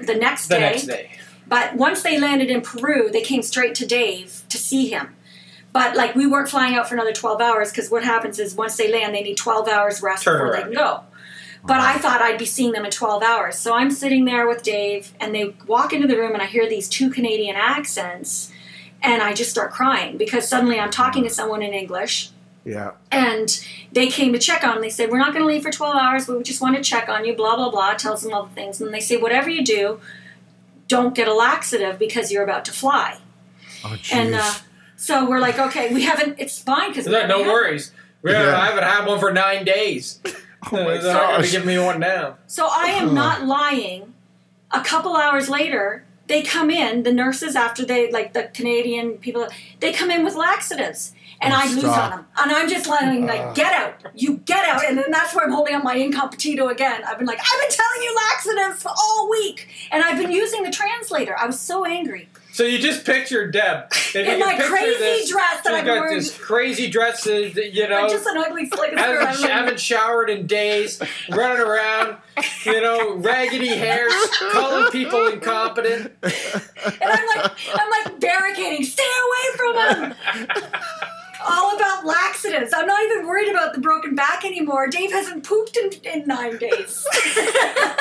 the 0.02 0.14
next 0.16 0.48
The 0.48 0.56
day. 0.56 0.60
next 0.62 0.84
day. 0.86 1.12
But 1.48 1.76
once 1.76 2.04
they 2.04 2.20
landed 2.20 2.50
in 2.52 2.62
Peru, 2.62 3.10
they 3.12 3.22
came 3.22 3.42
straight 3.42 3.74
to 3.76 3.86
Dave 3.86 4.44
to 4.50 4.58
see 4.58 4.88
him. 4.90 5.16
But 5.72 5.96
like 5.96 6.14
we 6.16 6.28
weren't 6.28 6.50
flying 6.50 6.76
out 6.76 6.88
for 6.88 6.94
another 6.94 7.14
12 7.14 7.42
hours 7.42 7.72
because 7.72 7.90
what 7.90 8.04
happens 8.04 8.38
is 8.38 8.54
once 8.54 8.76
they 8.78 8.92
land, 8.92 9.16
they 9.16 9.24
need 9.24 9.38
12 9.38 9.68
hours 9.68 10.02
rest 10.04 10.24
before 10.24 10.52
they 10.56 10.62
can 10.62 10.74
go. 10.74 11.02
But 11.66 11.80
I 11.80 11.98
thought 11.98 12.22
I'd 12.22 12.38
be 12.38 12.46
seeing 12.46 12.74
them 12.74 12.84
in 12.84 12.92
12 12.92 13.24
hours. 13.24 13.58
So 13.58 13.74
I'm 13.74 13.90
sitting 13.90 14.26
there 14.26 14.48
with 14.48 14.64
Dave, 14.64 15.14
and 15.20 15.34
they 15.34 15.56
walk 15.66 15.94
into 15.94 16.08
the 16.08 16.18
room, 16.18 16.34
and 16.34 16.42
I 16.42 16.46
hear 16.46 16.68
these 16.68 16.90
two 16.90 17.10
Canadian 17.10 17.56
accents, 17.56 18.52
and 19.02 19.22
I 19.22 19.34
just 19.34 19.50
start 19.50 19.72
crying 19.72 20.18
because 20.18 20.48
suddenly 20.48 20.80
I'm 20.80 20.92
talking 20.92 21.24
to 21.24 21.30
someone 21.30 21.62
in 21.62 21.74
English, 21.74 22.32
yeah. 22.66 22.92
and 23.12 23.66
they 23.94 24.08
came 24.08 24.34
to 24.34 24.40
check 24.40 24.64
on 24.64 24.76
him. 24.76 24.82
They 24.82 24.90
said, 24.90 25.10
We're 25.10 25.20
not 25.20 25.34
going 25.34 25.44
to 25.44 25.48
leave 25.48 25.64
for 25.64 25.72
12 25.72 25.96
hours, 25.96 26.26
but 26.28 26.38
we 26.38 26.44
just 26.44 26.62
want 26.62 26.76
to 26.76 26.84
check 26.84 27.08
on 27.08 27.24
you, 27.24 27.34
blah, 27.34 27.56
blah, 27.56 27.70
blah. 27.70 27.94
Tells 27.94 28.24
them 28.24 28.34
all 28.34 28.44
the 28.44 28.54
things. 28.54 28.82
And 28.82 28.94
they 28.94 29.00
say, 29.00 29.16
Whatever 29.16 29.50
you 29.50 29.64
do, 29.64 30.00
don't 30.88 31.16
get 31.16 31.28
a 31.28 31.34
laxative 31.34 31.98
because 31.98 32.32
you're 32.32 32.44
about 32.44 32.66
to 32.66 32.72
fly. 32.72 33.20
Oh 33.86 33.96
And 34.12 34.36
uh, 34.36 34.54
so 34.98 35.30
we're 35.30 35.40
like, 35.40 35.60
Okay, 35.60 35.94
we 35.94 36.04
haven't, 36.04 36.36
it's 36.40 36.60
fine 36.60 36.90
because 36.90 37.08
No, 37.08 37.26
no 37.26 37.42
worries. 37.42 37.92
We 38.22 38.32
Yeah. 38.32 38.58
I 38.58 38.66
haven't 38.66 38.84
had 38.84 39.06
one 39.06 39.20
for 39.20 39.32
nine 39.32 39.66
days. 39.66 40.20
oh 40.72 40.84
my 40.84 40.98
They're 40.98 41.14
not 41.14 41.30
going 41.30 41.42
gosh. 41.42 41.52
give 41.52 41.66
me 41.66 41.78
one 41.78 42.00
now. 42.00 42.38
So 42.48 42.68
I 42.72 42.88
am 42.88 43.14
not 43.14 43.46
lying. 43.46 44.14
A 44.72 44.84
couple 44.84 45.16
hours 45.16 45.50
later, 45.50 46.04
they 46.28 46.42
come 46.42 46.72
in, 46.72 47.04
the 47.04 47.12
nurses, 47.14 47.56
after 47.56 47.86
they, 47.86 48.10
like 48.12 48.34
the 48.34 48.44
Canadian 48.54 49.18
people, 49.18 49.48
they 49.80 49.94
come 49.94 50.10
in 50.10 50.24
with 50.24 50.36
laxatives. 50.36 51.14
And 51.42 51.54
Oh, 51.54 51.58
I 51.60 51.66
lose 51.66 51.80
stop. 51.82 51.98
on 51.98 52.10
them. 52.12 52.28
And 52.38 52.52
I'm 52.54 52.70
just 52.70 52.88
letting, 52.88 53.26
like, 53.26 53.42
uh. 53.42 53.54
get 53.54 53.74
out. 53.74 53.96
You 54.16 54.38
get 54.46 54.64
out. 54.66 54.86
And 54.86 54.98
then 54.98 55.12
that's 55.12 55.36
where 55.36 55.44
I'm 55.46 55.52
holding 55.52 55.76
up 55.76 55.84
my 55.84 55.96
incompetito 55.98 56.72
again. 56.72 57.02
I've 57.06 57.18
been 57.18 57.28
like, 57.28 57.40
I've 57.40 57.62
been 57.62 57.78
telling 57.78 58.02
you 58.02 58.16
laxatives 58.32 58.86
all 58.86 59.30
week. 59.30 59.68
And 59.92 60.04
I've 60.04 60.18
been 60.18 60.32
using 60.32 60.64
the 60.64 60.72
translator. 60.72 61.36
I 61.38 61.46
was 61.46 61.60
so 61.60 61.84
angry. 61.86 62.30
So 62.54 62.64
you 62.66 62.78
just 62.78 63.04
picture 63.04 63.50
Deb 63.50 63.92
In 64.14 64.40
my 64.40 64.56
crazy 64.60 65.00
this, 65.00 65.30
dress 65.32 65.64
that 65.64 65.74
I've 65.74 65.86
got 65.86 66.02
wearing. 66.02 66.18
this 66.18 66.38
crazy 66.38 66.88
dress, 66.88 67.26
you 67.26 67.90
know, 67.90 68.08
just 68.08 68.28
an 68.28 68.38
ugly 68.38 68.70
slick 68.70 68.96
haven't, 68.96 69.42
haven't 69.42 69.80
showered 69.80 70.30
in 70.30 70.46
days, 70.46 71.02
running 71.32 71.60
around, 71.60 72.18
you 72.64 72.80
know, 72.80 73.16
raggedy 73.16 73.70
hair, 73.70 74.08
calling 74.52 74.92
people 74.92 75.28
incompetent. 75.30 76.14
And 76.22 77.02
I'm 77.02 77.28
like, 77.28 77.52
I'm 77.74 77.90
like 77.90 78.20
barricading. 78.20 78.86
Stay 78.86 79.04
away 79.04 79.58
from 79.58 80.04
him. 80.04 80.16
All 81.48 81.76
about 81.76 82.06
laxatives. 82.06 82.74
I'm 82.74 82.88
not 82.88 83.04
even 83.06 83.28
worried 83.28 83.50
about 83.50 83.74
the 83.74 83.80
broken 83.80 84.16
back 84.16 84.44
anymore. 84.44 84.64
anymore. 84.64 84.88
Dave 84.88 85.12
hasn't 85.12 85.46
pooped 85.46 85.78
in, 85.78 85.92
in 86.04 86.28
nine 86.28 86.58
days. 86.58 87.06
oh 87.12 87.96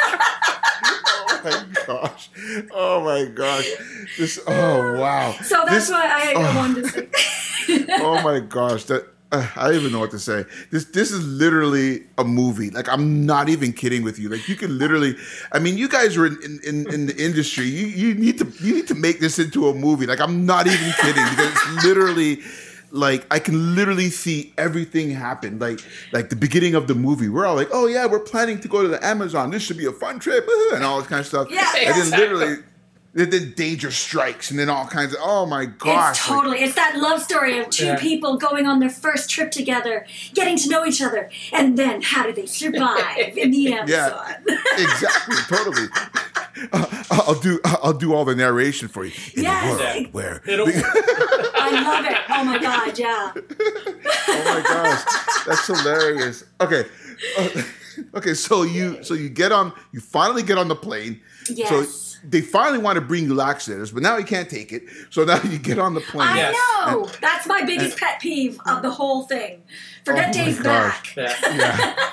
my 1.44 1.64
gosh. 1.86 2.30
Oh 2.72 3.04
my 3.04 3.24
gosh. 3.24 3.68
This 4.18 4.40
oh 4.46 5.00
wow. 5.00 5.32
So 5.42 5.56
that's 5.66 5.88
This- 5.88 5.90
why 5.90 6.06
I 6.06 6.32
oh. 6.36 6.56
wanted 6.56 6.84
to 6.84 6.88
say. 6.88 7.08
oh 8.00 8.22
my 8.22 8.40
gosh 8.40 8.84
that 8.84 9.06
uh, 9.30 9.48
I 9.56 9.68
don't 9.68 9.76
even 9.80 9.92
know 9.92 10.00
what 10.00 10.10
to 10.10 10.18
say. 10.18 10.44
This 10.70 10.84
this 10.86 11.10
is 11.10 11.26
literally 11.26 12.02
a 12.18 12.24
movie. 12.24 12.70
Like 12.70 12.88
I'm 12.88 13.24
not 13.24 13.48
even 13.48 13.72
kidding 13.72 14.02
with 14.02 14.18
you. 14.18 14.28
Like 14.28 14.46
you 14.48 14.56
can 14.56 14.78
literally. 14.78 15.16
I 15.52 15.58
mean, 15.58 15.78
you 15.78 15.88
guys 15.88 16.16
are 16.18 16.26
in, 16.26 16.36
in, 16.44 16.60
in, 16.64 16.92
in 16.92 17.06
the 17.06 17.16
industry. 17.16 17.64
You 17.64 17.86
you 17.86 18.14
need 18.14 18.38
to 18.38 18.46
you 18.60 18.74
need 18.74 18.88
to 18.88 18.94
make 18.94 19.20
this 19.20 19.38
into 19.38 19.68
a 19.68 19.74
movie. 19.74 20.06
Like 20.06 20.20
I'm 20.20 20.44
not 20.44 20.66
even 20.66 20.92
kidding 21.00 21.24
because 21.30 21.50
it's 21.50 21.84
literally 21.84 22.42
like 22.94 23.26
I 23.30 23.38
can 23.38 23.74
literally 23.74 24.10
see 24.10 24.52
everything 24.58 25.10
happen. 25.10 25.58
Like 25.58 25.80
like 26.12 26.28
the 26.28 26.36
beginning 26.36 26.74
of 26.74 26.86
the 26.86 26.94
movie. 26.94 27.28
We're 27.28 27.46
all 27.46 27.54
like, 27.56 27.70
oh 27.72 27.86
yeah, 27.86 28.06
we're 28.06 28.20
planning 28.20 28.60
to 28.60 28.68
go 28.68 28.82
to 28.82 28.88
the 28.88 29.04
Amazon. 29.04 29.50
This 29.50 29.62
should 29.62 29.78
be 29.78 29.86
a 29.86 29.92
fun 29.92 30.18
trip 30.20 30.46
and 30.74 30.84
all 30.84 30.98
this 30.98 31.08
kind 31.08 31.20
of 31.20 31.26
stuff. 31.26 31.48
Yeah, 31.50 31.60
exactly. 31.76 31.86
and 31.86 32.12
then 32.12 32.20
literally. 32.20 32.56
Then 33.14 33.28
then 33.28 33.52
danger 33.54 33.90
strikes, 33.90 34.50
and 34.50 34.58
then 34.58 34.70
all 34.70 34.86
kinds 34.86 35.12
of. 35.12 35.18
Oh 35.22 35.44
my 35.44 35.66
gosh! 35.66 36.16
It's 36.16 36.30
like- 36.30 36.38
totally. 36.38 36.58
It's 36.62 36.74
that 36.76 36.96
love 36.96 37.20
story 37.20 37.58
of 37.58 37.68
two 37.68 37.84
Yeah. 37.84 37.98
people 37.98 38.38
going 38.38 38.64
on 38.66 38.78
their 38.80 38.88
first 38.88 39.28
trip 39.28 39.50
together, 39.50 40.06
getting 40.32 40.56
to 40.56 40.70
know 40.70 40.86
each 40.86 41.02
other, 41.02 41.28
and 41.52 41.76
then 41.78 42.00
how 42.00 42.22
do 42.24 42.32
they 42.32 42.46
survive 42.46 43.36
in 43.36 43.50
the 43.50 43.70
Amazon? 43.74 44.24
Yeah, 44.48 44.56
exactly, 44.78 45.36
totally. 45.46 45.88
Uh, 46.72 46.86
I'll 47.12 47.34
do. 47.38 47.60
I'll 47.64 47.92
do 47.92 48.14
all 48.14 48.24
the 48.24 48.34
narration 48.34 48.88
for 48.88 49.04
you 49.04 49.12
in 49.34 49.42
Yes. 49.42 49.62
the 49.64 49.70
world 49.70 49.96
Yeah. 50.06 50.10
where. 50.12 50.42
It'll- 50.46 50.66
I 51.54 51.70
love 51.82 52.04
it. 52.06 52.18
Oh 52.28 52.44
my 52.44 52.58
god, 52.58 52.98
yeah. 52.98 53.32
oh 53.34 54.44
my 54.44 54.62
gosh, 54.66 55.44
that's 55.46 55.66
hilarious. 55.66 56.44
Okay, 56.60 56.84
uh, 57.38 57.62
okay. 58.16 58.34
So 58.34 58.62
you 58.62 59.02
so 59.04 59.14
you 59.14 59.28
get 59.28 59.52
on. 59.52 59.72
You 59.92 60.00
finally 60.00 60.42
get 60.42 60.58
on 60.58 60.68
the 60.68 60.76
plane. 60.76 61.20
Yes. 61.48 61.68
So 61.68 62.18
they 62.28 62.40
finally 62.40 62.78
want 62.78 62.96
to 62.96 63.00
bring 63.00 63.24
you 63.24 63.34
laxatives, 63.34 63.90
but 63.90 64.02
now 64.02 64.16
you 64.16 64.24
can't 64.24 64.48
take 64.48 64.72
it. 64.72 64.84
So 65.10 65.24
now 65.24 65.40
you 65.42 65.58
get 65.58 65.78
on 65.78 65.94
the 65.94 66.00
plane. 66.00 66.28
I 66.28 66.36
Yes. 66.36 66.56
know. 66.86 67.08
That's 67.20 67.46
my 67.48 67.62
biggest 67.64 67.98
pet 67.98 68.20
peeve 68.20 68.60
of 68.66 68.82
the 68.82 68.90
whole 68.90 69.22
thing. 69.24 69.62
Forget 70.04 70.24
Oh 70.24 70.26
my 70.26 70.32
Dave's 70.32 70.62
back. 70.62 71.16
yeah. 71.16 71.34
Yeah. 71.56 72.08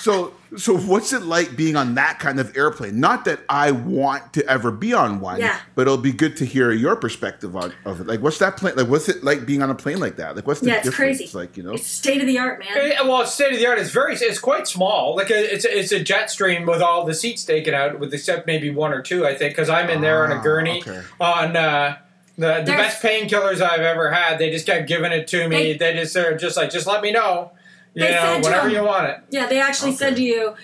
So 0.00 0.34
so 0.58 0.76
what's 0.76 1.14
it 1.14 1.22
like 1.22 1.56
being 1.56 1.76
on 1.76 1.94
that 1.94 2.18
kind 2.18 2.38
of 2.38 2.54
airplane? 2.58 3.00
Not 3.00 3.24
that 3.24 3.40
I 3.48 3.70
want 3.70 4.34
to 4.34 4.46
ever 4.46 4.70
be 4.70 4.92
on 4.92 5.18
one, 5.20 5.40
Yeah. 5.40 5.58
but 5.74 5.82
it'll 5.82 5.96
be 5.96 6.12
good 6.12 6.36
to 6.36 6.44
hear 6.44 6.70
your 6.72 6.94
perspective 6.94 7.56
on 7.56 7.72
of 7.86 8.02
it. 8.02 8.06
Like 8.06 8.20
what's 8.20 8.36
that 8.38 8.58
plane 8.58 8.74
like 8.76 8.86
what's 8.88 9.08
it 9.08 9.24
like 9.24 9.46
being 9.46 9.62
on 9.62 9.70
a 9.70 9.74
plane 9.74 9.98
like 10.00 10.16
that? 10.16 10.36
Like 10.36 10.46
what's 10.46 10.60
the 10.60 10.66
Yeah, 10.66 10.74
it's 10.76 10.84
difference? 10.90 11.18
crazy. 11.20 11.38
Like, 11.38 11.56
you 11.56 11.62
know? 11.62 11.72
It's 11.72 11.86
state 11.86 12.20
of 12.20 12.26
the 12.26 12.38
art, 12.38 12.58
man. 12.58 12.68
Eh, 12.76 13.00
Well, 13.02 13.22
it's 13.22 13.32
state 13.32 13.54
of 13.54 13.58
the 13.58 13.66
art. 13.66 13.78
It's 13.78 13.90
very. 13.90 14.14
It's 14.14 14.38
quite 14.38 14.68
small. 14.68 15.16
Like 15.16 15.30
a, 15.30 15.54
it's 15.54 15.64
a, 15.64 15.78
it's 15.78 15.90
a 15.92 16.00
jet 16.04 16.30
stream 16.30 16.66
with 16.66 16.82
all 16.82 17.06
the 17.06 17.14
seats 17.14 17.42
taken 17.42 17.72
out, 17.72 17.98
with 17.98 18.12
except 18.12 18.46
maybe 18.46 18.68
one 18.70 18.92
or 18.92 19.00
two. 19.00 19.26
I 19.26 19.34
think 19.34 19.52
because 19.52 19.70
I'm 19.70 19.88
in 19.88 20.02
there 20.02 20.22
on 20.24 20.32
Ah, 20.36 20.40
a 20.40 20.42
gurney 20.42 20.82
okay. 20.86 21.00
on. 21.18 21.56
Uh, 21.56 21.96
the, 22.36 22.60
the 22.60 22.72
best 22.72 23.02
painkillers 23.02 23.60
I've 23.60 23.80
ever 23.80 24.10
had. 24.10 24.38
They 24.38 24.50
just 24.50 24.66
kept 24.66 24.88
giving 24.88 25.12
it 25.12 25.26
to 25.28 25.48
me. 25.48 25.74
They- 25.74 25.92
They, 25.92 25.94
just 26.00 26.16
are 26.16 26.36
just 26.36 26.56
like, 26.56 26.70
just 26.70 26.86
let 26.86 27.00
me 27.02 27.12
know, 27.12 27.52
you 27.94 28.02
They 28.02 28.10
know, 28.12 28.20
said 28.20 28.42
to 28.42 28.48
whenever 28.48 28.68
him- 28.68 28.74
you 28.74 28.82
want 28.84 29.08
it. 29.10 29.18
Yeah, 29.30 29.46
they 29.46 29.60
actually 29.60 29.90
Okay. 29.90 29.98
said 29.98 30.16
to 30.16 30.22
you, 30.22 30.54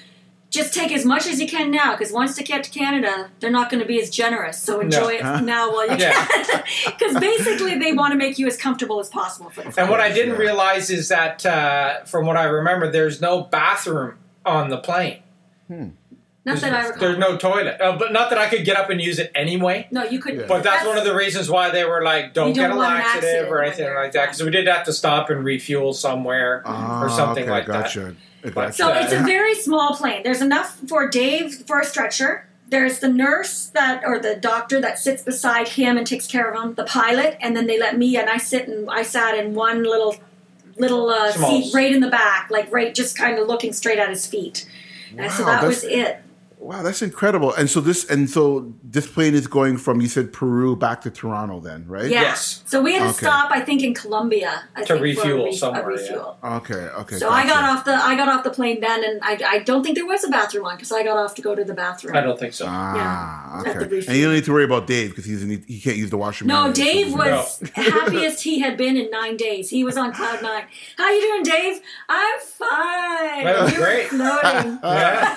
just 0.51 0.75
take 0.75 0.91
as 0.91 1.05
much 1.05 1.29
as 1.29 1.41
you 1.41 1.47
can 1.47 1.71
now, 1.71 1.93
because 1.97 2.13
once 2.13 2.35
they 2.37 2.43
get 2.43 2.65
to 2.65 2.71
Canada, 2.71 3.31
they're 3.39 3.53
not 3.53 3.71
going 3.71 3.81
to 3.81 3.87
be 3.87 4.01
as 4.03 4.11
generous. 4.11 4.59
So 4.59 4.81
enjoy 4.81 5.11
it 5.15 5.21
Huh? 5.23 5.41
now 5.43 5.73
while 5.73 5.87
you 5.89 5.97
Yeah. 5.97 6.27
can. 6.27 6.65
Because 6.87 7.17
basically, 7.21 7.79
they 7.79 7.93
want 7.93 8.11
to 8.13 8.19
make 8.19 8.37
you 8.37 8.49
as 8.49 8.57
comfortable 8.57 8.99
as 8.99 9.09
possible 9.09 9.49
for 9.51 9.63
the 9.63 9.71
flight. 9.71 9.79
And 9.79 9.89
what 9.89 10.01
I 10.01 10.11
didn't 10.11 10.33
Yeah. 10.35 10.41
realize 10.41 10.91
is 10.91 11.07
that, 11.09 11.47
uh, 11.47 12.03
from 12.05 12.27
what 12.27 12.37
I 12.37 12.45
remember, 12.47 12.91
there's 12.91 13.21
no 13.21 13.43
bathroom 13.43 14.15
on 14.45 14.71
the 14.71 14.79
plane. 14.79 15.23
Not 16.55 16.61
that 16.61 16.73
I 16.73 16.87
recall. 16.87 17.01
There's 17.01 17.19
no 17.19 17.37
toilet, 17.37 17.81
uh, 17.81 17.97
but 17.97 18.13
not 18.13 18.31
that 18.31 18.39
I 18.39 18.49
could 18.49 18.65
get 18.65 18.77
up 18.77 18.91
and 18.91 19.01
use 19.01 19.19
it 19.19 19.31
anyway. 19.35 19.89
no, 19.91 20.05
you 20.05 20.19
could. 20.21 20.37
Yeah. 20.37 20.47
But 20.47 20.63
that's, 20.63 20.87
one 20.87 20.99
of 20.99 21.05
the 21.05 21.15
reasons 21.15 21.49
why 21.51 21.71
they 21.71 21.85
were 21.85 22.03
like, 22.03 22.35
don't, 22.35 22.49
don't 22.49 22.55
get 22.55 22.71
a 22.71 22.75
laxative 22.75 23.25
accident 23.25 23.49
or 23.49 23.63
anything 23.63 23.95
like 23.95 24.13
that. 24.13 24.27
Because 24.27 24.43
we 24.43 24.51
did 24.51 24.67
have 24.67 24.85
to 24.85 24.93
stop 24.93 25.31
and 25.31 25.45
refuel 25.45 25.93
somewhere 25.93 26.63
Ah, 26.65 27.03
or 27.03 27.09
something 27.11 27.45
okay, 27.45 27.51
like 27.51 27.67
gotcha. 27.67 28.15
I 28.45 28.49
But- 28.49 28.55
gotcha. 28.55 28.73
So 28.75 28.89
Uh, 28.91 29.01
it's 29.03 29.13
a 29.13 29.21
very 29.21 29.55
small 29.55 29.95
plane. 29.97 30.23
There's 30.25 30.41
enough 30.43 30.79
for 30.89 31.09
Dave 31.09 31.65
for 31.67 31.81
a 31.81 31.85
stretcher. 31.85 32.47
There's 32.69 33.01
the 33.01 33.09
nurse 33.09 33.67
that, 33.75 34.03
or 34.07 34.19
the 34.21 34.37
doctor 34.37 34.81
that 34.81 34.97
sits 34.99 35.23
beside 35.25 35.67
him 35.69 35.97
and 35.99 36.07
takes 36.07 36.27
care 36.29 36.49
of 36.53 36.63
him. 36.63 36.75
The 36.75 36.85
pilot, 36.85 37.37
and 37.41 37.57
then 37.57 37.67
they 37.67 37.79
let 37.81 37.99
me 37.99 38.17
and 38.17 38.31
I 38.31 38.37
sit 38.37 38.69
and 38.69 38.89
I 38.89 39.03
sat 39.03 39.37
in 39.37 39.55
one 39.55 39.83
little, 39.83 40.15
little 40.79 41.09
uh, 41.11 41.33
seat 41.33 41.75
right 41.75 41.93
in 41.93 41.99
the 42.01 42.09
back, 42.09 42.49
like 42.49 42.71
right, 42.73 42.95
just 42.95 43.19
kind 43.19 43.39
of 43.41 43.49
looking 43.49 43.73
straight 43.73 43.99
at 43.99 44.09
his 44.09 44.25
feet. 44.25 44.69
And 45.19 45.33
so 45.33 45.45
that 45.45 45.65
was 45.65 45.83
it. 45.83 46.23
Wow, 46.63 46.83
that's 46.83 47.01
incredible. 47.01 47.55
And 47.55 47.71
so 47.71 47.81
this 47.81 48.05
and 48.11 48.29
so 48.29 48.73
this 48.85 49.07
plane 49.07 49.35
is 49.35 49.47
going 49.47 49.79
from 49.79 50.01
you 50.03 50.09
said 50.09 50.31
Peru 50.33 50.77
back 50.77 51.01
to 51.01 51.11
Toronto 51.11 51.59
then, 51.59 51.87
right? 51.89 52.11
Yeah. 52.11 52.21
Yes. 52.21 52.63
So 52.67 52.83
we 52.83 52.93
had 52.93 52.99
to 53.01 53.05
Okay. 53.07 53.27
stop, 53.27 53.51
I 53.51 53.61
think, 53.63 53.83
in 53.83 53.95
Colombia. 53.95 54.65
I 54.77 54.83
To 54.83 54.87
think, 54.87 54.89
for 54.89 54.95
a 54.95 55.01
refuel 55.01 55.45
re- 55.45 55.51
a 55.51 55.53
somewhere, 55.55 55.99
yeah. 56.01 56.57
Okay, 56.59 56.75
okay. 56.75 57.17
So 57.17 57.31
I 57.31 57.47
got 57.47 57.65
off 57.65 57.85
the 57.87 57.95
I 57.95 58.15
got 58.15 58.29
off 58.29 58.45
the 58.45 58.51
plane 58.51 58.79
then, 58.81 59.03
and 59.03 59.21
I, 59.23 59.41
I 59.55 59.59
don't 59.61 59.83
think 59.83 59.97
there 59.97 60.07
was 60.07 60.23
a 60.23 60.29
bathroom 60.29 60.67
on 60.67 60.77
because 60.77 60.93
I 60.93 61.03
got 61.03 61.17
off 61.17 61.35
to 61.37 61.43
go 61.43 61.55
to 61.55 61.65
the 61.65 61.73
bathroom. 61.75 62.15
I 62.15 62.21
don't 62.21 62.39
think 62.39 62.53
so. 62.53 62.67
Ah, 62.69 63.63
Yeah, 63.65 63.71
okay. 63.81 64.07
And 64.07 64.17
you 64.19 64.25
don't 64.27 64.35
need 64.35 64.45
to 64.45 64.53
worry 64.53 64.65
about 64.65 64.87
Dave 64.87 65.11
because 65.11 65.25
he's 65.25 65.43
in, 65.43 65.65
he 65.67 65.81
can't 65.81 65.97
use 65.97 66.11
the 66.11 66.19
washroom. 66.19 66.49
No, 66.49 66.65
anyway, 66.67 66.75
so- 66.75 66.85
Dave 66.85 67.09
No. 67.11 67.17
was 67.17 67.63
happiest 67.75 68.43
he 68.43 68.61
had 68.61 68.77
been 68.77 68.99
in 68.99 69.11
nine 69.11 69.37
days. 69.39 69.71
He 69.71 69.83
was 69.83 69.97
on 69.97 70.13
cloud 70.13 70.43
nine. 70.43 70.65
How 70.99 71.11
you 71.11 71.21
doing, 71.23 71.43
Dave? 71.43 71.81
I'm 72.09 72.41
fine. 72.41 73.45
That 73.51 73.63
was 73.63 73.73
You 73.73 73.81
were 73.81 73.87
great. 73.87 74.07
Floating. 74.09 74.79
Yeah. 74.83 75.37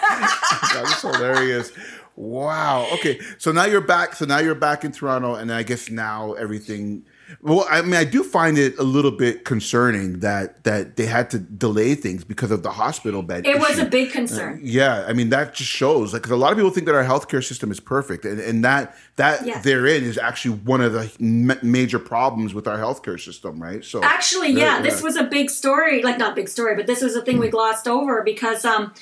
Hilarious. 1.16 1.72
Wow. 2.16 2.88
Okay. 2.94 3.20
So 3.38 3.52
now 3.52 3.66
you're 3.66 3.82
back. 3.82 4.14
So 4.14 4.26
now 4.26 4.40
you're 4.40 4.56
back 4.56 4.84
in 4.86 4.92
Toronto, 4.92 5.36
and 5.36 5.52
I 5.52 5.64
guess 5.64 5.90
now 5.90 6.34
everything. 6.34 7.06
Well, 7.42 7.66
I 7.68 7.82
mean, 7.82 7.96
I 7.96 8.04
do 8.04 8.24
find 8.24 8.60
it 8.60 8.78
a 8.78 8.84
little 8.84 9.10
bit 9.10 9.46
concerning 9.46 10.20
that 10.20 10.64
that 10.64 10.96
they 10.96 11.08
had 11.08 11.32
to 11.32 11.40
delay 11.40 11.96
things 11.96 12.24
because 12.24 12.52
of 12.52 12.62
the 12.62 12.70
hospital 12.70 13.24
bed. 13.24 13.48
It 13.48 13.58
was 13.58 13.80
a 13.80 13.86
big 13.86 14.12
concern. 14.12 14.56
Uh, 14.56 14.60
yeah, 14.62 15.06
I 15.08 15.14
mean 15.14 15.30
that 15.30 15.56
just 15.56 15.72
shows 15.72 16.14
like 16.14 16.22
because 16.22 16.34
a 16.34 16.36
lot 16.36 16.52
of 16.52 16.58
people 16.58 16.70
think 16.70 16.86
that 16.86 16.94
our 16.94 17.04
healthcare 17.04 17.44
system 17.44 17.72
is 17.72 17.80
perfect, 17.80 18.26
and, 18.26 18.40
and 18.40 18.64
that 18.64 18.96
that 19.16 19.44
Yes. 19.44 19.64
therein 19.64 20.04
is 20.04 20.20
actually 20.20 20.58
one 20.58 20.82
of 20.82 20.94
the 20.94 21.12
ma- 21.20 21.56
major 21.64 21.98
problems 21.98 22.54
with 22.54 22.68
our 22.68 22.78
healthcare 22.78 23.20
system, 23.20 23.62
right? 23.62 23.84
So 23.84 24.04
Actually, 24.04 24.50
uh, 24.50 24.60
yeah, 24.60 24.76
Yeah, 24.78 24.82
this 24.84 25.02
was 25.02 25.16
a 25.16 25.24
big 25.24 25.50
story. 25.50 26.04
Like 26.04 26.20
not 26.20 26.36
big 26.36 26.50
story, 26.50 26.76
but 26.76 26.86
this 26.86 27.02
was 27.02 27.16
a 27.16 27.22
thing 27.24 27.40
we 27.40 27.48
hmm. 27.48 27.52
glossed 27.52 27.88
over 27.88 28.22
because 28.22 28.66
um, 28.66 28.94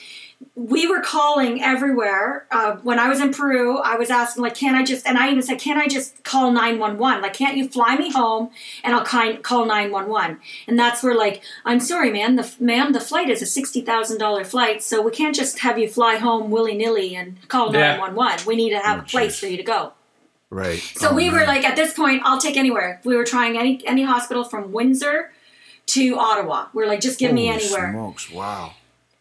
we 0.55 0.87
were 0.87 1.01
calling 1.01 1.61
everywhere. 1.63 2.45
Uh, 2.51 2.75
when 2.77 2.99
I 2.99 3.07
was 3.09 3.19
in 3.19 3.33
Peru, 3.33 3.77
I 3.79 3.95
was 3.95 4.09
asking 4.09 4.43
like, 4.43 4.55
"Can 4.55 4.75
I 4.75 4.83
just?" 4.83 5.05
And 5.07 5.17
I 5.17 5.29
even 5.29 5.41
said, 5.43 5.59
"Can 5.59 5.77
I 5.77 5.87
just 5.87 6.23
call 6.23 6.51
nine 6.51 6.79
one 6.79 6.97
one? 6.97 7.21
Like, 7.21 7.33
can't 7.33 7.57
you 7.57 7.67
fly 7.69 7.95
me 7.95 8.11
home 8.11 8.49
and 8.83 8.93
I'll 8.95 9.05
kind 9.05 9.43
call 9.43 9.65
nine 9.65 9.91
one 9.91 10.07
one?" 10.09 10.39
And 10.67 10.77
that's 10.77 11.01
where 11.03 11.15
like, 11.15 11.41
"I'm 11.65 11.79
sorry, 11.79 12.11
man. 12.11 12.35
The 12.35 12.51
ma'am, 12.59 12.91
the 12.93 12.99
flight 12.99 13.29
is 13.29 13.41
a 13.41 13.45
sixty 13.45 13.81
thousand 13.81 14.17
dollar 14.17 14.43
flight, 14.43 14.81
so 14.83 15.01
we 15.01 15.11
can't 15.11 15.35
just 15.35 15.59
have 15.59 15.77
you 15.79 15.87
fly 15.87 16.15
home 16.17 16.49
willy 16.51 16.75
nilly 16.75 17.15
and 17.15 17.37
call 17.47 17.73
Yeah. 17.73 17.91
nine 17.91 17.99
one 17.99 18.15
one. 18.15 18.39
We 18.45 18.55
need 18.55 18.71
to 18.71 18.79
have 18.79 18.99
Oh, 18.99 19.01
a 19.01 19.05
place 19.05 19.35
jeez. 19.35 19.39
for 19.39 19.47
you 19.47 19.57
to 19.57 19.63
go." 19.63 19.93
right. 20.49 20.79
So 20.95 21.09
Oh, 21.11 21.15
we 21.15 21.29
were 21.29 21.45
like, 21.45 21.63
at 21.63 21.75
this 21.77 21.93
point, 21.93 22.21
I'll 22.25 22.39
take 22.41 22.57
anywhere. 22.57 22.99
We 23.05 23.15
were 23.15 23.23
trying 23.23 23.57
any 23.57 23.81
any 23.87 24.03
hospital 24.03 24.43
from 24.43 24.71
Windsor 24.73 25.31
to 25.87 26.15
Ottawa. 26.17 26.67
We're 26.73 26.87
like, 26.87 26.99
just 27.01 27.19
give 27.19 27.31
me 27.31 27.47
Holy 27.47 27.63
anywhere. 27.63 27.91
Smokes! 27.91 28.29
Wow. 28.31 28.73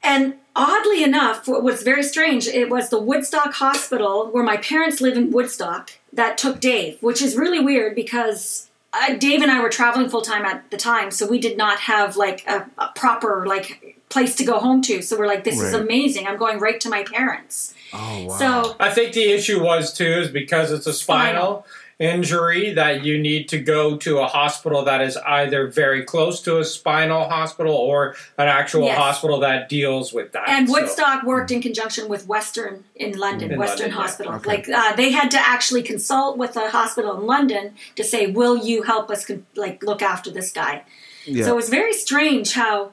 And 0.02 0.34
oddly 0.56 1.02
enough, 1.02 1.46
what 1.48 1.62
was 1.62 1.82
very 1.82 2.02
strange, 2.02 2.46
it 2.46 2.68
was 2.68 2.88
the 2.88 3.00
Woodstock 3.00 3.54
Hospital 3.54 4.28
where 4.30 4.44
my 4.44 4.56
parents 4.56 5.00
live 5.00 5.16
in 5.16 5.30
Woodstock 5.30 5.90
that 6.12 6.38
took 6.38 6.60
Dave, 6.60 7.02
which 7.02 7.22
is 7.22 7.36
really 7.36 7.60
weird 7.60 7.94
because 7.94 8.68
uh, 8.92 9.14
Dave 9.14 9.42
and 9.42 9.50
I 9.50 9.60
were 9.62 9.68
traveling 9.68 10.08
full 10.08 10.22
time 10.22 10.44
at 10.44 10.70
the 10.70 10.76
time, 10.76 11.10
so 11.10 11.26
we 11.26 11.38
did 11.38 11.56
not 11.56 11.78
have 11.80 12.16
like 12.16 12.46
a, 12.46 12.68
a 12.78 12.88
proper 12.94 13.46
like 13.46 13.96
place 14.08 14.34
to 14.36 14.44
go 14.44 14.58
home 14.58 14.82
to. 14.82 15.02
So 15.02 15.16
we're 15.16 15.28
like, 15.28 15.44
this 15.44 15.60
is 15.60 15.72
amazing. 15.72 16.26
I'm 16.26 16.36
going 16.36 16.58
right 16.58 16.80
to 16.80 16.88
my 16.88 17.04
parents. 17.04 17.74
Oh 17.92 18.24
wow. 18.24 18.36
So 18.36 18.76
I 18.80 18.90
think 18.90 19.14
the 19.14 19.30
issue 19.30 19.62
was 19.62 19.92
too 19.92 20.04
is 20.04 20.30
because 20.30 20.72
it's 20.72 20.86
a 20.86 20.92
spinal 20.92 21.64
injury 22.00 22.72
that 22.72 23.04
you 23.04 23.18
need 23.18 23.46
to 23.50 23.58
go 23.58 23.94
to 23.98 24.18
a 24.20 24.26
hospital 24.26 24.82
that 24.84 25.02
is 25.02 25.18
either 25.18 25.66
very 25.68 26.02
close 26.02 26.40
to 26.40 26.58
a 26.58 26.64
spinal 26.64 27.28
hospital 27.28 27.74
or 27.74 28.16
an 28.38 28.48
actual 28.48 28.84
Yes. 28.86 28.96
hospital 28.98 29.38
that 29.40 29.68
deals 29.68 30.10
with 30.12 30.32
that. 30.32 30.48
And 30.48 30.66
So- 30.68 30.80
Woodstock 30.80 31.24
worked 31.24 31.50
in 31.50 31.60
conjunction 31.60 32.08
with 32.08 32.26
Western 32.26 32.84
in 32.96 33.18
London, 33.18 33.52
In 33.52 33.58
Western 33.58 33.90
London, 33.90 33.96
yeah. 33.98 34.02
Hospital. 34.02 34.32
Okay. 34.36 34.48
Like 34.48 34.68
uh, 34.70 34.96
they 34.96 35.10
had 35.10 35.30
to 35.32 35.38
actually 35.38 35.82
consult 35.82 36.38
with 36.38 36.56
a 36.56 36.70
hospital 36.70 37.18
in 37.20 37.26
London 37.26 37.74
to 37.96 38.02
say, 38.02 38.26
"Will 38.28 38.56
you 38.56 38.82
help 38.82 39.10
us 39.10 39.26
con- 39.26 39.44
like 39.54 39.82
look 39.82 40.00
after 40.00 40.30
this 40.30 40.50
guy?" 40.52 40.84
yeah. 41.26 41.44
So 41.44 41.52
it 41.52 41.56
was 41.56 41.68
very 41.68 41.92
strange 41.92 42.54
how 42.54 42.92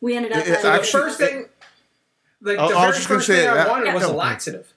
we 0.00 0.16
ended 0.16 0.32
up. 0.32 0.38
It- 0.38 0.48
at- 0.48 0.52
it 0.58 0.62
So 0.62 0.68
the 0.68 0.74
actually- 0.74 1.00
first 1.02 1.18
thing, 1.20 1.46
like 2.42 2.58
I- 2.58 2.68
the 2.68 2.74
I 2.74 2.86
was 2.86 2.86
very 2.86 2.92
just 2.94 3.08
gonna 3.08 3.18
first 3.20 3.26
say 3.28 3.36
thing 3.36 3.48
I 3.48 3.54
that- 3.54 3.68
wanted 3.68 3.94
was 3.94 4.02
a 4.02 4.12
laxative. 4.12 4.74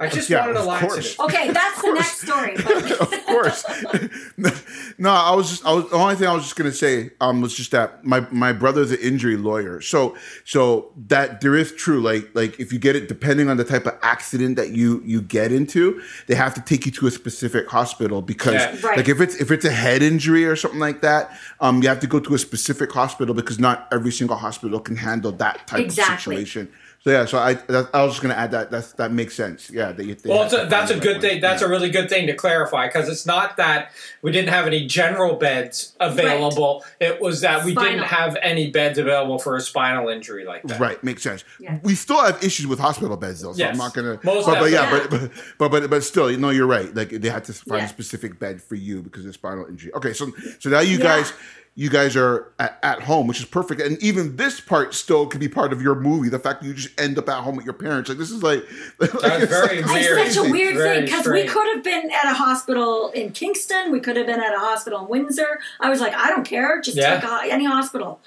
I 0.00 0.08
just 0.08 0.30
Yeah, 0.30 0.40
wanted 0.46 0.56
a 0.56 0.60
of 0.60 0.66
laxative. 0.66 1.16
course. 1.16 1.18
okay, 1.34 1.50
that's 1.50 1.82
the 1.82 1.92
next 1.92 2.20
story. 2.20 2.54
Of 3.00 3.26
course. 3.26 3.64
No, 5.00 5.10
I 5.10 5.32
was 5.34 5.48
just 5.50 5.64
I 5.64 5.72
was 5.74 5.88
the 5.90 5.96
only 5.96 6.16
thing 6.16 6.26
I 6.26 6.34
was 6.34 6.42
just 6.42 6.56
gonna 6.56 6.72
say 6.72 7.10
um 7.20 7.40
was 7.40 7.54
just 7.54 7.70
that 7.70 8.04
my 8.04 8.20
my 8.32 8.52
brother's 8.52 8.90
an 8.90 8.98
injury 9.00 9.36
lawyer. 9.36 9.80
So 9.80 10.16
so 10.44 10.90
that 11.06 11.40
there 11.40 11.54
is 11.54 11.72
true, 11.72 12.00
like 12.00 12.28
like 12.34 12.58
if 12.58 12.72
you 12.72 12.80
get 12.80 12.96
it 12.96 13.06
depending 13.06 13.48
on 13.48 13.56
the 13.58 13.64
type 13.64 13.86
of 13.86 13.94
accident 14.02 14.56
that 14.56 14.70
you 14.70 15.00
you 15.04 15.20
get 15.22 15.52
into, 15.52 16.02
they 16.26 16.34
have 16.34 16.52
to 16.54 16.60
take 16.60 16.84
you 16.84 16.90
to 16.92 17.06
a 17.06 17.10
specific 17.12 17.68
hospital 17.68 18.22
because 18.22 18.54
Yeah. 18.54 18.76
Right. 18.82 18.96
like 18.96 19.08
if 19.08 19.20
it's 19.20 19.36
if 19.36 19.52
it's 19.52 19.64
a 19.64 19.70
head 19.70 20.02
injury 20.02 20.44
or 20.44 20.56
something 20.56 20.80
like 20.80 21.00
that, 21.02 21.30
um 21.60 21.80
you 21.82 21.88
have 21.88 22.00
to 22.00 22.08
go 22.08 22.18
to 22.18 22.34
a 22.34 22.38
specific 22.38 22.90
hospital 22.90 23.34
because 23.36 23.60
not 23.60 23.86
every 23.92 24.10
single 24.10 24.36
hospital 24.36 24.80
can 24.80 24.96
handle 24.96 25.30
that 25.32 25.64
type 25.68 25.78
Exactly. 25.80 26.36
of 26.42 26.48
situation. 26.48 26.68
So 27.04 27.10
yeah, 27.12 27.26
so 27.26 27.38
I 27.38 27.54
that, 27.54 27.90
I 27.94 28.02
was 28.02 28.14
just 28.14 28.22
gonna 28.22 28.34
add 28.34 28.50
that 28.50 28.70
that's 28.72 28.92
that 28.94 29.12
makes 29.12 29.34
sense. 29.34 29.70
Yeah, 29.70 29.92
that 29.92 30.04
you, 30.04 30.16
Well, 30.24 30.42
have 30.42 30.52
a, 30.52 30.66
that's 30.66 30.90
a 30.90 30.94
find 30.94 31.00
the 31.00 31.04
good 31.06 31.12
right 31.12 31.20
thing. 31.22 31.40
That's 31.40 31.62
Yeah. 31.62 31.68
a 31.68 31.70
really 31.70 31.90
good 31.90 32.08
thing 32.08 32.26
to 32.26 32.34
clarify 32.34 32.88
because 32.88 33.08
it's 33.08 33.24
not 33.24 33.56
that 33.56 33.92
we 34.20 34.32
didn't 34.32 34.48
have 34.48 34.66
any 34.66 34.84
general 34.86 35.36
beds 35.36 35.94
available. 36.00 36.84
It 37.00 37.20
was 37.20 37.40
that 37.42 37.64
we 37.64 37.70
Spinal. 37.72 37.90
didn't 37.92 38.06
have 38.08 38.36
any 38.42 38.70
beds 38.70 38.98
available 38.98 39.38
for 39.38 39.56
a 39.56 39.60
spinal 39.60 40.08
injury 40.08 40.44
like 40.44 40.64
that. 40.64 40.80
Right, 40.80 41.02
makes 41.04 41.22
sense. 41.22 41.44
Yeah. 41.60 41.78
We 41.84 41.94
still 41.94 42.20
have 42.22 42.42
issues 42.42 42.66
with 42.66 42.80
hospital 42.80 43.16
beds, 43.16 43.42
though. 43.42 43.52
So 43.52 43.58
Yes. 43.58 43.72
I'm 43.72 43.78
not 43.78 43.94
gonna. 43.94 44.18
Most 44.24 44.46
but, 44.46 44.58
but 44.58 44.70
yeah, 44.72 44.90
definitely. 44.90 45.28
but, 45.58 45.70
but 45.70 45.80
but 45.82 45.90
but 45.90 46.04
still, 46.04 46.30
you 46.30 46.36
know, 46.36 46.50
you're 46.50 46.66
right. 46.66 46.92
Like 46.94 47.10
they 47.10 47.28
had 47.30 47.44
to 47.44 47.52
find 47.52 47.80
Yeah. 47.82 47.86
a 47.86 47.88
specific 47.88 48.40
bed 48.40 48.60
for 48.60 48.74
you 48.74 49.02
because 49.02 49.24
of 49.24 49.32
spinal 49.34 49.66
injury. 49.66 49.92
Okay, 49.94 50.12
so 50.12 50.32
so 50.58 50.68
now 50.68 50.80
you 50.80 50.98
Yeah. 50.98 51.04
guys. 51.04 51.32
You 51.80 51.90
guys 51.90 52.16
are 52.16 52.52
at, 52.58 52.76
at 52.82 53.02
home, 53.02 53.28
which 53.28 53.38
is 53.38 53.44
perfect, 53.44 53.80
and 53.80 54.02
even 54.02 54.34
this 54.34 54.58
part 54.60 54.94
still 54.94 55.28
could 55.28 55.38
be 55.38 55.46
part 55.48 55.72
of 55.72 55.80
your 55.80 55.94
movie. 55.94 56.28
The 56.28 56.40
fact 56.40 56.60
that 56.60 56.66
you 56.66 56.74
just 56.74 57.00
end 57.00 57.16
up 57.18 57.28
at 57.28 57.44
home 57.44 57.54
with 57.54 57.64
your 57.66 57.72
parents, 57.74 58.08
like 58.08 58.18
this 58.18 58.32
is 58.32 58.42
like, 58.42 58.64
like 58.98 59.12
That's 59.12 59.44
it's 59.44 59.52
very 59.52 59.82
like- 59.82 59.92
weird. 59.94 60.18
It's 60.18 60.34
such 60.34 60.44
a 60.48 60.50
weird 60.50 60.74
Very 60.76 60.96
thing 60.96 61.04
because 61.04 61.26
we 61.28 61.44
could 61.46 61.72
have 61.76 61.84
been 61.84 62.10
at 62.10 62.24
a 62.32 62.34
hospital 62.34 63.10
in 63.10 63.30
Kingston. 63.30 63.92
We 63.92 64.00
could 64.00 64.16
have 64.16 64.26
been 64.26 64.40
at 64.40 64.52
a 64.52 64.58
hospital 64.58 65.02
in 65.02 65.08
Windsor. 65.08 65.60
I 65.78 65.88
was 65.88 66.00
like, 66.00 66.14
I 66.14 66.30
don't 66.30 66.44
care. 66.44 66.80
Just 66.80 66.96
Yeah. 66.96 67.20
take 67.20 67.30
a, 67.30 67.52
any 67.54 67.64
hospital. 67.66 68.20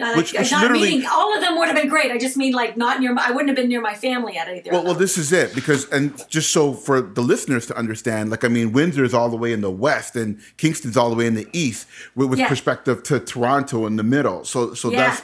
Like, 0.00 0.14
Which- 0.16 0.32
which 0.32 0.52
not 0.52 0.62
literally- 0.62 0.90
meaning 0.90 1.06
all 1.10 1.34
of 1.34 1.40
them 1.40 1.58
would 1.58 1.66
have 1.66 1.76
been 1.76 1.88
great. 1.88 2.12
I 2.12 2.18
just 2.18 2.36
mean 2.36 2.52
like 2.52 2.76
not 2.76 3.00
near. 3.00 3.12
My, 3.12 3.26
I 3.26 3.30
wouldn't 3.32 3.48
have 3.48 3.56
been 3.56 3.68
near 3.68 3.80
my 3.80 3.94
family 3.94 4.36
at 4.38 4.48
either. 4.48 4.70
Well, 4.70 4.84
well, 4.84 4.94
this 4.94 5.18
is 5.18 5.32
it 5.32 5.54
because, 5.56 5.88
and 5.90 6.12
just 6.28 6.52
so 6.52 6.72
for 6.72 7.00
the 7.00 7.20
listeners 7.20 7.66
to 7.66 7.76
understand, 7.76 8.30
like 8.30 8.44
I 8.44 8.48
mean, 8.48 8.72
Windsor's 8.72 9.12
all 9.12 9.28
the 9.28 9.36
way 9.36 9.52
in 9.52 9.60
the 9.60 9.72
west, 9.72 10.14
and 10.14 10.38
Kingston's 10.56 10.96
all 10.96 11.10
the 11.10 11.16
way 11.16 11.26
in 11.26 11.34
the 11.34 11.48
east, 11.52 11.88
with, 12.14 12.28
with 12.30 12.38
Yeah. 12.38 12.48
perspective 12.48 13.02
to 13.04 13.18
Toronto 13.18 13.86
in 13.86 13.96
the 13.96 14.04
middle. 14.04 14.44
So, 14.44 14.72
so 14.74 14.92
Yeah. 14.92 15.08
that's 15.08 15.22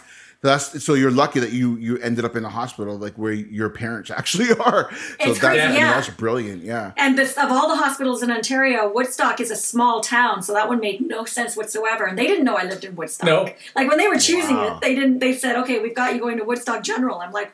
that's 0.49 0.85
so 0.85 0.95
you're 0.95 1.11
lucky 1.11 1.41
that 1.41 1.53
you 1.53 1.77
you 1.77 1.99
ended 1.99 2.25
up 2.25 2.37
in 2.37 2.45
a 2.45 2.49
hospital 2.49 2.97
like 2.99 3.15
where 3.15 3.33
your 3.33 3.69
parents 3.71 4.11
actually 4.19 4.51
are. 4.53 4.91
So 4.93 4.97
It's 5.31 5.41
that, 5.41 5.49
crazy, 5.49 5.61
I 5.63 5.69
mean, 5.69 5.77
yeah. 5.77 5.95
that's 5.95 6.11
brilliant. 6.11 6.63
Yeah. 6.63 6.93
And 6.97 7.19
this, 7.19 7.37
of 7.37 7.51
all 7.51 7.69
the 7.69 7.77
hospitals 7.77 8.23
in 8.23 8.31
Ontario, 8.31 8.91
Woodstock 8.93 9.41
is 9.41 9.51
a 9.51 9.57
small 9.57 10.01
town, 10.01 10.43
so 10.43 10.53
that 10.53 10.69
one 10.69 10.81
made 10.81 11.01
no 11.01 11.25
sense 11.25 11.57
whatsoever. 11.57 12.05
And 12.05 12.17
they 12.19 12.27
didn't 12.27 12.45
know 12.45 12.57
I 12.57 12.65
lived 12.65 12.85
in 12.85 12.95
Woodstock. 12.95 13.27
No. 13.27 13.49
Like 13.75 13.89
when 13.89 13.99
they 13.99 14.07
were 14.09 14.19
choosing 14.19 14.57
Wow. 14.57 14.77
it, 14.77 14.81
they 14.81 14.95
didn't. 14.95 15.19
They 15.19 15.35
said, 15.35 15.57
"Okay, 15.63 15.79
we've 15.81 15.95
got 15.95 16.15
you 16.15 16.21
going 16.21 16.39
to 16.39 16.45
Woodstock 16.45 16.83
General." 16.85 17.19
I'm 17.21 17.33
like, 17.33 17.53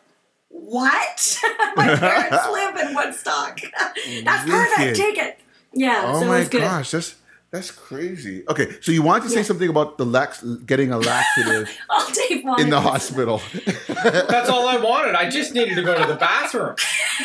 "What? 0.49 1.39
My 1.77 1.95
parents 1.97 2.49
live 2.53 2.77
in 2.77 2.95
Woodstock. 2.95 3.61
That's 4.25 4.45
Wicked. 4.45 4.51
perfect. 4.51 4.97
Take 4.97 5.19
it." 5.19 5.39
Yeah. 5.73 6.03
Oh 6.07 6.19
so 6.21 6.27
it 6.27 6.29
my 6.29 6.39
was 6.41 6.49
good. 6.49 6.63
gosh, 6.63 6.91
that's 6.91 7.15
that's 7.51 7.71
crazy. 7.71 8.45
Okay, 8.49 8.77
so 8.81 8.93
you 8.93 9.03
wanted 9.03 9.25
to 9.25 9.31
say 9.31 9.43
something 9.43 9.69
about 9.69 9.99
the 9.99 10.07
lax 10.07 10.43
getting 10.43 10.93
a 10.93 10.99
laxative 10.99 11.69
Dave 12.29 12.45
wanted 12.45 12.65
in 12.65 12.71
the 12.71 12.81
hospital. 12.81 13.43
That's 13.89 14.49
all 14.49 14.69
I 14.69 14.77
wanted. 14.77 15.15
I 15.15 15.29
just 15.29 15.53
needed 15.55 15.75
to 15.75 15.83
go 15.83 16.01
to 16.01 16.07
the 16.07 16.15
bathroom. 16.19 16.75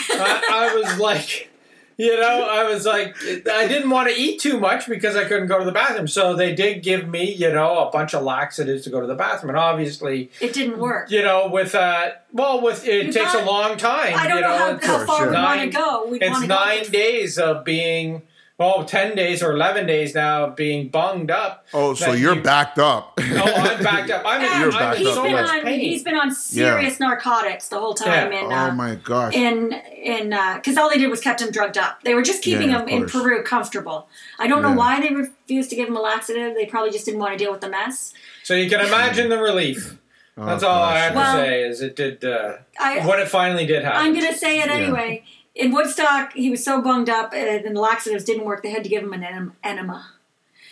I, 0.10 0.42
I 0.72 0.76
was 0.76 0.98
like, 1.00 1.50
you 1.98 2.20
know, 2.20 2.48
I 2.50 2.64
was 2.70 2.86
like, 2.86 3.16
I 3.24 3.68
didn't 3.68 3.90
want 3.90 4.10
to 4.10 4.16
eat 4.20 4.40
too 4.42 4.60
much 4.60 4.88
because 4.88 5.16
I 5.16 5.24
couldn't 5.26 5.48
go 5.48 5.60
to 5.60 5.64
the 5.66 5.72
bathroom. 5.72 6.08
So 6.08 6.36
they 6.36 6.54
did 6.54 6.84
give 6.84 7.08
me, 7.08 7.32
you 7.34 7.52
know, 7.54 7.88
a 7.88 7.92
bunch 7.92 8.14
of 8.14 8.24
laxatives 8.24 8.84
to 8.84 8.90
go 8.90 9.00
to 9.00 9.08
the 9.08 9.16
bathroom. 9.16 9.52
And 9.52 9.60
obviously, 9.60 10.30
It 10.42 10.54
didn't 10.54 10.80
work. 10.80 11.10
you 11.12 11.22
know, 11.22 11.48
with, 11.48 11.74
uh, 11.76 12.10
well, 12.34 12.62
with, 12.62 12.86
it 12.88 13.06
You 13.08 13.12
takes 13.14 13.32
got- 13.34 13.44
a 13.44 13.46
long 13.46 13.78
time. 13.78 14.14
I 14.18 14.28
don't 14.28 14.38
you 14.38 14.42
know, 14.42 14.58
how, 14.58 15.00
how 15.00 15.06
far 15.06 15.26
yeah. 15.26 15.30
we 15.32 15.36
want 15.38 15.60
to 15.60 15.66
Nine- 15.66 15.70
go. 15.70 16.08
We'd 16.10 16.22
it's 16.24 16.32
wanna 16.34 16.48
nine 16.48 16.84
go. 16.84 16.90
days 16.90 17.38
of 17.38 17.64
being, 17.64 18.24
well, 18.58 18.86
10 18.86 19.16
days 19.16 19.43
or 19.43 19.51
11 19.51 19.86
days 19.86 20.16
now 20.16 20.45
of 20.45 20.56
being 20.56 20.88
bunged 20.88 21.30
up. 21.30 21.66
Oh, 21.74 21.93
so 21.93 22.14
you're 22.14 22.36
you- 22.36 22.41
backed 22.41 22.80
up. 22.80 23.20
Oh, 23.38 23.41
I'm 23.43 23.84
backed 23.84 24.10
up. 24.12 24.24
I'm 24.26 24.41
in, 24.41 24.62
You're 24.62 24.72
I'm 24.72 24.80
backed 24.80 25.01
in 25.01 25.08
up, 25.08 25.14
so 25.14 25.24
He's 25.24 25.24
been 25.24 25.36
yeah. 25.36 25.41
much 25.41 25.49
on. 25.51 25.62
pain. 25.64 25.80
He's 25.80 26.03
been 26.03 26.16
on 26.16 26.32
serious 26.34 26.99
narcotics 27.01 27.68
the 27.68 27.78
whole 27.80 27.93
time, 27.93 28.32
Yeah. 28.32 28.39
and 28.43 28.53
oh 28.53 28.56
uh, 28.56 28.72
my 28.74 28.95
gosh. 28.95 29.34
in 29.36 29.74
in 29.74 30.30
because 30.56 30.78
all 30.78 30.89
they 30.89 30.97
did 30.97 31.10
was 31.10 31.20
kept 31.20 31.41
him 31.41 31.51
drugged 31.51 31.78
up. 31.78 32.01
They 32.03 32.14
were 32.14 32.22
just 32.22 32.41
keeping 32.43 32.70
Yeah, 32.70 32.78
him 32.78 32.82
of 32.84 32.88
in. 32.89 33.06
Peru 33.08 33.43
comfortable. 33.43 34.08
I 34.39 34.47
don't 34.47 34.62
know 34.62 34.72
why 34.72 35.01
they 35.01 35.14
refused 35.14 35.70
to 35.72 35.76
give 35.76 35.89
him 35.89 35.97
a 35.97 36.01
laxative. 36.01 36.56
They 36.56 36.66
probably 36.66 36.91
just 36.91 37.03
didn't 37.06 37.20
want 37.20 37.34
to 37.34 37.38
deal 37.38 37.51
with 37.51 37.62
the 37.62 37.70
mess. 37.70 38.14
So 38.43 38.53
you 38.53 38.70
can 38.70 38.80
imagine 38.80 39.28
the 39.30 39.38
relief. 39.38 39.97
Oh, 40.38 40.45
That's 40.45 40.64
all 40.64 40.82
I 40.84 41.10
gosh. 41.10 41.14
have 41.14 41.36
to 41.36 41.41
say. 41.45 41.64
Is 41.64 41.82
it 41.82 41.95
did 41.97 42.24
uh, 42.24 42.53
I 42.80 43.06
when 43.06 43.20
it 43.20 43.28
finally 43.28 43.66
did 43.66 43.84
happen? 43.84 43.99
I'm 44.01 44.14
gonna 44.14 44.34
say 44.34 44.60
it 44.60 44.70
anyway. 44.70 45.24
In 45.56 45.72
Woodstock, 45.72 46.34
he 46.34 46.49
was 46.49 46.64
so 46.64 46.82
bunged 46.82 47.10
up, 47.10 47.32
uh, 47.32 47.38
and 47.38 47.76
the 47.76 47.80
laxatives 47.80 48.26
didn't 48.26 48.45
work. 48.45 48.62
They 48.62 48.72
had 48.72 48.84
to 48.84 48.89
give 48.89 49.03
him 49.03 49.14
an 49.14 49.53
enema. 49.64 50.12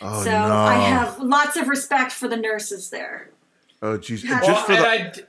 Oh, 0.02 0.24
so 0.24 0.32
no. 0.32 0.54
I 0.54 0.76
have 0.76 1.20
lots 1.20 1.56
of 1.56 1.70
respect 1.70 2.12
for 2.12 2.28
the 2.28 2.36
nurses 2.36 2.90
there. 2.90 3.30
Oh 3.86 3.98
jeez. 3.98 4.24
Well, 4.24 4.40
well, 4.44 4.64
for 4.64 4.72
and 4.72 4.82
the, 4.82 4.88
I 4.88 5.10
d- 5.10 5.22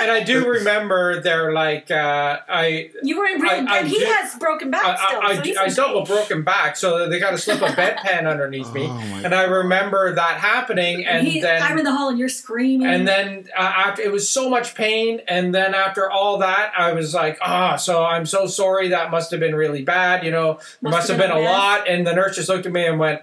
and 0.00 0.10
I 0.10 0.22
do 0.24 0.48
remember 0.48 1.20
they're 1.20 1.52
like 1.52 1.90
uh, 1.90 2.38
I. 2.48 2.90
You 3.02 3.18
were 3.18 3.26
in, 3.26 3.46
I- 3.46 3.56
and 3.56 3.68
I 3.68 3.82
he 3.84 3.98
did- 3.98 4.08
has 4.08 4.36
broken 4.36 4.70
back 4.70 4.82
I, 4.86 4.96
still. 5.06 5.20
I, 5.22 5.34
so 5.34 5.60
I, 5.60 5.62
I 5.62 5.64
in 5.66 5.70
still 5.70 5.88
have 5.88 5.96
a 6.08 6.10
broken 6.10 6.42
back, 6.42 6.78
so 6.78 7.10
they 7.10 7.18
got 7.20 7.32
to 7.32 7.38
slip 7.38 7.60
a 7.60 7.66
bedpan 7.66 8.26
underneath 8.26 8.72
me, 8.72 8.84
Oh, 8.90 8.94
my 8.94 9.20
and 9.22 9.34
I 9.34 9.42
remember 9.42 10.14
that 10.14 10.38
happening, 10.38 11.04
and 11.04 11.28
he, 11.28 11.42
then 11.42 11.62
I'm 11.62 11.76
in 11.76 11.84
the 11.84 11.94
hall, 11.94 12.08
and 12.08 12.18
you're 12.18 12.30
screaming. 12.30 12.86
and 12.88 13.06
then 13.06 13.50
uh, 13.54 13.60
after 13.60 14.00
it 14.00 14.10
was 14.10 14.26
so 14.26 14.48
much 14.48 14.74
pain, 14.74 15.20
and 15.28 15.54
then 15.54 15.74
after 15.74 16.10
all 16.10 16.38
that, 16.38 16.72
I 16.74 16.94
was 16.94 17.12
like, 17.12 17.36
ah, 17.42 17.76
so 17.76 18.02
I'm 18.02 18.24
so 18.24 18.46
sorry. 18.46 18.88
That 18.88 19.10
must 19.10 19.30
have 19.32 19.40
been 19.40 19.54
really 19.54 19.82
bad. 19.82 20.24
You 20.24 20.30
know, 20.30 20.58
there 20.80 20.90
must, 20.90 21.08
have 21.08 21.18
been, 21.18 21.30
a 21.30 21.34
mess. 21.34 21.52
lot. 21.52 21.86
And 21.86 22.06
the 22.06 22.14
nurse 22.14 22.36
just 22.36 22.48
looked 22.48 22.64
at 22.64 22.72
me 22.72 22.86
and 22.86 22.98
went, 22.98 23.20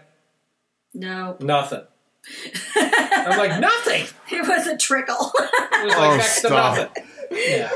no, 0.93 1.35
nothing. 1.39 1.81
I'm 2.75 3.37
like, 3.37 3.59
nothing. 3.59 4.05
it 4.37 4.47
was 4.47 4.67
a 4.67 4.77
trickle. 4.77 5.31
It 5.79 5.85
was 5.85 5.93
like 5.95 6.09
Oh, 6.11 6.17
next 6.17 6.41
to 6.41 6.47
stop. 6.47 6.77
nothing. 6.77 7.03
Yeah. 7.31 7.69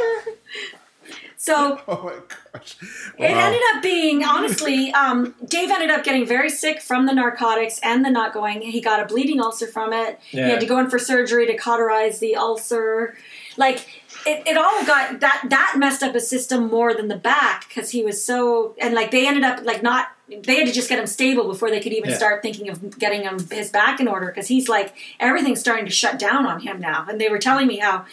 so 1.38 1.80
oh 1.88 2.04
my 2.04 2.14
gosh. 2.54 2.78
It 3.18 3.24
ended 3.26 3.62
up 3.74 3.84
being 3.84 4.24
honestly, 4.24 4.92
um, 4.94 5.36
Dave 5.46 5.70
ended 5.70 5.92
up 5.92 6.04
getting 6.04 6.26
very 6.26 6.50
sick 6.50 6.82
from 6.82 7.06
the 7.06 7.14
narcotics 7.14 7.80
and 7.84 8.04
the 8.04 8.10
not 8.10 8.34
going. 8.34 8.62
He 8.64 8.82
got 8.82 9.00
a 9.02 9.06
bleeding 9.06 9.40
ulcer 9.40 9.68
from 9.68 9.94
it. 9.94 10.20
Yeah. 10.32 10.46
He 10.46 10.52
had 10.52 10.60
to 10.62 10.66
go 10.66 10.80
in 10.80 10.90
for 10.90 10.98
surgery 10.98 11.46
to 11.46 11.56
cauterize 11.56 12.20
the 12.20 12.36
ulcer. 12.36 13.16
Like 13.58 14.01
it, 14.26 14.48
it 14.48 14.58
all 14.58 14.86
got 14.86 15.20
that 15.20 15.46
that 15.50 15.76
messed 15.78 16.04
up 16.04 16.14
his 16.14 16.28
system 16.28 16.68
more 16.70 16.94
than 16.94 17.08
the 17.08 17.16
back 17.18 17.68
because 17.68 17.90
he 17.92 18.04
was 18.04 18.24
so 18.24 18.76
and 18.80 18.94
like 18.94 19.12
they 19.12 19.28
ended 19.28 19.44
up 19.44 19.64
like 19.66 19.82
not 19.84 20.08
they 20.28 20.56
had 20.58 20.68
to 20.68 20.72
just 20.74 20.88
get 20.90 21.00
him 21.00 21.08
stable 21.08 21.48
before 21.48 21.70
they 21.70 21.80
could 21.80 21.92
even 21.94 22.10
Yeah. 22.12 22.18
start 22.18 22.42
thinking 22.42 22.70
of 22.70 22.98
getting 23.00 23.24
him 23.24 23.40
his 23.50 23.70
back 23.70 24.00
in 24.00 24.08
order 24.08 24.28
because 24.28 24.48
he's 24.48 24.70
like 24.70 24.94
everything's 25.20 25.60
starting 25.60 25.86
to 25.86 25.92
shut 25.92 26.20
down 26.20 26.46
on 26.46 26.62
him 26.62 26.80
now 26.80 27.06
and 27.10 27.20
they 27.20 27.30
were 27.30 27.40
telling 27.40 27.68
me 27.68 27.78
how 27.78 28.06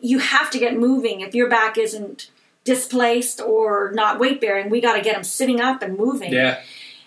you 0.00 0.18
have 0.18 0.50
to 0.50 0.58
get 0.58 0.76
moving 0.76 1.20
if 1.22 1.34
your 1.34 1.48
back 1.48 1.78
isn't 1.78 2.30
displaced 2.64 3.40
or 3.40 3.90
not 3.94 4.18
weight 4.18 4.40
bearing 4.40 4.70
we 4.70 4.80
got 4.80 4.96
to 4.96 5.02
get 5.02 5.16
him 5.16 5.24
sitting 5.24 5.60
up 5.60 5.82
and 5.82 5.96
moving 5.96 6.32
Yeah. 6.32 6.60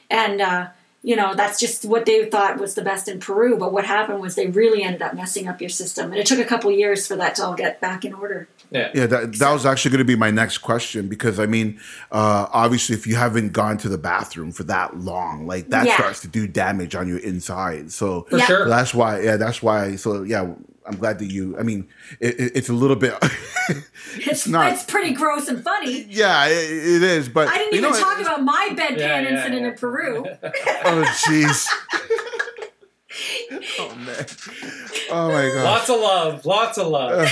and 0.09 0.41
uh, 0.41 0.67
you 1.03 1.15
know 1.15 1.33
that's 1.35 1.59
just 1.59 1.85
what 1.85 2.05
they 2.05 2.25
thought 2.25 2.57
was 2.59 2.73
the 2.75 2.81
best 2.81 3.07
in 3.07 3.19
Peru. 3.19 3.57
But 3.57 3.71
what 3.71 3.85
happened 3.85 4.19
was 4.21 4.35
they 4.35 4.47
really 4.47 4.83
ended 4.83 5.01
up 5.01 5.13
messing 5.13 5.47
up 5.47 5.61
your 5.61 5.69
system, 5.69 6.11
and 6.11 6.19
it 6.19 6.25
took 6.25 6.39
a 6.39 6.45
couple 6.45 6.71
years 6.71 7.07
for 7.07 7.15
that 7.15 7.35
to 7.35 7.45
all 7.45 7.55
get 7.55 7.79
back 7.81 8.03
in 8.05 8.13
order. 8.13 8.47
Yeah. 8.69 8.91
Yeah, 8.93 9.05
that, 9.07 9.33
that 9.35 9.53
was 9.53 9.65
actually 9.65 9.91
going 9.91 9.99
to 9.99 10.05
be 10.05 10.17
my 10.17 10.29
next 10.29 10.57
question 10.57 11.07
because 11.07 11.39
I 11.39 11.45
mean, 11.45 11.79
uh, 12.11 12.47
obviously, 12.51 12.95
if 12.95 13.07
you 13.07 13.15
haven't 13.15 13.53
gone 13.53 13.77
to 13.77 13.87
the 13.89 13.97
bathroom 13.97 14.51
for 14.51 14.63
that 14.65 14.97
long, 14.97 15.47
like 15.47 15.69
that 15.69 15.85
Yeah. 15.85 15.95
starts 15.95 16.19
to 16.21 16.27
do 16.27 16.47
damage 16.47 16.93
on 16.93 17.07
your 17.07 17.19
inside. 17.19 17.91
So 17.93 18.23
For 18.29 18.37
Yeah. 18.37 18.45
sure. 18.45 18.67
that's 18.67 18.93
why, 18.93 19.21
yeah, 19.21 19.37
that's 19.37 19.61
why. 19.63 19.95
So 19.95 20.23
yeah, 20.23 20.47
I'm 20.87 20.95
glad 20.97 21.19
that 21.19 21.29
you. 21.29 21.57
I 21.59 21.63
mean, 21.63 21.87
it, 22.19 22.39
it, 22.39 22.51
it's 22.55 22.69
a 22.69 22.73
little 22.73 22.95
bit. 22.95 23.13
It's 24.19 24.47
not- 24.47 24.71
it's 24.71 24.83
pretty 24.85 25.13
gross 25.13 25.47
and 25.49 25.61
funny. 25.63 26.03
yeah, 26.09 26.47
it, 26.47 26.53
it 26.71 27.03
is. 27.03 27.27
But 27.29 27.49
I 27.49 27.57
didn't 27.57 27.73
you 27.73 27.79
even 27.79 27.91
know, 27.91 27.99
talk 27.99 28.19
it- 28.19 28.25
about 28.25 28.41
my 28.41 28.69
bedpan 28.71 28.97
Yeah, 28.97 29.19
yeah, 29.19 29.29
incident 29.29 29.61
yeah. 29.61 29.67
in 29.67 29.73
Peru. 29.75 30.25
Oh 30.85 31.03
jeez. 31.25 31.67
oh 33.79 33.95
man. 33.95 34.25
Oh 35.11 35.27
my 35.31 35.49
god. 35.53 35.63
Lots 35.63 35.89
of 35.89 35.99
love. 35.99 36.45
Lots 36.45 36.77
of 36.77 36.87
love. 36.87 37.27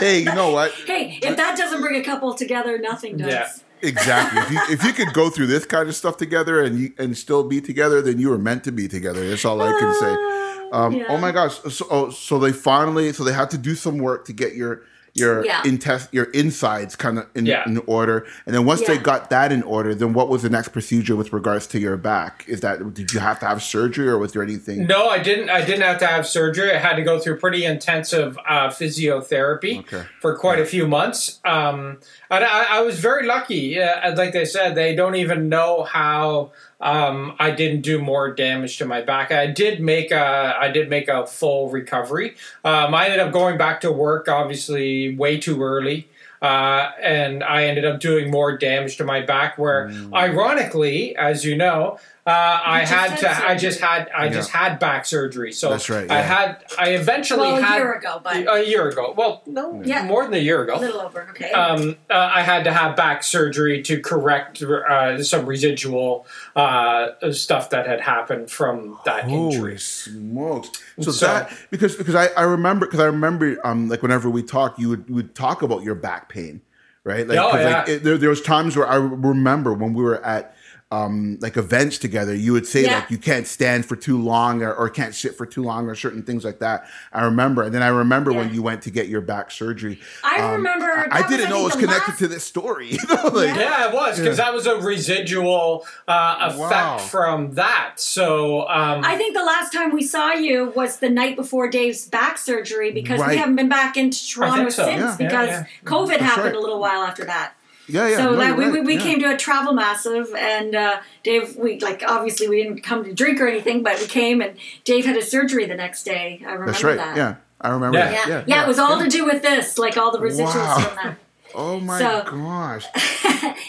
Hey, 0.00 0.18
you 0.20 0.24
know 0.34 0.50
what? 0.50 0.72
hey, 0.86 1.18
if 1.22 1.36
that 1.36 1.56
doesn't 1.56 1.80
bring 1.80 2.00
a 2.00 2.04
couple 2.04 2.34
together, 2.34 2.78
nothing 2.78 3.16
does. 3.16 3.28
Yeah. 3.28 3.48
Exactly. 3.82 4.40
If 4.40 4.50
you 4.50 4.60
if 4.74 4.84
you 4.84 4.92
could 4.92 5.12
go 5.14 5.28
through 5.30 5.46
this 5.48 5.66
kind 5.66 5.88
of 5.88 5.94
stuff 5.94 6.16
together 6.16 6.62
and 6.62 6.78
you 6.78 6.92
and 6.98 7.16
still 7.16 7.44
be 7.46 7.60
together, 7.60 8.00
then 8.02 8.18
you 8.18 8.30
were 8.30 8.38
meant 8.38 8.64
to 8.64 8.72
be 8.72 8.88
together. 8.88 9.28
That's 9.28 9.44
all 9.44 9.60
I 9.60 9.78
can 9.78 9.94
say. 9.94 10.14
Ah. 10.18 10.53
Um, 10.74 10.92
Yeah. 10.94 11.04
Oh 11.08 11.16
my 11.18 11.30
gosh! 11.32 11.54
So 11.70 11.86
oh, 11.90 12.10
so 12.10 12.38
they 12.38 12.52
finally 12.52 13.12
so 13.12 13.22
they 13.24 13.32
had 13.32 13.50
to 13.50 13.58
do 13.58 13.74
some 13.74 13.98
work 13.98 14.24
to 14.26 14.32
get 14.32 14.54
your 14.54 14.82
your 15.16 15.44
Yeah. 15.46 15.62
intest 15.64 16.12
your 16.12 16.24
insides 16.34 16.96
kind 16.96 17.18
of 17.20 17.26
in, 17.36 17.46
Yeah. 17.46 17.62
in 17.68 17.80
order, 17.86 18.26
and 18.46 18.52
then 18.54 18.64
once 18.64 18.82
they 18.82 18.98
got 18.98 19.30
that 19.30 19.52
in 19.52 19.62
order, 19.62 19.94
then 19.94 20.12
what 20.12 20.28
was 20.28 20.42
the 20.42 20.50
next 20.50 20.70
procedure 20.70 21.14
with 21.14 21.32
regards 21.32 21.68
to 21.68 21.78
your 21.78 21.96
back? 21.96 22.44
Is 22.48 22.62
that 22.62 22.92
did 22.94 23.12
you 23.12 23.20
have 23.20 23.38
to 23.38 23.46
have 23.46 23.62
surgery 23.62 24.08
or 24.08 24.18
was 24.18 24.32
there 24.32 24.42
anything? 24.42 24.88
No, 24.88 25.06
I 25.08 25.20
didn't. 25.20 25.50
I 25.50 25.64
didn't 25.64 25.82
have 25.82 26.00
to 26.00 26.06
have 26.08 26.26
surgery. 26.26 26.72
I 26.74 26.78
had 26.78 26.96
to 26.96 27.02
go 27.02 27.20
through 27.20 27.38
pretty 27.38 27.64
intensive 27.64 28.36
uh, 28.48 28.70
physiotherapy 28.70 29.80
Okay. 29.86 30.02
for 30.20 30.36
quite 30.36 30.58
a 30.58 30.66
few 30.66 30.88
months. 30.88 31.38
Um, 31.44 31.98
and 32.34 32.44
I, 32.44 32.78
I 32.78 32.80
was 32.80 32.98
very 32.98 33.26
lucky. 33.26 33.80
Uh, 33.80 34.16
like 34.16 34.32
they 34.32 34.44
said, 34.44 34.74
they 34.74 34.94
don't 34.94 35.16
even 35.16 35.48
know 35.48 35.82
how 35.82 36.52
um, 36.80 37.34
I 37.38 37.50
didn't 37.50 37.82
do 37.82 38.00
more 38.00 38.32
damage 38.32 38.78
to 38.78 38.84
my 38.84 39.00
back. 39.00 39.32
I 39.32 39.46
did 39.46 39.80
make 39.80 40.10
a. 40.10 40.54
I 40.58 40.68
did 40.68 40.90
make 40.90 41.08
a 41.08 41.26
full 41.26 41.70
recovery. 41.70 42.36
Um, 42.64 42.94
I 42.94 43.06
ended 43.06 43.20
up 43.20 43.32
going 43.32 43.58
back 43.58 43.80
to 43.82 43.92
work, 43.92 44.28
obviously, 44.28 45.16
way 45.16 45.38
too 45.38 45.62
early. 45.62 46.08
Uh, 46.42 46.90
and 47.02 47.42
I 47.42 47.64
ended 47.64 47.86
up 47.86 48.00
doing 48.00 48.30
more 48.30 48.58
damage 48.58 48.98
to 48.98 49.04
my 49.04 49.22
back. 49.22 49.56
Where, 49.56 49.90
ironically, 50.12 51.16
as 51.16 51.44
you 51.44 51.56
know, 51.56 51.98
uh, 52.26 52.30
I 52.64 52.80
just 52.80 52.92
had 52.92 53.10
had 53.10 53.18
to. 53.20 53.48
I 53.48 53.54
just 53.56 53.80
had. 53.80 54.10
I 54.16 54.28
just 54.30 54.50
had 54.50 54.78
back 54.78 55.04
surgery. 55.04 55.52
So 55.52 55.68
That's 55.70 55.90
right, 55.90 56.10
I 56.10 56.22
had. 56.22 56.64
I 56.78 56.90
eventually 56.90 57.48
Well, 57.52 57.56
a 57.58 57.60
had 57.62 57.76
year 57.76 57.92
ago, 57.92 58.20
but 58.24 58.36
a 58.48 58.66
year 58.66 58.88
ago. 58.88 59.12
Well, 59.14 59.42
no, 59.46 59.82
Yeah. 59.84 60.04
more 60.06 60.24
than 60.24 60.32
a 60.32 60.38
year 60.38 60.62
ago. 60.62 60.72
a 60.72 60.76
ago. 60.76 60.86
little 60.86 61.00
over. 61.02 61.26
Okay. 61.30 61.50
Um, 61.52 61.96
uh, 62.08 62.14
I 62.34 62.40
had 62.42 62.64
to 62.64 62.72
have 62.72 62.96
back 62.96 63.22
surgery 63.22 63.82
to 63.82 64.00
correct 64.00 64.62
uh, 64.62 65.22
some 65.22 65.44
residual 65.44 66.26
uh, 66.56 67.08
stuff 67.32 67.68
that 67.70 67.86
had 67.86 68.00
happened 68.00 68.50
from 68.50 68.98
that 69.04 69.24
Holy 69.24 69.54
injury. 69.56 69.78
smokes! 69.78 70.70
So, 71.02 71.10
So- 71.10 71.26
that 71.26 71.52
because 71.70 71.96
because 71.96 72.14
I, 72.14 72.28
I 72.28 72.42
remember 72.44 72.86
because 72.86 73.00
I 73.00 73.06
remember 73.06 73.56
um 73.64 73.88
like 73.90 74.00
whenever 74.02 74.30
we 74.30 74.42
talk 74.42 74.78
you 74.78 74.88
would 74.88 75.04
you 75.08 75.14
would 75.16 75.34
talk 75.34 75.60
about 75.60 75.82
your 75.82 75.94
back 75.94 76.30
pain, 76.30 76.62
right? 77.04 77.28
Like, 77.28 77.38
Oh, 77.38 77.50
'cause, 77.50 77.64
like 77.64 77.86
yeah. 77.88 77.94
it, 77.96 78.04
there 78.04 78.16
there 78.16 78.30
was 78.30 78.40
times 78.40 78.76
where 78.76 78.86
I 78.88 78.96
remember 78.96 79.74
when 79.74 79.92
we 79.92 80.02
were 80.02 80.24
at 80.24 80.53
um 80.94 81.38
like 81.40 81.56
events 81.56 81.98
together, 81.98 82.34
you 82.34 82.52
would 82.52 82.66
say 82.66 82.82
Yeah. 82.82 82.96
like 83.00 83.10
you 83.10 83.18
can't 83.18 83.46
stand 83.46 83.86
for 83.86 83.96
too 83.96 84.18
long 84.20 84.62
or, 84.62 84.72
or 84.74 84.88
can't 84.90 85.14
sit 85.14 85.32
for 85.36 85.46
too 85.46 85.62
long 85.62 85.88
or 85.88 85.94
certain 85.94 86.22
things 86.22 86.44
like 86.44 86.58
that. 86.60 86.86
I 87.12 87.24
remember, 87.24 87.62
and 87.64 87.74
then 87.74 87.82
I 87.82 87.88
remember 87.88 88.32
when 88.32 88.52
you 88.54 88.62
went 88.62 88.82
to 88.82 88.90
get 88.90 89.08
your 89.08 89.20
back 89.20 89.50
surgery. 89.50 89.98
I 90.22 90.36
Um, 90.40 90.52
remember. 90.52 90.86
I, 91.10 91.20
I 91.20 91.28
didn't 91.28 91.50
know 91.50 91.60
it 91.60 91.64
was 91.64 91.76
connected 91.76 92.10
last- 92.12 92.18
to 92.20 92.28
this 92.28 92.44
story. 92.44 92.90
You 92.94 92.98
know, 93.08 93.28
like, 93.40 93.48
Yeah. 93.48 93.58
Yeah, 93.64 93.88
it 93.88 93.94
was 93.94 94.18
because 94.18 94.38
Yeah. 94.38 94.44
that 94.44 94.54
was 94.54 94.66
a 94.66 94.76
residual 94.76 95.86
uh, 96.08 96.36
effect 96.48 96.58
Wow. 96.72 96.98
from 96.98 97.52
that. 97.54 97.92
So 97.96 98.62
um, 98.68 99.02
I 99.04 99.16
think 99.16 99.34
the 99.34 99.44
last 99.44 99.72
time 99.72 99.92
we 99.92 100.02
saw 100.02 100.32
you 100.32 100.72
was 100.76 100.98
the 100.98 101.10
night 101.10 101.36
before 101.36 101.68
Dave's 101.68 102.06
back 102.06 102.38
surgery 102.38 102.90
because 102.92 103.20
Right. 103.20 103.30
we 103.30 103.36
haven't 103.36 103.56
been 103.56 103.68
back 103.68 103.96
into 103.96 104.18
Toronto 104.28 104.68
so. 104.70 104.84
since 104.84 105.00
Yeah, 105.00 105.06
yeah, 105.08 105.16
because 105.18 105.48
yeah. 105.48 105.64
COVID 105.84 106.18
happened 106.18 106.46
right. 106.46 106.54
a 106.54 106.60
little 106.60 106.80
while 106.80 107.02
after 107.02 107.24
that. 107.24 107.52
Yeah, 107.88 108.08
yeah. 108.08 108.16
so 108.16 108.30
no, 108.30 108.36
like, 108.38 108.56
you're 108.56 108.72
we, 108.72 108.80
we, 108.80 108.94
yeah. 108.96 109.00
came 109.02 109.20
to 109.20 109.34
a 109.34 109.36
travel 109.36 109.72
massive 109.72 110.34
and 110.34 110.74
uh, 110.74 111.00
Dave 111.22 111.56
we 111.56 111.78
like 111.80 112.02
obviously 112.06 112.48
we 112.48 112.62
didn't 112.62 112.80
come 112.82 113.04
to 113.04 113.12
drink 113.12 113.40
or 113.40 113.46
anything 113.46 113.82
but 113.82 113.98
we 114.00 114.06
came 114.06 114.40
and 114.40 114.56
Dave 114.84 115.04
had 115.04 115.16
a 115.16 115.22
surgery 115.22 115.66
the 115.66 115.74
next 115.74 116.04
day. 116.04 116.40
I 116.42 116.52
remember 116.52 116.72
That's 116.72 116.84
right. 116.84 116.96
that. 116.96 117.16
Yeah, 117.16 117.36
I 117.60 117.70
remember 117.70 117.98
Yeah. 117.98 118.10
that. 118.10 118.28
Yeah. 118.28 118.34
Yeah, 118.38 118.44
yeah, 118.46 118.64
it 118.64 118.68
was 118.68 118.78
all 118.78 118.98
to 118.98 119.08
do 119.08 119.24
with 119.24 119.42
this, 119.42 119.78
like 119.78 119.96
all 119.96 120.10
the 120.12 120.18
residuals 120.18 120.54
Wow. 120.54 120.78
from 120.78 120.96
that. 120.96 121.16
Oh 121.56 121.78
my 121.78 121.98
So- 122.00 122.24
gosh. 122.24 122.84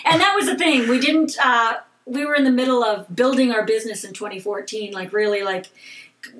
and 0.06 0.20
that 0.22 0.34
was 0.36 0.48
the 0.48 0.56
thing. 0.58 0.90
We 0.90 1.00
didn't. 1.00 1.38
Uh, 1.40 1.76
we 2.08 2.26
were 2.26 2.34
in 2.36 2.44
the 2.44 2.52
middle 2.52 2.84
of 2.84 3.16
building 3.16 3.52
our 3.52 3.64
business 3.64 4.04
in 4.04 4.12
2014. 4.14 4.92
Like 4.92 5.14
really, 5.14 5.44
like 5.44 5.68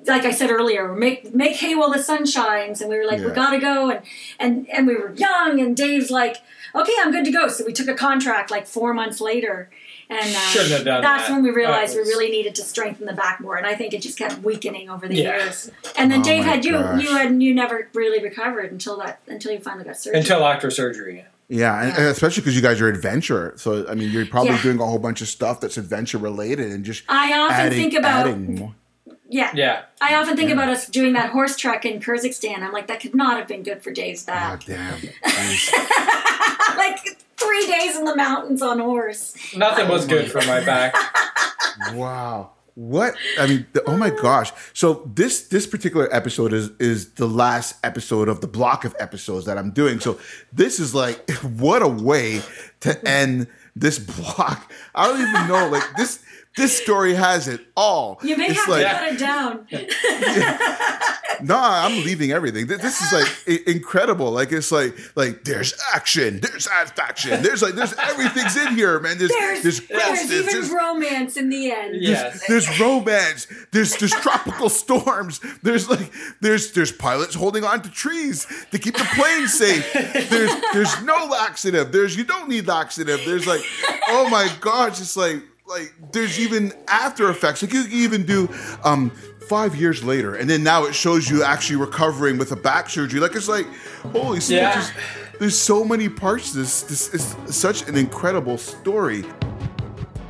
like 0.06 0.24
I 0.24 0.30
said 0.30 0.50
earlier, 0.50 0.94
make 0.94 1.34
make 1.34 1.56
hay 1.56 1.74
while 1.74 1.90
the 1.92 2.02
sun 2.02 2.26
shines. 2.26 2.80
And 2.80 2.90
we 2.90 2.96
were 2.98 3.04
like, 3.06 3.18
we 3.20 3.26
Yeah. 3.26 3.34
gotta 3.34 3.58
go. 3.58 3.90
And 3.90 4.02
and 4.38 4.68
and 4.70 4.86
we 4.86 4.94
were 4.96 5.12
young. 5.14 5.60
And 5.60 5.76
Dave's 5.76 6.10
like, 6.10 6.36
okay, 6.74 6.92
I'm 7.00 7.12
good 7.12 7.24
to 7.24 7.30
go. 7.30 7.48
So 7.48 7.64
we 7.64 7.72
took 7.72 7.88
a 7.88 7.94
contract 7.94 8.50
like 8.50 8.66
four 8.66 8.92
months 8.94 9.20
later. 9.20 9.70
And 10.08 10.20
uh, 10.20 10.38
Shouldn't 10.50 10.70
have 10.70 10.84
done 10.84 11.02
that's 11.02 11.26
that. 11.26 11.34
when 11.34 11.42
we 11.42 11.50
realized 11.50 11.96
was- 11.96 12.06
we 12.06 12.12
really 12.12 12.30
needed 12.30 12.54
to 12.56 12.62
strengthen 12.62 13.06
the 13.06 13.12
back 13.12 13.40
more. 13.40 13.56
And 13.56 13.66
I 13.66 13.74
think 13.74 13.92
it 13.92 14.02
just 14.02 14.16
kept 14.16 14.38
weakening 14.44 14.88
over 14.88 15.08
the 15.08 15.16
Yeah. 15.16 15.36
years. 15.38 15.70
And 15.98 16.12
then 16.12 16.20
Oh 16.20 16.24
Dave 16.24 16.44
had 16.44 16.64
you. 16.64 16.72
gosh. 16.72 17.02
You 17.02 17.10
had 17.10 17.42
you 17.42 17.52
never 17.54 17.88
really 17.92 18.22
recovered 18.22 18.70
until 18.70 18.98
that 18.98 19.18
until 19.26 19.50
you 19.52 19.58
finally 19.58 19.84
got 19.84 19.96
surgery. 19.96 20.20
until 20.20 20.44
after 20.46 20.70
surgery. 20.70 21.24
Yeah, 21.48 21.80
and, 21.80 21.88
Yeah. 21.90 21.96
and 21.98 22.06
especially 22.08 22.40
because 22.42 22.54
you 22.56 22.62
guys 22.62 22.80
are 22.80 22.88
adventure. 22.88 23.52
so 23.56 23.86
I 23.88 23.94
mean, 23.94 24.10
you're 24.10 24.26
probably 24.26 24.50
Yeah. 24.52 24.62
doing 24.62 24.80
a 24.80 24.86
whole 24.86 24.98
bunch 24.98 25.20
of 25.22 25.28
stuff 25.28 25.60
that's 25.60 25.76
adventure 25.76 26.18
related, 26.18 26.70
and 26.72 26.84
just 26.84 27.02
I 27.08 27.32
often 27.38 27.56
adding, 27.56 27.78
think 27.78 27.94
about 27.94 28.26
adding 28.28 28.56
more. 28.56 28.74
Yeah. 29.28 29.50
Yeah. 29.54 29.82
I 30.00 30.14
often 30.14 30.36
think 30.36 30.50
about 30.50 30.68
us 30.68 30.86
doing 30.86 31.14
that 31.14 31.30
horse 31.30 31.56
trek 31.56 31.84
in 31.84 32.00
Kyrgyzstan. 32.00 32.62
I'm 32.62 32.72
like, 32.72 32.86
that 32.86 33.00
could 33.00 33.14
not 33.14 33.38
have 33.38 33.48
been 33.48 33.62
good 33.62 33.82
for 33.82 33.90
Dave's 33.90 34.24
God 34.24 34.64
back. 34.66 34.66
damn. 34.66 35.00
Like 36.76 36.98
three 37.36 37.66
days 37.66 37.96
in 37.96 38.04
the 38.04 38.14
mountains 38.16 38.60
on 38.60 38.78
horse. 38.78 39.34
Nothing 39.56 39.88
was 39.88 40.06
good 40.06 40.30
for 40.30 40.42
my 40.42 40.64
back. 40.64 40.94
wow. 41.94 42.50
What 42.74 43.14
I 43.40 43.46
mean, 43.46 43.66
the, 43.72 43.82
oh 43.84 43.96
my 43.96 44.10
gosh! 44.10 44.52
So 44.74 45.10
this 45.14 45.48
this 45.48 45.66
particular 45.66 46.14
episode 46.14 46.52
is 46.52 46.70
is 46.78 47.12
the 47.12 47.26
last 47.26 47.76
episode 47.82 48.28
of 48.28 48.42
the 48.42 48.46
block 48.46 48.84
of 48.84 48.94
episodes 48.98 49.46
that 49.46 49.56
I'm 49.56 49.70
doing. 49.70 49.98
So 49.98 50.18
this 50.52 50.78
is 50.78 50.94
like, 50.94 51.30
what 51.42 51.80
a 51.80 51.88
way 51.88 52.42
to 52.80 53.08
end 53.08 53.46
this 53.74 53.98
block. 53.98 54.70
I 54.94 55.06
don't 55.06 55.20
even 55.22 55.48
know. 55.48 55.70
Like 55.70 55.84
this 55.96 56.22
this 56.56 56.76
story 56.76 57.14
has 57.14 57.48
it 57.48 57.60
all. 57.76 58.18
You 58.22 58.36
may 58.36 58.48
It's 58.48 58.58
have 58.60 58.68
like, 58.68 58.86
to 58.86 58.92
cut 58.92 59.12
it 59.12 59.18
down. 59.18 59.66
No, 61.42 61.54
I'm 61.58 62.02
leaving 62.02 62.32
everything. 62.32 62.66
This, 62.66 62.80
this 62.80 63.02
is 63.02 63.12
like 63.12 63.28
i- 63.46 63.70
incredible. 63.70 64.30
Like 64.30 64.52
it's 64.52 64.72
like 64.72 64.96
like 65.16 65.44
there's 65.44 65.74
action, 65.94 66.40
there's 66.40 66.66
action, 66.66 67.42
there's 67.42 67.60
like 67.60 67.74
there's 67.74 67.92
everything's 67.98 68.56
in 68.56 68.74
here, 68.74 68.98
man. 69.00 69.18
There's 69.18 69.30
There's, 69.30 69.62
there's 69.62 69.86
there's 69.86 70.32
even 70.32 70.46
there's, 70.46 70.70
romance 70.70 71.36
in 71.36 71.50
the 71.50 71.72
end. 71.72 71.96
Yes. 72.00 72.42
there's 72.48 72.80
romance, 72.80 73.48
there's 73.70 73.96
there's 73.96 74.12
tropical 74.22 74.70
storms, 74.70 75.40
there's 75.62 75.90
like 75.90 76.10
there's 76.40 76.72
there's 76.72 76.90
pilots 76.92 77.34
holding 77.34 77.64
on 77.64 77.82
to 77.82 77.90
trees 77.90 78.46
to 78.70 78.78
keep 78.78 78.96
the 78.96 79.04
plane 79.14 79.46
safe. 79.46 79.92
There's 80.30 80.52
there's 80.72 81.02
no 81.02 81.26
laxative. 81.26 81.92
There's 81.92 82.16
you 82.16 82.24
don't 82.24 82.48
need 82.48 82.66
laxative. 82.66 83.20
There's 83.26 83.46
like 83.46 83.60
oh 84.08 84.26
my 84.30 84.50
gosh, 84.62 85.02
it's 85.02 85.18
like 85.18 85.42
like 85.66 85.92
there's 86.12 86.38
even 86.38 86.72
after 86.88 87.28
effects. 87.28 87.62
Like 87.62 87.72
you 87.72 87.84
can 87.84 87.92
even 87.92 88.26
do 88.26 88.48
um 88.84 89.10
five 89.48 89.76
years 89.76 90.02
later, 90.02 90.34
and 90.34 90.48
then 90.48 90.62
now 90.62 90.84
it 90.84 90.94
shows 90.94 91.28
you 91.28 91.42
actually 91.42 91.76
recovering 91.76 92.38
with 92.38 92.52
a 92.52 92.56
back 92.56 92.88
surgery. 92.88 93.20
Like 93.20 93.34
it's 93.34 93.48
like 93.48 93.66
holy. 94.12 94.40
Yeah. 94.46 94.74
There's, 94.74 94.90
there's 95.38 95.60
so 95.60 95.84
many 95.84 96.08
parts 96.08 96.52
to 96.52 96.58
this. 96.58 96.82
This 96.82 97.12
is 97.14 97.36
such 97.54 97.88
an 97.88 97.96
incredible 97.96 98.58
story. 98.58 99.24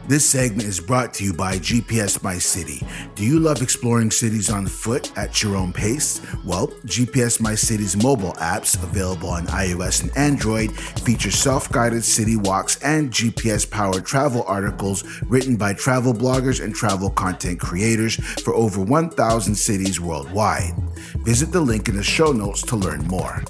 This 0.08 0.24
segment 0.24 0.68
is 0.68 0.78
brought 0.78 1.12
to 1.14 1.24
you 1.24 1.32
by 1.32 1.58
GPSmyCity. 1.58 2.86
Do 3.16 3.24
you 3.24 3.40
love 3.40 3.60
exploring 3.60 4.12
cities 4.12 4.48
on 4.48 4.68
foot 4.68 5.10
at 5.18 5.42
your 5.42 5.56
own 5.56 5.72
pace? 5.72 6.20
Well, 6.44 6.68
GPSmyCity's 6.86 8.00
mobile 8.00 8.34
apps, 8.34 8.80
available 8.80 9.30
on 9.30 9.48
iOS 9.48 10.02
and 10.02 10.16
Android, 10.16 10.70
feature 10.70 11.32
self 11.32 11.72
guided 11.72 12.04
city 12.04 12.36
walks 12.36 12.80
and 12.84 13.10
GPS 13.10 13.68
powered 13.68 14.06
travel 14.06 14.44
articles 14.46 15.02
written 15.24 15.56
by 15.56 15.72
travel 15.74 16.14
bloggers 16.14 16.62
and 16.62 16.72
travel 16.72 17.10
content 17.10 17.58
creators 17.58 18.14
for 18.42 18.54
over 18.54 18.80
1,000 18.80 19.56
cities 19.56 20.00
worldwide. 20.00 20.72
Visit 21.24 21.50
the 21.50 21.60
link 21.60 21.88
in 21.88 21.96
the 21.96 22.04
show 22.04 22.30
notes 22.30 22.62
to 22.62 22.76
learn 22.76 23.04
more. 23.08 23.42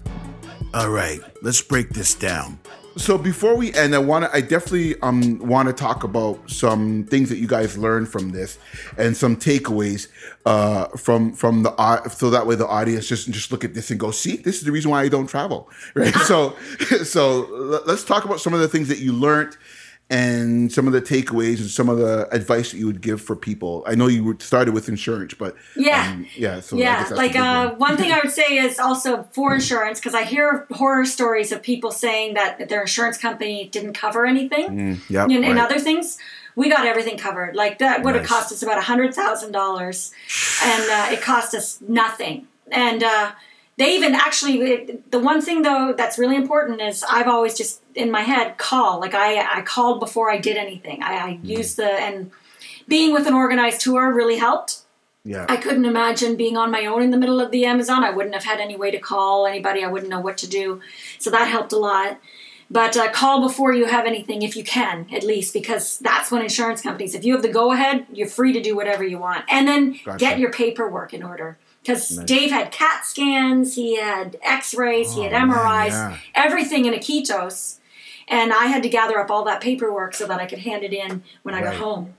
All 0.72 0.88
right, 0.90 1.20
let's 1.42 1.60
break 1.60 1.90
this 1.90 2.14
down. 2.14 2.58
So 2.96 3.18
before 3.18 3.56
we 3.56 3.74
end, 3.74 3.94
I 3.94 3.98
want 3.98 4.24
to, 4.24 4.34
I 4.34 4.40
definitely 4.40 4.98
um 5.02 5.38
want 5.38 5.68
to 5.68 5.74
talk 5.74 6.02
about 6.02 6.50
some 6.50 7.04
things 7.04 7.28
that 7.28 7.36
you 7.36 7.46
guys 7.46 7.76
learned 7.76 8.08
from 8.08 8.30
this, 8.30 8.58
and 8.96 9.16
some 9.16 9.36
takeaways 9.36 10.08
uh 10.46 10.86
from 10.96 11.32
from 11.32 11.62
the 11.62 12.08
so 12.08 12.30
that 12.30 12.46
way 12.46 12.54
the 12.54 12.66
audience 12.66 13.06
just 13.06 13.30
just 13.30 13.52
look 13.52 13.64
at 13.64 13.74
this 13.74 13.90
and 13.90 14.00
go, 14.00 14.10
see, 14.10 14.36
this 14.36 14.56
is 14.56 14.62
the 14.62 14.72
reason 14.72 14.90
why 14.90 15.02
I 15.02 15.08
don't 15.08 15.26
travel, 15.26 15.68
right? 15.94 16.14
so 16.14 16.56
so 17.04 17.82
let's 17.86 18.04
talk 18.04 18.24
about 18.24 18.40
some 18.40 18.54
of 18.54 18.60
the 18.60 18.68
things 18.68 18.88
that 18.88 18.98
you 18.98 19.12
learned. 19.12 19.56
And 20.08 20.70
some 20.70 20.86
of 20.86 20.92
the 20.92 21.02
takeaways 21.02 21.58
and 21.58 21.68
some 21.68 21.88
of 21.88 21.98
the 21.98 22.28
advice 22.32 22.70
that 22.70 22.78
you 22.78 22.86
would 22.86 23.00
give 23.00 23.20
for 23.20 23.34
people. 23.34 23.82
I 23.88 23.96
know 23.96 24.06
you 24.06 24.36
started 24.38 24.72
with 24.72 24.88
insurance, 24.88 25.34
but 25.34 25.56
Yeah. 25.74 26.12
um, 26.12 26.26
yeah. 26.36 26.60
So 26.60 26.76
yeah, 26.76 26.98
guess 27.00 27.08
that's 27.08 27.20
a 27.20 27.22
like 27.24 27.34
uh, 27.34 27.70
one. 27.70 27.78
one 27.90 27.96
thing 27.96 28.12
I 28.12 28.20
would 28.22 28.30
say 28.32 28.56
is 28.56 28.78
also 28.78 29.24
for 29.32 29.52
insurance 29.54 29.98
because 29.98 30.14
I 30.14 30.22
hear 30.22 30.66
horror 30.70 31.04
stories 31.06 31.50
of 31.50 31.60
people 31.60 31.90
saying 31.90 32.34
that 32.34 32.68
their 32.68 32.82
insurance 32.82 33.18
company 33.18 33.68
didn't 33.68 33.94
cover 33.94 34.24
anything. 34.26 35.00
Yep, 35.08 35.28
and, 35.30 35.44
and 35.44 35.56
right. 35.56 35.64
other 35.64 35.80
things. 35.80 36.18
We 36.54 36.70
got 36.70 36.86
everything 36.86 37.18
covered. 37.18 37.56
Like 37.56 37.78
that 37.80 38.02
would 38.04 38.14
have 38.14 38.22
Nice. 38.22 38.30
cost 38.30 38.52
us 38.52 38.62
about 38.62 38.78
a 38.78 38.82
hundred 38.82 39.12
thousand 39.12 39.52
dollars, 39.52 40.12
and 40.62 40.82
uh, 40.88 41.08
it 41.14 41.20
cost 41.20 41.52
us 41.54 41.80
nothing. 41.86 42.46
And 42.70 43.02
uh, 43.02 43.32
they 43.78 43.94
even 43.96 44.14
actually 44.14 45.00
the 45.10 45.18
one 45.18 45.40
thing 45.40 45.62
though 45.62 45.92
that's 45.96 46.18
really 46.18 46.36
important 46.36 46.80
is 46.80 47.04
I've 47.08 47.28
always 47.28 47.56
just 47.56 47.82
in 47.94 48.10
my 48.10 48.22
head 48.22 48.56
call 48.58 49.00
like 49.00 49.14
I 49.14 49.58
I 49.58 49.62
called 49.62 50.00
before 50.00 50.30
I 50.30 50.38
did 50.38 50.56
anything. 50.56 51.02
I, 51.02 51.12
I 51.16 51.30
Mm-hmm. 51.34 51.46
used 51.46 51.76
the 51.76 51.90
and 51.90 52.30
being 52.88 53.12
with 53.12 53.26
an 53.26 53.34
organized 53.34 53.80
tour 53.80 54.12
really 54.12 54.38
helped 54.38 54.78
Yeah. 55.24 55.44
I 55.48 55.56
couldn't 55.56 55.84
imagine 55.84 56.36
being 56.36 56.56
on 56.56 56.70
my 56.70 56.86
own 56.86 57.02
in 57.02 57.10
the 57.10 57.16
middle 57.18 57.40
of 57.40 57.50
the 57.50 57.64
Amazon. 57.66 58.04
I 58.04 58.10
wouldn't 58.10 58.34
have 58.34 58.44
had 58.44 58.60
any 58.60 58.76
way 58.76 58.90
to 58.92 58.98
call 58.98 59.46
anybody. 59.46 59.82
I 59.84 59.88
wouldn't 59.88 60.08
know 60.14 60.20
what 60.20 60.38
to 60.38 60.48
do. 60.48 60.80
So 61.18 61.30
that 61.30 61.46
helped 61.48 61.72
a 61.72 61.78
lot. 61.78 62.18
But 62.70 62.96
uh, 62.96 63.10
call 63.12 63.40
before 63.48 63.72
you 63.72 63.86
have 63.86 64.06
anything, 64.06 64.42
if 64.42 64.56
you 64.56 64.64
can, 64.64 65.06
at 65.12 65.22
least, 65.22 65.52
because 65.52 65.98
that's 65.98 66.30
when 66.32 66.42
insurance 66.42 66.80
companies, 66.82 67.14
if 67.14 67.24
you 67.24 67.32
have 67.34 67.42
the 67.42 67.48
go 67.60 67.72
ahead, 67.72 68.06
you're 68.12 68.26
free 68.38 68.52
to 68.52 68.60
do 68.60 68.74
whatever 68.74 69.04
you 69.04 69.18
want. 69.18 69.44
And 69.48 69.66
then 69.68 69.98
Gotcha. 70.04 70.18
get 70.18 70.38
your 70.38 70.50
paperwork 70.50 71.12
in 71.14 71.22
order. 71.22 71.58
Because 71.86 72.16
Nice. 72.16 72.26
Dave 72.26 72.50
had 72.50 72.72
CAT 72.72 73.04
scans, 73.04 73.76
he 73.76 73.96
had 73.96 74.36
x 74.42 74.74
rays, 74.74 75.14
he 75.14 75.22
had 75.22 75.32
Oh, 75.32 75.46
man, 75.46 75.50
MRIs, 75.56 75.90
yeah. 75.90 76.16
everything 76.34 76.84
in 76.84 76.92
Iquitos. 76.94 77.78
And 78.28 78.52
I 78.52 78.66
had 78.66 78.82
to 78.82 78.88
gather 78.88 79.20
up 79.20 79.30
all 79.30 79.44
that 79.44 79.60
paperwork 79.60 80.12
so 80.14 80.26
that 80.26 80.40
I 80.40 80.46
could 80.46 80.58
hand 80.58 80.82
it 80.82 80.92
in 80.92 81.22
when 81.44 81.54
I 81.54 81.60
got 81.60 81.68
Right. 81.70 81.78
home. 81.78 82.14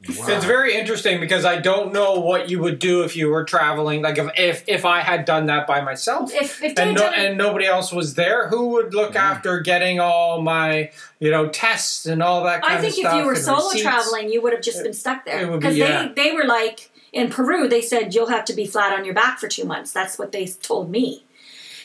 It's 0.00 0.44
very 0.44 0.76
interesting 0.76 1.18
because 1.18 1.44
I 1.44 1.56
don't 1.60 1.92
know 1.92 2.20
what 2.20 2.48
you 2.48 2.60
would 2.60 2.78
do 2.78 3.02
if 3.02 3.16
you 3.16 3.30
were 3.30 3.42
traveling. 3.42 4.00
Like 4.00 4.16
if 4.18 4.30
if, 4.36 4.64
if 4.68 4.84
I 4.84 5.00
had 5.00 5.24
done 5.24 5.46
that 5.46 5.66
by 5.66 5.80
myself. 5.80 6.32
If, 6.32 6.62
if 6.62 6.78
and, 6.78 6.94
no, 6.94 7.02
and 7.08 7.36
nobody 7.36 7.66
else 7.66 7.92
was 7.92 8.14
there, 8.14 8.48
who 8.48 8.68
would 8.68 8.94
look 8.94 9.16
after 9.16 9.58
getting 9.58 9.98
all 9.98 10.40
my, 10.40 10.90
you 11.18 11.32
know, 11.32 11.48
tests 11.48 12.06
and 12.06 12.22
all 12.22 12.44
that 12.44 12.62
kind 12.62 12.74
of 12.74 12.80
thing. 12.80 12.86
I 12.86 12.88
of 12.88 12.94
think 12.94 13.06
stuff? 13.06 13.14
if 13.14 13.20
you 13.20 13.26
were 13.26 13.34
solo 13.34 13.64
receipts? 13.70 13.82
traveling, 13.82 14.30
you 14.30 14.40
would 14.40 14.52
have 14.52 14.62
just 14.62 14.82
been 14.84 14.92
stuck 14.94 15.24
there 15.24 15.40
it 15.40 15.50
would 15.50 15.60
be- 15.60 15.66
because 15.66 15.76
yeah. 15.76 16.08
they 16.14 16.30
they 16.30 16.32
were 16.32 16.44
like 16.44 16.90
in 17.12 17.30
Peru. 17.30 17.68
They 17.68 17.80
said 17.82 18.14
you'll 18.14 18.28
have 18.28 18.44
to 18.46 18.52
be 18.52 18.66
flat 18.66 18.92
on 18.98 19.04
your 19.04 19.14
back 19.14 19.38
for 19.38 19.48
two 19.48 19.64
months. 19.64 19.92
That's 19.92 20.18
what 20.18 20.32
they 20.32 20.46
told 20.46 20.90
me. 20.90 21.24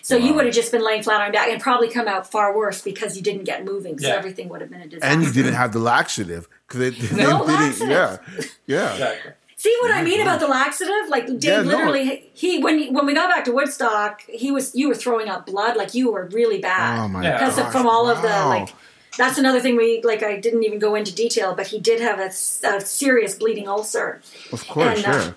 So 0.02 0.18
you 0.18 0.34
would 0.34 0.46
have 0.46 0.54
just 0.54 0.72
been 0.72 0.84
laying 0.84 1.02
flat 1.02 1.22
on 1.22 1.28
your 1.28 1.34
back 1.34 1.48
and 1.48 1.62
probably 1.62 1.90
come 1.90 2.10
out 2.10 2.30
far 2.30 2.56
worse 2.58 2.82
because 2.82 3.16
you 3.16 3.24
didn't 3.24 3.46
get 3.46 3.64
moving. 3.64 3.98
So 3.98 4.08
Yeah. 4.10 4.16
everything 4.16 4.50
would 4.50 4.60
have 4.60 4.70
been 4.70 4.82
a 4.82 4.88
disaster. 4.88 5.08
And 5.14 5.24
you 5.24 5.32
didn't 5.32 5.54
have 5.54 5.72
the 5.72 5.80
laxative 5.80 6.50
because 6.68 6.80
they, 6.82 6.90
they 6.90 7.16
No 7.24 7.46
didn't. 7.48 7.90
Yeah, 7.90 8.18
laxative. 8.18 8.58
yeah. 8.68 8.92
Exactly. 8.92 9.32
See 9.56 9.78
what 9.82 9.92
I 9.94 10.04
mean 10.04 10.20
about 10.20 10.42
the 10.42 10.48
laxative? 10.50 11.08
Like 11.08 11.28
Dave 11.28 11.44
Yeah, 11.44 11.62
no. 11.62 11.70
literally 11.70 12.30
he 12.34 12.62
when 12.62 12.94
when 12.94 13.06
we 13.06 13.14
got 13.14 13.30
back 13.30 13.46
to 13.46 13.54
Woodstock, 13.54 14.22
he 14.28 14.52
was 14.52 14.76
you 14.76 14.90
were 14.90 14.96
throwing 14.96 15.30
up 15.30 15.46
blood 15.46 15.78
like 15.78 15.94
you 15.94 16.12
were 16.12 16.26
really 16.34 16.60
bad. 16.60 17.00
Oh 17.00 17.08
my 17.08 17.24
Yeah. 17.24 17.38
because 17.40 17.56
gosh! 17.56 17.72
from 17.72 17.88
all 17.88 18.10
of 18.10 18.22
the 18.22 18.28
like 18.28 18.74
that's 19.18 19.38
another 19.38 19.60
thing 19.60 19.76
we 19.76 20.02
like 20.04 20.24
i 20.24 20.40
didn't 20.40 20.64
even 20.64 20.80
go 20.80 20.96
into 20.96 21.14
detail 21.14 21.54
but 21.56 21.68
he 21.68 21.80
did 21.80 22.00
have 22.00 22.20
a 22.20 22.32
serious 22.82 23.36
bleeding 23.36 23.68
ulcer 23.68 24.22
Of 24.52 24.68
course, 24.68 25.04
and, 25.04 25.06
uh, 25.06 25.34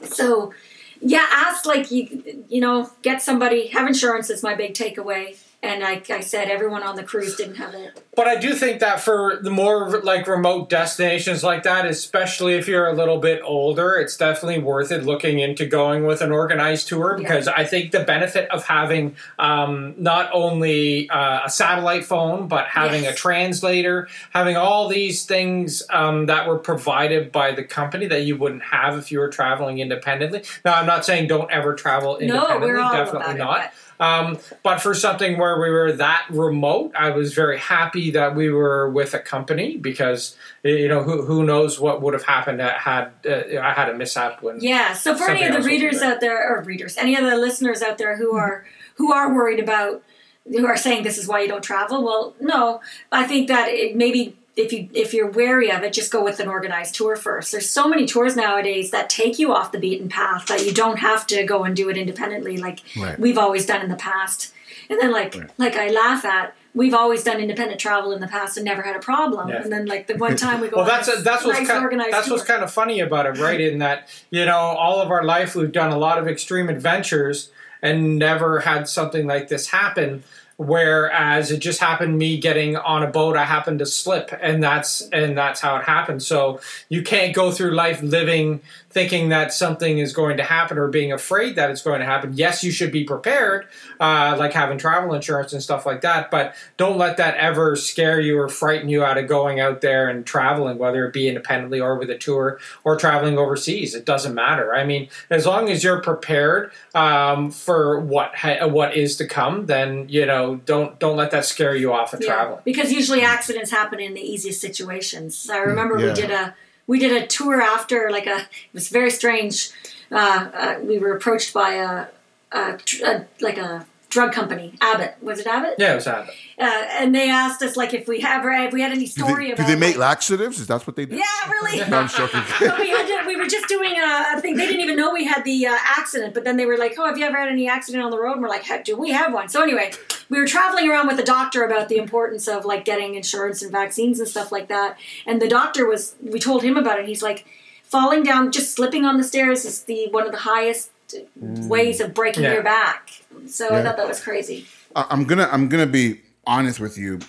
yeah. 0.00 0.08
so 0.08 0.52
yeah 1.00 1.26
ask 1.30 1.66
like 1.66 1.90
you 1.90 2.44
you 2.48 2.60
know 2.60 2.90
get 3.02 3.22
somebody 3.22 3.68
have 3.68 3.86
insurance 3.86 4.30
is 4.30 4.42
my 4.42 4.54
big 4.54 4.74
takeaway 4.74 5.36
and 5.62 5.82
like 5.82 6.08
i 6.10 6.20
said 6.20 6.48
everyone 6.48 6.82
on 6.82 6.96
the 6.96 7.02
cruise 7.02 7.36
didn't 7.36 7.56
have 7.56 7.74
it 7.74 8.02
But 8.16 8.26
I 8.28 8.36
do 8.36 8.54
think 8.54 8.80
that 8.80 9.00
for 9.00 9.38
the 9.40 9.50
more 9.50 10.00
like 10.02 10.26
remote 10.26 10.68
destinations 10.68 11.42
like 11.42 11.62
that, 11.62 11.86
especially 11.86 12.54
if 12.54 12.68
you're 12.68 12.86
a 12.86 12.92
little 12.92 13.16
bit 13.18 13.40
older, 13.42 13.94
it's 13.96 14.16
definitely 14.16 14.58
worth 14.58 14.90
it 14.92 15.04
looking 15.04 15.38
into 15.38 15.64
going 15.64 16.04
with 16.04 16.20
an 16.20 16.30
organized 16.30 16.88
tour 16.88 17.12
Yeah. 17.16 17.22
because 17.22 17.48
I 17.48 17.64
think 17.64 17.92
the 17.92 18.00
benefit 18.00 18.50
of 18.50 18.64
having 18.66 19.16
um, 19.38 19.94
not 19.96 20.28
only 20.34 21.08
uh, 21.08 21.40
a 21.46 21.50
satellite 21.50 22.04
phone 22.04 22.46
but 22.48 22.66
having 22.66 23.04
Yes. 23.04 23.14
a 23.14 23.16
translator, 23.16 24.08
having 24.30 24.56
all 24.56 24.88
these 24.88 25.24
things 25.24 25.82
um, 25.90 26.26
that 26.26 26.46
were 26.46 26.58
provided 26.58 27.32
by 27.32 27.52
the 27.52 27.64
company 27.64 28.06
that 28.06 28.22
you 28.22 28.36
wouldn't 28.36 28.64
have 28.64 28.98
if 28.98 29.10
you 29.10 29.18
were 29.18 29.28
traveling 29.30 29.78
independently. 29.78 30.42
Now, 30.64 30.74
I'm 30.74 30.86
not 30.86 31.06
saying 31.06 31.28
don't 31.28 31.50
ever 31.50 31.74
travel 31.74 32.18
independently. 32.18 32.60
No, 32.60 32.66
we're 32.66 32.78
all 32.80 32.92
definitely 32.92 33.40
about 33.40 33.56
it, 33.60 33.62
not. 33.62 33.72
Um, 34.00 34.38
but 34.62 34.80
for 34.80 34.94
something 34.94 35.38
where 35.38 35.60
we 35.60 35.68
were 35.70 35.92
that 35.92 36.24
remote, 36.30 36.92
I 36.98 37.10
was 37.10 37.34
very 37.34 37.58
happy 37.58 38.10
that 38.12 38.34
we 38.34 38.50
were 38.50 38.90
with 38.90 39.12
a 39.12 39.18
company 39.18 39.76
because 39.76 40.36
you 40.64 40.88
know 40.88 41.02
who 41.02 41.22
who 41.22 41.44
knows 41.44 41.78
what 41.78 42.00
would 42.00 42.14
have 42.14 42.24
happened 42.24 42.60
had 42.60 43.10
uh, 43.26 43.60
I 43.60 43.72
had 43.72 43.90
a 43.90 43.94
mishap 43.94 44.42
when 44.42 44.60
yeah 44.60 44.94
so 44.94 45.14
for 45.14 45.30
any 45.30 45.42
of 45.44 45.50
the 45.52 45.56
else 45.58 45.64
will 45.64 45.70
be 45.70 45.76
readers 45.76 46.02
out 46.02 46.20
there 46.20 46.50
or 46.50 46.62
readers 46.62 46.96
any 46.96 47.14
of 47.14 47.24
the 47.24 47.36
listeners 47.36 47.82
out 47.82 47.98
there 47.98 48.14
Mm-hmm. 48.14 48.22
who 48.22 48.36
are 48.36 48.64
who 48.96 49.12
are 49.12 49.32
worried 49.34 49.60
about 49.60 50.02
who 50.44 50.66
are 50.66 50.76
saying 50.76 51.04
this 51.04 51.18
is 51.18 51.28
why 51.28 51.40
you 51.42 51.48
don't 51.48 51.62
travel 51.62 52.02
well 52.02 52.34
no 52.40 52.80
i 53.12 53.24
think 53.24 53.48
that 53.48 53.68
it 53.68 53.94
maybe 53.94 54.36
if 54.56 54.72
you 54.72 54.88
if 54.92 55.14
you're 55.14 55.30
wary 55.30 55.70
of 55.70 55.82
it 55.82 55.92
just 55.92 56.10
go 56.10 56.22
with 56.24 56.40
an 56.40 56.48
organized 56.48 56.94
tour 56.94 57.14
first 57.16 57.52
there's 57.52 57.70
so 57.70 57.88
many 57.88 58.04
tours 58.06 58.34
nowadays 58.36 58.90
that 58.90 59.08
take 59.08 59.38
you 59.38 59.52
off 59.52 59.72
the 59.72 59.78
beaten 59.78 60.08
path 60.08 60.46
that 60.46 60.64
you 60.66 60.72
don't 60.72 60.98
have 60.98 61.26
to 61.26 61.44
go 61.44 61.64
and 61.64 61.76
do 61.76 61.88
it 61.88 61.96
independently 61.96 62.56
like 62.56 62.80
Right. 62.98 63.18
we've 63.18 63.38
always 63.38 63.64
done 63.66 63.80
in 63.82 63.88
the 63.88 63.96
past 63.96 64.52
and 64.88 65.00
then 65.00 65.12
like 65.12 65.34
like 65.58 65.76
i 65.76 65.88
laugh 65.88 66.24
at 66.24 66.54
we've 66.74 66.94
always 66.94 67.22
done 67.24 67.40
independent 67.40 67.80
travel 67.80 68.12
in 68.12 68.20
the 68.20 68.26
past 68.28 68.56
and 68.56 68.64
never 68.64 68.82
had 68.82 68.96
a 68.96 69.00
problem 69.00 69.48
Yeah. 69.48 69.62
and 69.62 69.72
then 69.72 69.86
like 69.86 70.06
the 70.08 70.16
one 70.16 70.36
time 70.36 70.60
we 70.60 70.68
go 70.68 70.76
Well, 70.80 70.86
that's 70.86 71.06
this 71.06 71.22
that's 71.22 71.44
what's 71.44 71.58
nice 71.60 71.68
kind 71.68 71.82
organized 71.82 72.12
that's 72.12 72.28
what's 72.30 72.44
kind 72.44 72.62
of 72.62 72.72
funny 72.72 73.00
about 73.00 73.26
it, 73.26 73.38
right? 73.40 73.60
In 73.60 73.78
that 73.78 74.08
you 74.30 74.44
know 74.44 74.56
all 74.58 75.00
of 75.00 75.10
our 75.10 75.22
life 75.24 75.54
we've 75.54 75.72
done 75.72 75.90
a 75.92 75.98
lot 75.98 76.18
of 76.18 76.26
extreme 76.28 76.68
adventures 76.68 77.50
and 77.82 78.18
never 78.18 78.60
had 78.60 78.86
something 78.88 79.26
like 79.26 79.48
this 79.48 79.68
happen. 79.68 80.22
Whereas 80.60 81.50
it 81.50 81.60
just 81.60 81.80
happened 81.80 82.18
me 82.18 82.38
getting 82.38 82.76
on 82.76 83.02
a 83.02 83.06
boat, 83.06 83.34
I 83.34 83.44
happened 83.44 83.78
to 83.78 83.86
slip, 83.86 84.30
and 84.42 84.62
that's 84.62 85.00
and 85.10 85.34
that's 85.34 85.62
how 85.62 85.76
it 85.76 85.84
happened. 85.84 86.22
So 86.22 86.60
you 86.90 87.02
can't 87.02 87.34
go 87.34 87.50
through 87.50 87.70
life 87.70 88.02
living 88.02 88.60
thinking 88.90 89.28
that 89.28 89.52
something 89.52 89.98
is 89.98 90.12
going 90.12 90.36
to 90.36 90.42
happen 90.42 90.76
or 90.76 90.88
being 90.88 91.12
afraid 91.12 91.54
that 91.54 91.70
it's 91.70 91.80
going 91.82 92.00
to 92.00 92.04
happen. 92.06 92.32
Yes, 92.34 92.64
you 92.64 92.72
should 92.72 92.90
be 92.90 93.04
prepared, 93.04 93.68
uh, 94.00 94.34
like 94.36 94.52
having 94.52 94.78
travel 94.78 95.14
insurance 95.14 95.52
and 95.52 95.62
stuff 95.62 95.86
like 95.86 96.00
that. 96.00 96.28
But 96.30 96.56
don't 96.76 96.98
let 96.98 97.16
that 97.18 97.36
ever 97.36 97.76
scare 97.76 98.20
you 98.20 98.36
or 98.38 98.48
frighten 98.48 98.88
you 98.88 99.04
out 99.04 99.16
of 99.16 99.28
going 99.28 99.60
out 99.60 99.80
there 99.80 100.08
and 100.08 100.26
traveling, 100.26 100.76
whether 100.76 101.06
it 101.06 101.12
be 101.12 101.28
independently 101.28 101.78
or 101.80 101.96
with 101.96 102.10
a 102.10 102.18
tour 102.18 102.58
or 102.82 102.96
traveling 102.96 103.38
overseas. 103.38 103.94
It 103.94 104.04
doesn't 104.04 104.34
matter. 104.34 104.74
I 104.74 104.84
mean, 104.84 105.08
as 105.30 105.46
long 105.46 105.68
as 105.68 105.84
you're 105.84 106.02
prepared 106.02 106.72
um, 106.94 107.52
for 107.52 108.00
what 108.00 108.34
ha- 108.34 108.66
what 108.66 108.96
is 108.96 109.16
to 109.18 109.26
come, 109.26 109.66
then 109.66 110.08
you 110.08 110.26
know 110.26 110.56
don't 110.66 110.98
don't 110.98 111.16
let 111.16 111.30
that 111.30 111.44
scare 111.44 111.76
you 111.76 111.92
off 111.92 112.12
of 112.12 112.20
Yeah, 112.20 112.26
travel. 112.26 112.60
because 112.64 112.90
usually 112.90 113.22
accidents 113.22 113.70
happen 113.70 114.00
in 114.00 114.14
the 114.14 114.20
easiest 114.20 114.60
situations. 114.60 115.48
I 115.48 115.58
remember 115.58 115.98
Yeah. 115.98 116.06
we 116.08 116.12
did 116.14 116.30
a 116.32 116.54
we 116.90 116.98
did 116.98 117.12
a 117.12 117.24
tour 117.24 117.62
after 117.62 118.10
like 118.10 118.26
a 118.26 118.38
it 118.38 118.74
was 118.74 118.88
very 118.88 119.10
strange. 119.10 119.70
Uh, 120.10 120.50
uh, 120.62 120.78
we 120.82 120.98
were 120.98 121.12
approached 121.12 121.54
by 121.54 121.74
a, 121.74 122.06
a, 122.50 122.78
a 123.04 123.26
like 123.40 123.58
a 123.58 123.86
drug 124.10 124.32
company, 124.32 124.74
Abbott. 124.80 125.16
Was 125.22 125.38
it 125.38 125.46
Abbott? 125.46 125.76
Yeah, 125.78 125.92
it 125.92 125.94
was 125.96 126.06
Abbott. 126.06 126.34
Uh, 126.58 126.64
and 126.98 127.14
they 127.14 127.30
asked 127.30 127.62
us 127.62 127.76
like 127.76 127.94
if 127.94 128.06
we 128.06 128.20
have 128.20 128.44
if 128.44 128.72
we 128.72 128.82
had 128.82 128.92
any 128.92 129.06
Do 129.06 129.10
story 129.10 129.48
they, 129.50 129.54
do 129.54 129.64
they 129.64 129.76
make 129.76 129.96
like, 129.96 130.08
laxatives? 130.10 130.60
Is 130.60 130.66
that 130.66 130.86
what 130.86 130.96
they 130.96 131.06
do? 131.06 131.16
yeah, 131.16 131.50
really. 131.50 131.78
No, 131.88 132.00
I'm 132.00 132.08
joking. 132.08 132.42
But 132.60 132.78
we 132.78 132.90
had 132.90 133.06
to, 133.06 133.26
we 133.26 133.36
were 133.36 133.46
just 133.46 133.68
doing 133.68 133.92
a, 133.92 134.36
a 134.36 134.40
thing. 134.40 134.56
They 134.56 134.66
didn't 134.66 134.82
even 134.82 134.96
know 134.96 135.12
we 135.12 135.24
had 135.24 135.44
the 135.44 135.66
uh, 135.66 135.76
accident, 135.96 136.34
but 136.34 136.44
then 136.44 136.56
they 136.56 136.66
were 136.66 136.76
like, 136.76 136.94
"Oh, 136.98 137.06
have 137.06 137.16
you 137.16 137.24
ever 137.24 137.38
had 137.38 137.48
any 137.48 137.68
accident 137.68 138.04
on 138.04 138.10
the 138.10 138.18
road?" 138.18 138.32
And 138.32 138.42
we're 138.42 138.48
like, 138.48 138.64
"Heck, 138.64 138.84
"Do 138.84 138.96
we 138.96 139.10
have 139.12 139.32
one?" 139.32 139.48
So 139.48 139.62
anyway, 139.62 139.92
we 140.28 140.38
were 140.38 140.46
traveling 140.46 140.90
around 140.90 141.06
with 141.06 141.16
the 141.16 141.24
doctor 141.24 141.64
about 141.64 141.88
the 141.88 141.96
importance 141.96 142.48
of 142.48 142.64
like 142.64 142.84
getting 142.84 143.14
insurance 143.14 143.62
and 143.62 143.72
vaccines 143.72 144.18
and 144.18 144.28
stuff 144.28 144.50
like 144.52 144.68
that. 144.68 144.98
And 145.26 145.40
the 145.40 145.48
doctor 145.48 145.86
was, 145.86 146.16
we 146.20 146.38
told 146.38 146.62
him 146.62 146.76
about 146.76 146.98
it. 146.98 147.06
He's 147.06 147.22
like, 147.22 147.46
falling 147.84 148.22
down, 148.22 148.52
just 148.52 148.72
slipping 148.74 149.04
on 149.04 149.16
the 149.16 149.24
stairs 149.24 149.64
is 149.64 149.82
the 149.84 150.08
one 150.10 150.24
of 150.24 150.32
the 150.32 150.38
highest 150.38 150.90
ways 151.36 152.00
of 152.00 152.14
breaking 152.14 152.44
Yeah. 152.44 152.54
your 152.54 152.62
back. 152.62 153.22
So 153.48 153.68
I 153.74 153.82
thought 153.82 153.96
that 153.96 154.08
was 154.08 154.20
crazy. 154.20 154.66
I'm 154.94 155.24
gonna 155.24 155.48
I'm 155.50 155.68
gonna 155.68 155.86
be 155.86 156.20
honest 156.46 156.80
with 156.80 156.98
you. 156.98 157.20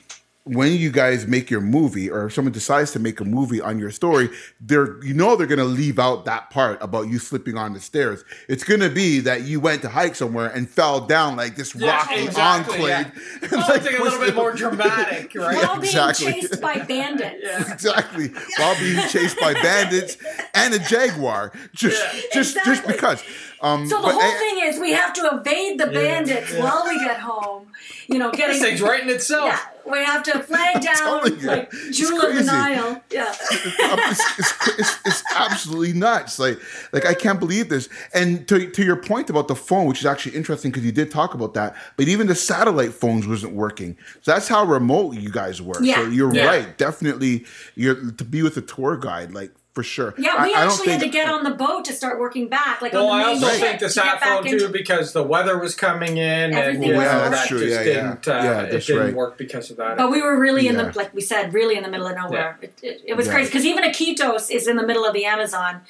When 0.44 0.72
you 0.74 0.90
guys 0.92 1.28
make 1.28 1.52
your 1.52 1.62
movie, 1.62 2.10
or 2.10 2.26
if 2.26 2.34
someone 2.34 2.52
decides 2.52 2.90
to 2.94 3.00
make 3.00 3.20
a 3.20 3.24
movie 3.24 3.62
on 3.62 3.78
your 3.78 3.92
story, 3.92 4.28
they're 4.60 5.02
you 5.04 5.14
know 5.14 5.36
they're 5.36 5.46
gonna 5.46 5.64
leave 5.66 6.00
out 6.00 6.26
that 6.26 6.50
part 6.50 6.82
about 6.82 7.10
you 7.10 7.20
slipping 7.20 7.58
on 7.58 7.74
the 7.74 7.80
stairs. 7.80 8.24
It's 8.50 8.64
gonna 8.64 8.90
be 8.90 9.20
that 9.20 9.44
you 9.44 9.60
went 9.60 9.84
to 9.84 9.90
hike 9.90 10.16
somewhere 10.16 10.48
and 10.48 10.68
fell 10.68 11.02
down 11.02 11.36
like 11.36 11.56
this 11.58 11.76
Yeah, 11.76 11.92
rocky 11.96 12.24
exactly, 12.24 12.92
enclave. 12.92 13.24
yeah. 13.44 13.50
and, 13.52 13.64
Something 13.66 13.96
a 13.96 14.04
little 14.04 14.20
bit 14.20 14.34
more 14.34 14.52
dramatic, 14.56 15.36
right? 15.36 15.58
While 15.58 15.76
being 15.76 15.84
exactly. 15.84 16.34
chased 16.34 16.60
by 16.60 16.80
bandits. 16.80 17.44
Yeah. 17.44 17.72
exactly 17.74 18.30
while 18.58 18.76
being 18.80 19.08
chased 19.10 19.40
by 19.40 19.54
bandits 19.54 20.18
and 20.56 20.74
a 20.74 20.80
jaguar 20.80 21.52
just 21.74 22.02
just 22.34 22.56
just 22.66 22.84
Exactly. 22.84 22.94
because 22.94 23.24
um 23.62 23.88
So 23.88 23.98
the 23.98 24.08
but- 24.08 24.16
whole 24.20 24.32
thing 24.40 24.60
is 24.64 24.80
we 24.80 24.94
have 24.94 25.14
to 25.14 25.22
evade 25.40 25.80
the 25.80 25.86
bandits 25.86 26.52
yeah. 26.52 26.64
while 26.64 26.84
we 26.88 26.98
get 26.98 27.20
home. 27.20 27.68
You 28.08 28.18
know, 28.18 28.32
getting 28.32 28.60
This 28.60 28.62
thing's 28.64 28.82
right 28.82 29.04
in 29.04 29.10
itself. 29.10 29.54
Yeah, 29.92 30.00
we 30.00 30.06
have 30.06 30.24
to 30.24 30.40
flag 30.44 30.82
down 30.82 30.96
telling 30.96 31.40
you, 31.40 31.48
like 31.48 31.70
it's 31.74 31.98
Jewel 31.98 32.22
of 32.22 32.36
the. 32.36 32.44
Nile. 32.44 33.02
Yeah. 33.12 33.34
Um, 33.92 34.00
it's, 34.04 34.40
it's, 34.40 34.80
it's, 34.80 35.00
it's 35.06 35.24
absolutely 35.36 35.94
nuts. 35.94 36.40
Like, 36.40 36.60
like 36.94 37.06
I 37.06 37.14
can't 37.14 37.40
believe 37.40 37.68
this. 37.70 37.90
And 38.14 38.48
to, 38.48 38.70
to 38.70 38.84
your 38.84 38.96
point 38.96 39.30
about 39.30 39.48
the 39.48 39.56
phone, 39.56 39.86
which 39.88 40.00
is 40.00 40.06
actually 40.06 40.36
interesting 40.36 40.72
because 40.72 40.86
you 40.86 40.92
did 40.92 41.12
talk 41.12 41.34
about 41.34 41.54
that, 41.56 41.76
but 41.98 42.08
even 42.08 42.28
the 42.28 42.36
satellite 42.36 42.94
phones 42.94 43.28
wasn't 43.28 43.54
working. 43.54 43.98
So 44.22 44.32
that's 44.32 44.48
how 44.48 44.64
remote 44.66 45.16
you 45.16 45.30
guys 45.32 45.62
were. 45.62 45.74
So 45.76 45.82
Yeah. 45.84 46.08
you're 46.10 46.34
Yeah. 46.34 46.46
right. 46.46 46.78
Definitely, 46.78 47.46
you're 47.76 48.12
to 48.12 48.24
be 48.24 48.44
with 48.44 48.56
a 48.58 48.62
tour 48.62 48.96
guide, 48.98 49.34
like 49.34 49.52
for 49.74 49.84
sure. 49.84 50.14
Yeah, 50.18 50.44
we 50.44 50.54
I, 50.54 50.58
I 50.58 50.64
don't 50.64 50.72
actually 50.74 50.92
had 50.92 51.02
to 51.02 51.10
get 51.10 51.30
on 51.30 51.44
the 51.44 51.52
boat 51.52 51.86
to 51.86 51.94
start 51.94 52.20
working 52.20 52.48
back. 52.50 52.82
Like 52.82 52.92
Well, 52.94 53.08
on 53.08 53.20
the 53.20 53.24
I 53.24 53.28
main 53.34 53.36
also 53.44 53.48
ship 53.54 53.62
think 53.62 53.80
the 53.80 53.86
to 53.88 53.92
sat 53.92 54.04
get 54.04 54.20
back 54.20 54.24
phone 54.30 54.48
into- 54.48 54.60
too 54.60 54.68
because 54.70 55.14
the 55.14 55.24
weather 55.24 55.58
was 55.58 55.76
coming 55.76 56.18
in 56.18 56.54
Everything 56.54 56.76
and 56.76 56.84
you 56.86 56.94
know, 56.94 57.00
Yeah, 57.02 57.30
that's 57.30 57.42
that 57.42 57.48
true. 57.48 57.60
just 57.60 57.72
Yeah, 57.72 57.78
yeah. 57.86 57.94
didn't 57.94 58.28
uh, 58.28 58.32
Yeah, 58.32 58.62
it 58.64 58.86
didn't 58.86 59.06
right. 59.06 59.14
work 59.14 59.38
because 59.38 59.72
of 59.72 59.78
that. 59.78 59.96
But 59.98 60.12
we 60.12 60.22
were 60.22 60.38
really 60.38 60.68
in 60.68 60.76
the, 60.78 60.92
like 60.96 61.14
we 61.14 61.22
said, 61.22 61.54
really 61.54 61.78
in 61.78 61.84
the 61.84 61.90
middle 61.90 62.08
of 62.08 62.16
nowhere. 62.16 62.58
It, 62.62 62.74
it, 62.84 63.02
it 63.08 63.14
was 63.16 63.28
Yeah. 63.28 63.34
crazy 63.34 63.50
because 63.50 63.66
even 63.66 63.84
Iquitos 63.86 64.52
is 64.52 64.68
in 64.68 64.76
the 64.76 64.86
middle 64.86 65.06
of 65.06 65.14
the 65.14 65.24
Amazon. 65.26 65.82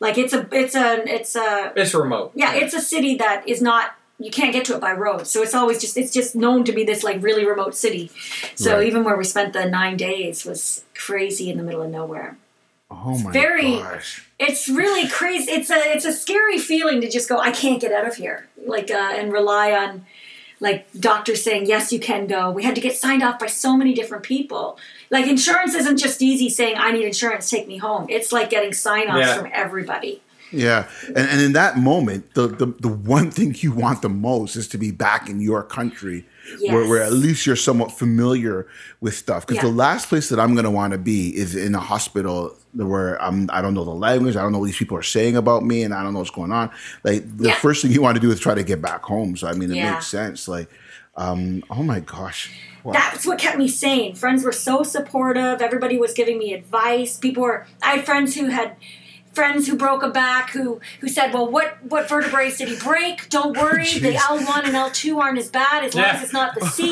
Like 0.00 0.16
it's 0.18 0.32
a 0.32 0.46
it's 0.52 0.74
a 0.74 1.02
it's 1.12 1.34
a 1.36 1.72
It's 1.76 1.94
remote. 1.94 2.32
yeah, 2.34 2.54
it's 2.54 2.74
a 2.74 2.80
city 2.80 3.16
that 3.16 3.48
is 3.48 3.60
not 3.62 3.94
you 4.20 4.30
can't 4.32 4.52
get 4.52 4.64
to 4.64 4.74
it 4.74 4.80
by 4.80 4.92
road. 4.92 5.28
So 5.28 5.42
it's 5.42 5.54
always 5.54 5.80
just 5.80 5.96
it's 5.96 6.12
just 6.12 6.34
known 6.34 6.64
to 6.64 6.72
be 6.72 6.82
this 6.84 7.04
like 7.04 7.22
really 7.22 7.46
remote 7.46 7.74
city. 7.76 8.10
So 8.56 8.76
Right. 8.78 8.86
even 8.88 9.04
where 9.04 9.16
we 9.16 9.22
spent 9.24 9.52
the 9.52 9.64
9 9.66 9.96
days 9.96 10.44
was 10.44 10.82
crazy 10.96 11.50
in 11.50 11.56
the 11.56 11.62
middle 11.62 11.82
of 11.82 11.90
nowhere. 11.90 12.36
Oh 12.90 13.18
my 13.18 13.32
very- 13.32 13.76
gosh. 13.78 14.24
It's 14.38 14.68
really 14.68 15.08
crazy. 15.08 15.50
It's 15.50 15.68
a 15.70 15.74
it's 15.94 16.04
a 16.04 16.12
scary 16.12 16.58
feeling 16.58 17.00
to 17.00 17.10
just 17.10 17.28
go 17.28 17.38
I 17.38 17.50
can't 17.50 17.80
get 17.80 17.92
out 17.92 18.06
of 18.06 18.14
here. 18.16 18.48
Like 18.64 18.90
uh, 18.90 19.12
and 19.16 19.32
rely 19.32 19.72
on 19.72 20.06
like 20.60 20.86
doctors 20.98 21.42
saying 21.42 21.66
yes 21.66 21.92
you 21.92 22.00
can 22.00 22.26
go. 22.26 22.50
We 22.50 22.62
had 22.62 22.74
to 22.76 22.80
get 22.80 22.96
signed 22.96 23.22
off 23.22 23.38
by 23.38 23.46
so 23.46 23.76
many 23.76 23.94
different 23.94 24.22
people. 24.24 24.78
Like 25.10 25.26
insurance 25.26 25.74
isn't 25.74 25.98
just 25.98 26.22
easy 26.22 26.48
saying 26.48 26.76
I 26.78 26.92
need 26.92 27.04
insurance 27.04 27.50
take 27.50 27.66
me 27.68 27.76
home. 27.78 28.06
It's 28.08 28.32
like 28.32 28.48
getting 28.50 28.72
sign-offs 28.72 29.18
Yeah. 29.26 29.36
from 29.36 29.50
everybody. 29.52 30.22
Yeah, 30.50 30.88
and, 31.08 31.18
and 31.18 31.40
in 31.42 31.52
that 31.52 31.76
moment, 31.76 32.32
the, 32.32 32.46
the 32.46 32.66
the 32.80 32.88
one 32.88 33.30
thing 33.30 33.54
you 33.58 33.70
want 33.70 34.00
the 34.00 34.08
most 34.08 34.56
is 34.56 34.66
to 34.68 34.78
be 34.78 34.90
back 34.90 35.28
in 35.28 35.42
your 35.42 35.62
country, 35.62 36.24
where, 36.62 36.88
where 36.88 37.02
at 37.02 37.12
least 37.12 37.44
you're 37.44 37.54
somewhat 37.54 37.92
familiar 37.92 38.66
with 39.02 39.14
stuff. 39.14 39.46
Because 39.46 39.62
Yeah. 39.62 39.68
the 39.70 39.76
last 39.76 40.08
place 40.08 40.30
that 40.30 40.40
I'm 40.40 40.54
going 40.54 40.64
to 40.64 40.70
want 40.70 40.92
to 40.92 40.98
be 40.98 41.36
is 41.36 41.54
in 41.54 41.74
a 41.74 41.80
hospital 41.80 42.56
where 42.74 43.20
I'm 43.22 43.48
I 43.52 43.62
don't 43.62 43.74
know 43.74 43.84
the 43.84 43.90
language, 43.90 44.36
I 44.36 44.42
don't 44.42 44.52
know 44.52 44.58
what 44.58 44.66
these 44.66 44.76
people 44.76 44.96
are 44.96 45.02
saying 45.02 45.36
about 45.36 45.64
me, 45.64 45.82
and 45.82 45.92
I 45.94 46.02
don't 46.02 46.12
know 46.12 46.20
what's 46.20 46.30
going 46.30 46.52
on. 46.52 46.70
Like 47.04 47.22
the 47.38 47.48
Yeah. 47.48 47.54
first 47.56 47.82
thing 47.82 47.92
you 47.92 48.02
want 48.02 48.16
to 48.16 48.20
do 48.20 48.30
is 48.30 48.38
try 48.40 48.54
to 48.54 48.62
get 48.64 48.80
back 48.82 49.02
home. 49.02 49.36
So 49.36 49.46
I 49.48 49.52
mean, 49.54 49.70
it 49.70 49.76
Yeah. 49.76 49.92
makes 49.92 50.06
sense. 50.06 50.48
Like, 50.48 50.68
um, 51.16 51.62
oh 51.70 51.82
my 51.82 52.00
gosh, 52.00 52.50
Wow. 52.84 52.92
That's 52.92 53.26
what 53.26 53.38
kept 53.38 53.58
me 53.58 53.68
sane. 53.68 54.14
Friends 54.14 54.44
were 54.44 54.52
so 54.52 54.82
supportive. 54.84 55.60
Everybody 55.60 55.98
was 55.98 56.14
giving 56.14 56.38
me 56.38 56.54
advice. 56.54 57.18
People 57.18 57.42
were. 57.42 57.66
I 57.82 57.96
had 57.96 58.06
friends 58.06 58.34
who 58.36 58.46
had 58.46 58.76
friends 59.38 59.68
who 59.68 59.76
broke 59.76 60.02
a 60.02 60.08
back 60.08 60.50
who 60.50 60.80
who 61.00 61.08
said, 61.08 61.32
"Well, 61.32 61.48
what 61.48 61.78
what 61.84 62.08
vertebrae 62.08 62.50
did 62.50 62.68
he 62.68 62.76
break? 62.76 63.28
Don't 63.28 63.56
worry, 63.56 63.86
the 64.06 64.16
L 64.16 64.44
one 64.44 64.66
and 64.66 64.74
L 64.74 64.90
two 64.90 65.20
aren't 65.20 65.38
as 65.38 65.48
bad 65.48 65.84
as 65.84 65.94
long 65.94 66.06
as 66.06 66.24
it's 66.24 66.32
not 66.32 66.56
the 66.58 66.66
C." 66.66 66.90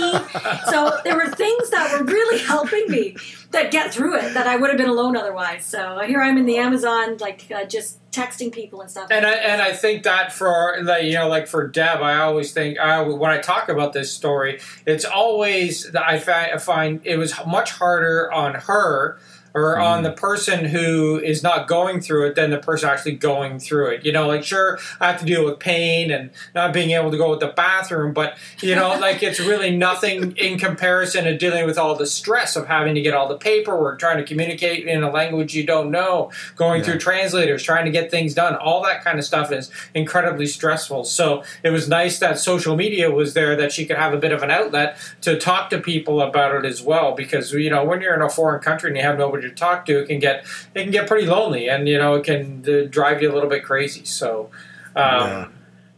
so 0.70 1.00
there 1.04 1.16
were 1.16 1.26
things 1.26 1.70
that 1.70 1.92
were 1.92 2.04
really 2.04 2.38
helping 2.38 2.88
me 2.88 3.16
that 3.50 3.72
get 3.72 3.92
through 3.92 4.16
it 4.16 4.34
that 4.34 4.46
I 4.46 4.56
would 4.56 4.70
have 4.70 4.78
been 4.78 4.88
alone 4.88 5.16
otherwise. 5.16 5.64
So 5.64 6.00
here 6.06 6.20
I'm 6.20 6.38
in 6.38 6.46
the 6.46 6.58
Amazon, 6.58 7.16
like 7.18 7.50
uh, 7.52 7.64
just 7.64 7.98
texting 8.12 8.52
people 8.52 8.80
and 8.80 8.88
stuff. 8.88 9.08
And 9.10 9.26
I 9.26 9.32
and 9.32 9.60
I 9.60 9.72
think 9.72 10.04
that 10.04 10.32
for 10.32 10.78
like 10.82 11.02
you 11.04 11.14
know 11.14 11.28
like 11.28 11.48
for 11.48 11.66
Deb, 11.66 12.00
I 12.00 12.18
always 12.18 12.52
think 12.52 12.78
I, 12.78 13.02
when 13.02 13.32
I 13.32 13.38
talk 13.38 13.68
about 13.68 13.92
this 13.92 14.12
story, 14.12 14.60
it's 14.86 15.04
always 15.04 15.90
that 15.90 16.04
I 16.06 16.18
find 16.20 17.00
it 17.02 17.16
was 17.16 17.34
much 17.44 17.72
harder 17.72 18.32
on 18.32 18.54
her 18.54 19.18
or 19.56 19.78
on 19.78 19.96
mm-hmm. 19.96 20.04
the 20.04 20.12
person 20.12 20.66
who 20.66 21.18
is 21.18 21.42
not 21.42 21.66
going 21.66 21.98
through 21.98 22.26
it 22.26 22.34
than 22.34 22.50
the 22.50 22.58
person 22.58 22.90
actually 22.90 23.16
going 23.16 23.58
through 23.58 23.88
it. 23.88 24.04
You 24.04 24.12
know, 24.12 24.28
like 24.28 24.44
sure 24.44 24.78
I 25.00 25.10
have 25.10 25.18
to 25.20 25.24
deal 25.24 25.46
with 25.46 25.58
pain 25.58 26.10
and 26.10 26.30
not 26.54 26.74
being 26.74 26.90
able 26.90 27.10
to 27.10 27.16
go 27.16 27.34
to 27.34 27.44
the 27.44 27.52
bathroom, 27.52 28.12
but 28.12 28.36
you 28.60 28.74
know, 28.74 28.88
like 29.00 29.22
it's 29.22 29.40
really 29.40 29.74
nothing 29.74 30.36
in 30.36 30.58
comparison 30.58 31.24
to 31.24 31.38
dealing 31.38 31.64
with 31.64 31.78
all 31.78 31.94
the 31.94 32.06
stress 32.06 32.54
of 32.54 32.66
having 32.66 32.94
to 32.96 33.00
get 33.00 33.14
all 33.14 33.28
the 33.28 33.38
paperwork, 33.38 33.98
trying 33.98 34.18
to 34.18 34.24
communicate 34.24 34.86
in 34.86 35.02
a 35.02 35.10
language 35.10 35.54
you 35.54 35.64
don't 35.64 35.90
know, 35.90 36.30
going 36.54 36.82
through 36.82 36.98
translators, 36.98 37.62
trying 37.62 37.86
to 37.86 37.90
get 37.90 38.10
things 38.10 38.34
done. 38.34 38.56
All 38.56 38.82
that 38.82 39.02
kind 39.02 39.18
of 39.18 39.24
stuff 39.24 39.50
is 39.50 39.70
incredibly 39.94 40.46
stressful. 40.46 41.04
So 41.04 41.44
it 41.62 41.70
was 41.70 41.88
nice 41.88 42.18
that 42.18 42.38
social 42.38 42.76
media 42.76 43.10
was 43.10 43.32
there 43.32 43.56
that 43.56 43.72
she 43.72 43.86
could 43.86 43.96
have 43.96 44.12
a 44.12 44.18
bit 44.18 44.32
of 44.32 44.42
an 44.42 44.50
outlet 44.50 44.98
to 45.22 45.38
talk 45.38 45.70
to 45.70 45.78
people 45.78 46.20
about 46.20 46.54
it 46.54 46.66
as 46.66 46.82
well. 46.82 47.14
Because 47.14 47.52
you 47.52 47.70
know, 47.70 47.86
when 47.86 48.02
you're 48.02 48.14
in 48.14 48.20
a 48.20 48.28
foreign 48.28 48.60
country 48.60 48.90
and 48.90 48.98
you 48.98 49.02
have 49.02 49.16
nobody 49.16 49.45
to 49.48 49.54
talk 49.54 49.86
to, 49.86 49.98
it 50.00 50.06
can 50.06 50.18
get 50.18 50.44
it 50.74 50.82
can 50.82 50.90
get 50.90 51.06
pretty 51.08 51.26
lonely, 51.26 51.68
and 51.68 51.88
you 51.88 51.98
know, 51.98 52.14
it 52.14 52.24
can 52.24 52.64
uh, 52.68 52.86
drive 52.90 53.22
you 53.22 53.30
a 53.30 53.34
little 53.34 53.50
bit 53.50 53.64
crazy. 53.64 54.04
So. 54.04 54.50
Um, 54.94 55.02
yeah, 55.28 55.48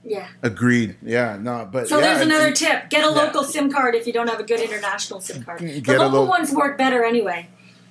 yeah. 0.04 0.28
agreed. 0.42 0.96
Yeah, 1.02 1.36
no, 1.40 1.68
but 1.70 1.88
So 1.88 1.98
yeah, 1.98 2.06
there's 2.14 2.22
another 2.26 2.48
it- 2.48 2.56
tip: 2.56 2.90
get 2.90 3.04
a 3.04 3.10
local 3.10 3.44
SIM 3.44 3.70
card 3.72 3.94
if 3.94 4.06
you 4.06 4.12
don't 4.12 4.28
have 4.28 4.40
a 4.40 4.44
good 4.44 4.60
international 4.60 5.20
SIM 5.20 5.42
card. 5.44 5.60
The 5.60 5.80
Get 5.80 5.96
a 5.96 6.02
local 6.02 6.22
lo- 6.24 6.28
ones 6.28 6.52
work 6.52 6.76
better 6.78 7.04
anyway. 7.04 7.48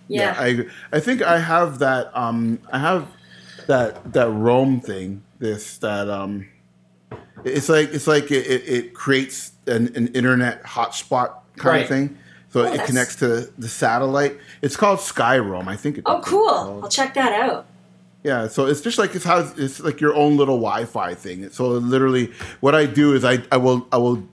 Yeah. 0.09 0.35
I. 0.37 0.65
I 0.91 0.99
think 0.99 1.21
I 1.21 1.39
have 1.39 1.79
that. 1.79 2.11
Um, 2.17 2.59
I 2.71 2.79
have 2.79 3.07
that 3.67 4.13
that 4.13 4.29
Roam 4.29 4.79
thing. 4.81 5.23
This 5.39 5.77
that 5.79 6.09
um, 6.09 6.47
it's 7.45 7.69
like 7.69 7.93
it's 7.93 8.07
like 8.07 8.31
it, 8.31 8.45
it, 8.47 8.67
it 8.67 8.93
creates 8.93 9.51
an, 9.67 9.95
an 9.95 10.07
internet 10.09 10.63
hotspot 10.63 11.35
kind 11.57 11.65
Right. 11.65 11.81
of 11.83 11.87
thing. 11.89 12.17
So 12.57 12.63
it 12.65 12.71
that's- 12.71 12.87
connects 12.87 13.15
to 13.17 13.49
the 13.57 13.67
satellite. 13.67 14.37
It's 14.61 14.75
called 14.75 14.99
Skyroam. 14.99 15.67
I 15.67 15.75
think. 15.75 15.97
It, 15.99 16.03
oh, 16.05 16.17
it's 16.17 16.27
cool! 16.27 16.81
I'll 16.83 16.89
check 16.89 17.13
that 17.15 17.31
out. 17.33 17.65
Yeah, 18.23 18.47
so 18.47 18.65
it's 18.65 18.81
just 18.81 18.97
like 18.97 19.15
it's 19.15 19.23
how 19.25 19.39
it's 19.57 19.79
like 19.79 20.01
your 20.01 20.13
own 20.15 20.37
little 20.37 20.57
Wi-Fi 20.57 21.13
thing. 21.15 21.49
So 21.51 21.67
literally, 21.69 22.31
what 22.59 22.75
I 22.75 22.85
do 22.85 23.13
is 23.13 23.23
I 23.23 23.43
I 23.51 23.57
will 23.57 23.87
I 23.91 23.97
will 23.97 24.27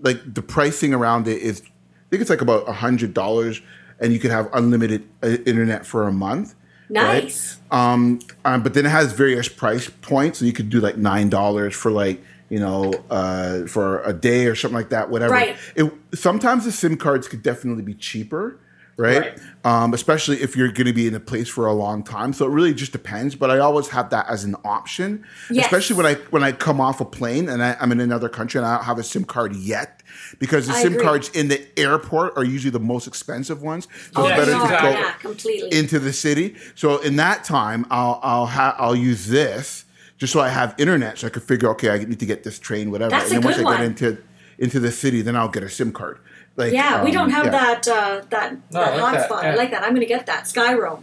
like 0.00 0.20
the 0.34 0.42
pricing 0.42 0.92
around 0.92 1.28
it 1.28 1.40
is 1.40 1.62
I 1.62 2.10
think 2.10 2.20
it's 2.22 2.30
like 2.30 2.40
about 2.42 2.68
a 2.68 2.72
hundred 2.72 3.14
dollars, 3.14 3.62
and 4.00 4.12
you 4.12 4.18
can 4.18 4.30
have 4.30 4.48
unlimited 4.52 5.08
uh, 5.22 5.28
internet 5.46 5.86
for 5.86 6.06
a 6.08 6.12
month. 6.12 6.54
right? 6.90 7.22
Nice. 7.24 7.58
Um, 7.70 8.18
um, 8.44 8.62
but 8.62 8.74
then 8.74 8.84
it 8.84 8.90
has 8.90 9.12
various 9.12 9.48
price 9.48 9.88
points, 10.02 10.40
so 10.40 10.44
you 10.44 10.52
could 10.52 10.68
do 10.68 10.80
like 10.80 10.96
nine 10.96 11.30
dollars 11.30 11.74
for 11.74 11.90
like 11.92 12.20
you 12.50 12.58
know 12.60 12.92
uh, 13.10 13.66
for 13.66 14.02
a 14.02 14.12
day 14.12 14.46
or 14.46 14.54
something 14.54 14.76
like 14.76 14.90
that. 14.90 15.08
Whatever. 15.08 15.32
Right. 15.32 15.56
It, 15.76 15.90
sometimes 16.14 16.64
the 16.66 16.72
SIM 16.72 16.96
cards 16.98 17.28
could 17.28 17.42
definitely 17.42 17.82
be 17.84 17.94
cheaper, 17.94 18.58
right? 18.98 19.20
Right. 19.20 19.38
Um, 19.64 19.94
especially 19.94 20.40
if 20.42 20.56
you're 20.56 20.72
going 20.72 20.86
to 20.86 20.92
be 20.92 21.06
in 21.06 21.14
a 21.14 21.20
place 21.20 21.48
for 21.48 21.66
a 21.66 21.72
long 21.72 22.02
time. 22.02 22.32
So 22.32 22.46
it 22.46 22.50
really 22.50 22.74
just 22.74 22.92
depends. 22.92 23.34
But 23.34 23.50
I 23.50 23.58
always 23.58 23.88
have 23.88 24.10
that 24.10 24.26
as 24.28 24.44
an 24.44 24.56
option, 24.64 25.24
Yes. 25.50 25.66
especially 25.66 25.96
when 25.96 26.06
I 26.06 26.14
when 26.30 26.42
I 26.42 26.52
come 26.52 26.80
off 26.80 27.00
a 27.00 27.04
plane 27.04 27.48
and 27.48 27.62
I, 27.62 27.76
I'm 27.80 27.92
in 27.92 28.00
another 28.00 28.28
country 28.28 28.58
and 28.58 28.66
I 28.66 28.76
don't 28.76 28.84
have 28.84 28.98
a 28.98 29.02
SIM 29.04 29.24
card 29.24 29.54
yet. 29.56 30.02
Because 30.38 30.66
the 30.66 30.72
I 30.74 30.82
SIM 30.82 30.92
agree. 30.94 31.04
cards 31.04 31.28
in 31.30 31.48
the 31.48 31.60
airport 31.78 32.36
are 32.36 32.44
usually 32.44 32.70
the 32.70 32.80
most 32.80 33.06
expensive 33.06 33.62
ones, 33.62 33.86
so 34.12 34.22
Oh, 34.22 34.26
it's 34.26 34.36
better 34.36 34.52
no, 34.52 34.62
to 34.64 34.82
go 34.82 34.90
yeah, 34.90 35.12
completely. 35.14 35.76
into 35.76 35.98
the 35.98 36.12
city. 36.12 36.56
So 36.74 36.98
in 36.98 37.16
that 37.16 37.44
time, 37.44 37.86
I'll 37.90 38.18
I'll 38.22 38.46
ha- 38.46 38.74
I'll 38.78 38.96
use 38.96 39.26
this 39.28 39.84
just 40.20 40.34
so 40.34 40.40
I 40.40 40.50
have 40.50 40.74
internet, 40.78 41.18
so 41.18 41.26
I 41.26 41.30
could 41.30 41.42
figure 41.42 41.70
okay, 41.70 41.90
I 41.90 41.98
need 41.98 42.20
to 42.20 42.26
get 42.26 42.44
this 42.44 42.58
train, 42.58 42.90
whatever. 42.92 43.10
That's 43.10 43.32
and 43.32 43.38
a 43.38 43.40
then 43.40 43.44
once 43.44 43.56
good 43.56 43.66
I 43.66 43.78
get 43.78 43.86
into 43.86 44.22
into 44.58 44.78
the 44.78 44.92
city, 44.92 45.22
then 45.22 45.34
I'll 45.34 45.48
get 45.48 45.64
a 45.64 45.68
SIM 45.68 45.92
card. 45.92 46.18
Like 46.56 46.72
yeah, 46.72 47.02
we 47.02 47.08
um, 47.08 47.14
don't 47.14 47.30
have 47.30 47.46
yeah. 47.46 47.50
that 47.50 47.88
uh, 47.88 48.22
that, 48.28 48.52
No, 48.70 48.82
I 48.82 48.90
that 48.90 49.00
like 49.00 49.14
that, 49.14 49.30
hotspot. 49.30 49.42
yeah. 49.42 49.50
I 49.50 49.54
like 49.54 49.70
that. 49.70 49.82
I'm 49.82 49.90
going 49.90 50.02
to 50.02 50.06
get 50.06 50.26
that 50.26 50.44
Skyroam. 50.44 51.02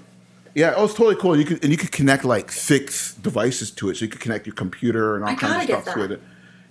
Yeah, 0.53 0.73
oh, 0.76 0.85
it's 0.85 0.94
totally 0.94 1.15
cool. 1.15 1.38
You 1.38 1.45
could 1.45 1.64
and 1.64 1.72
you 1.72 1.77
could 1.77 1.91
connect 1.91 2.23
like 2.23 2.52
six 2.52 3.15
devices 3.15 3.72
to 3.72 3.89
it, 3.89 3.98
so 3.98 4.06
you 4.06 4.10
could 4.10 4.22
connect 4.22 4.45
your 4.45 4.56
computer 4.56 5.15
and 5.15 5.23
all 5.26 5.31
I 5.31 5.35
kinds 5.35 5.69
of 5.69 5.81
stuff 5.81 5.95
to 5.95 6.14
it. 6.14 6.22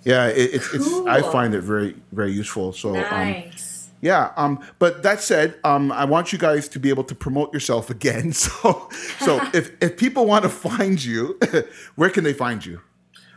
Yeah, 0.05 0.27
it, 0.27 0.53
it's 0.53 0.73
it's 0.73 0.89
I 1.05 1.21
find 1.21 1.53
it 1.53 1.61
very 1.61 1.95
very 2.13 2.31
useful. 2.31 2.71
So 2.71 2.95
um, 2.95 3.01
Nice. 3.01 3.66
Yeah, 4.01 4.31
um, 4.35 4.59
but 4.79 5.03
that 5.03 5.21
said, 5.21 5.55
um, 5.63 5.91
I 5.91 6.05
want 6.05 6.31
you 6.31 6.37
guys 6.37 6.67
to 6.69 6.79
be 6.79 6.89
able 6.89 7.03
to 7.05 7.15
promote 7.15 7.53
yourself 7.53 7.89
again. 7.89 8.33
So, 8.37 8.89
so 9.19 9.41
if 9.53 9.71
if 9.81 9.97
people 9.97 10.25
want 10.25 10.43
to 10.43 10.49
find 10.49 11.03
you, 11.03 11.39
where 11.95 12.09
can 12.09 12.23
they 12.23 12.33
find 12.33 12.65
you? 12.65 12.81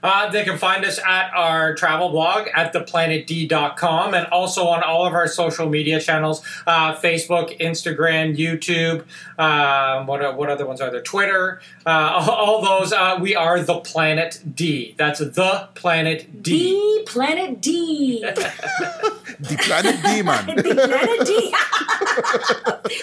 Uh, 0.02 0.30
they 0.30 0.44
can 0.44 0.56
find 0.58 0.84
us 0.84 0.98
at 0.98 1.30
our 1.34 1.74
travel 1.74 2.08
blog 2.10 2.48
at 2.54 2.72
theplanetd.com 2.72 4.14
and 4.14 4.26
also 4.28 4.66
on 4.66 4.82
all 4.82 5.06
of 5.06 5.12
our 5.14 5.26
social 5.28 5.68
media 5.68 6.00
channels 6.00 6.42
uh, 6.66 6.94
Facebook, 6.96 7.58
Instagram, 7.60 8.36
YouTube. 8.36 9.04
Um, 9.38 10.06
what, 10.06 10.36
what 10.36 10.48
other 10.50 10.66
ones 10.66 10.80
are 10.80 10.90
there? 10.90 11.02
Twitter. 11.02 11.60
Uh, 11.86 11.90
all, 11.90 12.30
all 12.62 12.62
those. 12.62 12.92
Uh, 12.92 13.18
we 13.20 13.34
are 13.36 13.60
The 13.60 13.80
Planet 13.80 14.42
D. 14.54 14.94
That's 14.98 15.18
The 15.20 15.68
Planet 15.74 16.42
D. 16.42 16.50
D 16.50 17.02
Planet 17.06 17.60
D. 17.60 18.20
The 18.22 19.56
Planet 19.58 20.02
D, 20.04 20.22
man. 20.22 20.46
the 20.56 20.62
Planet 20.62 21.26
D. 21.26 21.54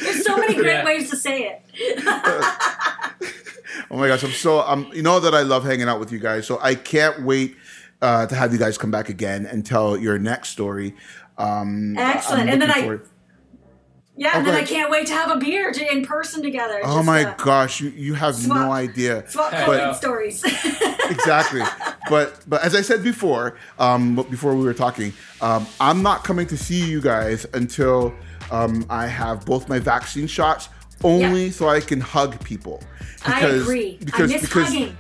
There's 0.04 0.26
so 0.26 0.38
many 0.38 0.54
great 0.56 0.68
Yeah. 0.68 0.86
ways 0.86 1.10
to 1.10 1.16
say 1.16 1.44
it. 1.44 1.62
Oh 3.92 3.98
my 3.98 4.08
gosh, 4.08 4.24
I'm 4.24 4.32
so 4.32 4.60
um, 4.62 4.90
you 4.94 5.02
know 5.02 5.20
that 5.20 5.34
I 5.34 5.42
love 5.42 5.64
hanging 5.64 5.88
out 5.90 6.00
with 6.00 6.12
you 6.12 6.20
guys. 6.20 6.46
So 6.48 6.60
I 6.62 6.76
can't 6.76 7.24
wait 7.24 7.56
uh, 8.02 8.26
to 8.28 8.36
have 8.36 8.54
you 8.54 8.60
guys 8.60 8.78
come 8.78 8.92
back 8.92 9.10
again 9.10 9.46
and 9.46 9.66
tell 9.66 9.98
your 9.98 10.18
next 10.20 10.50
story. 10.50 10.96
Um, 11.38 11.98
Excellent. 11.98 12.50
And 12.50 12.62
then 12.62 12.70
looking 12.70 12.84
I- 12.84 12.86
forward- 12.86 13.08
Yeah, 14.20 14.32
Oh, 14.34 14.38
and 14.40 14.48
then 14.48 14.56
I 14.56 14.64
can't 14.64 14.90
wait 14.90 15.06
to 15.08 15.14
have 15.14 15.30
a 15.30 15.38
beer 15.38 15.72
to, 15.72 15.92
in 15.92 16.04
person 16.04 16.42
together. 16.42 16.82
Oh 16.84 17.04
my 17.04 17.24
uh, 17.26 17.36
gosh, 17.36 17.80
you 17.82 17.90
you 17.90 18.14
have 18.16 18.36
swap- 18.36 18.58
no 18.58 18.72
idea. 18.72 19.24
Swap 19.30 19.54
I 19.54 19.58
COVID 19.66 19.78
know. 19.78 19.94
stories. 19.94 20.44
exactly. 21.10 21.62
But 22.10 22.40
but 22.48 22.64
as 22.64 22.74
I 22.76 22.82
said 22.82 23.04
before, 23.04 23.58
um, 23.78 24.16
before 24.30 24.56
we 24.56 24.64
were 24.66 24.74
talking, 24.74 25.14
um, 25.42 25.68
I'm 25.80 26.02
not 26.02 26.24
coming 26.24 26.48
to 26.48 26.58
see 26.58 26.84
you 26.90 27.02
guys 27.02 27.46
until 27.54 28.14
um, 28.52 28.86
I 28.90 29.08
have 29.08 29.46
both 29.46 29.70
my 29.70 29.78
vaccine 29.80 30.26
shots, 30.28 30.70
only 31.04 31.46
Yeah. 31.46 31.52
so 31.52 31.70
I 31.70 31.80
can 31.80 32.02
hug 32.02 32.44
people. 32.44 32.84
I 33.26 33.42
agree. 33.46 34.00
I 34.14 34.22
miss 34.26 34.52
hugging. 34.52 34.96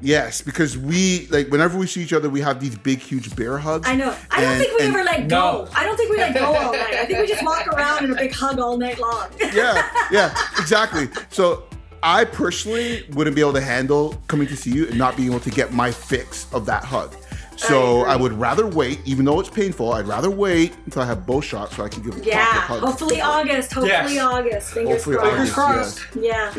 Yes, 0.00 0.42
because 0.42 0.78
we 0.78 1.26
like 1.28 1.48
whenever 1.48 1.76
we 1.76 1.86
see 1.88 2.00
each 2.02 2.12
other, 2.12 2.30
we 2.30 2.40
have 2.40 2.60
these 2.60 2.76
big, 2.76 3.00
huge 3.00 3.34
bear 3.34 3.58
hugs. 3.58 3.88
I 3.88 3.96
know. 3.96 4.14
I 4.30 4.40
don't 4.40 4.50
And- 4.52 4.60
think 4.62 4.78
we 4.78 4.86
and- 4.86 4.94
ever 4.94 5.04
let 5.04 5.20
No. 5.26 5.28
go. 5.28 5.68
I 5.74 5.84
don't 5.84 5.96
think 5.96 6.10
we 6.10 6.18
let 6.18 6.34
go 6.34 6.44
all 6.54 6.72
night. 6.72 6.94
I 6.94 7.04
think 7.06 7.18
we 7.18 7.26
just 7.26 7.42
walk 7.44 7.66
around 7.74 8.04
in 8.04 8.12
a 8.12 8.14
big 8.14 8.32
hug 8.32 8.60
all 8.60 8.76
night 8.78 9.00
long. 9.00 9.26
yeah, 9.52 9.82
yeah, 10.12 10.32
exactly. 10.58 11.08
So 11.30 11.64
I 12.02 12.24
personally 12.24 13.06
wouldn't 13.14 13.34
be 13.34 13.42
able 13.42 13.54
to 13.54 13.60
handle 13.60 14.22
coming 14.28 14.46
to 14.46 14.56
see 14.56 14.70
you 14.70 14.86
and 14.86 14.96
not 14.96 15.16
being 15.16 15.30
able 15.30 15.40
to 15.40 15.50
get 15.50 15.72
my 15.72 15.90
fix 15.90 16.46
of 16.52 16.64
that 16.66 16.84
hug. 16.84 17.12
So 17.58 18.04
I 18.04 18.12
I, 18.12 18.16
would 18.16 18.32
rather 18.32 18.66
wait, 18.66 19.00
even 19.04 19.24
though 19.24 19.40
it's 19.40 19.48
painful. 19.50 19.92
I'd 19.92 20.06
rather 20.06 20.30
wait 20.30 20.74
until 20.86 21.02
I 21.02 21.06
have 21.06 21.26
both 21.26 21.44
shots 21.44 21.76
so 21.76 21.84
I 21.84 21.88
can 21.88 22.02
give 22.02 22.16
a 22.16 22.24
Yeah, 22.24 22.44
proper 22.52 22.66
hug. 22.66 22.80
hopefully 22.80 23.20
August. 23.20 23.72
Hopefully 23.72 24.14
Yes. 24.14 24.18
August. 24.24 24.72
Fingers 24.74 25.04
Hopefully 25.04 25.16
crossed. 25.16 25.58
August, 25.58 26.00
crossed. 26.00 26.16
yes. 26.16 26.56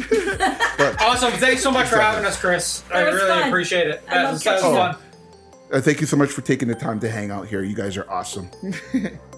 Yeah. 0.79 0.95
Awesome. 1.01 1.31
Thanks 1.33 1.63
so 1.63 1.71
much 1.71 1.87
for 1.87 1.97
having 1.99 2.25
us, 2.25 2.39
Chris. 2.39 2.83
I 2.93 3.01
really 3.01 3.27
fun. 3.29 3.47
appreciate 3.47 3.87
it. 3.87 4.03
I 4.09 4.15
That 4.15 4.23
love 4.23 4.33
was, 4.33 4.43
that 4.43 4.53
was 4.53 4.61
catching 4.61 4.75
fun. 4.77 4.89
up. 4.91 5.01
Uh, 5.71 5.81
thank 5.81 6.01
you 6.01 6.07
so 6.07 6.17
much 6.17 6.29
for 6.31 6.41
taking 6.41 6.67
the 6.67 6.75
time 6.75 6.99
to 6.99 7.09
hang 7.09 7.31
out 7.31 7.47
here. 7.47 7.61
You 7.63 7.75
guys 7.75 7.95
are 7.97 8.09
awesome. 8.09 8.49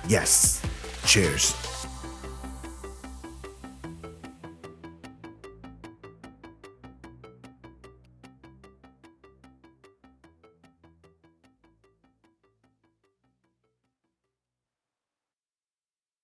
Yes. 0.09 0.62
Cheers. 1.05 1.69